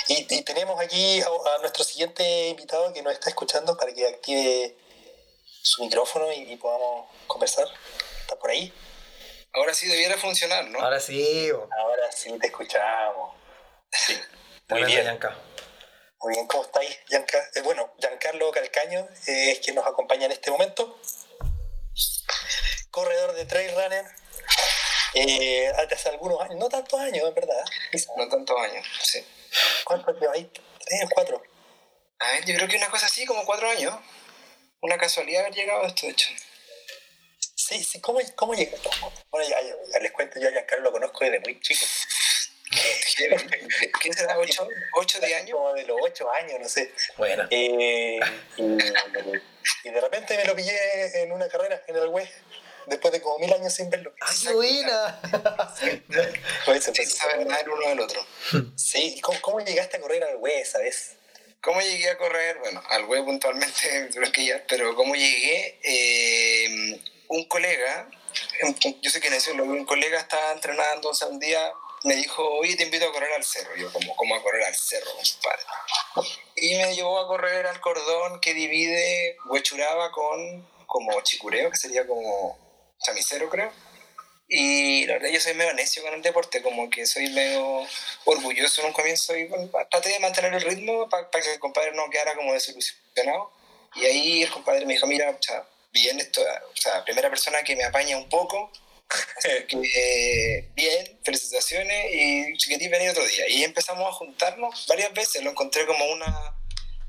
Y, 0.06 0.26
y 0.32 0.42
tenemos 0.42 0.80
aquí 0.80 1.20
a, 1.20 1.26
a, 1.26 1.58
nuestro 1.58 1.82
siguiente 1.82 2.48
invitado 2.48 2.92
que 2.92 3.02
nos 3.02 3.12
está 3.12 3.28
escuchando 3.28 3.76
para 3.76 3.92
que 3.92 4.06
active 4.06 4.76
su 5.62 5.82
micrófono 5.82 6.30
y, 6.32 6.52
y 6.52 6.56
podamos 6.56 7.08
conversar. 7.26 7.66
¿Está 8.20 8.36
por 8.36 8.50
ahí? 8.50 8.72
Ahora 9.52 9.74
sí 9.74 9.88
debiera 9.88 10.16
funcionar, 10.16 10.66
¿no? 10.66 10.80
Ahora 10.80 11.00
sí. 11.00 11.50
Bo. 11.50 11.68
Ahora 11.76 12.12
sí 12.12 12.38
te 12.38 12.46
escuchamos. 12.46 13.34
Sí. 13.90 14.16
Muy 14.70 14.84
bien. 14.84 15.04
Yanka. 15.04 15.34
Muy 16.20 16.34
bien, 16.34 16.46
¿cómo 16.46 16.64
estáis, 16.64 16.98
Gianca? 17.08 17.38
Eh, 17.54 17.62
bueno, 17.62 17.94
Giancarlo 17.98 18.50
Calcaño 18.50 19.08
eh, 19.26 19.52
es 19.52 19.60
quien 19.60 19.76
nos 19.76 19.86
acompaña 19.86 20.26
en 20.26 20.32
este 20.32 20.50
momento. 20.50 21.00
Corredor 22.90 23.34
de 23.34 23.44
trail 23.46 23.70
runner. 23.74 24.04
Eh, 25.14 25.68
hace 25.68 26.08
algunos 26.10 26.40
años, 26.42 26.56
no 26.56 26.68
tantos 26.68 27.00
años, 27.00 27.28
en 27.28 27.34
verdad. 27.34 27.64
Quizá. 27.90 28.12
No 28.16 28.28
tantos 28.28 28.58
años, 28.60 28.86
sí. 29.02 29.24
¿Cuántos 29.84 30.20
lleváis? 30.20 30.48
¿Tres 30.52 31.04
o 31.04 31.08
cuatro? 31.14 31.42
A 32.18 32.32
ver, 32.32 32.44
yo 32.44 32.54
creo 32.56 32.68
que 32.68 32.76
una 32.76 32.90
cosa 32.90 33.06
así, 33.06 33.24
como 33.24 33.46
cuatro 33.46 33.70
años. 33.70 33.94
Una 34.80 34.98
casualidad 34.98 35.42
haber 35.42 35.54
llegado 35.54 35.84
a 35.84 35.86
esto, 35.86 36.06
de 36.06 36.12
hecho. 36.12 36.28
Sí, 37.54 37.82
sí, 37.84 38.00
¿cómo, 38.00 38.18
cómo 38.34 38.54
llegó? 38.54 38.76
Bueno, 39.30 39.48
ya, 39.48 39.60
ya, 39.62 39.74
ya 39.92 39.98
les 40.00 40.12
cuento, 40.12 40.40
yo 40.40 40.48
a 40.48 40.50
Giancarlo 40.50 40.84
lo 40.84 40.92
conozco 40.92 41.24
desde 41.24 41.40
muy 41.40 41.60
chico. 41.60 41.86
¿Qué 44.02 44.12
será? 44.12 44.38
¿Ocho, 44.38 44.68
ocho 44.94 45.20
de 45.20 45.34
años? 45.34 45.52
Como 45.52 45.72
de 45.72 45.84
los 45.84 45.96
ocho 46.02 46.30
años, 46.32 46.58
no 46.60 46.68
sé. 46.68 46.92
Buena. 47.16 47.48
Eh, 47.50 48.18
y, 48.56 48.62
y 49.84 49.90
de 49.90 50.00
repente 50.00 50.36
me 50.36 50.44
lo 50.44 50.54
pillé 50.54 51.22
en 51.22 51.32
una 51.32 51.48
carrera 51.48 51.82
en 51.86 51.96
el 51.96 52.08
web, 52.08 52.28
después 52.86 53.12
de 53.12 53.20
como 53.20 53.38
mil 53.38 53.52
años 53.52 53.72
sin 53.72 53.90
verlo. 53.90 54.12
¡Ay, 54.20 54.36
qué 54.42 54.52
buena! 54.52 55.20
Pues, 56.64 56.84
Sin 56.84 57.06
saber 57.10 57.46
nada 57.46 57.60
el 57.60 57.68
uno 57.70 57.88
del 57.88 58.00
otro. 58.00 58.24
Sí, 58.76 59.20
¿cómo, 59.22 59.40
cómo 59.40 59.60
llegaste 59.60 59.96
a 59.96 60.00
correr 60.00 60.22
al 60.24 60.36
web, 60.36 60.64
sabes? 60.66 61.16
¿Cómo 61.60 61.80
llegué 61.80 62.10
a 62.10 62.18
correr? 62.18 62.58
Bueno, 62.58 62.82
al 62.88 63.04
web 63.06 63.24
puntualmente, 63.24 64.10
que 64.32 64.62
pero 64.68 64.94
¿cómo 64.94 65.14
llegué? 65.14 65.78
Eh, 65.82 67.00
un 67.28 67.44
colega, 67.44 68.08
yo 69.02 69.10
sé 69.10 69.20
quién 69.20 69.34
es, 69.34 69.48
un 69.48 69.84
colega 69.84 70.20
estaba 70.20 70.52
entrenando, 70.52 71.10
o 71.10 71.14
sea, 71.14 71.28
un 71.28 71.38
día 71.38 71.60
me 72.04 72.14
dijo, 72.16 72.42
oye, 72.58 72.76
te 72.76 72.84
invito 72.84 73.06
a 73.06 73.12
correr 73.12 73.32
al 73.32 73.44
cerro. 73.44 73.74
Yo, 73.76 73.92
como, 73.92 74.14
¿cómo 74.16 74.34
a 74.34 74.42
correr 74.42 74.64
al 74.64 74.74
cerro, 74.74 75.10
compadre? 75.12 75.62
Y 76.56 76.76
me 76.76 76.94
llevó 76.94 77.18
a 77.18 77.26
correr 77.26 77.66
al 77.66 77.80
cordón 77.80 78.40
que 78.40 78.54
divide 78.54 79.36
Huechuraba 79.46 80.10
con 80.12 80.66
como 80.86 81.20
Chicureo, 81.20 81.70
que 81.70 81.76
sería 81.76 82.06
como 82.06 82.58
Chamisero, 83.00 83.48
creo. 83.48 83.72
Y 84.48 85.04
la 85.04 85.14
verdad 85.14 85.28
yo 85.28 85.40
soy 85.40 85.52
medio 85.54 85.74
necio 85.74 86.02
con 86.02 86.14
el 86.14 86.22
deporte, 86.22 86.62
como 86.62 86.88
que 86.88 87.04
soy 87.04 87.28
medio 87.30 87.86
orgulloso 88.24 88.80
en 88.80 88.86
un 88.86 88.92
comienzo 88.94 89.36
y 89.36 89.46
bueno, 89.46 89.70
traté 89.90 90.08
de 90.08 90.20
mantener 90.20 90.54
el 90.54 90.62
ritmo 90.62 91.06
para 91.10 91.28
que 91.28 91.52
el 91.52 91.60
compadre 91.60 91.92
no 91.92 92.08
quedara 92.08 92.34
como 92.34 92.54
desilusionado. 92.54 93.52
Y 93.94 94.06
ahí 94.06 94.42
el 94.42 94.50
compadre 94.50 94.86
me 94.86 94.94
dijo, 94.94 95.06
mira, 95.06 95.30
o 95.30 95.42
sea, 95.42 95.66
bien, 95.92 96.18
esto, 96.18 96.40
o 96.40 96.76
sea, 96.76 97.04
primera 97.04 97.28
persona 97.28 97.62
que 97.62 97.76
me 97.76 97.84
apaña 97.84 98.16
un 98.16 98.28
poco, 98.30 98.72
que, 99.68 100.68
bien, 100.74 101.20
felicitaciones 101.24 102.12
y 102.12 102.58
si 102.58 102.68
queréis 102.68 102.90
venir 102.90 103.10
otro 103.10 103.26
día. 103.26 103.48
Y 103.48 103.64
empezamos 103.64 104.06
a 104.06 104.12
juntarnos 104.12 104.86
varias 104.86 105.12
veces, 105.12 105.42
lo 105.42 105.50
encontré 105.50 105.86
como 105.86 106.04
una, 106.06 106.54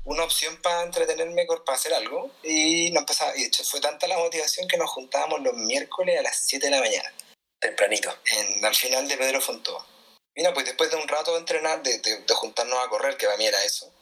una 0.04 0.24
opción 0.24 0.56
para 0.62 0.82
entretenerme, 0.82 1.46
para 1.46 1.76
hacer 1.76 1.92
algo. 1.94 2.30
Y, 2.42 2.90
no 2.92 3.00
empezaba, 3.00 3.36
y 3.36 3.40
de 3.40 3.46
hecho 3.46 3.64
fue 3.64 3.80
tanta 3.80 4.06
la 4.06 4.18
motivación 4.18 4.66
que 4.68 4.76
nos 4.76 4.90
juntábamos 4.90 5.40
los 5.40 5.54
miércoles 5.54 6.18
a 6.18 6.22
las 6.22 6.36
7 6.36 6.66
de 6.66 6.70
la 6.70 6.80
mañana. 6.80 7.12
Tempranito. 7.58 8.16
En, 8.24 8.64
al 8.64 8.74
final 8.74 9.06
de 9.06 9.16
Pedro 9.16 9.40
Fontó. 9.40 9.86
Mira, 10.34 10.54
pues 10.54 10.64
después 10.64 10.90
de 10.90 10.96
un 10.96 11.08
rato 11.08 11.32
de 11.32 11.40
entrenar, 11.40 11.82
de, 11.82 11.98
de, 11.98 12.18
de 12.18 12.34
juntarnos 12.34 12.78
a 12.78 12.88
correr, 12.88 13.16
que 13.16 13.26
para 13.26 13.36
mí 13.36 13.46
era 13.46 13.62
eso, 13.64 13.92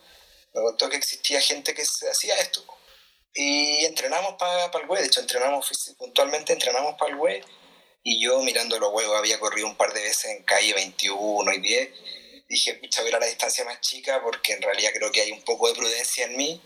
me 0.54 0.62
contó 0.62 0.88
que 0.88 0.96
existía 0.96 1.40
gente 1.40 1.74
que 1.74 1.82
hacía 1.82 2.36
esto. 2.36 2.64
Y 3.34 3.84
entrenamos 3.84 4.34
para 4.34 4.70
pa 4.70 4.80
el 4.80 4.86
web, 4.86 5.00
de 5.00 5.06
hecho 5.06 5.20
entrenamos 5.20 5.94
puntualmente, 5.96 6.52
entrenamos 6.52 6.94
para 6.98 7.12
el 7.12 7.16
web. 7.16 7.44
Y 8.10 8.18
yo 8.22 8.40
mirando 8.40 8.78
los 8.78 8.90
huevos 8.90 9.18
había 9.18 9.38
corrido 9.38 9.66
un 9.66 9.76
par 9.76 9.92
de 9.92 10.00
veces 10.00 10.30
en 10.30 10.42
calle 10.44 10.72
21 10.72 11.52
y 11.52 11.60
10. 11.60 11.88
Dije, 12.48 12.74
pucha, 12.76 13.02
voy 13.02 13.12
a 13.12 13.18
la 13.18 13.26
distancia 13.26 13.66
más 13.66 13.82
chica 13.82 14.22
porque 14.22 14.54
en 14.54 14.62
realidad 14.62 14.92
creo 14.94 15.12
que 15.12 15.20
hay 15.20 15.30
un 15.30 15.42
poco 15.42 15.68
de 15.68 15.74
prudencia 15.74 16.24
en 16.24 16.34
mí. 16.34 16.58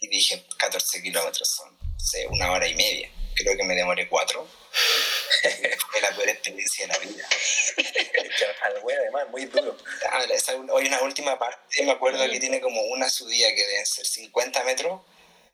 Y 0.00 0.08
dije, 0.08 0.44
14 0.58 1.00
kilómetros 1.00 1.48
son, 1.48 1.74
sé, 1.96 2.26
una 2.26 2.52
hora 2.52 2.68
y 2.68 2.74
media. 2.74 3.10
Creo 3.34 3.56
que 3.56 3.64
me 3.64 3.74
demoré 3.74 4.06
cuatro. 4.06 4.46
Fue 5.90 6.00
la 6.02 6.10
peor 6.14 6.28
experiencia 6.28 6.86
de 6.86 6.92
la 6.92 6.98
vida. 6.98 7.26
Al 8.64 8.78
web 8.82 8.98
además, 9.00 9.30
muy 9.30 9.46
duro. 9.46 9.74
Ah, 10.10 10.26
hoy 10.72 10.88
una 10.88 11.00
última 11.00 11.38
parte, 11.38 11.84
me 11.84 11.92
acuerdo 11.92 12.28
que 12.28 12.38
tiene 12.38 12.60
como 12.60 12.82
una 12.82 13.08
subida 13.08 13.48
que 13.54 13.66
deben 13.66 13.86
ser 13.86 14.04
50 14.04 14.62
metros 14.64 15.00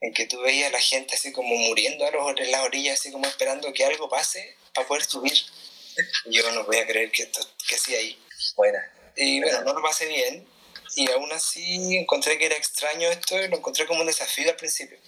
en 0.00 0.14
que 0.14 0.26
tú 0.26 0.40
veías 0.40 0.68
a 0.68 0.72
la 0.72 0.80
gente 0.80 1.16
así 1.16 1.32
como 1.32 1.54
muriendo 1.56 2.06
a 2.06 2.10
los, 2.10 2.38
en 2.38 2.50
las 2.50 2.62
orillas, 2.62 3.00
así 3.00 3.10
como 3.10 3.26
esperando 3.26 3.72
que 3.72 3.84
algo 3.84 4.08
pase 4.08 4.56
para 4.74 4.86
poder 4.86 5.04
subir. 5.04 5.36
Yo 6.26 6.50
no 6.52 6.64
voy 6.64 6.76
a 6.76 6.86
creer 6.86 7.10
que 7.10 7.24
esto 7.24 7.40
que 7.68 7.76
sí 7.76 7.94
ahí. 7.94 8.18
Buena. 8.56 8.78
Y 9.16 9.40
bueno, 9.40 9.62
no 9.62 9.74
lo 9.74 9.82
pasé 9.82 10.06
bien. 10.06 10.46
Y 10.96 11.10
aún 11.10 11.30
así 11.32 11.96
encontré 11.96 12.38
que 12.38 12.46
era 12.46 12.56
extraño 12.56 13.08
esto 13.08 13.36
y 13.42 13.48
lo 13.48 13.56
encontré 13.56 13.86
como 13.86 14.00
un 14.00 14.06
desafío 14.06 14.48
al 14.48 14.56
principio. 14.56 14.98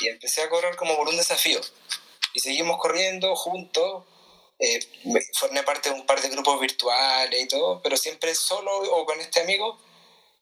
Y 0.00 0.08
empecé 0.08 0.42
a 0.42 0.48
correr 0.48 0.76
como 0.76 0.96
por 0.96 1.08
un 1.08 1.16
desafío. 1.16 1.60
Y 2.34 2.40
seguimos 2.40 2.78
corriendo 2.78 3.34
juntos. 3.34 4.04
Eh, 4.58 4.78
formé 5.34 5.62
parte 5.62 5.88
de 5.88 5.94
un 5.94 6.06
par 6.06 6.20
de 6.20 6.28
grupos 6.28 6.60
virtuales 6.60 7.42
y 7.42 7.48
todo, 7.48 7.82
pero 7.82 7.96
siempre 7.96 8.34
solo 8.34 8.70
o 8.76 9.04
con 9.04 9.20
este 9.20 9.40
amigo 9.40 9.80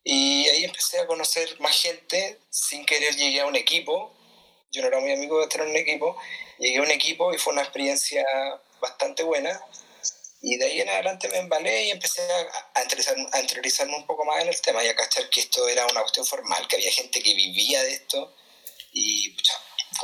y 0.05 0.49
ahí 0.49 0.65
empecé 0.65 0.99
a 0.99 1.07
conocer 1.07 1.59
más 1.61 1.81
gente, 1.81 2.39
sin 2.51 2.85
querer 2.85 3.15
llegué 3.17 3.41
a 3.41 3.47
un 3.47 3.57
equipo, 3.57 4.13
yo 4.73 4.83
no 4.83 4.89
era 4.89 5.01
muy 5.01 5.13
amigo 5.13 5.41
de 5.41 5.47
tener 5.49 5.67
un 5.67 5.77
equipo, 5.77 6.17
llegué 6.59 6.79
a 6.79 6.83
un 6.83 6.91
equipo 6.91 7.33
y 7.33 7.39
fue 7.39 7.53
una 7.53 7.63
experiencia 7.63 8.25
bastante 8.81 9.23
buena. 9.23 9.61
Y 10.41 10.57
de 10.57 10.65
ahí 10.65 10.81
en 10.81 10.89
adelante 10.89 11.29
me 11.29 11.39
embalé 11.39 11.85
y 11.85 11.91
empecé 11.93 12.21
a, 12.21 12.81
a, 12.81 12.81
a 13.33 13.41
interiorizarme 13.41 13.95
un 13.95 14.07
poco 14.07 14.25
más 14.25 14.43
en 14.43 14.49
el 14.49 14.61
tema 14.61 14.83
y 14.83 14.89
a 14.89 14.97
cachar 14.97 15.31
que 15.31 15.41
esto 15.41 15.69
era 15.69 15.87
una 15.87 16.01
cuestión 16.01 16.27
formal, 16.27 16.67
que 16.67 16.77
había 16.77 16.91
gente 16.91 17.23
que 17.23 17.35
vivía 17.35 17.83
de 17.85 17.93
esto. 17.93 18.35
Y 18.93 19.31
pucha, 19.31 19.55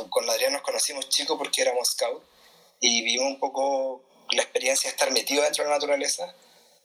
con 0.09 0.29
Adrián 0.29 0.53
nos 0.53 0.61
conocimos 0.61 1.09
chicos 1.09 1.37
porque 1.37 1.61
éramos 1.61 1.89
scout 1.89 2.23
y 2.79 3.03
vimos 3.03 3.27
un 3.27 3.39
poco 3.39 4.01
la 4.31 4.43
experiencia 4.43 4.89
de 4.89 4.93
estar 4.93 5.11
metido 5.11 5.43
dentro 5.43 5.63
de 5.63 5.69
la 5.69 5.75
naturaleza 5.75 6.33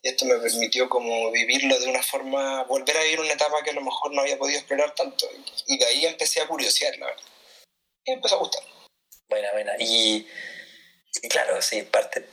y 0.04 0.10
esto 0.10 0.26
me 0.26 0.36
permitió 0.36 0.86
como 0.86 1.30
vivirlo 1.30 1.80
de 1.80 1.86
una 1.86 2.02
forma, 2.02 2.62
volver 2.64 2.94
a 2.94 3.02
vivir 3.04 3.20
una 3.20 3.32
etapa 3.32 3.62
que 3.64 3.70
a 3.70 3.72
lo 3.72 3.80
mejor 3.80 4.12
no 4.12 4.20
había 4.20 4.36
podido 4.36 4.58
explorar 4.58 4.94
tanto. 4.94 5.26
Y 5.66 5.78
de 5.78 5.86
ahí 5.86 6.04
empecé 6.04 6.42
a 6.42 6.46
curiosear, 6.46 6.94
la 6.98 7.06
verdad. 7.06 7.22
Y 8.04 8.12
empezó 8.12 8.34
a 8.34 8.40
gustar. 8.40 8.62
Buena, 9.30 9.50
buena. 9.52 9.72
Y, 9.78 10.28
claro, 11.30 11.62
sí, 11.62 11.80
parte, 11.84 12.26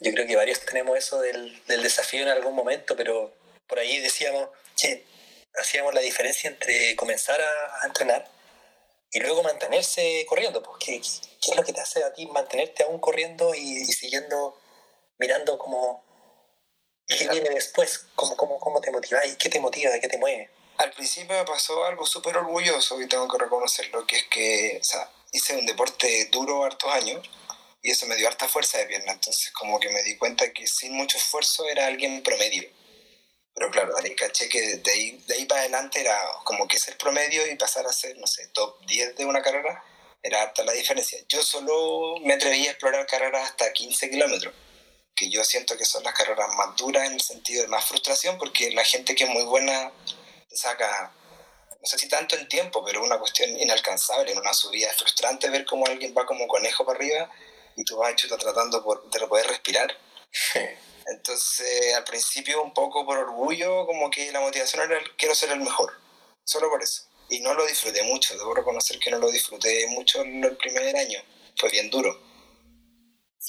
yo 0.00 0.10
creo 0.12 0.26
que 0.26 0.36
varios 0.36 0.60
tenemos 0.60 0.96
eso 0.96 1.20
del, 1.20 1.62
del 1.66 1.82
desafío 1.82 2.22
en 2.22 2.28
algún 2.28 2.54
momento, 2.54 2.96
pero 2.96 3.34
por 3.66 3.78
ahí 3.78 3.98
decíamos 3.98 4.48
que 4.80 5.04
hacíamos 5.60 5.92
la 5.92 6.00
diferencia 6.00 6.48
entre 6.48 6.96
comenzar 6.96 7.38
a, 7.42 7.86
entrenar 7.86 8.26
y 9.12 9.20
luego 9.20 9.42
mantenerse 9.42 10.24
corriendo. 10.26 10.62
Porque, 10.62 11.02
¿qué 11.02 11.50
es 11.50 11.56
lo 11.56 11.62
que 11.62 11.74
te 11.74 11.82
hace 11.82 12.02
a 12.04 12.14
ti 12.14 12.24
mantenerte 12.24 12.84
aún 12.84 12.98
corriendo 12.98 13.54
y 13.54 13.84
siguiendo 13.84 14.58
mirando 15.18 15.58
como 15.58 16.07
¿Qué 17.08 17.26
viene 17.26 17.48
después? 17.48 18.06
¿Cómo, 18.14 18.36
cómo, 18.36 18.60
cómo 18.60 18.80
te 18.82 18.90
motiva? 18.90 19.24
¿Y 19.24 19.36
qué 19.36 19.48
te 19.48 19.60
motiva? 19.60 19.90
¿De 19.90 19.98
qué 19.98 20.08
te 20.08 20.18
mueve? 20.18 20.50
Al 20.76 20.92
principio 20.92 21.36
me 21.36 21.44
pasó 21.44 21.84
algo 21.86 22.04
súper 22.04 22.36
orgulloso 22.36 23.00
y 23.00 23.08
tengo 23.08 23.26
que 23.26 23.38
reconocerlo, 23.38 24.06
que 24.06 24.16
es 24.16 24.24
que 24.24 24.78
o 24.80 24.84
sea, 24.84 25.10
hice 25.32 25.56
un 25.56 25.64
deporte 25.64 26.26
duro 26.30 26.64
hartos 26.64 26.92
años 26.92 27.28
y 27.82 27.90
eso 27.90 28.06
me 28.06 28.14
dio 28.16 28.28
harta 28.28 28.46
fuerza 28.46 28.76
de 28.78 28.84
pierna. 28.84 29.12
Entonces 29.12 29.50
como 29.52 29.80
que 29.80 29.88
me 29.88 30.02
di 30.02 30.18
cuenta 30.18 30.52
que 30.52 30.66
sin 30.66 30.92
mucho 30.92 31.16
esfuerzo 31.16 31.66
era 31.66 31.86
alguien 31.86 32.22
promedio. 32.22 32.68
Pero 33.54 33.70
claro, 33.70 33.96
ahí 33.96 34.14
caché 34.14 34.48
que 34.48 34.76
de 34.76 34.90
ahí, 34.92 35.24
de 35.26 35.34
ahí 35.34 35.46
para 35.46 35.62
adelante 35.62 36.00
era 36.00 36.16
como 36.44 36.68
que 36.68 36.78
ser 36.78 36.98
promedio 36.98 37.50
y 37.50 37.56
pasar 37.56 37.86
a 37.86 37.92
ser, 37.92 38.18
no 38.18 38.26
sé, 38.26 38.48
top 38.48 38.84
10 38.86 39.16
de 39.16 39.24
una 39.24 39.42
carrera, 39.42 39.82
era 40.22 40.42
harta 40.42 40.62
la 40.62 40.72
diferencia. 40.72 41.18
Yo 41.26 41.42
solo 41.42 42.18
me 42.20 42.34
atreví 42.34 42.66
a 42.66 42.72
explorar 42.72 43.06
carreras 43.06 43.48
hasta 43.48 43.72
15 43.72 44.10
kilómetros 44.10 44.54
que 45.18 45.28
yo 45.28 45.42
siento 45.44 45.76
que 45.76 45.84
son 45.84 46.04
las 46.04 46.14
carreras 46.14 46.54
más 46.54 46.76
duras 46.76 47.06
en 47.06 47.14
el 47.14 47.20
sentido 47.20 47.62
de 47.62 47.68
más 47.68 47.84
frustración, 47.84 48.38
porque 48.38 48.70
la 48.70 48.84
gente 48.84 49.16
que 49.16 49.24
es 49.24 49.30
muy 49.30 49.42
buena 49.42 49.92
saca, 50.52 51.12
no 51.80 51.86
sé 51.86 51.98
si 51.98 52.08
tanto 52.08 52.36
en 52.36 52.48
tiempo, 52.48 52.84
pero 52.84 53.02
una 53.02 53.18
cuestión 53.18 53.50
inalcanzable, 53.58 54.30
en 54.30 54.38
una 54.38 54.54
subida 54.54 54.88
es 54.88 54.96
frustrante 54.96 55.50
ver 55.50 55.64
cómo 55.64 55.86
alguien 55.86 56.14
va 56.16 56.24
como 56.24 56.46
conejo 56.46 56.86
para 56.86 56.98
arriba 56.98 57.30
y 57.76 57.84
tú 57.84 57.96
vas 57.96 58.14
chuta 58.14 58.38
tratando 58.38 58.82
por, 58.84 59.10
de 59.10 59.26
poder 59.26 59.48
respirar. 59.48 59.92
Entonces, 61.06 61.94
al 61.94 62.04
principio, 62.04 62.62
un 62.62 62.72
poco 62.72 63.04
por 63.04 63.18
orgullo, 63.18 63.86
como 63.86 64.10
que 64.10 64.30
la 64.30 64.40
motivación 64.40 64.82
era 64.82 64.98
el, 64.98 65.16
quiero 65.16 65.34
ser 65.34 65.50
el 65.50 65.60
mejor, 65.60 65.92
solo 66.44 66.70
por 66.70 66.82
eso. 66.82 67.02
Y 67.28 67.40
no 67.40 67.54
lo 67.54 67.66
disfruté 67.66 68.02
mucho, 68.04 68.36
debo 68.36 68.54
reconocer 68.54 68.98
que 69.00 69.10
no 69.10 69.18
lo 69.18 69.30
disfruté 69.30 69.86
mucho 69.88 70.22
en 70.22 70.44
el 70.44 70.56
primer 70.56 70.96
año, 70.96 71.20
fue 71.56 71.70
bien 71.70 71.90
duro 71.90 72.27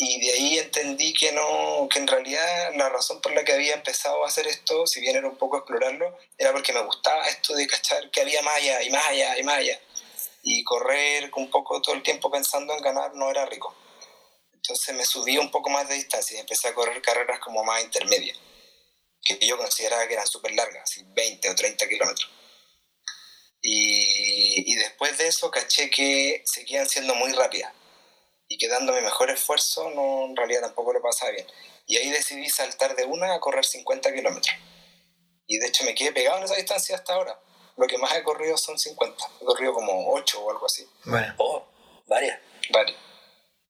y 0.02 0.18
de 0.22 0.32
ahí 0.32 0.58
entendí 0.60 1.14
que 1.14 1.34
no 1.34 1.89
que 1.91 2.00
en 2.00 2.08
realidad 2.08 2.72
la 2.76 2.88
razón 2.88 3.20
por 3.20 3.34
la 3.34 3.43
que 3.43 3.52
había 3.52 3.74
empezado 3.74 4.24
a 4.24 4.30
hacer 4.30 4.47
esto 4.47 4.88
si 4.88 5.02
bien 5.02 5.18
era 5.18 5.28
un 5.28 5.38
poco 5.38 5.58
explorarlo 5.58 6.18
era 6.38 6.54
porque 6.54 6.72
me 6.72 6.82
gustaba 6.84 7.28
esto 7.28 7.54
de 7.54 7.68
cachar 7.68 8.10
que 8.10 8.22
había 8.22 8.41
más 8.41 8.56
allá 8.56 8.82
y 8.82 8.89
más 8.91 9.06
allá 9.08 9.38
y 9.38 9.43
más 9.43 9.58
allá. 9.58 9.78
Y 10.41 10.64
correr 10.64 11.30
un 11.36 11.50
poco 11.52 11.82
todo 11.82 11.95
el 11.95 12.02
tiempo 12.02 12.32
pensando 12.32 12.74
en 12.74 12.82
ganar 12.82 13.14
no 13.14 13.30
era 13.30 13.45
rico. 13.45 13.76
Entonces 14.54 14.95
me 14.95 15.04
subí 15.04 15.38
un 15.38 15.52
poco 15.52 15.70
más 15.70 15.89
de 15.89 15.95
distancia 15.95 16.38
y 16.38 16.39
empecé 16.39 16.70
a 16.70 16.74
correr 16.74 17.02
carreras 17.02 17.39
como 17.39 17.62
más 17.66 17.84
intermedias 17.84 18.38
que 19.21 19.46
yo 19.46 19.58
consideraba 19.58 20.08
que 20.08 20.13
eran 20.13 20.28
súper 20.28 20.54
largas 20.54 20.96
20 21.08 21.50
o 21.50 21.55
30 21.55 21.89
kilómetros. 21.89 22.32
Y, 23.62 24.71
y 24.71 24.76
después 24.76 25.17
de 25.17 25.28
eso 25.28 25.51
caché 25.51 25.89
que 25.89 26.42
seguían 26.46 26.88
siendo 26.88 27.16
muy 27.16 27.34
rápidas 27.34 27.74
y 28.50 28.58
que 28.58 28.67
dándome 28.67 29.01
mejor 29.01 29.30
esfuerzo, 29.30 29.92
no, 29.92 30.26
en 30.26 30.36
realidad 30.36 30.62
tampoco 30.62 30.92
lo 30.92 31.01
pasaba 31.01 31.32
bien. 31.32 31.46
Y 31.86 31.97
ahí 31.97 32.09
decidí 32.09 32.50
saltar 32.50 32.96
de 32.96 33.05
una 33.05 33.34
a 33.36 33.39
correr 33.39 33.63
50 33.63 34.12
kilómetros. 34.12 34.55
Y 35.46 35.59
de 35.59 35.67
hecho 35.67 35.84
me 35.86 35.93
quedé 35.93 36.12
pegado 36.12 36.39
en 36.39 36.43
esa 36.46 36.55
distancia 36.55 36.96
hasta 36.96 37.13
ahora. 37.13 37.39
Lo 37.78 37.88
que 37.88 37.97
más 38.00 38.16
he 38.16 38.24
corrido 38.24 38.58
son 38.58 38.78
50. 38.78 39.24
He 39.42 39.46
corrido 39.46 39.74
como 39.74 40.12
8 40.13 40.42
o 40.42 40.51
algo 40.51 40.66
así. 40.66 40.86
Bueno. 41.05 41.34
Oh, 41.38 41.63
varias. 42.08 42.39
Varias. 42.71 42.97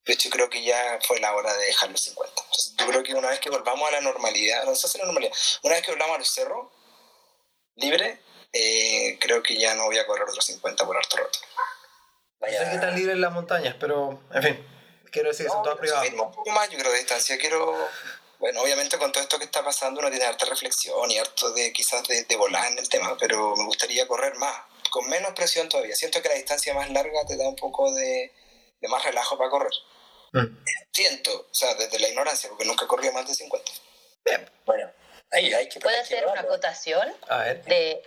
De 0.06 0.14
hecho, 0.14 0.30
creo 0.30 0.50
que 0.50 0.64
ya 0.64 0.98
fue 1.06 1.20
la 1.20 1.36
hora 1.36 1.54
de 1.56 1.66
dejar 1.66 1.92
los 1.92 2.02
50. 2.02 2.42
Entonces, 2.42 2.76
yo 2.78 2.88
creo 2.88 3.04
que 3.04 3.14
una 3.14 3.30
vez 3.30 3.40
que 3.40 3.50
volvamos 3.50 3.88
a 3.88 3.92
la 3.92 4.02
normalidad, 4.02 4.64
no 4.64 4.76
sé 4.76 4.88
si 4.88 4.98
la 4.98 5.06
normalidad, 5.06 5.34
una 5.62 5.76
vez 5.76 5.86
que 5.86 5.92
volvamos 5.92 6.16
a 6.16 6.20
los 6.20 6.30
cerros, 6.30 6.68
libre, 7.76 8.20
eh, 8.54 9.18
creo 9.20 9.44
que 9.44 9.58
ya 9.58 9.76
no 9.76 9.86
voy 9.86 9.98
a 9.98 10.08
correr 10.08 10.28
otros 10.28 10.46
50 10.46 10.86
por 10.86 10.98
harto 10.98 11.18
rato. 11.18 11.40
Vaya. 12.40 12.60
No 12.60 12.66
sé 12.66 12.72
qué 12.72 12.78
tan 12.80 12.96
libre 12.96 13.14
en 13.14 13.22
las 13.22 13.32
montañas, 13.32 13.76
pero 13.80 14.22
en 14.34 14.44
fin, 14.44 14.68
quiero 15.12 15.30
decir 15.30 15.48
no, 15.48 15.54
son 15.54 15.64
todas 15.64 15.80
privadas. 15.80 16.10
Un 16.12 16.32
poco 16.32 16.50
más, 16.52 16.70
yo 16.70 16.78
creo, 16.78 16.92
de 16.92 17.00
distancia. 17.00 17.38
Quiero. 17.38 17.76
Bueno, 18.40 18.62
obviamente 18.62 18.98
con 18.98 19.12
todo 19.12 19.22
esto 19.22 19.38
que 19.38 19.44
está 19.44 19.62
pasando 19.66 20.00
uno 20.00 20.10
tiene 20.10 20.24
harta 20.24 20.46
reflexión 20.46 21.12
y 21.12 21.18
harto 21.18 21.52
de 21.52 21.74
quizás 21.74 22.08
de, 22.08 22.24
de 22.24 22.36
volar 22.38 22.72
en 22.72 22.80
el 22.80 22.88
tema, 22.88 23.18
pero 23.20 23.54
me 23.58 23.66
gustaría 23.66 24.08
correr 24.08 24.36
más, 24.36 24.56
con 24.90 25.10
menos 25.10 25.34
presión 25.34 25.68
todavía. 25.68 25.94
Siento 25.94 26.22
que 26.22 26.30
la 26.30 26.36
distancia 26.36 26.74
más 26.74 26.90
larga 26.90 27.26
te 27.28 27.36
da 27.36 27.50
un 27.50 27.58
poco 27.58 27.94
de, 27.94 28.32
de 28.80 28.88
más 28.88 29.04
relajo 29.04 29.38
para 29.38 29.50
correr. 29.50 29.74
Mm. 30.32 30.58
Siento, 30.92 31.48
o 31.52 31.54
sea, 31.54 31.74
desde 31.76 32.00
la 32.00 32.08
ignorancia, 32.08 32.50
porque 32.50 32.66
nunca 32.66 32.88
corrido 32.88 33.14
más 33.14 33.28
de 33.28 33.36
50. 33.36 33.72
Bien, 34.26 34.50
bueno, 34.66 34.90
ahí 35.32 35.54
hay 35.54 35.68
que... 35.68 35.80
¿Puedo 35.80 36.00
hacer 36.00 36.26
una 36.26 36.42
acotación? 36.42 37.14
A 37.28 37.38
ver. 37.40 37.64
De, 37.66 38.04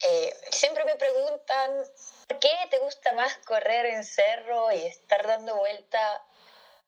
eh, 0.00 0.36
siempre 0.50 0.84
me 0.84 0.96
preguntan 0.96 1.84
¿Por 2.26 2.38
qué 2.38 2.50
te 2.70 2.78
gusta 2.78 3.12
más 3.12 3.36
correr 3.46 3.86
en 3.86 4.04
cerro 4.04 4.72
y 4.72 4.86
estar 4.86 5.26
dando 5.26 5.56
vuelta 5.56 6.22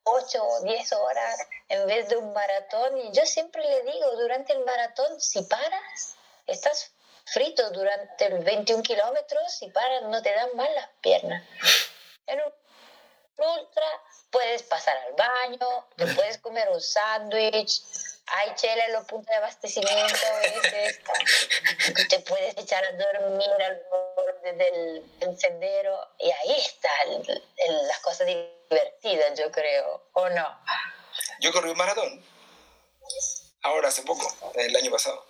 8 0.07 0.45
o 0.45 0.63
10 0.63 0.93
horas 0.93 1.47
en 1.69 1.87
vez 1.87 2.09
de 2.09 2.17
un 2.17 2.33
maratón. 2.33 2.97
Y 2.99 3.13
yo 3.13 3.27
siempre 3.27 3.63
le 3.63 3.83
digo, 3.83 4.17
durante 4.17 4.53
el 4.53 4.65
maratón, 4.65 5.21
si 5.21 5.43
paras, 5.43 6.17
estás 6.47 6.93
frito 7.25 7.69
durante 7.71 8.27
el 8.27 8.45
21 8.45 8.83
kilómetros, 8.85 9.53
si 9.53 9.69
paras 9.71 10.03
no 10.05 10.23
te 10.23 10.33
dan 10.33 10.49
mal 10.55 10.73
las 10.75 10.89
piernas. 11.01 11.43
En 12.27 12.41
un 12.41 12.53
ultra 13.39 14.03
puedes 14.31 14.63
pasar 14.63 14.97
al 14.97 15.13
baño, 15.15 15.87
te 15.97 16.07
puedes 16.15 16.39
comer 16.39 16.69
un 16.71 16.81
sándwich, 16.81 17.83
hay 18.27 18.55
chela 18.55 18.89
los 18.89 19.05
puntos 19.05 19.29
de 19.29 19.37
abastecimiento 19.37 20.27
a 20.27 20.39
veces, 20.41 21.01
te 22.09 22.21
puedes 22.21 22.57
echar 22.57 22.85
a 22.85 22.93
dormir 22.93 23.49
al 23.65 23.83
borde 23.91 24.53
del, 24.53 25.39
sendero 25.39 25.99
y 26.19 26.31
ahí 26.31 26.57
están 26.59 27.39
las 27.87 27.99
cosas 28.01 28.27
divertidas, 28.27 29.39
yo 29.39 29.51
creo, 29.51 30.09
¿o 30.13 30.29
no? 30.31 30.61
Yo 31.41 31.53
corrí 31.53 31.71
un 31.71 31.77
maratón, 31.77 32.25
ahora 33.63 33.89
hace 33.89 34.03
poco, 34.03 34.53
el 34.55 34.75
año 34.75 34.91
pasado, 34.91 35.25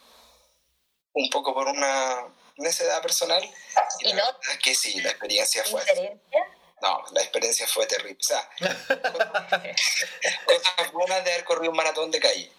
un 1.13 1.29
poco 1.31 1.53
por 1.53 1.67
una 1.67 2.29
necesidad 2.57 3.03
personal. 3.03 3.43
Y, 4.01 4.13
no, 4.13 4.23
es 4.51 4.59
que 4.59 4.75
sí, 4.75 5.01
la 5.01 5.11
experiencia 5.11 5.65
fue... 5.65 5.81
¿Experiencia? 5.83 6.53
No, 6.83 7.03
la 7.13 7.23
experiencia 7.23 7.67
fue 7.67 7.87
terrible. 7.87 8.19
O 8.21 8.23
sea, 8.23 8.49
cosas 10.47 10.93
buenas 10.93 11.25
de 11.25 11.33
haber 11.33 11.45
corrido 11.45 11.71
un 11.71 11.77
maratón 11.77 12.11
de 12.11 12.21
calle 12.21 12.53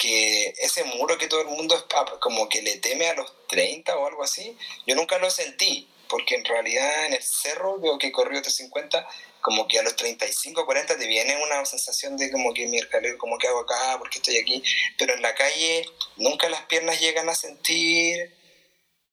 que 0.00 0.54
ese 0.58 0.82
muro 0.84 1.18
que 1.18 1.28
todo 1.28 1.42
el 1.42 1.48
mundo 1.48 1.86
como 2.20 2.48
que 2.48 2.62
le 2.62 2.78
teme 2.78 3.06
a 3.08 3.14
los 3.14 3.30
30 3.48 3.96
o 3.98 4.06
algo 4.06 4.24
así, 4.24 4.56
yo 4.86 4.96
nunca 4.96 5.18
lo 5.18 5.30
sentí, 5.30 5.86
porque 6.08 6.36
en 6.36 6.44
realidad 6.46 7.04
en 7.04 7.12
el 7.12 7.22
cerro, 7.22 7.78
veo 7.78 7.98
que 7.98 8.10
corrió 8.10 8.40
350, 8.40 9.06
como 9.42 9.68
que 9.68 9.78
a 9.78 9.82
los 9.82 9.94
35, 9.96 10.64
40 10.64 10.96
te 10.96 11.06
viene 11.06 11.36
una 11.44 11.64
sensación 11.66 12.16
de 12.16 12.30
como 12.30 12.54
que 12.54 12.66
mi 12.66 12.78
escalera, 12.78 13.18
como 13.18 13.36
que 13.36 13.46
hago 13.46 13.60
acá, 13.60 13.96
porque 13.98 14.18
estoy 14.18 14.38
aquí, 14.38 14.62
pero 14.96 15.12
en 15.12 15.20
la 15.20 15.34
calle 15.34 15.84
nunca 16.16 16.48
las 16.48 16.62
piernas 16.62 16.98
llegan 16.98 17.28
a 17.28 17.34
sentir 17.34 18.34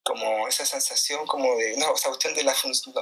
como 0.04 0.48
esa 0.48 0.66
sensación 0.66 1.28
como 1.28 1.58
de, 1.58 1.76
no, 1.76 1.94
esa 1.96 2.08
cuestión 2.08 2.34
de 2.34 2.46
la 2.46 2.56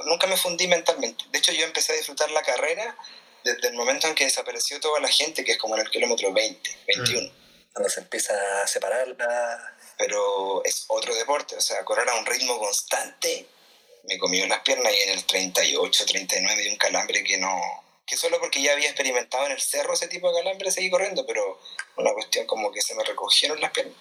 nunca 0.06 0.26
me 0.26 0.36
fundí 0.36 0.66
mentalmente. 0.66 1.24
De 1.30 1.38
hecho, 1.38 1.52
yo 1.52 1.64
empecé 1.64 1.92
a 1.92 1.96
disfrutar 1.96 2.32
la 2.32 2.42
carrera 2.42 2.98
desde 3.44 3.68
el 3.68 3.74
momento 3.74 4.08
en 4.08 4.16
que 4.16 4.24
desapareció 4.24 4.80
toda 4.80 4.98
la 4.98 5.08
gente, 5.08 5.44
que 5.44 5.52
es 5.52 5.58
como 5.58 5.76
en 5.76 5.82
el 5.82 5.90
kilómetro 5.90 6.32
20, 6.32 6.76
21 6.88 7.45
cuando 7.76 7.90
se 7.90 8.00
empieza 8.00 8.34
a 8.62 8.66
separar 8.66 9.06
Pero 9.98 10.64
es 10.64 10.86
otro 10.88 11.14
deporte, 11.14 11.56
o 11.56 11.60
sea, 11.60 11.84
correr 11.84 12.08
a 12.08 12.14
un 12.14 12.24
ritmo 12.24 12.58
constante 12.58 13.46
me 14.04 14.18
comió 14.18 14.46
las 14.46 14.60
piernas 14.60 14.92
y 14.94 15.02
en 15.02 15.18
el 15.18 15.26
38, 15.26 16.06
39 16.06 16.62
de 16.62 16.70
un 16.70 16.76
calambre 16.76 17.22
que 17.24 17.36
no... 17.38 17.60
Que 18.06 18.16
solo 18.16 18.38
porque 18.38 18.62
ya 18.62 18.72
había 18.72 18.86
experimentado 18.86 19.46
en 19.46 19.52
el 19.52 19.60
cerro 19.60 19.92
ese 19.92 20.06
tipo 20.06 20.30
de 20.30 20.42
calambre 20.42 20.70
seguí 20.70 20.88
corriendo, 20.88 21.26
pero 21.26 21.60
una 21.96 22.14
cuestión 22.14 22.46
como 22.46 22.70
que 22.70 22.80
se 22.80 22.94
me 22.94 23.04
recogieron 23.04 23.60
las 23.60 23.70
piernas. 23.72 23.96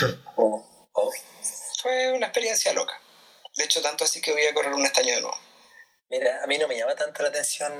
Oh, 0.36 0.90
oh. 0.92 1.12
Fue 1.80 2.10
una 2.12 2.26
experiencia 2.26 2.72
loca. 2.72 3.00
De 3.54 3.64
hecho, 3.64 3.80
tanto 3.80 4.04
así 4.04 4.20
que 4.20 4.32
voy 4.32 4.44
a 4.44 4.52
correr 4.52 4.72
un 4.72 4.84
estaño 4.84 5.14
de 5.14 5.20
nuevo. 5.20 5.38
Mira, 6.10 6.42
a 6.42 6.46
mí 6.48 6.58
no 6.58 6.66
me 6.66 6.76
llama 6.76 6.96
tanto 6.96 7.22
la 7.22 7.28
atención 7.28 7.72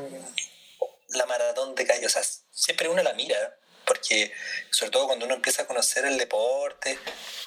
la 1.09 1.27
maratón 1.27 1.75
de 1.75 1.85
calle. 1.85 2.07
O 2.07 2.11
sea, 2.11 2.23
siempre 2.53 2.89
uno 2.89 3.03
la 3.03 3.13
mira, 3.15 3.59
porque 3.87 4.33
sobre 4.71 4.91
todo 4.91 5.07
cuando 5.07 5.27
uno 5.27 5.35
empieza 5.35 5.63
a 5.63 5.67
conocer 5.67 6.05
el 6.05 6.19
deporte, 6.19 6.99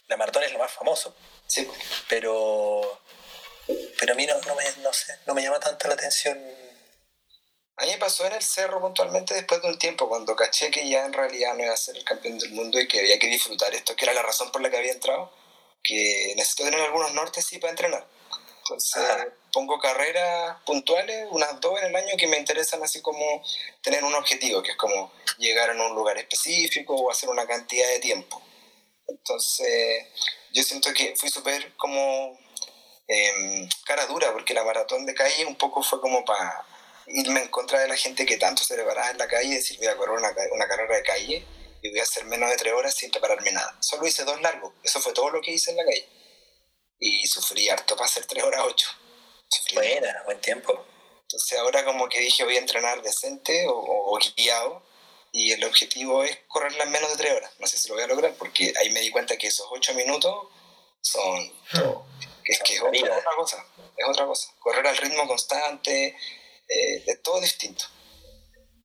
la 0.07 0.17
maratón 0.17 0.43
es 0.43 0.51
lo 0.51 0.59
más 0.59 0.71
famoso. 0.71 1.15
Sí. 1.47 1.67
Pero, 2.09 3.01
pero 3.99 4.13
a 4.13 4.15
mí 4.15 4.25
no, 4.25 4.35
me, 4.55 4.83
no, 4.83 4.93
sé, 4.93 5.19
no 5.25 5.33
me 5.33 5.41
llama 5.41 5.59
tanto 5.59 5.87
la 5.87 5.95
atención. 5.95 6.37
A 7.77 7.85
mí 7.85 7.91
me 7.91 7.97
pasó 7.97 8.25
en 8.25 8.33
el 8.33 8.41
cerro 8.41 8.81
puntualmente 8.81 9.35
después 9.35 9.61
de 9.61 9.67
un 9.67 9.77
tiempo, 9.77 10.09
cuando 10.09 10.35
caché 10.35 10.71
que 10.71 10.89
ya 10.89 11.05
en 11.05 11.13
realidad 11.13 11.53
no 11.53 11.63
iba 11.63 11.73
a 11.73 11.77
ser 11.77 11.95
el 11.95 12.03
campeón 12.03 12.39
del 12.39 12.51
mundo 12.51 12.79
y 12.79 12.87
que 12.87 12.99
había 12.99 13.19
que 13.19 13.27
disfrutar 13.27 13.73
esto, 13.75 13.95
que 13.95 14.05
era 14.05 14.13
la 14.13 14.23
razón 14.23 14.51
por 14.51 14.61
la 14.61 14.69
que 14.69 14.77
había 14.77 14.93
entrado, 14.93 15.31
que 15.83 16.33
necesito 16.35 16.63
tener 16.63 16.81
algunos 16.81 17.13
nortes 17.13 17.45
sí 17.45 17.59
para 17.59 17.71
entrenar. 17.71 18.07
Entonces 18.59 19.03
pongo 19.51 19.79
carreras 19.79 20.57
puntuales, 20.65 21.27
unas 21.31 21.59
dos 21.59 21.79
en 21.81 21.87
el 21.87 21.95
año 21.95 22.17
que 22.17 22.27
me 22.27 22.37
interesan 22.37 22.81
así 22.83 23.01
como 23.01 23.43
tener 23.81 24.03
un 24.03 24.13
objetivo, 24.13 24.61
que 24.61 24.71
es 24.71 24.77
como 24.77 25.11
llegar 25.37 25.69
a 25.69 25.73
un 25.73 25.95
lugar 25.95 26.17
específico 26.17 26.95
o 26.95 27.11
hacer 27.11 27.29
una 27.29 27.45
cantidad 27.45 27.87
de 27.89 27.99
tiempo. 27.99 28.41
Entonces 29.07 30.05
yo 30.53 30.63
siento 30.63 30.93
que 30.93 31.15
fui 31.15 31.29
súper 31.29 31.75
como 31.75 32.37
em, 33.07 33.69
cara 33.85 34.05
dura, 34.05 34.31
porque 34.33 34.53
la 34.53 34.63
maratón 34.63 35.05
de 35.05 35.13
calle 35.13 35.45
un 35.45 35.55
poco 35.55 35.81
fue 35.83 36.01
como 36.01 36.25
para 36.25 36.65
irme 37.07 37.41
en 37.41 37.47
contra 37.49 37.79
de 37.79 37.87
la 37.87 37.95
gente 37.95 38.25
que 38.25 38.37
tanto 38.37 38.63
se 38.63 38.75
preparaba 38.75 39.11
en 39.11 39.17
la 39.17 39.27
calle 39.27 39.55
decir 39.55 39.77
voy 39.77 39.87
a 39.87 39.95
correr 39.95 40.17
una, 40.17 40.33
una 40.51 40.67
carrera 40.67 40.95
de 40.97 41.03
calle 41.03 41.45
y 41.81 41.89
voy 41.89 41.99
a 41.99 42.03
hacer 42.03 42.25
menos 42.25 42.49
de 42.49 42.57
tres 42.57 42.73
horas 42.73 42.93
sin 42.95 43.11
prepararme 43.11 43.51
nada. 43.51 43.77
Solo 43.79 44.05
hice 44.05 44.23
dos 44.25 44.41
largos, 44.41 44.73
eso 44.83 44.99
fue 44.99 45.13
todo 45.13 45.29
lo 45.29 45.41
que 45.41 45.51
hice 45.51 45.71
en 45.71 45.77
la 45.77 45.85
calle 45.85 46.17
y 46.99 47.27
sufrí 47.27 47.69
harto 47.69 47.95
para 47.95 48.05
hacer 48.05 48.25
3 48.25 48.43
horas 48.43 48.61
8. 48.65 48.87
Buena, 49.73 50.23
buen 50.25 50.39
tiempo. 50.41 50.85
Entonces 51.23 51.59
ahora 51.59 51.83
como 51.83 52.07
que 52.07 52.19
dije 52.19 52.43
voy 52.43 52.55
a 52.55 52.59
entrenar 52.59 53.01
decente 53.01 53.65
o, 53.67 54.17
guiado 54.35 54.81
y 55.31 55.51
el 55.51 55.63
objetivo 55.65 56.23
es 56.23 56.37
correrla 56.47 56.85
en 56.85 56.91
menos 56.91 57.11
de 57.11 57.17
3 57.17 57.33
horas. 57.33 57.51
No 57.59 57.67
sé 57.67 57.77
si 57.77 57.89
lo 57.89 57.95
voy 57.95 58.03
a 58.03 58.07
lograr 58.07 58.33
porque 58.35 58.73
ahí 58.79 58.89
me 58.91 59.01
di 59.01 59.11
cuenta 59.11 59.37
que 59.37 59.47
esos 59.47 59.67
8 59.69 59.93
minutos 59.93 60.47
son... 61.01 61.51
Es 62.45 62.61
que 62.63 62.75
es 62.75 62.81
otra, 62.81 63.23
cosa, 63.35 63.65
es 63.97 64.07
otra 64.07 64.25
cosa. 64.25 64.53
Correr 64.59 64.87
al 64.87 64.95
ritmo 64.95 65.27
constante, 65.27 66.15
eh, 66.69 67.03
es 67.05 67.21
todo 67.21 67.41
distinto. 67.41 67.83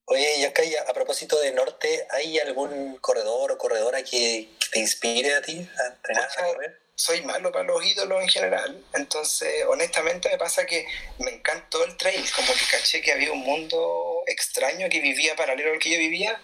Oye, 0.06 0.38
y 0.38 0.44
acá 0.44 0.62
a 0.88 0.92
propósito 0.92 1.40
de 1.40 1.52
norte, 1.52 2.06
¿hay 2.10 2.40
algún 2.40 2.98
corredor 2.98 3.52
o 3.52 3.58
corredora 3.58 4.02
que, 4.02 4.48
te 4.72 4.78
inspire 4.80 5.34
a 5.34 5.42
ti 5.42 5.68
a 5.78 5.86
entrenar, 5.86 6.28
a 6.38 6.46
correr? 6.46 6.81
Soy 6.94 7.22
malo 7.22 7.50
para 7.50 7.64
los 7.64 7.84
ídolos 7.84 8.22
en 8.22 8.28
general. 8.28 8.84
Entonces, 8.94 9.64
honestamente, 9.68 10.28
me 10.28 10.38
pasa 10.38 10.66
que 10.66 10.86
me 11.18 11.30
encantó 11.30 11.84
el 11.84 11.96
trail, 11.96 12.24
como 12.34 12.52
que 12.52 12.66
caché 12.70 13.00
que 13.00 13.12
había 13.12 13.32
un 13.32 13.40
mundo 13.40 14.22
extraño 14.26 14.88
que 14.88 15.00
vivía 15.00 15.36
paralelo 15.36 15.72
al 15.72 15.78
que 15.78 15.90
yo 15.90 15.98
vivía 15.98 16.40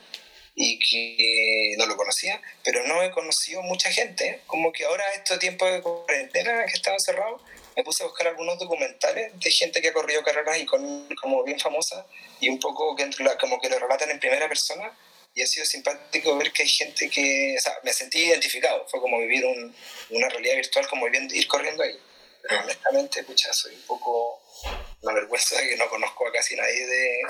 y 0.54 0.78
que 0.80 1.76
no 1.78 1.86
lo 1.86 1.96
conocía, 1.96 2.40
pero 2.64 2.84
no 2.86 3.02
he 3.02 3.10
conocido 3.10 3.62
mucha 3.62 3.90
gente. 3.92 4.40
Como 4.46 4.72
que 4.72 4.84
ahora, 4.84 5.04
estos 5.14 5.38
tiempos 5.38 5.70
de 5.70 5.82
cuarentena 5.82 6.64
que 6.66 6.74
estaba 6.74 6.98
cerrado, 6.98 7.40
me 7.76 7.84
puse 7.84 8.02
a 8.02 8.06
buscar 8.06 8.26
algunos 8.26 8.58
documentales 8.58 9.38
de 9.38 9.50
gente 9.52 9.80
que 9.80 9.88
ha 9.88 9.92
corrido 9.92 10.24
carreras 10.24 10.58
y 10.58 10.66
con, 10.66 11.08
como 11.22 11.44
bien 11.44 11.60
famosa 11.60 12.04
y 12.40 12.48
un 12.48 12.58
poco 12.58 12.96
que, 12.96 13.08
como 13.40 13.60
que 13.60 13.68
lo 13.68 13.78
relatan 13.78 14.10
en 14.10 14.18
primera 14.18 14.48
persona 14.48 14.92
y 15.38 15.42
ha 15.42 15.46
sido 15.46 15.64
simpático 15.64 16.36
ver 16.36 16.52
que 16.52 16.64
hay 16.64 16.68
gente 16.68 17.08
que, 17.08 17.54
o 17.56 17.60
sea, 17.60 17.78
me 17.84 17.92
sentí 17.92 18.18
identificado, 18.18 18.84
fue 18.88 19.00
como 19.00 19.20
vivir 19.20 19.44
un, 19.44 19.74
una 20.10 20.28
realidad 20.28 20.56
virtual, 20.56 20.88
como 20.88 21.06
ir 21.06 21.46
corriendo 21.46 21.84
ahí. 21.84 21.96
Pero 22.42 22.62
honestamente, 22.62 23.22
pucha, 23.22 23.52
soy 23.52 23.76
un 23.76 23.82
poco 23.82 24.42
la 25.02 25.12
vergüenza 25.12 25.60
de 25.60 25.68
que 25.68 25.76
no 25.76 25.88
conozco 25.88 26.26
a 26.26 26.32
casi 26.32 26.56
nadie 26.56 26.84
de 26.86 27.22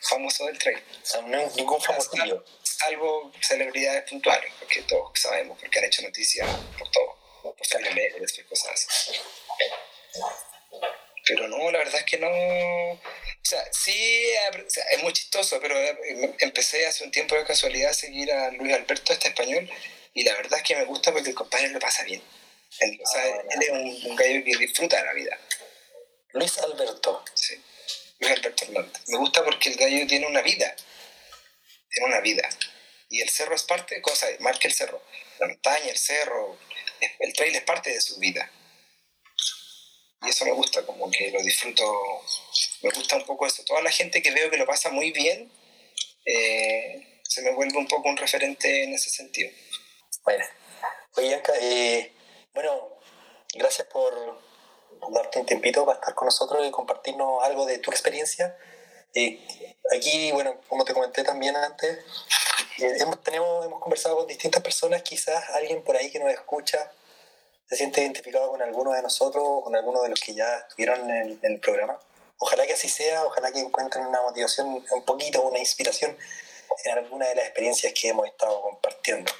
famoso 0.00 0.46
del 0.46 0.56
trail. 0.58 0.78
O 0.78 1.06
sea, 1.06 1.22
no 1.22 1.50
ningún 1.56 1.82
famosillo. 1.82 2.44
Salvo 2.62 3.32
celebridades 3.40 4.08
puntuales, 4.08 4.52
porque 4.60 4.82
todos 4.82 5.10
sabemos, 5.18 5.58
porque 5.58 5.80
han 5.80 5.86
hecho 5.86 6.02
noticias 6.02 6.48
por 6.78 6.88
todo, 6.92 7.18
por 7.42 7.56
y 7.56 8.44
cosas 8.44 8.72
así. 8.74 9.12
Pero 11.26 11.48
no, 11.48 11.70
la 11.72 11.78
verdad 11.78 11.96
es 11.96 12.04
que 12.04 12.18
no. 12.18 12.28
O 12.28 13.48
sea, 13.48 13.62
sí, 13.72 14.24
es 14.92 15.02
muy 15.02 15.12
chistoso, 15.12 15.60
pero 15.60 15.76
eh, 15.78 16.34
empecé 16.38 16.86
hace 16.86 17.04
un 17.04 17.10
tiempo 17.10 17.34
de 17.34 17.44
casualidad 17.44 17.90
a 17.90 17.94
seguir 17.94 18.32
a 18.32 18.50
Luis 18.52 18.72
Alberto, 18.72 19.12
este 19.12 19.28
español, 19.28 19.68
y 20.14 20.22
la 20.22 20.34
verdad 20.34 20.58
es 20.58 20.64
que 20.64 20.76
me 20.76 20.84
gusta 20.84 21.12
porque 21.12 21.30
el 21.30 21.34
compañero 21.34 21.74
lo 21.74 21.80
pasa 21.80 22.04
bien. 22.04 22.22
O 22.22 23.06
sea, 23.06 23.24
ah, 23.24 23.42
él 23.50 23.62
es 23.62 24.04
un, 24.04 24.16
gallo 24.16 24.44
que 24.44 24.56
disfruta 24.56 24.98
de 24.98 25.04
la 25.04 25.12
vida. 25.14 25.38
Luis 26.32 26.58
Alberto. 26.58 27.24
Sí, 27.34 27.60
Luis 28.20 28.32
Alberto 28.32 28.64
Hernández. 28.64 29.02
Me 29.08 29.18
gusta 29.18 29.44
porque 29.44 29.70
el 29.70 29.76
gallo 29.76 30.06
tiene 30.06 30.26
una 30.26 30.42
vida. 30.42 30.74
Tiene 31.90 32.08
una 32.08 32.20
vida. 32.20 32.48
Y 33.08 33.20
el 33.20 33.28
cerro 33.30 33.54
es 33.54 33.62
parte, 33.62 34.00
cosa, 34.00 34.26
más 34.40 34.58
que 34.58 34.68
el 34.68 34.74
cerro. 34.74 35.02
La 35.40 35.48
montaña, 35.48 35.90
el 35.90 35.98
cerro, 35.98 36.58
el 37.20 37.32
trail 37.32 37.54
es 37.54 37.62
parte 37.62 37.90
de 37.90 38.00
su 38.00 38.18
vida 38.18 38.50
y 40.22 40.28
eso 40.30 40.44
me 40.44 40.52
gusta, 40.52 40.84
como 40.84 41.10
que 41.10 41.30
lo 41.30 41.42
disfruto, 41.42 41.84
me 42.82 42.90
gusta 42.90 43.16
un 43.16 43.24
poco 43.24 43.46
eso. 43.46 43.64
Toda 43.64 43.82
la 43.82 43.90
gente 43.90 44.22
que 44.22 44.30
veo 44.30 44.50
que 44.50 44.56
lo 44.56 44.66
pasa 44.66 44.90
muy 44.90 45.12
bien, 45.12 45.50
eh, 46.24 47.20
se 47.22 47.42
me 47.42 47.52
vuelve 47.52 47.76
un 47.76 47.86
poco 47.86 48.08
un 48.08 48.16
referente 48.16 48.84
en 48.84 48.94
ese 48.94 49.10
sentido. 49.10 49.50
Bueno, 50.24 50.44
oye, 51.16 51.42
eh, 51.60 52.12
bueno, 52.54 52.98
gracias 53.54 53.86
por 53.88 54.42
darte 55.12 55.38
un 55.38 55.46
tiempito 55.46 55.84
para 55.84 55.98
estar 55.98 56.14
con 56.14 56.26
nosotros 56.26 56.66
y 56.66 56.70
compartirnos 56.70 57.44
algo 57.44 57.66
de 57.66 57.78
tu 57.78 57.90
experiencia. 57.90 58.56
Eh, 59.14 59.38
aquí, 59.94 60.32
bueno, 60.32 60.60
como 60.68 60.84
te 60.84 60.94
comenté 60.94 61.22
también 61.22 61.56
antes, 61.56 61.98
hemos, 62.78 63.22
tenemos, 63.22 63.64
hemos 63.66 63.80
conversado 63.80 64.16
con 64.16 64.26
distintas 64.26 64.62
personas, 64.62 65.02
quizás 65.02 65.48
alguien 65.50 65.82
por 65.84 65.96
ahí 65.96 66.10
que 66.10 66.18
nos 66.18 66.32
escucha 66.32 66.90
se 67.68 67.76
siente 67.76 68.00
identificado 68.00 68.50
con 68.50 68.62
alguno 68.62 68.92
de 68.92 69.02
nosotros 69.02 69.42
o 69.44 69.62
con 69.62 69.74
alguno 69.74 70.02
de 70.02 70.10
los 70.10 70.20
que 70.20 70.34
ya 70.34 70.58
estuvieron 70.58 71.10
en 71.10 71.38
el, 71.42 71.60
programa. 71.60 71.98
ojalá 72.38 72.66
que 72.66 72.74
así 72.74 72.88
sea, 72.88 73.24
ojalá 73.24 73.50
que 73.50 73.60
encuentren 73.60 74.06
una 74.06 74.22
motivación, 74.22 74.68
un 74.68 75.04
poquito, 75.04 75.42
una 75.42 75.58
inspiración 75.58 76.16
en 76.84 76.98
alguna 76.98 77.26
de 77.28 77.34
las 77.34 77.44
experiencias 77.46 77.92
que 77.92 78.08
hemos 78.08 78.26
estado 78.26 78.60
compartiendo. 78.62 79.32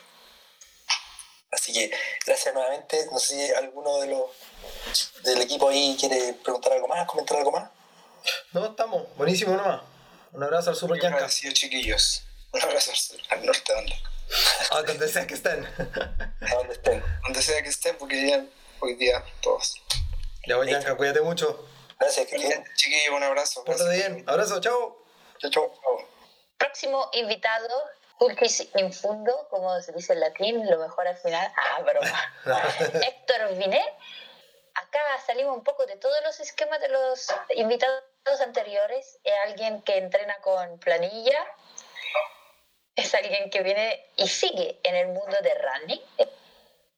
Así 1.52 1.72
que 1.72 1.90
gracias 2.26 2.52
nuevamente. 2.54 3.06
No 3.12 3.18
sé 3.18 3.46
si 3.46 3.54
alguno 3.54 4.00
de 4.00 4.08
los 4.08 4.30
del 5.22 5.40
equipo 5.42 5.68
ahí 5.68 5.96
quiere 5.98 6.34
preguntar 6.34 6.72
algo 6.72 6.88
más, 6.88 7.06
comentar 7.06 7.38
algo 7.38 7.52
más. 7.52 7.70
No, 8.52 8.66
estamos. 8.66 9.04
Buenísimo 9.16 9.56
nomás. 9.56 9.82
Un 10.32 10.42
abrazo 10.42 10.70
al 10.70 10.76
Super 10.76 11.00
Yanka. 11.00 11.16
Agradecido, 11.16 11.52
chiquillos. 11.52 12.24
Un 12.52 12.62
abrazo 12.62 12.90
al, 12.90 12.96
sur, 12.96 13.20
al 13.30 13.46
norte, 13.46 13.72
¿dónde? 13.72 13.94
A 14.70 14.82
donde 14.82 15.08
sea 15.08 15.26
que 15.26 15.34
estén. 15.34 15.64
A 15.64 16.54
donde 16.54 16.74
estén. 16.74 17.02
Donde 17.22 17.42
sea 17.42 17.62
que 17.62 17.68
estén, 17.68 17.96
porque 17.96 18.28
ya 18.28 18.44
hoy 18.80 18.94
día 18.94 19.24
todos. 19.40 19.80
Ya 20.46 20.56
voy, 20.56 20.70
Yanka, 20.70 20.96
cuídate 20.96 21.20
mucho. 21.20 21.66
Gracias, 21.98 22.26
que 22.26 22.36
estén. 22.36 22.64
Chiquillos, 22.74 23.14
un 23.14 23.22
abrazo. 23.22 23.64
Pórtate 23.64 23.96
bien. 23.96 24.24
Abrazo, 24.26 24.60
chao. 24.60 25.04
Chao, 25.38 25.50
chao. 25.50 25.72
Próximo 26.58 27.08
invitado, 27.12 27.68
Ultis 28.20 28.68
Infundo, 28.76 29.46
como 29.50 29.80
se 29.80 29.92
dice 29.92 30.14
en 30.14 30.20
latín, 30.20 30.70
lo 30.70 30.78
mejor 30.78 31.06
al 31.06 31.16
final. 31.16 31.52
Ah, 31.56 31.82
broma. 31.82 32.34
Héctor 33.06 33.54
Vinet. 33.56 33.94
Acá 34.74 35.00
salimos 35.26 35.56
un 35.56 35.64
poco 35.64 35.86
de 35.86 35.96
todos 35.96 36.16
los 36.24 36.38
esquemas 36.40 36.80
de 36.80 36.88
los 36.88 37.28
invitados 37.54 38.02
anteriores. 38.40 39.18
Es 39.24 39.34
alguien 39.46 39.82
que 39.82 39.96
entrena 39.96 40.36
con 40.42 40.78
planilla. 40.78 41.46
Es 42.96 43.14
alguien 43.14 43.50
que 43.50 43.62
viene 43.62 44.06
y 44.16 44.26
sigue 44.26 44.80
en 44.82 44.96
el 44.96 45.08
mundo 45.08 45.36
de 45.42 45.54
running. 45.54 46.02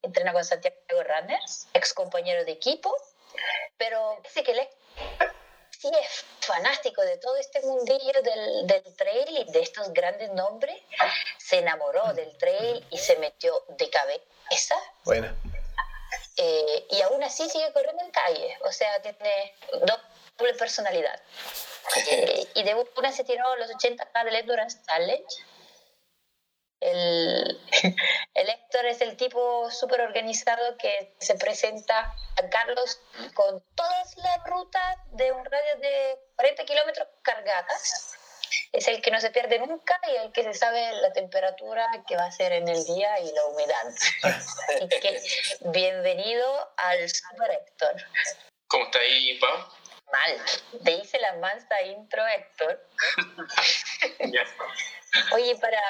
Entrena 0.02 0.32
con 0.32 0.44
Santiago 0.44 0.78
Runners, 0.90 1.66
ex 1.74 1.92
compañero 1.92 2.44
de 2.44 2.52
equipo. 2.52 2.94
Pero 3.76 4.20
dice 4.22 4.42
que 4.42 4.52
él 4.52 4.68
sí 5.78 5.90
es 6.02 6.24
fanático 6.40 7.02
de 7.02 7.18
todo 7.18 7.36
este 7.36 7.60
mundillo 7.62 8.22
del, 8.22 8.66
del, 8.66 8.96
trail 8.96 9.28
y 9.28 9.52
de 9.52 9.60
estos 9.60 9.92
grandes 9.92 10.30
nombres, 10.32 10.76
se 11.38 11.58
enamoró 11.58 12.12
del 12.14 12.36
trail 12.36 12.84
y 12.90 12.98
se 12.98 13.16
metió 13.16 13.64
de 13.68 13.88
cabeza. 13.90 14.76
Bueno. 15.04 15.34
Eh, 16.36 16.86
y 16.90 17.00
aún 17.02 17.22
así 17.22 17.48
sigue 17.48 17.72
corriendo 17.72 18.02
en 18.02 18.10
calle, 18.10 18.56
o 18.62 18.72
sea, 18.72 19.00
tiene 19.02 19.54
doble 19.72 20.54
personalidad. 20.54 21.20
Eh, 22.10 22.46
y 22.54 22.64
de 22.64 22.86
una 22.98 23.10
se 23.10 23.24
tiró 23.24 23.56
los 23.56 23.70
80K 23.70 24.24
del 24.24 24.36
Endurance 24.36 24.78
Challenge. 24.84 25.24
El, 26.80 27.60
el 28.34 28.48
Héctor 28.48 28.86
es 28.86 29.00
el 29.00 29.16
tipo 29.16 29.70
súper 29.70 30.00
organizado 30.02 30.76
que 30.78 31.14
se 31.18 31.34
presenta 31.34 32.14
a 32.36 32.48
Carlos 32.50 33.00
con 33.34 33.62
todas 33.74 34.16
las 34.18 34.44
rutas 34.44 34.98
de 35.12 35.32
un 35.32 35.44
radio 35.44 35.76
de 35.80 36.18
40 36.36 36.64
kilómetros 36.64 37.08
cargadas. 37.22 38.14
Es 38.72 38.86
el 38.86 39.00
que 39.02 39.10
no 39.10 39.20
se 39.20 39.30
pierde 39.30 39.58
nunca 39.58 39.98
y 40.12 40.16
el 40.16 40.32
que 40.32 40.42
se 40.44 40.54
sabe 40.54 40.92
la 41.00 41.12
temperatura 41.12 41.86
que 42.06 42.16
va 42.16 42.26
a 42.26 42.30
ser 42.30 42.52
en 42.52 42.68
el 42.68 42.84
día 42.84 43.18
y 43.20 43.32
la 43.32 43.44
humedad. 43.46 43.84
Así 44.22 44.88
que 45.00 45.22
bienvenido 45.70 46.72
al 46.76 47.08
Super 47.08 47.50
Héctor. 47.50 47.96
¿Cómo 48.68 48.84
está 48.84 48.98
ahí, 48.98 49.38
Pau? 49.38 49.56
Mal. 50.12 50.82
Te 50.84 50.92
hice 50.92 51.18
la 51.18 51.34
mansa 51.36 51.82
intro, 51.82 52.26
Héctor. 52.26 52.86
Ya. 54.20 54.42
Oye, 55.32 55.56
para, 55.56 55.80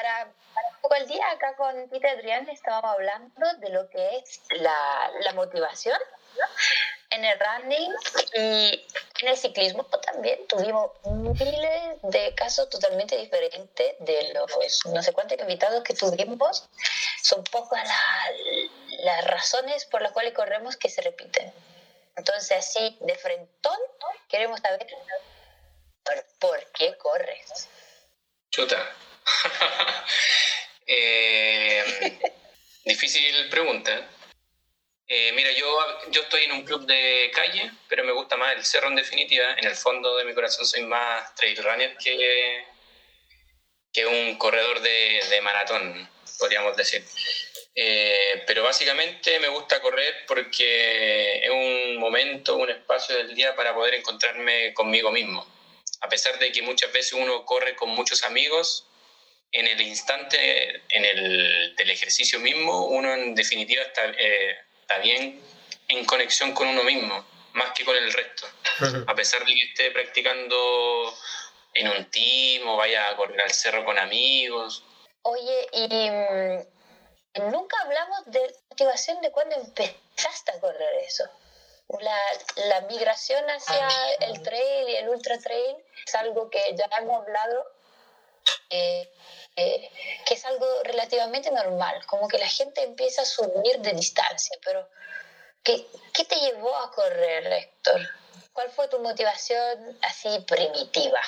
para, 0.00 0.32
para 0.54 0.68
un 0.68 0.80
poco 0.80 0.94
el 0.94 1.06
día, 1.06 1.30
acá 1.30 1.54
con 1.56 1.88
Tita 1.90 2.10
Adrián 2.10 2.48
estábamos 2.48 2.92
hablando 2.92 3.52
de 3.58 3.68
lo 3.70 3.88
que 3.90 4.16
es 4.16 4.40
la, 4.50 5.10
la 5.20 5.32
motivación 5.34 5.98
¿no? 6.38 6.46
en 7.10 7.24
el 7.24 7.38
running 7.38 7.92
y 8.34 8.86
en 9.20 9.28
el 9.28 9.36
ciclismo 9.36 9.84
también. 9.84 10.46
Tuvimos 10.48 10.92
miles 11.04 11.98
de 12.02 12.34
casos 12.34 12.70
totalmente 12.70 13.16
diferentes 13.18 13.96
de 13.98 14.32
los 14.32 14.86
no 14.86 15.02
sé 15.02 15.12
cuántos 15.12 15.38
invitados 15.38 15.82
que 15.84 15.92
tuvimos. 15.94 16.68
Son 17.22 17.44
pocas 17.44 17.86
la- 17.86 19.04
las 19.04 19.24
razones 19.26 19.84
por 19.86 20.00
las 20.02 20.12
cuales 20.12 20.32
corremos 20.32 20.76
que 20.76 20.88
se 20.88 21.02
repiten. 21.02 21.52
Entonces, 22.16 22.52
así 22.58 22.96
de 23.00 23.14
frentón, 23.16 23.78
queremos 24.28 24.60
saber 24.60 24.86
por, 26.04 26.24
por 26.38 26.72
qué 26.72 26.96
corres. 26.96 27.68
Chuta. 28.50 28.76
Eh, 30.92 31.84
difícil 32.84 33.48
pregunta. 33.48 34.10
Eh, 35.06 35.30
mira, 35.34 35.52
yo, 35.52 35.66
yo 36.10 36.22
estoy 36.22 36.42
en 36.44 36.52
un 36.52 36.64
club 36.64 36.84
de 36.84 37.30
calle, 37.32 37.70
pero 37.88 38.02
me 38.02 38.10
gusta 38.10 38.36
más 38.36 38.56
el 38.56 38.64
cerro 38.64 38.88
en 38.88 38.96
definitiva. 38.96 39.54
En 39.56 39.68
el 39.68 39.76
fondo 39.76 40.16
de 40.16 40.24
mi 40.24 40.34
corazón 40.34 40.66
soy 40.66 40.82
más 40.82 41.32
trail 41.36 41.56
runner 41.62 41.96
que, 41.96 42.64
que 43.92 44.04
un 44.04 44.36
corredor 44.36 44.80
de, 44.80 45.20
de 45.30 45.40
maratón, 45.40 46.10
podríamos 46.40 46.76
decir. 46.76 47.04
Eh, 47.74 48.42
pero 48.46 48.64
básicamente 48.64 49.38
me 49.38 49.48
gusta 49.48 49.80
correr 49.80 50.24
porque 50.26 51.38
es 51.42 51.50
un 51.50 51.98
momento, 51.98 52.56
un 52.56 52.70
espacio 52.70 53.16
del 53.16 53.34
día 53.34 53.54
para 53.54 53.74
poder 53.74 53.94
encontrarme 53.94 54.74
conmigo 54.74 55.10
mismo. 55.10 55.46
A 56.00 56.08
pesar 56.08 56.38
de 56.38 56.50
que 56.50 56.62
muchas 56.62 56.92
veces 56.92 57.12
uno 57.12 57.44
corre 57.44 57.76
con 57.76 57.90
muchos 57.90 58.24
amigos, 58.24 58.89
en 59.52 59.66
el 59.66 59.80
instante 59.80 60.82
en 60.88 61.04
el, 61.04 61.74
del 61.76 61.90
ejercicio 61.90 62.38
mismo, 62.38 62.86
uno 62.86 63.12
en 63.14 63.34
definitiva 63.34 63.82
está, 63.82 64.04
eh, 64.06 64.56
está 64.80 64.98
bien 64.98 65.42
en 65.88 66.04
conexión 66.04 66.52
con 66.52 66.68
uno 66.68 66.84
mismo, 66.84 67.24
más 67.54 67.72
que 67.72 67.84
con 67.84 67.96
el 67.96 68.12
resto. 68.12 68.46
A 69.06 69.14
pesar 69.14 69.44
de 69.44 69.54
que 69.54 69.62
esté 69.62 69.90
practicando 69.90 71.14
en 71.74 71.88
un 71.88 72.10
team 72.10 72.66
o 72.68 72.76
vaya 72.76 73.08
a 73.08 73.16
correr 73.16 73.40
al 73.40 73.50
cerro 73.50 73.84
con 73.84 73.98
amigos. 73.98 74.84
Oye, 75.22 75.68
y 75.72 76.10
mm, 76.10 77.50
nunca 77.50 77.76
hablamos 77.82 78.24
de 78.26 78.54
motivación 78.70 79.20
de 79.20 79.30
cuándo 79.30 79.56
empezaste 79.56 80.52
a 80.52 80.60
correr 80.60 80.94
eso. 81.06 81.24
La, 82.00 82.18
la 82.68 82.80
migración 82.82 83.44
hacia 83.50 83.88
el 84.20 84.40
trail 84.42 84.88
y 84.88 84.96
el 84.96 85.08
ultra 85.08 85.38
trail 85.38 85.76
es 86.06 86.14
algo 86.14 86.48
que 86.48 86.60
ya 86.76 86.84
hemos 86.98 87.22
hablado, 87.22 87.66
eh, 88.70 89.10
eh, 89.56 89.90
que 90.24 90.34
es 90.34 90.44
algo 90.44 90.66
relativamente 90.84 91.50
normal, 91.50 92.06
como 92.06 92.28
que 92.28 92.38
la 92.38 92.48
gente 92.48 92.82
empieza 92.82 93.22
a 93.22 93.26
subir 93.26 93.78
de 93.80 93.92
distancia, 93.92 94.56
pero 94.64 94.88
¿qué, 95.62 95.86
qué 96.14 96.24
te 96.24 96.36
llevó 96.36 96.74
a 96.76 96.90
correr, 96.92 97.46
Héctor? 97.52 98.08
¿Cuál 98.52 98.70
fue 98.70 98.88
tu 98.88 98.98
motivación 99.00 99.98
así 100.02 100.28
primitiva? 100.46 101.20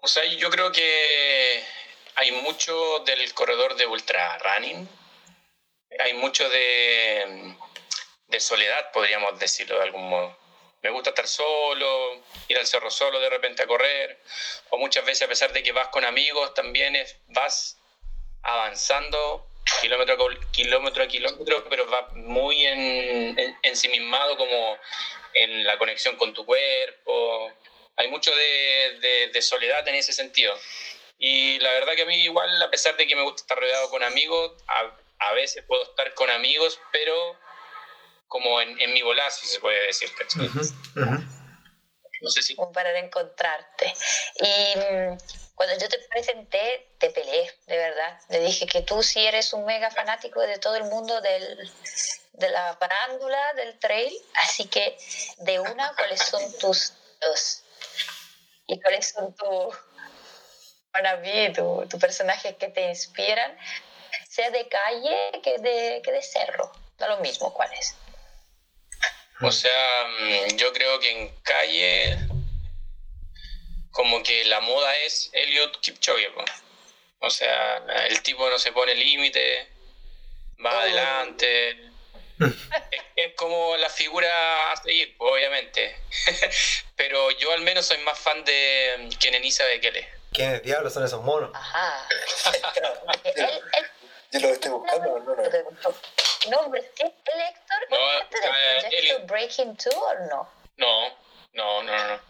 O 0.00 0.08
sea, 0.08 0.24
yo 0.24 0.50
creo 0.50 0.70
que 0.72 1.64
hay 2.16 2.32
mucho 2.32 3.00
del 3.00 3.32
corredor 3.34 3.76
de 3.76 3.86
ultra 3.86 4.38
running, 4.38 4.88
hay 5.98 6.14
mucho 6.14 6.48
de, 6.48 7.56
de 8.28 8.40
soledad, 8.40 8.92
podríamos 8.92 9.38
decirlo 9.38 9.76
de 9.76 9.84
algún 9.84 10.08
modo. 10.08 10.39
Me 10.82 10.90
gusta 10.90 11.10
estar 11.10 11.26
solo, 11.26 12.22
ir 12.48 12.56
al 12.58 12.66
cerro 12.66 12.90
solo 12.90 13.20
de 13.20 13.28
repente 13.28 13.62
a 13.62 13.66
correr, 13.66 14.18
o 14.70 14.78
muchas 14.78 15.04
veces 15.04 15.22
a 15.22 15.28
pesar 15.28 15.52
de 15.52 15.62
que 15.62 15.72
vas 15.72 15.88
con 15.88 16.04
amigos, 16.04 16.54
también 16.54 16.96
vas 17.28 17.78
avanzando 18.42 19.46
kilómetro 19.80 20.14
a 20.14 20.50
kilómetro, 20.50 21.04
a 21.04 21.08
kilómetro 21.08 21.64
pero 21.68 21.86
vas 21.86 22.12
muy 22.14 22.66
en, 22.66 23.38
en, 23.38 23.58
ensimismado 23.62 24.36
como 24.36 24.78
en 25.34 25.64
la 25.64 25.78
conexión 25.78 26.16
con 26.16 26.32
tu 26.32 26.44
cuerpo. 26.44 27.52
Hay 27.96 28.08
mucho 28.08 28.34
de, 28.34 29.28
de, 29.32 29.42
soledad 29.42 29.86
en 29.86 29.94
ese 29.96 30.12
sentido. 30.12 30.58
Y 31.18 31.58
la 31.58 31.70
verdad 31.72 31.94
que 31.94 32.02
a 32.02 32.06
mí 32.06 32.16
igual, 32.16 32.62
a 32.62 32.70
pesar 32.70 32.96
de 32.96 33.06
que 33.06 33.14
me 33.14 33.22
gusta 33.22 33.42
estar 33.42 33.58
rodeado 33.58 33.90
con 33.90 34.02
amigos, 34.02 34.52
a 35.18 35.32
veces 35.34 35.62
puedo 35.66 35.82
estar 35.82 36.14
con 36.14 36.30
amigos, 36.30 36.80
pero 36.92 37.36
como 38.30 38.60
en, 38.60 38.80
en 38.80 38.94
mi 38.94 39.02
volada, 39.02 39.28
si 39.28 39.46
se 39.48 39.58
puede 39.58 39.86
decir. 39.86 40.08
¿cachai? 40.16 40.48
No 42.22 42.30
sé 42.30 42.42
si... 42.42 42.54
para 42.54 42.96
encontrarte. 42.98 43.92
Y 44.36 44.78
mm, 44.78 45.18
cuando 45.56 45.76
yo 45.78 45.88
te 45.88 45.98
presenté, 46.08 46.94
te 46.98 47.10
peleé, 47.10 47.52
de 47.66 47.76
verdad. 47.76 48.20
Le 48.28 48.38
dije 48.40 48.66
que 48.66 48.82
tú 48.82 49.02
sí 49.02 49.26
eres 49.26 49.52
un 49.52 49.64
mega 49.64 49.90
fanático 49.90 50.40
de 50.40 50.58
todo 50.58 50.76
el 50.76 50.84
mundo 50.84 51.20
del, 51.20 51.72
de 52.34 52.48
la 52.50 52.78
parándula, 52.78 53.52
del 53.54 53.78
trail. 53.80 54.14
Así 54.34 54.66
que, 54.66 54.96
de 55.38 55.58
una, 55.58 55.92
¿cuáles 55.96 56.20
son 56.20 56.56
tus 56.58 56.92
dos? 57.20 57.64
¿Y 58.68 58.80
cuáles 58.80 59.08
son 59.08 59.34
tus, 59.34 59.74
para 60.92 61.16
mí, 61.16 61.52
tu, 61.52 61.84
tu 61.88 61.98
personajes 61.98 62.54
que 62.56 62.68
te 62.68 62.82
inspiran? 62.90 63.58
Sea 64.28 64.50
de 64.50 64.68
calle 64.68 65.40
que 65.42 65.58
de, 65.58 66.00
que 66.04 66.12
de 66.12 66.22
cerro. 66.22 66.70
Da 66.96 67.08
lo 67.08 67.18
mismo, 67.18 67.52
¿cuál 67.52 67.72
es? 67.72 67.96
O 69.42 69.50
sea, 69.52 70.06
mm, 70.20 70.56
yo 70.56 70.72
creo 70.72 70.98
que 71.00 71.10
en 71.10 71.34
calle, 71.42 72.18
como 73.90 74.22
que 74.22 74.44
la 74.44 74.60
moda 74.60 74.94
es 74.98 75.30
Elliot 75.32 75.80
Kipchoge. 75.80 76.30
po. 76.30 76.44
O 77.20 77.30
sea, 77.30 77.76
el 78.08 78.22
tipo 78.22 78.48
no 78.48 78.58
se 78.58 78.72
pone 78.72 78.94
límite, 78.94 79.68
va 80.64 80.74
Oh. 80.74 80.78
adelante. 80.80 81.70
es, 82.40 83.02
es 83.16 83.34
como 83.36 83.76
la 83.76 83.90
figura 83.90 84.72
a 84.72 84.76
seguir, 84.76 85.14
obviamente. 85.18 85.96
Pero 86.96 87.30
yo 87.32 87.52
al 87.52 87.60
menos 87.60 87.86
soy 87.86 87.98
más 87.98 88.18
fan 88.18 88.42
de 88.44 89.08
Kenenisa 89.20 89.64
Bekele. 89.64 90.08
¿Quiénes 90.32 90.62
diablos 90.62 90.94
son 90.94 91.04
esos 91.04 91.22
monos? 91.22 91.50
Ajá. 91.54 92.08
Yo, 93.36 93.46
yo 94.32 94.40
lo 94.40 94.48
estoy 94.48 94.70
buscando, 94.70 95.18
no, 95.18 95.34
no. 95.34 95.94
Nombre. 96.48 96.90
¿El 96.98 97.06
Héctor? 97.08 97.86
No, 97.90 97.96
¿Parte 97.96 98.40
del 98.40 98.50
proyecto 98.80 99.26
Breaking 99.26 99.76
Two 99.76 99.90
o 99.92 100.14
no? 100.30 100.50
No, 100.76 101.08
no, 101.52 101.82
no, 101.82 102.08
no. 102.08 102.20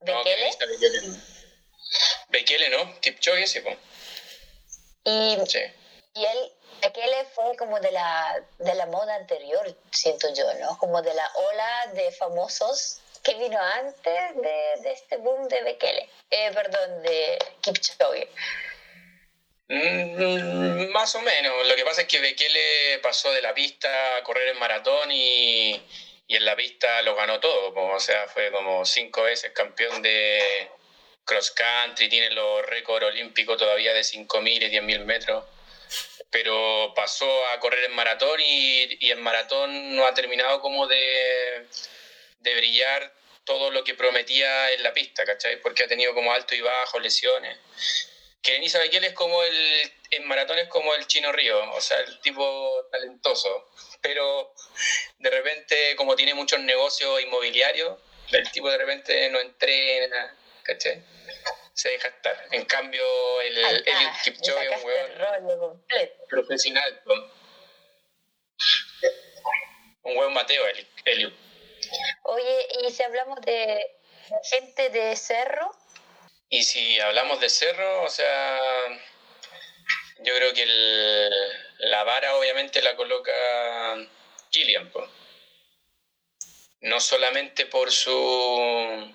¿De 0.00 0.12
no, 0.12 0.18
Bekele? 0.24 0.50
Bekele. 0.58 1.16
Bekele, 2.28 2.68
¿no? 2.70 3.00
Kipchoge, 3.00 3.46
sí, 3.46 3.60
pues. 3.60 3.78
Y, 5.04 5.38
Sí. 5.46 5.60
y 6.14 6.24
él, 6.24 6.52
Bekele 6.82 7.24
fue 7.34 7.56
como 7.56 7.80
de 7.80 7.90
la, 7.90 8.40
de 8.58 8.74
la 8.74 8.86
moda 8.86 9.14
anterior, 9.14 9.74
siento 9.90 10.32
yo, 10.34 10.52
¿no? 10.54 10.76
Como 10.78 11.00
de 11.02 11.14
la 11.14 11.30
ola 11.34 11.86
de 11.94 12.12
famosos 12.12 13.00
que 13.22 13.34
vino 13.34 13.58
antes 13.58 14.36
de, 14.36 14.72
de 14.82 14.92
este 14.92 15.16
boom 15.16 15.48
de 15.48 15.62
Bekele. 15.62 16.08
Eh, 16.30 16.50
perdón, 16.52 17.02
de 17.02 17.38
Kipchoge. 17.62 18.28
Mm, 19.68 20.88
más 20.92 21.14
o 21.14 21.20
menos. 21.20 21.66
Lo 21.66 21.76
que 21.76 21.84
pasa 21.84 22.02
es 22.02 22.08
que 22.08 22.20
Bekele 22.20 22.98
pasó 23.02 23.30
de 23.32 23.42
la 23.42 23.52
pista 23.52 24.16
a 24.16 24.22
correr 24.22 24.48
en 24.48 24.58
maratón 24.58 25.10
y, 25.12 25.80
y 26.26 26.36
en 26.36 26.44
la 26.44 26.56
pista 26.56 27.02
lo 27.02 27.14
ganó 27.14 27.38
todo. 27.38 27.72
O 27.74 28.00
sea, 28.00 28.28
fue 28.28 28.50
como 28.50 28.84
cinco 28.86 29.22
veces 29.22 29.52
campeón 29.52 30.00
de 30.02 30.68
cross 31.24 31.50
country, 31.50 32.08
tiene 32.08 32.30
los 32.30 32.64
récords 32.64 33.06
olímpicos 33.06 33.58
todavía 33.58 33.92
de 33.92 34.02
5.000 34.02 34.62
y 34.62 34.70
10.000 34.70 35.04
metros. 35.04 35.44
Pero 36.30 36.92
pasó 36.96 37.46
a 37.48 37.60
correr 37.60 37.84
en 37.84 37.92
maratón 37.92 38.40
y, 38.40 38.96
y 39.00 39.10
en 39.10 39.20
maratón 39.20 39.94
no 39.94 40.06
ha 40.06 40.14
terminado 40.14 40.60
como 40.60 40.86
de, 40.86 41.66
de 42.40 42.54
brillar 42.56 43.12
todo 43.44 43.70
lo 43.70 43.84
que 43.84 43.94
prometía 43.94 44.72
en 44.72 44.82
la 44.82 44.92
pista, 44.92 45.24
¿cachai? 45.24 45.60
Porque 45.60 45.84
ha 45.84 45.88
tenido 45.88 46.14
como 46.14 46.32
alto 46.32 46.54
y 46.54 46.60
bajo, 46.60 46.98
lesiones 46.98 47.58
que 48.42 48.52
Denisa 48.52 48.78
Bekele 48.78 49.08
es 49.08 49.14
como 49.14 49.42
el, 49.42 49.92
en 50.10 50.26
maratón 50.26 50.58
es 50.58 50.68
como 50.68 50.94
el 50.94 51.06
Chino 51.06 51.32
Río, 51.32 51.72
o 51.72 51.80
sea, 51.80 51.98
el 52.00 52.20
tipo 52.20 52.86
talentoso, 52.90 53.70
pero 54.00 54.54
de 55.18 55.30
repente 55.30 55.96
como 55.96 56.16
tiene 56.16 56.34
muchos 56.34 56.60
negocios 56.60 57.20
inmobiliarios, 57.20 57.98
el 58.32 58.50
tipo 58.52 58.70
de 58.70 58.78
repente 58.78 59.28
no 59.30 59.40
entrena, 59.40 60.36
¿cachai? 60.62 61.02
Se 61.72 61.90
deja 61.90 62.08
estar. 62.08 62.48
En 62.50 62.64
cambio, 62.64 63.02
el, 63.40 63.64
Ahí 63.64 63.74
el 63.74 63.78
está, 63.78 63.90
Eliud 63.90 64.10
Kipchoge 64.24 64.74
es 64.74 64.84
un 64.84 64.90
el 64.90 65.54
hueón 65.54 65.84
profesional. 66.28 67.02
¿no? 67.06 67.14
Un 70.02 70.16
hueón 70.16 70.32
Mateo, 70.34 70.64
Eliud. 71.04 71.32
Oye, 72.24 72.68
y 72.82 72.90
si 72.90 73.02
hablamos 73.02 73.40
de 73.42 73.80
gente 74.50 74.90
de 74.90 75.16
cerro, 75.16 75.74
Y 76.50 76.62
si 76.64 76.98
hablamos 77.00 77.40
de 77.40 77.48
cerro, 77.48 78.02
o 78.04 78.10
sea, 78.10 78.58
yo 80.18 80.34
creo 80.34 80.52
que 80.52 80.62
el- 80.62 81.30
la 81.90 82.04
vara 82.04 82.36
obviamente 82.36 82.82
la 82.82 82.96
coloca 82.96 83.32
Killian, 84.50 84.90
po. 84.90 85.08
no 86.80 87.00
solamente 87.00 87.66
por 87.66 87.90
su 87.92 89.14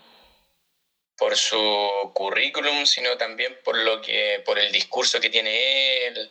por 1.17 1.35
su 1.37 2.11
currículum, 2.13 2.85
sino 2.85 3.17
también 3.17 3.57
por 3.63 3.77
lo 3.77 4.01
que 4.01 4.41
por 4.45 4.59
el 4.59 4.71
discurso 4.71 5.19
que 5.19 5.29
tiene 5.29 6.07
él. 6.07 6.29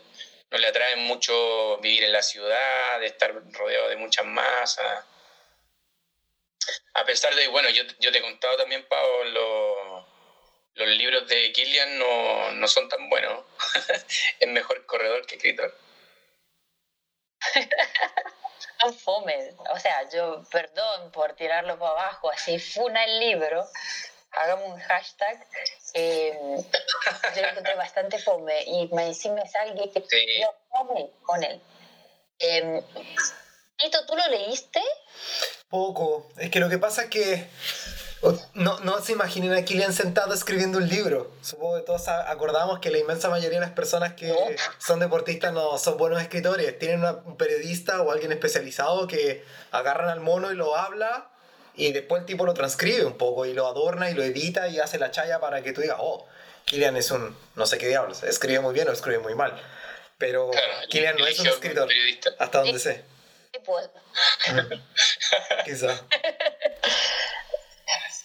No 0.51 0.59
le 0.59 0.67
atrae 0.69 0.97
mucho 0.97 1.79
vivir 1.79 2.05
en 2.05 2.13
la 2.13 2.23
ciudad, 2.23 3.01
de 3.01 3.07
estar 3.07 3.33
rodeado 3.53 3.89
de 3.89 3.97
muchas 3.97 4.25
masas. 4.27 5.05
A 6.95 7.05
pesar 7.05 7.35
de, 7.35 7.49
bueno, 7.49 7.71
yo, 7.71 7.83
yo 7.99 8.13
te 8.13 8.19
he 8.19 8.23
contado 8.23 8.57
también, 8.57 8.87
Pau, 8.89 9.25
lo- 9.25 9.92
los 10.75 10.89
libros 10.89 11.29
de 11.29 11.53
Killian 11.53 11.99
no, 11.99 12.53
no 12.53 12.69
son 12.69 12.89
tan 12.89 13.09
buenos. 13.09 13.45
es 14.41 14.49
mejor 14.49 14.85
corredor 14.87 15.27
que 15.27 15.37
escritor. 15.37 15.75
fome. 19.05 19.55
O 19.71 19.79
sea, 19.79 20.09
yo, 20.09 20.43
perdón 20.51 21.13
por 21.13 21.35
tirarlo 21.35 21.79
para 21.79 21.93
abajo, 21.93 22.31
así 22.31 22.59
funa 22.59 23.05
el 23.05 23.21
libro. 23.21 23.65
Hagamos 24.33 24.71
un 24.75 24.81
hashtag. 24.81 25.47
eh, 25.95 26.37
yo 27.37 27.43
lo 27.43 27.49
encontré 27.49 27.75
bastante 27.75 28.19
fome 28.19 28.65
y 28.65 28.89
me 28.89 29.07
encima 29.09 29.43
es 29.43 29.55
alguien 29.57 29.93
que 29.93 30.01
Sí. 30.09 30.41
yo 30.41 30.49
fome 30.71 31.11
con 31.23 31.43
él. 31.45 31.61
Eh, 32.39 32.83
Tito, 33.77 34.07
¿tú 34.07 34.17
lo 34.17 34.27
leíste? 34.29 34.81
Poco. 35.69 36.31
Es 36.39 36.51
que 36.51 36.61
lo 36.61 36.69
que 36.69 36.79
pasa 36.79 37.03
es 37.05 37.11
que 37.11 37.47
no, 38.55 38.79
no 38.81 39.01
se 39.03 39.13
imaginen 39.13 39.53
a 39.55 39.63
Kilian 39.65 39.93
sentado 39.93 40.33
escribiendo 40.35 40.79
un 40.79 40.89
libro. 40.89 41.33
Supongo 41.43 41.77
que 41.77 41.83
todos 41.83 42.07
a- 42.09 42.31
acordamos 42.31 42.79
que 42.79 42.91
la 42.91 42.99
inmensa 42.99 43.29
mayoría 43.29 43.59
de 43.59 43.67
las 43.67 43.75
personas 43.75 44.15
que 44.15 44.33
son 44.79 45.01
deportistas 45.01 45.53
no 45.53 45.77
son 45.79 45.97
buenos 45.97 46.21
escritores. 46.23 46.79
Tienen 46.79 47.01
una- 47.01 47.13
un 47.25 47.37
periodista 47.37 48.01
o 48.03 48.13
alguien 48.13 48.31
especializado 48.33 49.07
que 49.07 49.45
agarran 49.73 50.09
al 50.09 50.21
mono 50.21 50.53
y 50.53 50.55
lo 50.55 50.77
habla 50.77 51.29
y 51.75 51.93
después 51.93 52.21
el 52.21 52.27
tipo 52.27 52.45
lo 52.45 52.55
transcribe 52.55 53.05
un 53.05 53.17
poco 53.19 53.47
y 53.47 53.55
lo 53.55 53.67
adorna 53.67 54.11
y 54.11 54.15
lo 54.15 54.23
edita 54.23 54.69
y 54.69 54.79
hace 54.79 54.99
la 54.99 55.11
chaya 55.11 55.41
para 55.41 55.63
que 55.63 55.73
tú 55.73 55.81
digas, 55.81 55.97
oh, 56.01 56.27
Kilian 56.65 56.97
es 56.97 57.11
un 57.11 57.37
no 57.57 57.67
sé 57.67 57.79
qué 57.79 57.89
diablos, 57.89 58.23
escribe 58.23 58.61
muy 58.61 58.73
bien 58.75 58.89
o 58.89 58.93
escribe 58.93 59.19
muy 59.19 59.35
mal. 59.35 59.61
Pero 60.19 60.51
Claro, 60.51 60.67
Kilian 60.89 61.17
no 61.17 61.27
es 61.27 61.41
un 61.41 61.49
escritor, 61.49 61.89
periodista. 61.89 62.31
hasta 62.39 62.59
donde 62.61 62.79
sé, 62.79 63.05
Sí, 63.53 63.61
pues. 63.65 63.91
quizá. 65.65 66.01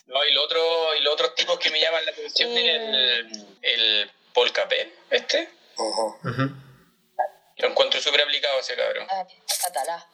No, 0.08 0.26
y, 0.26 0.32
lo 0.34 0.44
otro, 0.44 0.96
y 0.96 1.02
los 1.02 1.14
otros 1.14 1.36
tipos 1.36 1.60
que 1.60 1.70
me 1.70 1.80
llaman 1.80 2.06
la 2.06 2.12
atención 2.12 2.52
Mm. 2.52 2.58
el, 2.58 3.58
el 3.62 4.12
Paul 4.34 4.52
Capel, 4.52 4.94
este. 5.10 5.50
Ojo. 5.78 6.20
Lo 7.58 7.68
encuentro 7.70 8.00
súper 8.00 8.22
aplicado 8.22 8.60
ese 8.60 8.76
cabrón. 8.76 9.08
Ah, 9.10 9.26
catalá. 9.64 10.08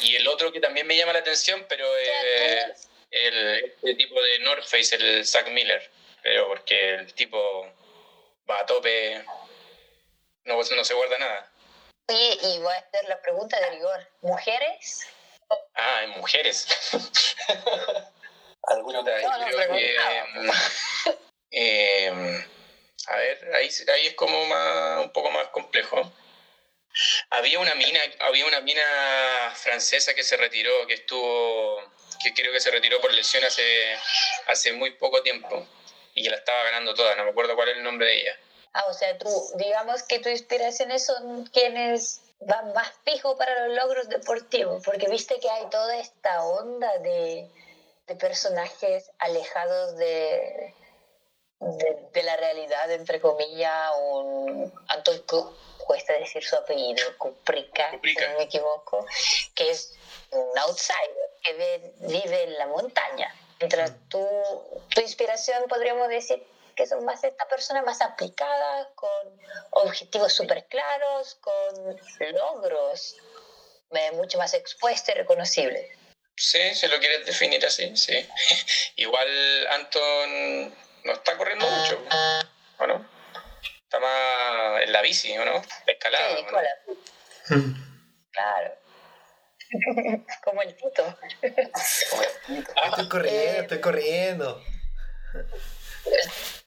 Y 0.00 0.16
el 0.16 0.28
otro 0.28 0.52
que 0.52 0.60
también 0.60 0.86
me 0.86 0.96
llama 0.96 1.12
la 1.12 1.18
atención, 1.18 1.66
pero 1.68 1.84
es 1.96 2.88
el 3.10 3.64
este 3.64 3.94
tipo 3.96 4.20
de 4.22 4.38
North 4.40 4.64
Face, 4.64 4.94
el 4.94 5.26
Zack 5.26 5.48
Miller. 5.50 5.90
Pero 6.22 6.46
porque 6.46 6.94
el 6.94 7.12
tipo 7.14 7.38
va 8.48 8.60
a 8.60 8.66
tope, 8.66 9.24
no, 10.44 10.56
no 10.56 10.84
se 10.84 10.94
guarda 10.94 11.18
nada. 11.18 11.50
Oye, 12.08 12.38
y 12.42 12.58
voy 12.60 12.72
a 12.72 12.78
hacer 12.78 13.08
la 13.08 13.20
pregunta 13.20 13.58
de 13.58 13.70
rigor. 13.70 14.08
¿Mujeres? 14.22 15.06
Ah, 15.74 16.04
en 16.04 16.10
mujeres. 16.10 16.66
Alguna 18.68 19.00
Puta, 19.00 19.20
No, 19.20 19.38
no, 19.38 19.46
creo 19.46 19.56
preguntaba. 19.56 20.58
que, 21.10 21.16
eh, 21.50 22.44
a 23.06 23.16
ver, 23.16 23.54
ahí, 23.54 23.68
ahí 23.92 24.06
es 24.06 24.14
como 24.14 24.44
más, 24.46 25.04
un 25.04 25.12
poco 25.12 25.30
más 25.30 25.48
complejo. 25.48 26.12
Había 27.30 27.58
una 27.58 27.74
mina, 27.74 28.00
había 28.20 28.46
una 28.46 28.60
mina 28.60 29.52
francesa 29.54 30.14
que 30.14 30.22
se 30.22 30.36
retiró, 30.36 30.86
que 30.86 30.94
estuvo, 30.94 31.82
que 32.22 32.32
creo 32.32 32.52
que 32.52 32.60
se 32.60 32.70
retiró 32.70 33.00
por 33.00 33.12
lesión 33.12 33.44
hace, 33.44 33.96
hace 34.46 34.72
muy 34.72 34.92
poco 34.92 35.22
tiempo 35.22 35.66
y 36.14 36.22
que 36.22 36.30
la 36.30 36.36
estaba 36.36 36.62
ganando 36.64 36.94
toda, 36.94 37.16
no 37.16 37.24
me 37.24 37.30
acuerdo 37.30 37.56
cuál 37.56 37.70
es 37.70 37.76
el 37.76 37.82
nombre 37.82 38.06
de 38.06 38.20
ella. 38.20 38.38
Ah, 38.72 38.84
o 38.88 38.92
sea, 38.92 39.18
tú, 39.18 39.28
digamos 39.56 40.02
que 40.04 40.20
tus 40.20 40.32
inspiraciones 40.32 41.04
son 41.04 41.46
quienes 41.46 42.20
van 42.40 42.72
más 42.72 42.92
fijo 43.04 43.36
para 43.36 43.66
los 43.66 43.76
logros 43.76 44.08
deportivos, 44.08 44.82
porque 44.84 45.08
viste 45.08 45.38
que 45.40 45.50
hay 45.50 45.68
toda 45.70 45.96
esta 45.98 46.44
onda 46.44 46.98
de, 46.98 47.48
de 48.06 48.16
personajes 48.16 49.10
alejados 49.18 49.96
de, 49.96 50.74
de, 51.60 51.96
de 52.12 52.22
la 52.22 52.36
realidad, 52.36 52.90
entre 52.92 53.20
comillas, 53.20 53.92
un 53.98 54.72
Anton 54.88 55.22
cuesta 55.78 56.12
decir 56.14 56.42
su 56.44 56.56
apellido, 56.56 57.02
Kuprika, 57.18 57.90
si 58.02 58.14
no 58.14 58.38
me 58.38 58.44
equivoco, 58.44 59.06
que 59.54 59.70
es 59.70 59.94
un 60.30 60.58
outsider, 60.58 61.30
que 61.42 61.52
ve- 61.54 61.92
vive 61.98 62.42
en 62.44 62.58
la 62.58 62.66
montaña. 62.66 63.34
Mientras 63.60 63.92
tú, 64.08 64.26
tu 64.94 65.00
inspiración 65.00 65.64
podríamos 65.68 66.08
decir 66.08 66.42
que 66.74 66.86
son 66.86 67.04
más 67.04 67.22
esta 67.22 67.46
persona 67.46 67.82
más 67.82 68.00
aplicada, 68.00 68.90
con 68.94 69.40
objetivos 69.70 70.32
súper 70.32 70.64
claros, 70.66 71.36
con 71.36 71.96
logros 72.32 73.16
eh, 73.90 74.10
mucho 74.12 74.38
más 74.38 74.54
expuestos 74.54 75.14
y 75.14 75.18
reconocibles. 75.18 75.88
Sí, 76.36 76.74
si 76.74 76.88
lo 76.88 76.98
quieres 76.98 77.26
definir 77.26 77.64
así, 77.64 77.96
sí. 77.96 78.28
Igual 78.96 79.66
Anton 79.68 80.74
no 81.04 81.12
está 81.12 81.36
corriendo 81.36 81.66
mucho, 81.68 82.04
¿o 82.78 82.86
no? 82.86 83.08
Está 83.82 84.00
más 84.00 84.82
en 84.82 84.92
la 84.92 85.02
bici, 85.02 85.36
¿o 85.38 85.44
no? 85.44 85.62
La 85.86 85.92
escalada. 85.92 86.36
Sí, 87.46 87.54
Claro. 88.32 88.76
Como 90.44 90.62
el 90.62 90.74
Tito. 90.76 91.18
Estoy 91.42 93.08
corriendo, 93.08 93.60
estoy 93.62 93.80
corriendo. 93.80 94.64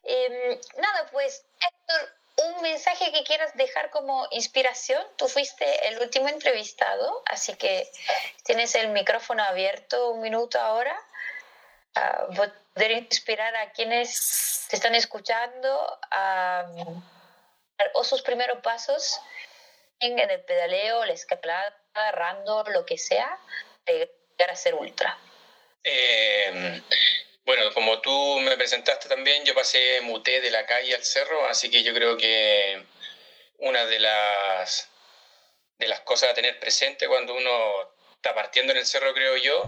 Em, 0.04 0.58
nada, 0.78 1.08
pues, 1.12 1.44
Héctor, 1.60 2.17
un 2.38 2.62
mensaje 2.62 3.10
que 3.12 3.24
quieras 3.24 3.54
dejar 3.56 3.90
como 3.90 4.26
inspiración. 4.30 5.04
Tú 5.16 5.28
fuiste 5.28 5.88
el 5.88 5.98
último 6.00 6.28
entrevistado, 6.28 7.22
así 7.26 7.54
que 7.54 7.90
tienes 8.44 8.74
el 8.74 8.88
micrófono 8.88 9.42
abierto 9.42 10.10
un 10.10 10.20
minuto 10.20 10.60
ahora. 10.60 10.96
a 11.94 12.26
poder 12.74 12.92
inspirar 12.92 13.54
a 13.56 13.72
quienes 13.72 14.66
te 14.68 14.76
están 14.76 14.94
escuchando 14.94 15.98
a, 16.10 16.66
o 17.94 18.04
sus 18.04 18.22
primeros 18.22 18.60
pasos 18.62 19.20
en, 19.98 20.18
el 20.18 20.40
pedaleo, 20.42 21.04
la 21.04 21.12
escalada, 21.12 21.74
rando, 22.12 22.62
lo 22.68 22.86
que 22.86 22.98
sea, 22.98 23.36
de 23.84 24.08
llegar 24.38 24.56
ser 24.56 24.74
ultra. 24.74 25.18
Eh, 25.82 26.82
bueno, 27.48 27.72
como 27.72 27.98
tú 28.02 28.40
me 28.40 28.58
presentaste 28.58 29.08
también, 29.08 29.42
yo 29.46 29.54
pasé 29.54 30.02
muté 30.02 30.42
de 30.42 30.50
la 30.50 30.66
calle 30.66 30.94
al 30.94 31.02
cerro, 31.02 31.46
así 31.46 31.70
que 31.70 31.82
yo 31.82 31.94
creo 31.94 32.14
que 32.14 32.84
una 33.56 33.86
de 33.86 33.98
las, 33.98 34.90
de 35.78 35.88
las 35.88 36.00
cosas 36.00 36.28
a 36.28 36.34
tener 36.34 36.60
presente 36.60 37.08
cuando 37.08 37.34
uno 37.34 37.90
está 38.16 38.34
partiendo 38.34 38.72
en 38.72 38.78
el 38.80 38.84
cerro, 38.84 39.14
creo 39.14 39.38
yo, 39.38 39.62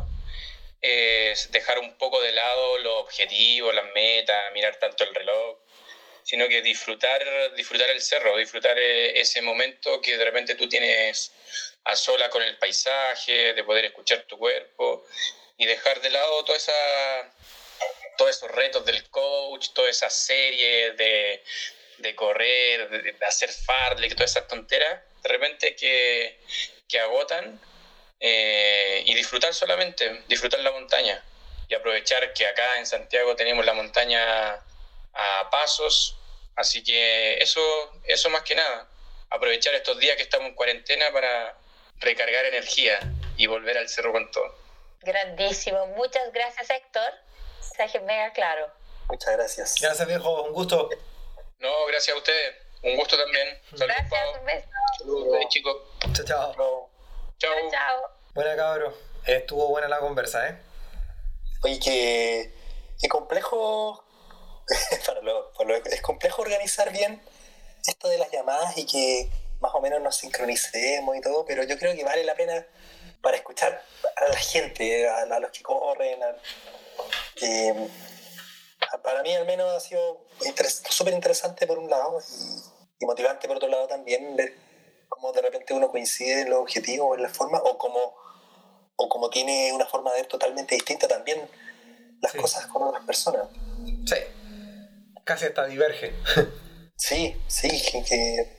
es 0.83 1.51
dejar 1.53 1.79
un 1.79 1.97
poco 1.97 2.21
de 2.21 2.33
lado 2.33 2.77
los 2.77 2.97
objetivos, 2.97 3.75
las 3.75 3.91
metas, 3.95 4.53
mirar 4.53 4.77
tanto 4.77 5.05
el 5.05 5.15
reloj, 5.15 5.57
sino 6.23 6.49
que 6.49 6.61
disfrutar, 6.61 7.55
disfrutar 7.55 7.89
el 7.89 8.03
cerro, 8.03 8.37
disfrutar 8.37 8.79
eh, 8.79 9.19
ese 9.19 9.41
momento 9.41 10.03
que 10.03 10.19
de 10.19 10.25
repente 10.27 10.55
tú 10.55 10.69
tienes 10.69 11.33
a 11.85 11.97
sola 11.97 12.29
con 12.29 12.43
el 12.43 12.59
paisaje, 12.59 13.55
de 13.55 13.65
poder 13.65 13.87
escuchar 13.87 14.25
tu 14.25 14.37
cuerpo 14.37 15.07
y 15.57 15.65
dejar 15.65 16.03
de 16.03 16.11
lado 16.11 16.45
toda 16.45 16.59
esa 16.59 16.75
todos 18.17 18.37
esos 18.37 18.51
retos 18.51 18.85
del 18.85 19.09
coach, 19.11 19.71
toda 19.75 19.89
esa 19.89 20.11
serie 20.11 20.93
de, 20.93 21.43
de 21.99 22.15
correr, 22.15 22.89
de, 22.89 23.27
hacer 23.27 23.51
farlek, 23.51 24.15
todas 24.15 24.31
esas 24.31 24.49
tonteras, 24.49 25.01
de 25.23 25.29
repente 25.29 25.77
que, 25.77 26.39
que 26.89 26.99
agotan 27.01 27.61
eh, 28.19 29.03
y 29.07 29.15
disfrutar 29.15 29.55
solamente, 29.55 30.23
disfrutar 30.29 30.61
la 30.61 30.73
montaña. 30.73 31.23
Y 31.69 31.75
aprovechar 31.75 32.33
que 32.33 32.47
acá 32.47 32.79
en 32.79 32.87
Santiago 32.87 33.37
tenemos 33.37 33.65
la 33.65 33.75
montaña 33.75 34.55
a 35.13 35.51
pasos, 35.51 36.17
así 36.57 36.83
que 36.83 37.39
eso, 37.39 37.63
eso 38.05 38.29
más 38.31 38.43
que 38.43 38.55
nada, 38.55 38.89
aprovechar 39.31 39.75
estos 39.75 39.99
días 39.99 40.17
que 40.17 40.23
estamos 40.23 40.49
en 40.49 40.55
cuarentena 40.55 41.13
para 41.13 41.57
recargar 41.99 42.45
energía 42.47 42.99
y 43.37 43.47
volver 43.47 43.79
al 43.79 43.89
cerro 43.89 44.13
con 44.13 44.31
todo. 44.31 44.59
Grandísimo, 45.03 45.87
muchas 45.89 46.33
gracias 46.33 46.69
Héctor 46.71 47.13
mensaje 47.71 48.01
mega 48.01 48.33
claro. 48.33 48.71
Muchas 49.09 49.37
gracias. 49.37 49.75
Gracias, 49.81 50.07
viejo. 50.07 50.43
Un 50.43 50.53
gusto. 50.53 50.89
No, 51.59 51.87
gracias 51.87 52.15
a 52.15 52.19
ustedes. 52.19 52.57
Un 52.83 52.97
gusto 52.97 53.17
también. 53.17 53.61
Saludos, 53.71 53.87
gracias, 53.87 54.39
un 54.39 54.47
beso. 54.47 54.69
Saludos, 54.99 55.49
chicos. 55.49 55.77
Chao, 56.13 56.25
chao. 56.25 56.91
Chao. 57.39 57.71
Chao. 57.71 58.11
Buena, 58.35 58.57
cabro. 58.57 58.95
Estuvo 59.27 59.69
buena 59.69 59.89
la 59.89 59.99
conversa, 59.99 60.49
¿eh? 60.49 60.59
Oye, 61.63 61.79
que, 61.79 62.55
qué 63.01 63.09
complejo. 63.09 64.05
para 65.07 65.21
lo, 65.21 65.51
es 65.85 66.01
complejo 66.01 66.43
organizar 66.43 66.93
bien 66.93 67.21
esto 67.85 68.09
de 68.09 68.19
las 68.19 68.31
llamadas 68.31 68.79
y 68.79 68.87
que 68.87 69.29
más 69.61 69.75
o 69.75 69.81
menos 69.81 70.01
nos 70.01 70.17
sincronicemos 70.17 71.17
y 71.17 71.21
todo, 71.21 71.45
pero 71.45 71.65
yo 71.65 71.77
creo 71.77 71.95
que 71.95 72.05
vale 72.05 72.25
la 72.25 72.35
pena 72.35 72.65
para 73.21 73.37
escuchar 73.37 73.83
a 74.17 74.29
la 74.29 74.39
gente, 74.39 75.09
a, 75.09 75.23
a 75.23 75.41
los 75.41 75.51
que 75.51 75.63
corren, 75.63 76.23
a, 76.23 76.37
para 79.03 79.23
mí 79.23 79.35
al 79.35 79.47
menos 79.47 79.71
ha 79.71 79.81
sido 79.81 80.27
súper 80.89 81.15
interesante 81.15 81.67
por 81.67 81.79
un 81.79 81.89
lado 81.89 82.19
y, 82.99 83.05
motivante 83.07 83.49
por 83.49 83.57
otro 83.57 83.69
lado 83.69 83.87
también 83.89 84.37
ver 84.37 84.55
cómo 85.09 85.33
de 85.33 85.43
repente 85.43 85.75
uno 85.75 85.91
coincide 85.91 86.43
en 86.43 86.51
los 86.51 86.61
objetivos, 86.61 87.17
en 87.17 87.23
la 87.23 87.29
forma, 87.29 87.59
o 87.59 87.79
como, 87.79 88.15
o 88.97 89.09
como 89.09 89.31
tiene 89.31 89.73
una 89.73 89.87
forma 89.87 90.13
de 90.13 90.19
ver 90.19 90.27
totalmente 90.27 90.75
distinta 90.75 91.09
también 91.09 91.49
las 92.21 92.33
cosas 92.35 92.67
con 92.67 92.83
otras 92.83 93.05
personas. 93.05 93.49
Sí, 94.07 94.17
casi 95.25 95.47
hasta 95.47 95.67
diverge. 95.67 96.15
sí, 96.97 97.37
sí, 97.49 97.69
que, 98.09 98.57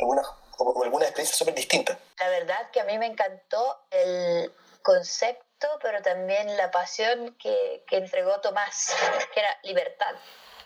algunas, 0.00 0.26
o, 0.58 0.84
algunas 0.84 1.08
experiencias 1.08 1.38
súper 1.38 1.54
distintas. 1.54 1.96
La 2.18 2.28
verdad 2.28 2.70
que 2.72 2.80
a 2.80 2.84
mí 2.84 2.98
me 2.98 3.06
encantó 3.06 3.86
el 3.90 4.52
concepto 4.82 5.47
pero 5.80 6.02
también 6.02 6.56
la 6.56 6.70
pasión 6.70 7.34
que, 7.38 7.84
que 7.86 7.96
entregó 7.96 8.40
Tomás, 8.40 8.94
que 9.34 9.40
era 9.40 9.58
libertad. 9.62 10.14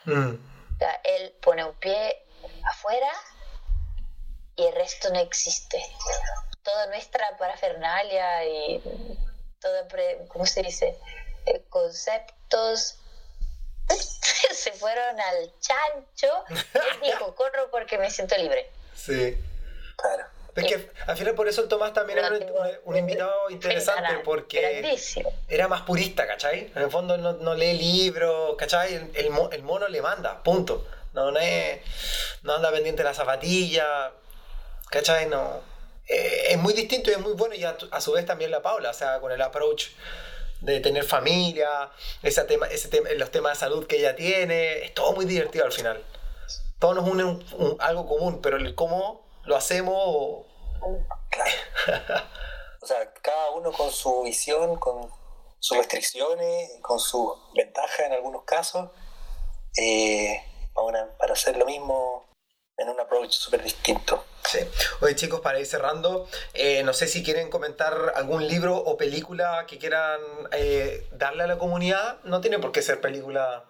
Mm. 0.05 0.35
él 1.05 1.33
pone 1.41 1.65
un 1.65 1.75
pie 1.77 2.27
afuera 2.71 3.13
y 4.57 4.67
el 4.67 4.75
resto 4.75 5.11
no 5.11 5.21
existe. 5.21 5.81
Toda 6.63 6.87
nuestra 6.87 7.37
parafernalia 7.39 8.45
y 8.45 8.83
todo, 9.61 9.87
¿cómo 10.29 10.47
se 10.47 10.63
dice? 10.63 10.99
Eh, 11.47 11.65
conceptos 11.69 12.99
se 14.55 14.73
fueron 14.73 15.21
al 15.21 15.53
chancho. 15.61 16.45
Él 16.51 17.01
dijo, 17.03 17.35
corro 17.35 17.71
porque 17.71 17.99
me 17.99 18.11
siento 18.11 18.37
libre. 18.37 18.71
Sí. 18.95 19.37
Claro. 19.97 20.27
Es 20.55 20.67
que 20.67 20.91
al 21.07 21.17
final 21.17 21.35
por 21.35 21.49
eso 21.49 21.63
el 21.63 21.69
Tomás 21.69 21.95
también 21.95 22.19
era 22.19 22.31
un, 22.85 22.97
invitado 22.97 23.49
interesante 23.49 24.19
porque 24.23 24.99
era 25.49 25.67
más 25.67 25.83
purista, 25.83 26.27
¿cachai? 26.27 26.71
En 26.75 26.83
el 26.83 26.91
fondo 26.91 27.17
no, 27.17 27.33
no 27.35 27.55
lee 27.55 27.73
libros, 27.73 28.55
¿cachai? 28.59 28.95
El, 28.95 29.31
el, 29.51 29.63
mono 29.63 29.89
le 29.89 30.03
manda, 30.03 30.43
punto. 30.43 30.87
No, 31.15 31.31
no, 31.31 31.39
es, 31.39 31.81
no 32.43 32.55
anda 32.55 32.71
pendiente 32.71 33.03
de 33.03 33.09
la 33.09 33.15
zapatilla, 33.15 34.13
¿cachai? 34.91 35.27
No. 35.27 35.61
Eh, 36.07 36.49
es 36.51 36.59
muy 36.59 36.75
distinto 36.75 37.11
y 37.11 37.15
es 37.15 37.21
muy 37.21 37.33
bueno 37.33 37.55
y 37.55 37.65
a, 37.65 37.77
su 38.01 38.13
vez 38.13 38.27
también 38.27 38.51
la 38.51 38.61
Paula, 38.61 38.91
o 38.91 38.95
sea, 38.95 39.21
con 39.21 39.33
el 39.33 39.41
approach 39.41 39.89
de 40.61 40.81
tener 40.81 41.05
familia, 41.05 41.91
ese 42.23 42.45
tema, 42.45 42.67
ese 42.67 42.89
tema, 42.89 43.09
los 43.17 43.31
temas 43.31 43.55
de 43.55 43.61
salud 43.61 43.87
que 43.87 43.97
ella 43.97 44.15
tiene, 44.15 44.85
es 44.85 44.93
todo 44.93 45.13
muy 45.13 45.25
divertido 45.25 45.65
al 45.65 45.73
final. 45.73 46.03
Todo 46.79 46.95
nos 46.95 47.09
une 47.09 47.39
algo 47.79 48.07
común, 48.07 48.43
pero 48.43 48.59
el 48.59 48.75
cómo 48.75 49.32
lo 49.45 49.57
hacemos. 49.57 50.47
o 52.81 52.87
sea, 52.87 53.13
cada 53.15 53.51
uno 53.51 53.73
con 53.73 53.91
su 53.91 54.23
visión, 54.23 54.77
con 54.79 55.11
sus 55.59 55.77
restricciones, 55.77 56.71
con 56.83 56.99
sus 56.99 57.35
ventajas 57.55 58.01
en 58.01 58.13
algunos 58.13 58.43
casos, 58.45 58.91
eh, 59.77 60.43
para 61.19 61.33
hacer 61.33 61.57
lo 61.57 61.67
mismo 61.67 62.27
en 62.77 62.89
un 62.89 62.99
approach 62.99 63.33
súper 63.33 63.63
distinto. 63.63 64.25
Sí. 64.45 64.59
Oye 65.01 65.15
chicos, 65.15 65.41
para 65.41 65.61
ir 65.61 65.67
cerrando, 65.67 66.29
eh, 66.53 66.83
no 66.83 66.93
sé 66.93 67.07
si 67.07 67.23
quieren 67.23 67.49
comentar 67.49 68.13
algún 68.17 68.49
libro 68.49 68.77
o 68.77 68.97
película 68.97 69.67
que 69.69 69.79
quieran 69.79 70.21
eh, 70.53 71.07
darle 71.13 71.45
a 71.45 71.47
la 71.47 71.59
comunidad. 71.59 72.19
No 72.25 72.41
tiene 72.41 72.59
por 72.59 72.73
qué 72.73 72.83
ser 72.83 73.01
película 73.01 73.65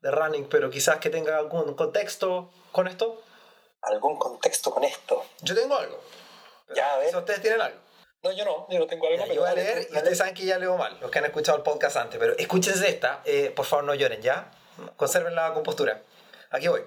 de 0.00 0.10
running, 0.10 0.48
pero 0.48 0.70
quizás 0.70 0.98
que 0.98 1.10
tenga 1.10 1.38
algún 1.38 1.74
contexto 1.74 2.50
con 2.70 2.86
esto 2.86 3.22
algún 3.82 4.16
contexto 4.18 4.70
con 4.70 4.84
esto. 4.84 5.24
Yo 5.40 5.54
tengo 5.54 5.76
algo. 5.76 6.00
Ya, 6.74 6.94
a 6.94 6.98
ver. 6.98 7.14
¿Ustedes 7.14 7.42
tienen 7.42 7.60
algo? 7.60 7.78
No, 8.22 8.32
yo 8.32 8.44
no, 8.44 8.66
yo 8.70 8.78
no 8.78 8.86
tengo 8.86 9.08
algo. 9.08 9.26
yo 9.26 9.40
voy 9.40 9.50
a 9.50 9.54
leer 9.54 9.88
y 9.90 9.96
ustedes 9.96 10.18
saben 10.18 10.34
que 10.34 10.44
ya 10.44 10.56
leo 10.56 10.76
mal, 10.76 10.96
los 11.00 11.10
que 11.10 11.18
han 11.18 11.24
escuchado 11.24 11.58
el 11.58 11.64
podcast 11.64 11.96
antes, 11.96 12.20
pero 12.20 12.36
escúchense 12.38 12.88
esta, 12.88 13.20
eh, 13.24 13.52
por 13.54 13.66
favor 13.66 13.84
no 13.84 13.94
lloren, 13.94 14.22
¿ya? 14.22 14.52
Conserven 14.96 15.34
la 15.34 15.52
compostura. 15.52 16.02
Aquí 16.50 16.68
voy. 16.68 16.82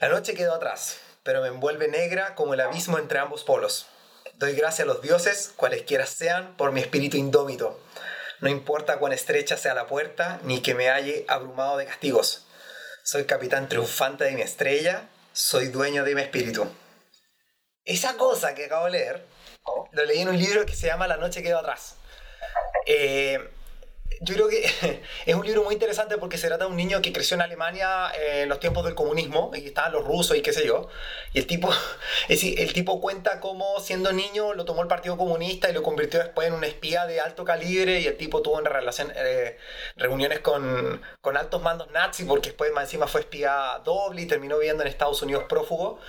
La 0.00 0.08
noche 0.08 0.34
quedó 0.34 0.54
atrás, 0.54 0.98
pero 1.22 1.40
me 1.40 1.48
envuelve 1.48 1.86
negra 1.86 2.34
como 2.34 2.54
el 2.54 2.60
abismo 2.60 2.98
entre 2.98 3.20
ambos 3.20 3.44
polos. 3.44 3.86
Doy 4.34 4.54
gracias 4.54 4.88
a 4.88 4.92
los 4.92 5.02
dioses, 5.02 5.52
cualesquiera 5.54 6.06
sean, 6.06 6.56
por 6.56 6.72
mi 6.72 6.80
espíritu 6.80 7.16
indómito. 7.16 7.78
No 8.40 8.48
importa 8.48 8.98
cuán 8.98 9.12
estrecha 9.12 9.56
sea 9.56 9.74
la 9.74 9.86
puerta, 9.86 10.40
ni 10.42 10.62
que 10.62 10.74
me 10.74 10.88
halle 10.88 11.26
abrumado 11.28 11.76
de 11.76 11.86
castigos. 11.86 12.46
Soy 13.04 13.24
capitán 13.24 13.68
triunfante 13.68 14.24
de 14.24 14.32
mi 14.32 14.40
estrella, 14.42 15.08
soy 15.40 15.68
dueño 15.68 16.04
de 16.04 16.14
mi 16.14 16.20
espíritu. 16.20 16.70
Esa 17.84 18.16
cosa 18.16 18.54
que 18.54 18.66
acabo 18.66 18.84
de 18.84 18.90
leer, 18.92 19.26
lo 19.92 20.04
leí 20.04 20.20
en 20.20 20.28
un 20.28 20.38
libro 20.38 20.66
que 20.66 20.76
se 20.76 20.86
llama 20.86 21.08
La 21.08 21.16
noche 21.16 21.42
quedó 21.42 21.58
atrás. 21.58 21.96
Eh, 22.86 23.38
yo 24.20 24.34
creo 24.34 24.48
que 24.48 24.64
es 25.26 25.34
un 25.34 25.46
libro 25.46 25.62
muy 25.62 25.74
interesante 25.74 26.18
porque 26.18 26.36
se 26.36 26.48
trata 26.48 26.64
de 26.64 26.70
un 26.70 26.76
niño 26.76 27.00
que 27.00 27.12
creció 27.12 27.36
en 27.36 27.42
Alemania 27.42 28.10
en 28.14 28.48
los 28.48 28.60
tiempos 28.60 28.84
del 28.84 28.94
comunismo 28.94 29.50
y 29.54 29.66
estaban 29.66 29.92
los 29.92 30.04
rusos 30.04 30.36
y 30.36 30.42
qué 30.42 30.52
sé 30.52 30.66
yo. 30.66 30.88
Y 31.32 31.38
el 31.38 31.46
tipo, 31.46 31.70
es 32.22 32.28
decir, 32.28 32.60
el 32.60 32.72
tipo 32.72 33.00
cuenta 33.00 33.40
cómo 33.40 33.80
siendo 33.80 34.12
niño 34.12 34.54
lo 34.54 34.64
tomó 34.64 34.82
el 34.82 34.88
Partido 34.88 35.16
Comunista 35.16 35.70
y 35.70 35.72
lo 35.72 35.82
convirtió 35.82 36.20
después 36.20 36.48
en 36.48 36.54
un 36.54 36.64
espía 36.64 37.06
de 37.06 37.20
alto 37.20 37.44
calibre 37.44 38.00
y 38.00 38.06
el 38.06 38.16
tipo 38.16 38.42
tuvo 38.42 38.58
en 38.58 38.66
relación, 38.66 39.12
eh, 39.14 39.56
reuniones 39.96 40.40
con, 40.40 41.00
con, 41.20 41.36
altos 41.36 41.62
mandos 41.62 41.90
nazis 41.90 42.26
porque 42.26 42.50
después 42.50 42.72
más 42.72 42.84
encima 42.84 43.06
fue 43.06 43.22
espía 43.22 43.80
doble 43.84 44.22
y 44.22 44.26
terminó 44.26 44.58
viviendo 44.58 44.82
en 44.82 44.88
Estados 44.88 45.22
Unidos 45.22 45.44
prófugo. 45.48 46.00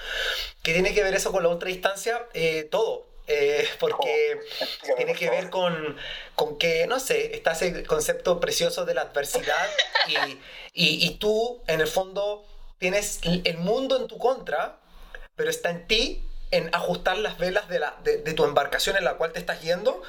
¿Qué 0.63 0.73
tiene 0.73 0.93
que 0.93 1.03
ver 1.03 1.13
eso 1.13 1.31
con 1.31 1.43
la 1.43 1.49
otra 1.49 1.69
instancia? 1.69 2.27
Eh, 2.33 2.67
todo 2.69 3.10
eh, 3.27 3.67
porque 3.79 4.39
oh, 4.61 4.95
tiene 4.95 5.13
que 5.13 5.29
ver 5.29 5.49
con, 5.49 5.97
con, 6.35 6.57
que, 6.57 6.87
no 6.87 6.99
sé, 6.99 7.35
está 7.35 7.51
ese 7.51 7.83
concepto 7.83 8.39
precioso 8.39 8.85
de 8.85 8.93
la 8.93 9.01
adversidad 9.01 9.69
y, 10.07 10.13
y, 10.73 11.05
y, 11.05 11.15
tú, 11.15 11.61
en 11.67 11.81
el 11.81 11.87
fondo, 11.87 12.45
tienes 12.77 13.19
el 13.23 13.57
mundo 13.57 13.97
en 13.97 14.07
tu 14.07 14.17
contra, 14.17 14.79
pero 15.35 15.49
está 15.49 15.69
en 15.69 15.87
ti 15.87 16.27
en 16.51 16.73
ajustar 16.73 17.17
las 17.17 17.37
velas 17.37 17.67
de, 17.69 17.79
la, 17.79 17.95
de, 18.03 18.33
tu 18.33 18.43
embarcación 18.43 18.97
en 18.97 19.05
la 19.05 19.15
cual 19.15 19.31
te 19.31 19.39
estás 19.39 19.61
yendo 19.61 20.01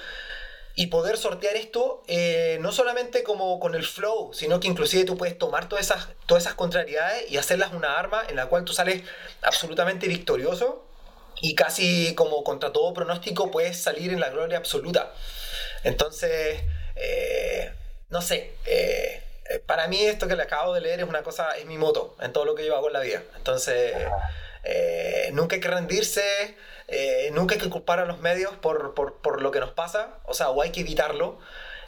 y 0.74 0.86
poder 0.86 1.16
sortear 1.16 1.54
esto 1.54 2.02
eh, 2.08 2.58
no 2.60 2.72
solamente 2.72 3.22
como 3.22 3.60
con 3.60 3.74
el 3.74 3.84
flow, 3.84 4.32
sino 4.34 4.58
que 4.58 4.68
inclusive 4.68 5.04
tú 5.04 5.16
puedes 5.16 5.38
tomar 5.38 5.68
todas 5.68 5.84
esas, 5.84 6.08
todas 6.26 6.44
esas 6.44 6.54
contrariedades 6.54 7.30
y 7.30 7.36
hacerlas 7.36 7.72
una 7.72 7.98
arma 7.98 8.22
en 8.28 8.36
la 8.36 8.46
cual 8.46 8.64
tú 8.64 8.72
sales 8.72 9.02
absolutamente 9.42 10.08
victorioso 10.08 10.84
y 11.42 11.56
casi 11.56 12.14
como 12.14 12.44
contra 12.44 12.72
todo 12.72 12.94
pronóstico 12.94 13.50
puedes 13.50 13.76
salir 13.76 14.12
en 14.12 14.20
la 14.20 14.30
gloria 14.30 14.56
absoluta. 14.56 15.12
Entonces, 15.82 16.60
eh, 16.94 17.72
no 18.10 18.22
sé, 18.22 18.52
eh, 18.64 19.20
para 19.66 19.88
mí 19.88 20.00
esto 20.00 20.28
que 20.28 20.36
le 20.36 20.44
acabo 20.44 20.72
de 20.72 20.80
leer 20.80 21.00
es 21.00 21.08
una 21.08 21.24
cosa, 21.24 21.50
es 21.58 21.66
mi 21.66 21.78
moto 21.78 22.16
en 22.20 22.32
todo 22.32 22.44
lo 22.44 22.54
que 22.54 22.64
yo 22.64 22.76
hago 22.76 22.86
en 22.86 22.92
la 22.92 23.00
vida. 23.00 23.22
Entonces, 23.36 23.92
nunca 25.32 25.56
hay 25.56 25.60
que 25.60 25.68
rendirse, 25.68 26.22
eh, 26.86 27.30
nunca 27.32 27.56
hay 27.56 27.60
que 27.60 27.70
culpar 27.70 27.98
a 27.98 28.04
los 28.04 28.20
medios 28.20 28.52
por, 28.58 28.94
por, 28.94 29.20
por, 29.20 29.42
lo 29.42 29.50
que 29.50 29.58
nos 29.58 29.72
pasa, 29.72 30.18
o 30.24 30.34
sea, 30.34 30.50
o 30.50 30.62
hay 30.62 30.70
que 30.70 30.82
evitarlo 30.82 31.40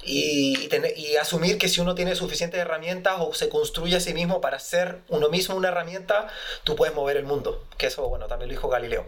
y, 0.03 0.69
y, 0.97 1.17
asumir 1.17 1.59
que 1.59 1.69
si 1.69 1.81
uno 1.81 1.95
tiene 1.95 2.17
suficientes 2.17 2.61
herramientas 2.61 3.17
o 3.21 3.33
se 3.35 3.49
construye 3.49 3.97
a 3.97 4.01
sí 4.01 4.15
mismo 4.15 4.41
para 4.41 4.59
ser 4.59 4.99
uno 5.09 5.29
mismo 5.29 5.55
una 5.55 5.69
herramienta, 5.69 6.27
tú 6.65 6.75
puedes 6.75 6.95
mover 6.95 7.17
el 7.17 7.25
mundo. 7.25 7.65
Que 7.79 7.87
eso, 7.87 8.09
bueno, 8.09 8.27
también 8.27 8.49
lo 8.49 8.55
dijo 8.55 8.69
Galileo. 8.69 9.07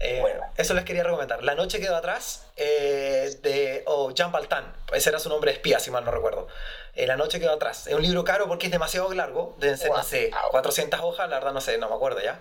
Eh, 0.00 0.18
bueno. 0.20 0.40
Eso 0.56 0.74
les 0.74 0.84
quería 0.84 1.04
recomendar. 1.04 1.42
La 1.44 1.54
noche 1.54 1.78
quedó 1.78 1.94
atrás 1.94 2.46
eh, 2.56 3.36
de 3.42 3.82
oh, 3.86 4.10
Jean 4.12 4.32
Baltan. 4.32 4.74
Ese 4.92 5.10
era 5.10 5.18
su 5.18 5.28
nombre 5.28 5.50
de 5.50 5.58
espía, 5.58 5.78
si 5.78 5.90
mal 5.90 6.04
no 6.04 6.10
recuerdo. 6.10 6.48
la 6.94 7.16
noche 7.16 7.38
quedó 7.38 7.52
atrás. 7.52 7.86
Es 7.86 7.94
un 7.94 8.02
libro 8.02 8.24
caro 8.24 8.48
porque 8.48 8.66
es 8.66 8.72
demasiado 8.72 9.12
largo. 9.12 9.56
Deben 9.58 9.78
ser, 9.78 9.90
no 9.90 10.02
sé, 10.02 10.30
400 10.50 11.00
hojas. 11.00 11.28
La 11.28 11.36
verdad, 11.36 11.52
no 11.52 11.60
sé, 11.60 11.78
no 11.78 11.88
me 11.88 11.94
acuerdo 11.94 12.20
ya. 12.20 12.40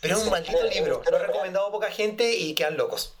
Pero 0.00 0.16
es 0.16 0.24
un 0.24 0.30
maldito 0.30 0.62
libro. 0.64 1.02
Lo 1.10 1.16
he 1.16 1.26
recomendado 1.26 1.66
a 1.66 1.72
poca 1.72 1.90
gente 1.90 2.32
y 2.32 2.54
quedan 2.54 2.76
locos. 2.76 3.14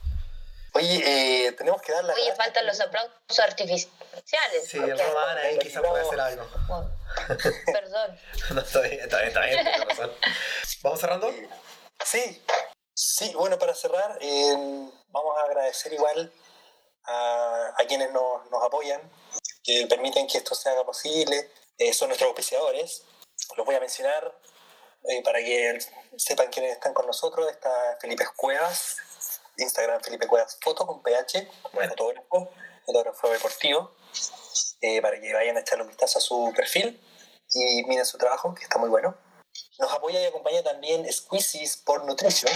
Oye, 0.74 1.02
eh, 1.46 1.52
tenemos 1.52 1.82
que 1.82 1.92
dar 1.92 2.04
la. 2.04 2.14
Oye, 2.14 2.34
faltan 2.34 2.66
los 2.66 2.80
aplausos 2.80 3.38
artificiales. 3.38 4.66
Sí, 4.66 4.78
el 4.78 4.98
Román 4.98 5.36
ahí 5.38 5.58
quizás 5.58 5.82
puede 5.82 6.02
hacer 6.02 6.20
algo. 6.20 6.48
Perdón. 7.66 8.18
no, 8.54 8.60
está 8.62 8.80
bien, 8.80 9.00
está 9.00 9.18
bien, 9.18 9.28
está 9.28 9.40
bien. 9.40 9.66
¿Vamos 10.82 11.00
cerrando? 11.00 11.30
Sí. 12.04 12.42
Sí, 13.04 13.32
bueno, 13.34 13.58
para 13.58 13.74
cerrar, 13.74 14.16
eh, 14.20 14.54
vamos 15.08 15.36
a 15.36 15.42
agradecer 15.42 15.92
igual 15.92 16.32
a, 17.02 17.74
a 17.76 17.84
quienes 17.88 18.12
nos, 18.12 18.48
nos, 18.48 18.62
apoyan, 18.62 19.02
que 19.64 19.88
permiten 19.88 20.28
que 20.28 20.38
esto 20.38 20.54
se 20.54 20.68
haga 20.68 20.86
posible. 20.86 21.50
Eh, 21.78 21.92
son 21.92 22.08
nuestros 22.08 22.28
auspiciadores. 22.28 23.02
Los 23.56 23.66
voy 23.66 23.74
a 23.74 23.80
mencionar 23.80 24.32
eh, 25.02 25.20
para 25.24 25.40
que 25.40 25.80
sepan 26.16 26.48
quiénes 26.50 26.74
están 26.74 26.94
con 26.94 27.04
nosotros, 27.04 27.50
está 27.50 27.98
Felipe 28.00 28.24
Cuevas, 28.36 28.98
Instagram 29.56 30.00
Felipe 30.00 30.28
Cuevas 30.28 30.56
Foto 30.62 30.86
con 30.86 31.02
PH, 31.02 31.50
fotógrafo, 31.72 32.52
fotógrafo 32.86 33.30
deportivo, 33.30 33.96
eh, 34.80 35.02
para 35.02 35.20
que 35.20 35.34
vayan 35.34 35.56
a 35.56 35.60
echarle 35.60 35.82
un 35.82 35.88
vistazo 35.88 36.20
a 36.20 36.22
su 36.22 36.52
perfil 36.54 37.04
y 37.52 37.82
miren 37.82 38.06
su 38.06 38.16
trabajo, 38.16 38.54
que 38.54 38.62
está 38.62 38.78
muy 38.78 38.90
bueno. 38.90 39.18
Nos 39.78 39.92
apoya 39.92 40.20
y 40.20 40.26
acompaña 40.26 40.62
también 40.62 41.10
Squeezy 41.10 41.64
Sport 41.64 42.04
Nutrition, 42.04 42.52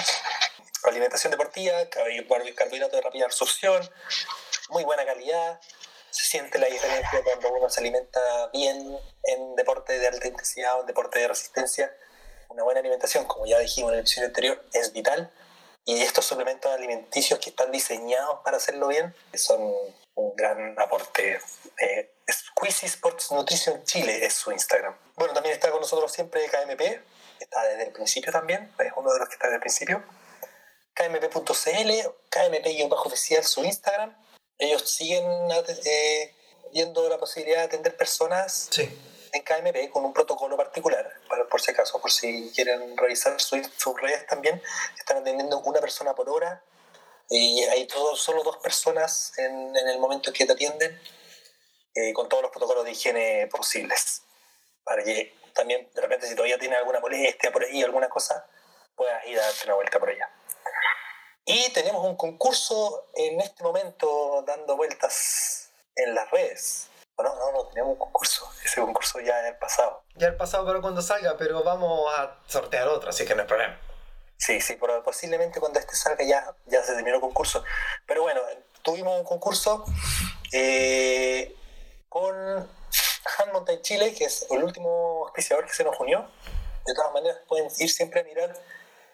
alimentación 0.85 1.31
deportiva, 1.31 1.73
carbohidrato 1.89 2.97
de 2.97 3.03
rápida 3.03 3.25
absorción, 3.25 3.89
muy 4.69 4.85
buena 4.85 5.05
calidad, 5.05 5.61
se 6.11 6.25
siente 6.25 6.59
la 6.59 6.67
diferencia 6.67 7.23
cuando 7.25 7.53
uno 7.53 7.69
se 7.69 7.81
alimenta 7.81 8.49
bien 8.53 8.99
en 9.25 9.57
deporte 9.57 9.99
de 9.99 10.07
alta 10.07 10.29
intensidad 10.29 10.77
o 10.77 10.81
en 10.81 10.87
deporte 10.87 11.19
de 11.19 11.29
resistencia 11.29 11.93
una 12.57 12.65
buena 12.65 12.81
alimentación, 12.81 13.25
como 13.27 13.47
ya 13.47 13.59
dijimos 13.59 13.91
en 13.91 13.99
el 13.99 14.01
episodio 14.01 14.29
anterior, 14.29 14.65
es 14.73 14.93
vital. 14.93 15.31
Y 15.85 16.01
estos 16.01 16.25
suplementos 16.25 16.73
alimenticios 16.73 17.39
que 17.39 17.51
están 17.51 17.71
diseñados 17.71 18.41
para 18.43 18.57
hacerlo 18.57 18.89
bien 18.89 19.15
son 19.35 19.61
un 20.15 20.37
gran 20.37 20.75
aporte. 20.79 21.39
Eh, 21.79 22.11
Squeezy 22.31 22.87
Sports 22.87 23.31
Nutrition 23.33 23.85
Chile 23.85 24.25
es 24.25 24.35
su 24.35 24.53
Instagram. 24.53 24.97
Bueno, 25.17 25.33
también 25.35 25.55
está 25.55 25.71
con 25.71 25.81
nosotros 25.81 26.13
siempre 26.13 26.49
KMP, 26.49 26.81
está 27.41 27.63
desde 27.69 27.85
el 27.85 27.93
principio 27.93 28.33
también, 28.33 28.73
es 28.79 28.93
uno 28.97 29.13
de 29.13 29.19
los 29.19 29.29
que 29.29 29.35
está 29.35 29.47
desde 29.47 29.57
el 29.57 29.61
principio. 29.61 30.03
KMP.cl, 30.95 31.91
KMP-oficial 32.31 33.45
su 33.45 33.65
Instagram. 33.65 34.17
Ellos 34.59 34.91
siguen 34.91 35.25
eh, 35.85 36.35
viendo 36.73 37.09
la 37.09 37.19
posibilidad 37.19 37.59
de 37.59 37.65
atender 37.65 37.97
personas 37.97 38.69
sí 38.71 38.91
en 39.37 39.43
KMP 39.43 39.91
con 39.91 40.05
un 40.05 40.13
protocolo 40.13 40.57
particular, 40.57 41.13
para, 41.29 41.47
por 41.49 41.61
si 41.61 41.71
acaso, 41.71 42.01
por 42.01 42.11
si 42.11 42.51
quieren 42.55 42.97
revisar 42.97 43.41
sus 43.41 44.01
redes 44.01 44.27
también, 44.27 44.63
están 44.99 45.19
atendiendo 45.19 45.61
una 45.61 45.81
persona 45.81 46.15
por 46.15 46.29
hora 46.29 46.63
y 47.29 47.63
hay 47.65 47.87
todos, 47.87 48.21
solo 48.21 48.43
dos 48.43 48.59
personas 48.59 49.33
en, 49.39 49.77
en 49.77 49.89
el 49.89 49.99
momento 49.99 50.33
que 50.33 50.47
te 50.47 50.53
atienden 50.53 51.01
eh, 51.97 52.13
con 52.13 52.29
todos 52.29 52.43
los 52.43 52.53
protocolos 52.53 52.85
de 52.85 52.93
higiene 52.93 53.49
posibles. 53.49 54.23
Para 54.85 55.03
que 55.03 55.35
también, 55.53 55.91
de 55.93 56.01
repente, 56.01 56.29
si 56.29 56.35
todavía 56.35 56.59
tienes 56.59 56.79
alguna 56.79 57.01
molestia 57.01 57.51
por 57.51 57.65
ahí, 57.65 57.83
alguna 57.83 58.09
cosa, 58.09 58.47
puedas 58.95 59.27
ir 59.27 59.39
a 59.39 59.43
darte 59.43 59.65
una 59.65 59.75
vuelta 59.75 59.99
por 59.99 60.11
allá. 60.11 60.31
Y 61.45 61.73
tenemos 61.73 62.05
un 62.05 62.17
concurso 62.17 63.09
en 63.15 63.41
este 63.41 63.63
momento 63.65 64.45
dando 64.47 64.77
vueltas 64.77 65.71
en 65.97 66.15
las 66.15 66.31
redes 66.31 66.91
no, 67.23 67.35
no, 67.35 67.53
no, 67.53 67.67
teníamos 67.67 67.93
un 67.95 67.99
concurso. 67.99 68.51
Ese 68.65 68.81
concurso 68.81 69.21
ya 69.21 69.41
en 69.41 69.47
el 69.47 69.57
pasado. 69.57 70.05
Ya 70.15 70.29
el 70.29 70.37
pasado 70.37 70.67
para 70.67 70.81
cuando 70.81 71.03
salga, 71.03 71.37
pero 71.37 71.63
vamos 71.63 72.11
a 72.17 72.39
sortear 72.47 72.89
otro, 72.89 73.11
así 73.11 73.25
que 73.25 73.35
no 73.35 73.43
hay 73.43 73.49
problema. 73.49 73.79
Sí, 74.37 74.61
sí, 74.61 74.77
pero 74.79 75.03
posiblemente 75.03 75.61
cuando 75.61 75.79
este 75.79 75.95
salga 75.95 76.25
ya, 76.25 76.55
ya 76.67 76.83
se 76.83 76.95
terminó 76.95 77.17
el 77.17 77.23
concurso. 77.23 77.65
Pero 78.07 78.23
bueno, 78.23 78.43
tuvimos 78.83 79.19
un 79.19 79.25
concurso 79.25 79.85
eh, 80.53 81.57
con 82.19 82.35
Han 83.39 83.53
Mountain 83.53 83.83
Chile, 83.83 84.15
que 84.15 84.25
es 84.25 84.47
el 84.51 84.65
último 84.65 85.25
auspiciador 85.27 85.67
que 85.67 85.75
se 85.75 85.85
nos 85.85 85.99
unió. 86.01 86.31
De 86.87 86.95
todas 86.95 87.13
maneras, 87.13 87.39
pueden 87.47 87.69
ir 87.79 87.91
siempre 87.91 88.21
a 88.21 88.25
mirar 88.25 88.55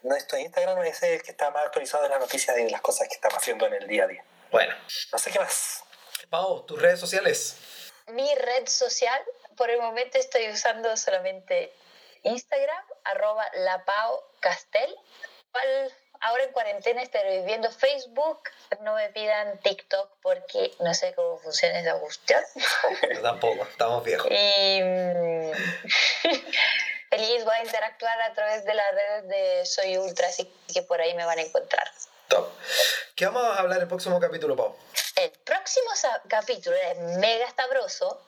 nuestro 0.03 0.37
Instagram, 0.37 0.81
ese 0.83 1.07
es 1.07 1.19
el 1.19 1.23
que 1.23 1.31
está 1.31 1.49
más 1.51 1.65
actualizado 1.65 2.03
de 2.03 2.09
las 2.09 2.19
noticias 2.19 2.57
y 2.57 2.63
de 2.63 2.71
las 2.71 2.81
cosas 2.81 3.07
que 3.07 3.15
estamos 3.15 3.37
haciendo 3.37 3.65
en 3.67 3.73
el 3.73 3.87
día 3.87 4.03
a 4.03 4.07
día. 4.07 4.23
Bueno. 4.51 4.73
No 5.11 5.17
sé 5.17 5.31
qué 5.31 5.39
más. 5.39 5.83
Pau, 6.29 6.65
tus 6.65 6.81
redes 6.81 6.99
sociales 6.99 7.57
mi 8.07 8.33
red 8.35 8.67
social, 8.67 9.21
por 9.55 9.69
el 9.69 9.79
momento 9.79 10.17
estoy 10.17 10.49
usando 10.49 10.95
solamente 10.97 11.73
Instagram, 12.23 12.85
arroba 13.03 13.45
lapao.castel. 13.53 14.95
Ahora 16.25 16.43
en 16.43 16.53
cuarentena 16.53 17.01
estoy 17.01 17.41
viendo 17.45 17.69
Facebook, 17.69 18.43
no 18.79 18.95
me 18.95 19.09
pidan 19.09 19.57
TikTok 19.59 20.09
porque 20.21 20.71
no 20.79 20.93
sé 20.93 21.13
cómo 21.15 21.37
funciona 21.37 21.79
esa 21.79 21.99
cuestión. 21.99 22.41
tampoco, 23.21 23.63
estamos 23.63 24.05
viejos. 24.05 24.31
Y 24.31 24.81
mm, 24.81 25.51
feliz, 27.09 27.43
voy 27.43 27.55
a 27.55 27.63
interactuar 27.65 28.21
a 28.21 28.33
través 28.33 28.63
de 28.63 28.73
las 28.73 28.85
redes 28.93 29.27
de 29.27 29.65
Soy 29.65 29.97
Ultra, 29.97 30.27
así 30.27 30.49
que 30.73 30.81
por 30.83 31.01
ahí 31.01 31.13
me 31.13 31.25
van 31.25 31.39
a 31.39 31.41
encontrar. 31.41 31.91
Top. 32.29 32.53
¿Qué 33.17 33.25
vamos 33.25 33.43
a 33.43 33.59
hablar 33.59 33.81
el 33.81 33.89
próximo 33.89 34.17
capítulo, 34.17 34.55
Pau? 34.55 34.77
El 35.17 35.29
próximo 35.43 35.91
capítulo 36.29 36.77
es 36.77 36.97
mega 37.17 37.45
estabroso, 37.47 38.25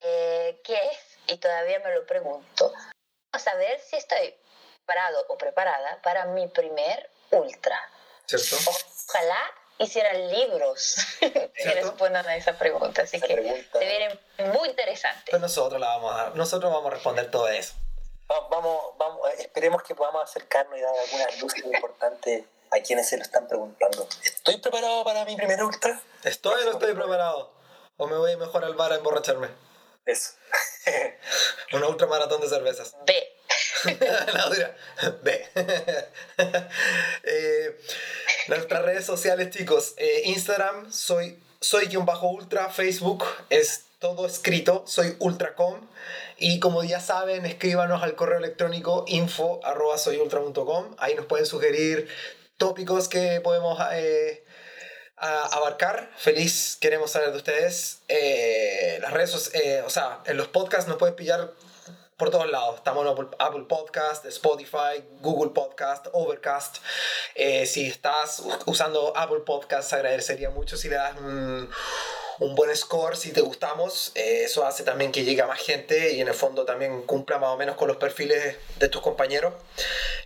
eh, 0.00 0.60
que 0.62 0.76
es, 0.76 1.18
y 1.26 1.38
todavía 1.38 1.80
me 1.80 1.92
lo 1.92 2.06
pregunto, 2.06 2.72
vamos 3.32 3.48
a 3.48 3.54
ver 3.56 3.80
si 3.80 3.96
estoy 3.96 4.32
preparado 4.84 5.26
o 5.28 5.36
preparada 5.36 6.00
para 6.02 6.26
mi 6.26 6.46
primer 6.46 7.10
ultra. 7.32 7.78
¿Cierto? 8.26 8.56
Ojalá 9.08 9.52
hicieran 9.78 10.30
libros 10.30 10.96
que 11.20 11.70
respondan 11.74 12.26
a 12.26 12.36
esa 12.36 12.58
pregunta, 12.58 13.02
así 13.02 13.20
que 13.20 13.66
se 13.72 13.78
viene 13.78 14.20
muy 14.56 14.68
interesante. 14.68 15.30
Pues 15.30 15.42
nosotros, 15.42 15.80
la 15.80 15.88
vamos 15.88 16.14
a, 16.14 16.30
nosotros 16.30 16.72
vamos 16.72 16.90
a 16.90 16.94
responder 16.94 17.30
todo 17.30 17.48
eso. 17.48 17.74
Vamos, 18.50 18.96
vamos, 18.96 19.28
esperemos 19.38 19.82
que 19.82 19.94
podamos 19.94 20.22
acercarnos 20.24 20.78
y 20.78 20.80
dar 20.80 20.94
algunas 20.96 21.40
luces 21.40 21.64
importantes 21.64 22.44
a 22.70 22.80
quienes 22.80 23.08
se 23.08 23.18
lo 23.18 23.22
están 23.22 23.46
preguntando. 23.46 24.08
¿Estoy 24.24 24.56
preparado 24.58 25.04
para 25.04 25.24
mi 25.26 25.36
primer 25.36 25.62
ultra? 25.62 26.00
¿Estoy 26.24 26.62
o 26.62 26.64
no 26.64 26.72
estoy 26.72 26.94
preparado? 26.94 27.52
¿O 27.98 28.06
me 28.06 28.16
voy 28.16 28.36
mejor 28.36 28.64
al 28.64 28.74
bar 28.74 28.92
a 28.92 28.96
emborracharme? 28.96 29.48
Eso. 30.06 30.32
Una 31.74 31.88
ultra 31.88 32.06
maratón 32.06 32.40
de 32.40 32.48
cervezas. 32.48 32.96
B. 33.04 33.41
La 34.32 35.14
B. 35.22 35.48
eh, 37.24 37.80
nuestras 38.48 38.82
redes 38.82 39.06
sociales, 39.06 39.50
chicos. 39.50 39.94
Eh, 39.96 40.22
Instagram, 40.26 40.92
soy, 40.92 41.38
soy 41.60 41.88
bajo 41.96 42.28
ultra. 42.28 42.70
Facebook 42.70 43.24
es 43.50 43.84
todo 43.98 44.26
escrito, 44.26 44.84
soy 44.86 45.16
ultracom. 45.18 45.80
Y 46.38 46.58
como 46.58 46.82
ya 46.82 47.00
saben, 47.00 47.46
escríbanos 47.46 48.02
al 48.02 48.14
correo 48.14 48.38
electrónico 48.38 49.04
info 49.08 49.60
arroba 49.64 49.98
soyultra.com. 49.98 50.96
Ahí 50.98 51.14
nos 51.14 51.26
pueden 51.26 51.46
sugerir 51.46 52.08
tópicos 52.56 53.08
que 53.08 53.40
podemos 53.40 53.78
eh, 53.92 54.44
abarcar. 55.16 56.10
Feliz 56.16 56.76
queremos 56.80 57.12
saber 57.12 57.30
de 57.30 57.36
ustedes. 57.36 58.00
Las 59.00 59.12
redes, 59.12 59.50
eh, 59.54 59.82
o 59.86 59.90
sea, 59.90 60.20
en 60.26 60.36
los 60.36 60.48
podcasts 60.48 60.88
nos 60.88 60.98
pueden 60.98 61.14
pillar 61.14 61.52
por 62.22 62.30
todos 62.30 62.48
lados. 62.48 62.76
Estamos 62.76 63.04
en 63.04 63.28
Apple, 63.36 63.64
Podcast, 63.68 64.24
Spotify, 64.26 65.02
Google 65.20 65.50
Podcast, 65.50 66.06
Overcast. 66.12 66.76
Eh, 67.34 67.66
si 67.66 67.88
estás 67.88 68.44
usando 68.64 69.12
Apple 69.16 69.40
Podcast, 69.40 69.92
agradecería 69.92 70.48
mucho 70.48 70.76
si 70.76 70.88
le 70.88 70.94
das 70.94 71.16
un 72.38 72.54
buen 72.54 72.74
score 72.76 73.16
si 73.16 73.32
te 73.32 73.40
gustamos. 73.40 74.12
Eh, 74.14 74.42
eso 74.44 74.66
hace 74.66 74.82
también 74.84 75.12
que 75.12 75.24
llegue 75.24 75.42
a 75.42 75.46
más 75.46 75.60
gente 75.60 76.12
y 76.12 76.20
en 76.20 76.28
el 76.28 76.34
fondo 76.34 76.64
también 76.64 77.02
cumpla 77.02 77.38
más 77.38 77.50
o 77.50 77.56
menos 77.56 77.76
con 77.76 77.88
los 77.88 77.96
perfiles 77.96 78.56
de 78.78 78.88
tus 78.88 79.02
compañeros. 79.02 79.54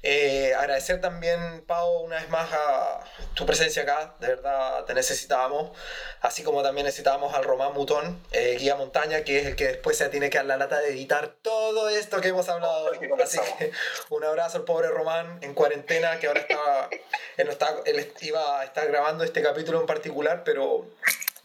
Eh, 0.03 0.55
agradecer 0.55 1.01
también, 1.01 1.65
Pau, 1.67 2.01
una 2.01 2.17
vez 2.17 2.29
más 2.29 2.53
a 2.53 3.01
tu 3.35 3.47
presencia 3.47 3.83
acá. 3.83 4.15
De 4.21 4.29
verdad 4.29 4.85
te 4.85 4.95
necesitábamos. 4.95 5.77
Así 6.21 6.43
como 6.43 6.63
también 6.63 6.87
necesitábamos 6.87 7.35
al 7.35 7.45
Román 7.45 7.73
Mutón, 7.75 8.23
eh, 8.33 8.57
guía 8.59 8.77
montaña, 8.77 9.23
que 9.23 9.41
es 9.41 9.47
el 9.47 9.57
que 9.57 9.67
después 9.67 9.97
se 9.97 10.09
tiene 10.09 10.31
que 10.31 10.39
dar 10.39 10.47
la 10.47 10.57
lata 10.57 10.81
de 10.81 10.91
editar 10.91 11.35
todo 11.43 11.89
esto 11.89 12.21
que 12.21 12.29
hemos 12.29 12.49
hablado. 12.49 12.91
Así 13.23 13.39
que 13.59 13.73
un 14.11 14.25
abrazo 14.25 14.59
al 14.59 14.65
pobre 14.65 14.89
Román 14.89 15.39
en 15.43 15.55
cuarentena, 15.55 16.19
que 16.19 16.27
ahora 16.27 16.41
estaba, 16.41 16.89
él, 17.37 17.49
está, 17.49 17.77
él 17.85 18.13
iba 18.21 18.61
a 18.61 18.65
estar 18.65 18.87
grabando 18.89 19.25
este 19.25 19.43
capítulo 19.43 19.81
en 19.81 19.87
particular, 19.87 20.43
pero 20.45 20.87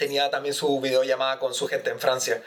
tenía 0.02 0.32
también 0.32 0.51
su 0.53 0.80
videollamada 0.80 1.40
con 1.40 1.53
su 1.53 1.68
gente 1.68 1.90
en 1.90 1.99
Francia. 1.99 2.41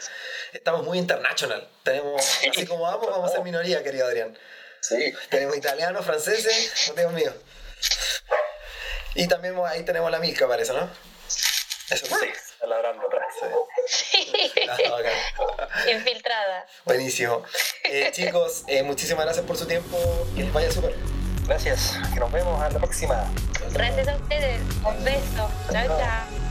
Estamos 0.53 0.83
muy 0.83 0.97
international. 0.97 1.67
Tenemos, 1.83 2.21
así 2.49 2.65
como 2.65 2.83
vamos, 2.83 3.09
vamos 3.09 3.29
a 3.29 3.33
ser 3.33 3.43
minoría, 3.43 3.83
querido 3.83 4.05
Adrián. 4.05 4.37
Sí. 4.81 5.13
Tenemos 5.29 5.57
italianos, 5.57 6.05
franceses, 6.05 6.89
no 6.89 6.93
tengo 6.93 7.09
mío. 7.11 7.33
Y 9.15 9.27
también 9.27 9.55
ahí 9.65 9.83
tenemos 9.83 10.11
la 10.11 10.19
Milka, 10.19 10.47
parece, 10.47 10.73
¿no? 10.73 10.89
Eso 11.89 12.05
sí, 12.07 12.27
labrando 12.67 13.07
atrás. 13.07 13.27
Sí. 13.87 14.51
Ah, 14.69 15.91
Infiltrada. 15.91 16.65
Buenísimo. 16.83 17.43
Eh, 17.83 18.09
chicos, 18.11 18.63
eh, 18.67 18.81
muchísimas 18.81 19.25
gracias 19.25 19.45
por 19.45 19.55
su 19.55 19.67
tiempo. 19.67 19.97
Que 20.35 20.43
les 20.43 20.53
vaya 20.53 20.71
súper. 20.71 20.95
Gracias. 21.45 21.93
Que 22.13 22.19
nos 22.19 22.31
vemos 22.31 22.61
a 22.61 22.69
la 22.69 22.79
próxima. 22.79 23.31
Gracias 23.71 24.07
a 24.07 24.15
ustedes. 24.15 24.61
Un 24.83 25.03
beso. 25.03 25.49
Chao, 25.71 25.87
chao. 25.87 26.44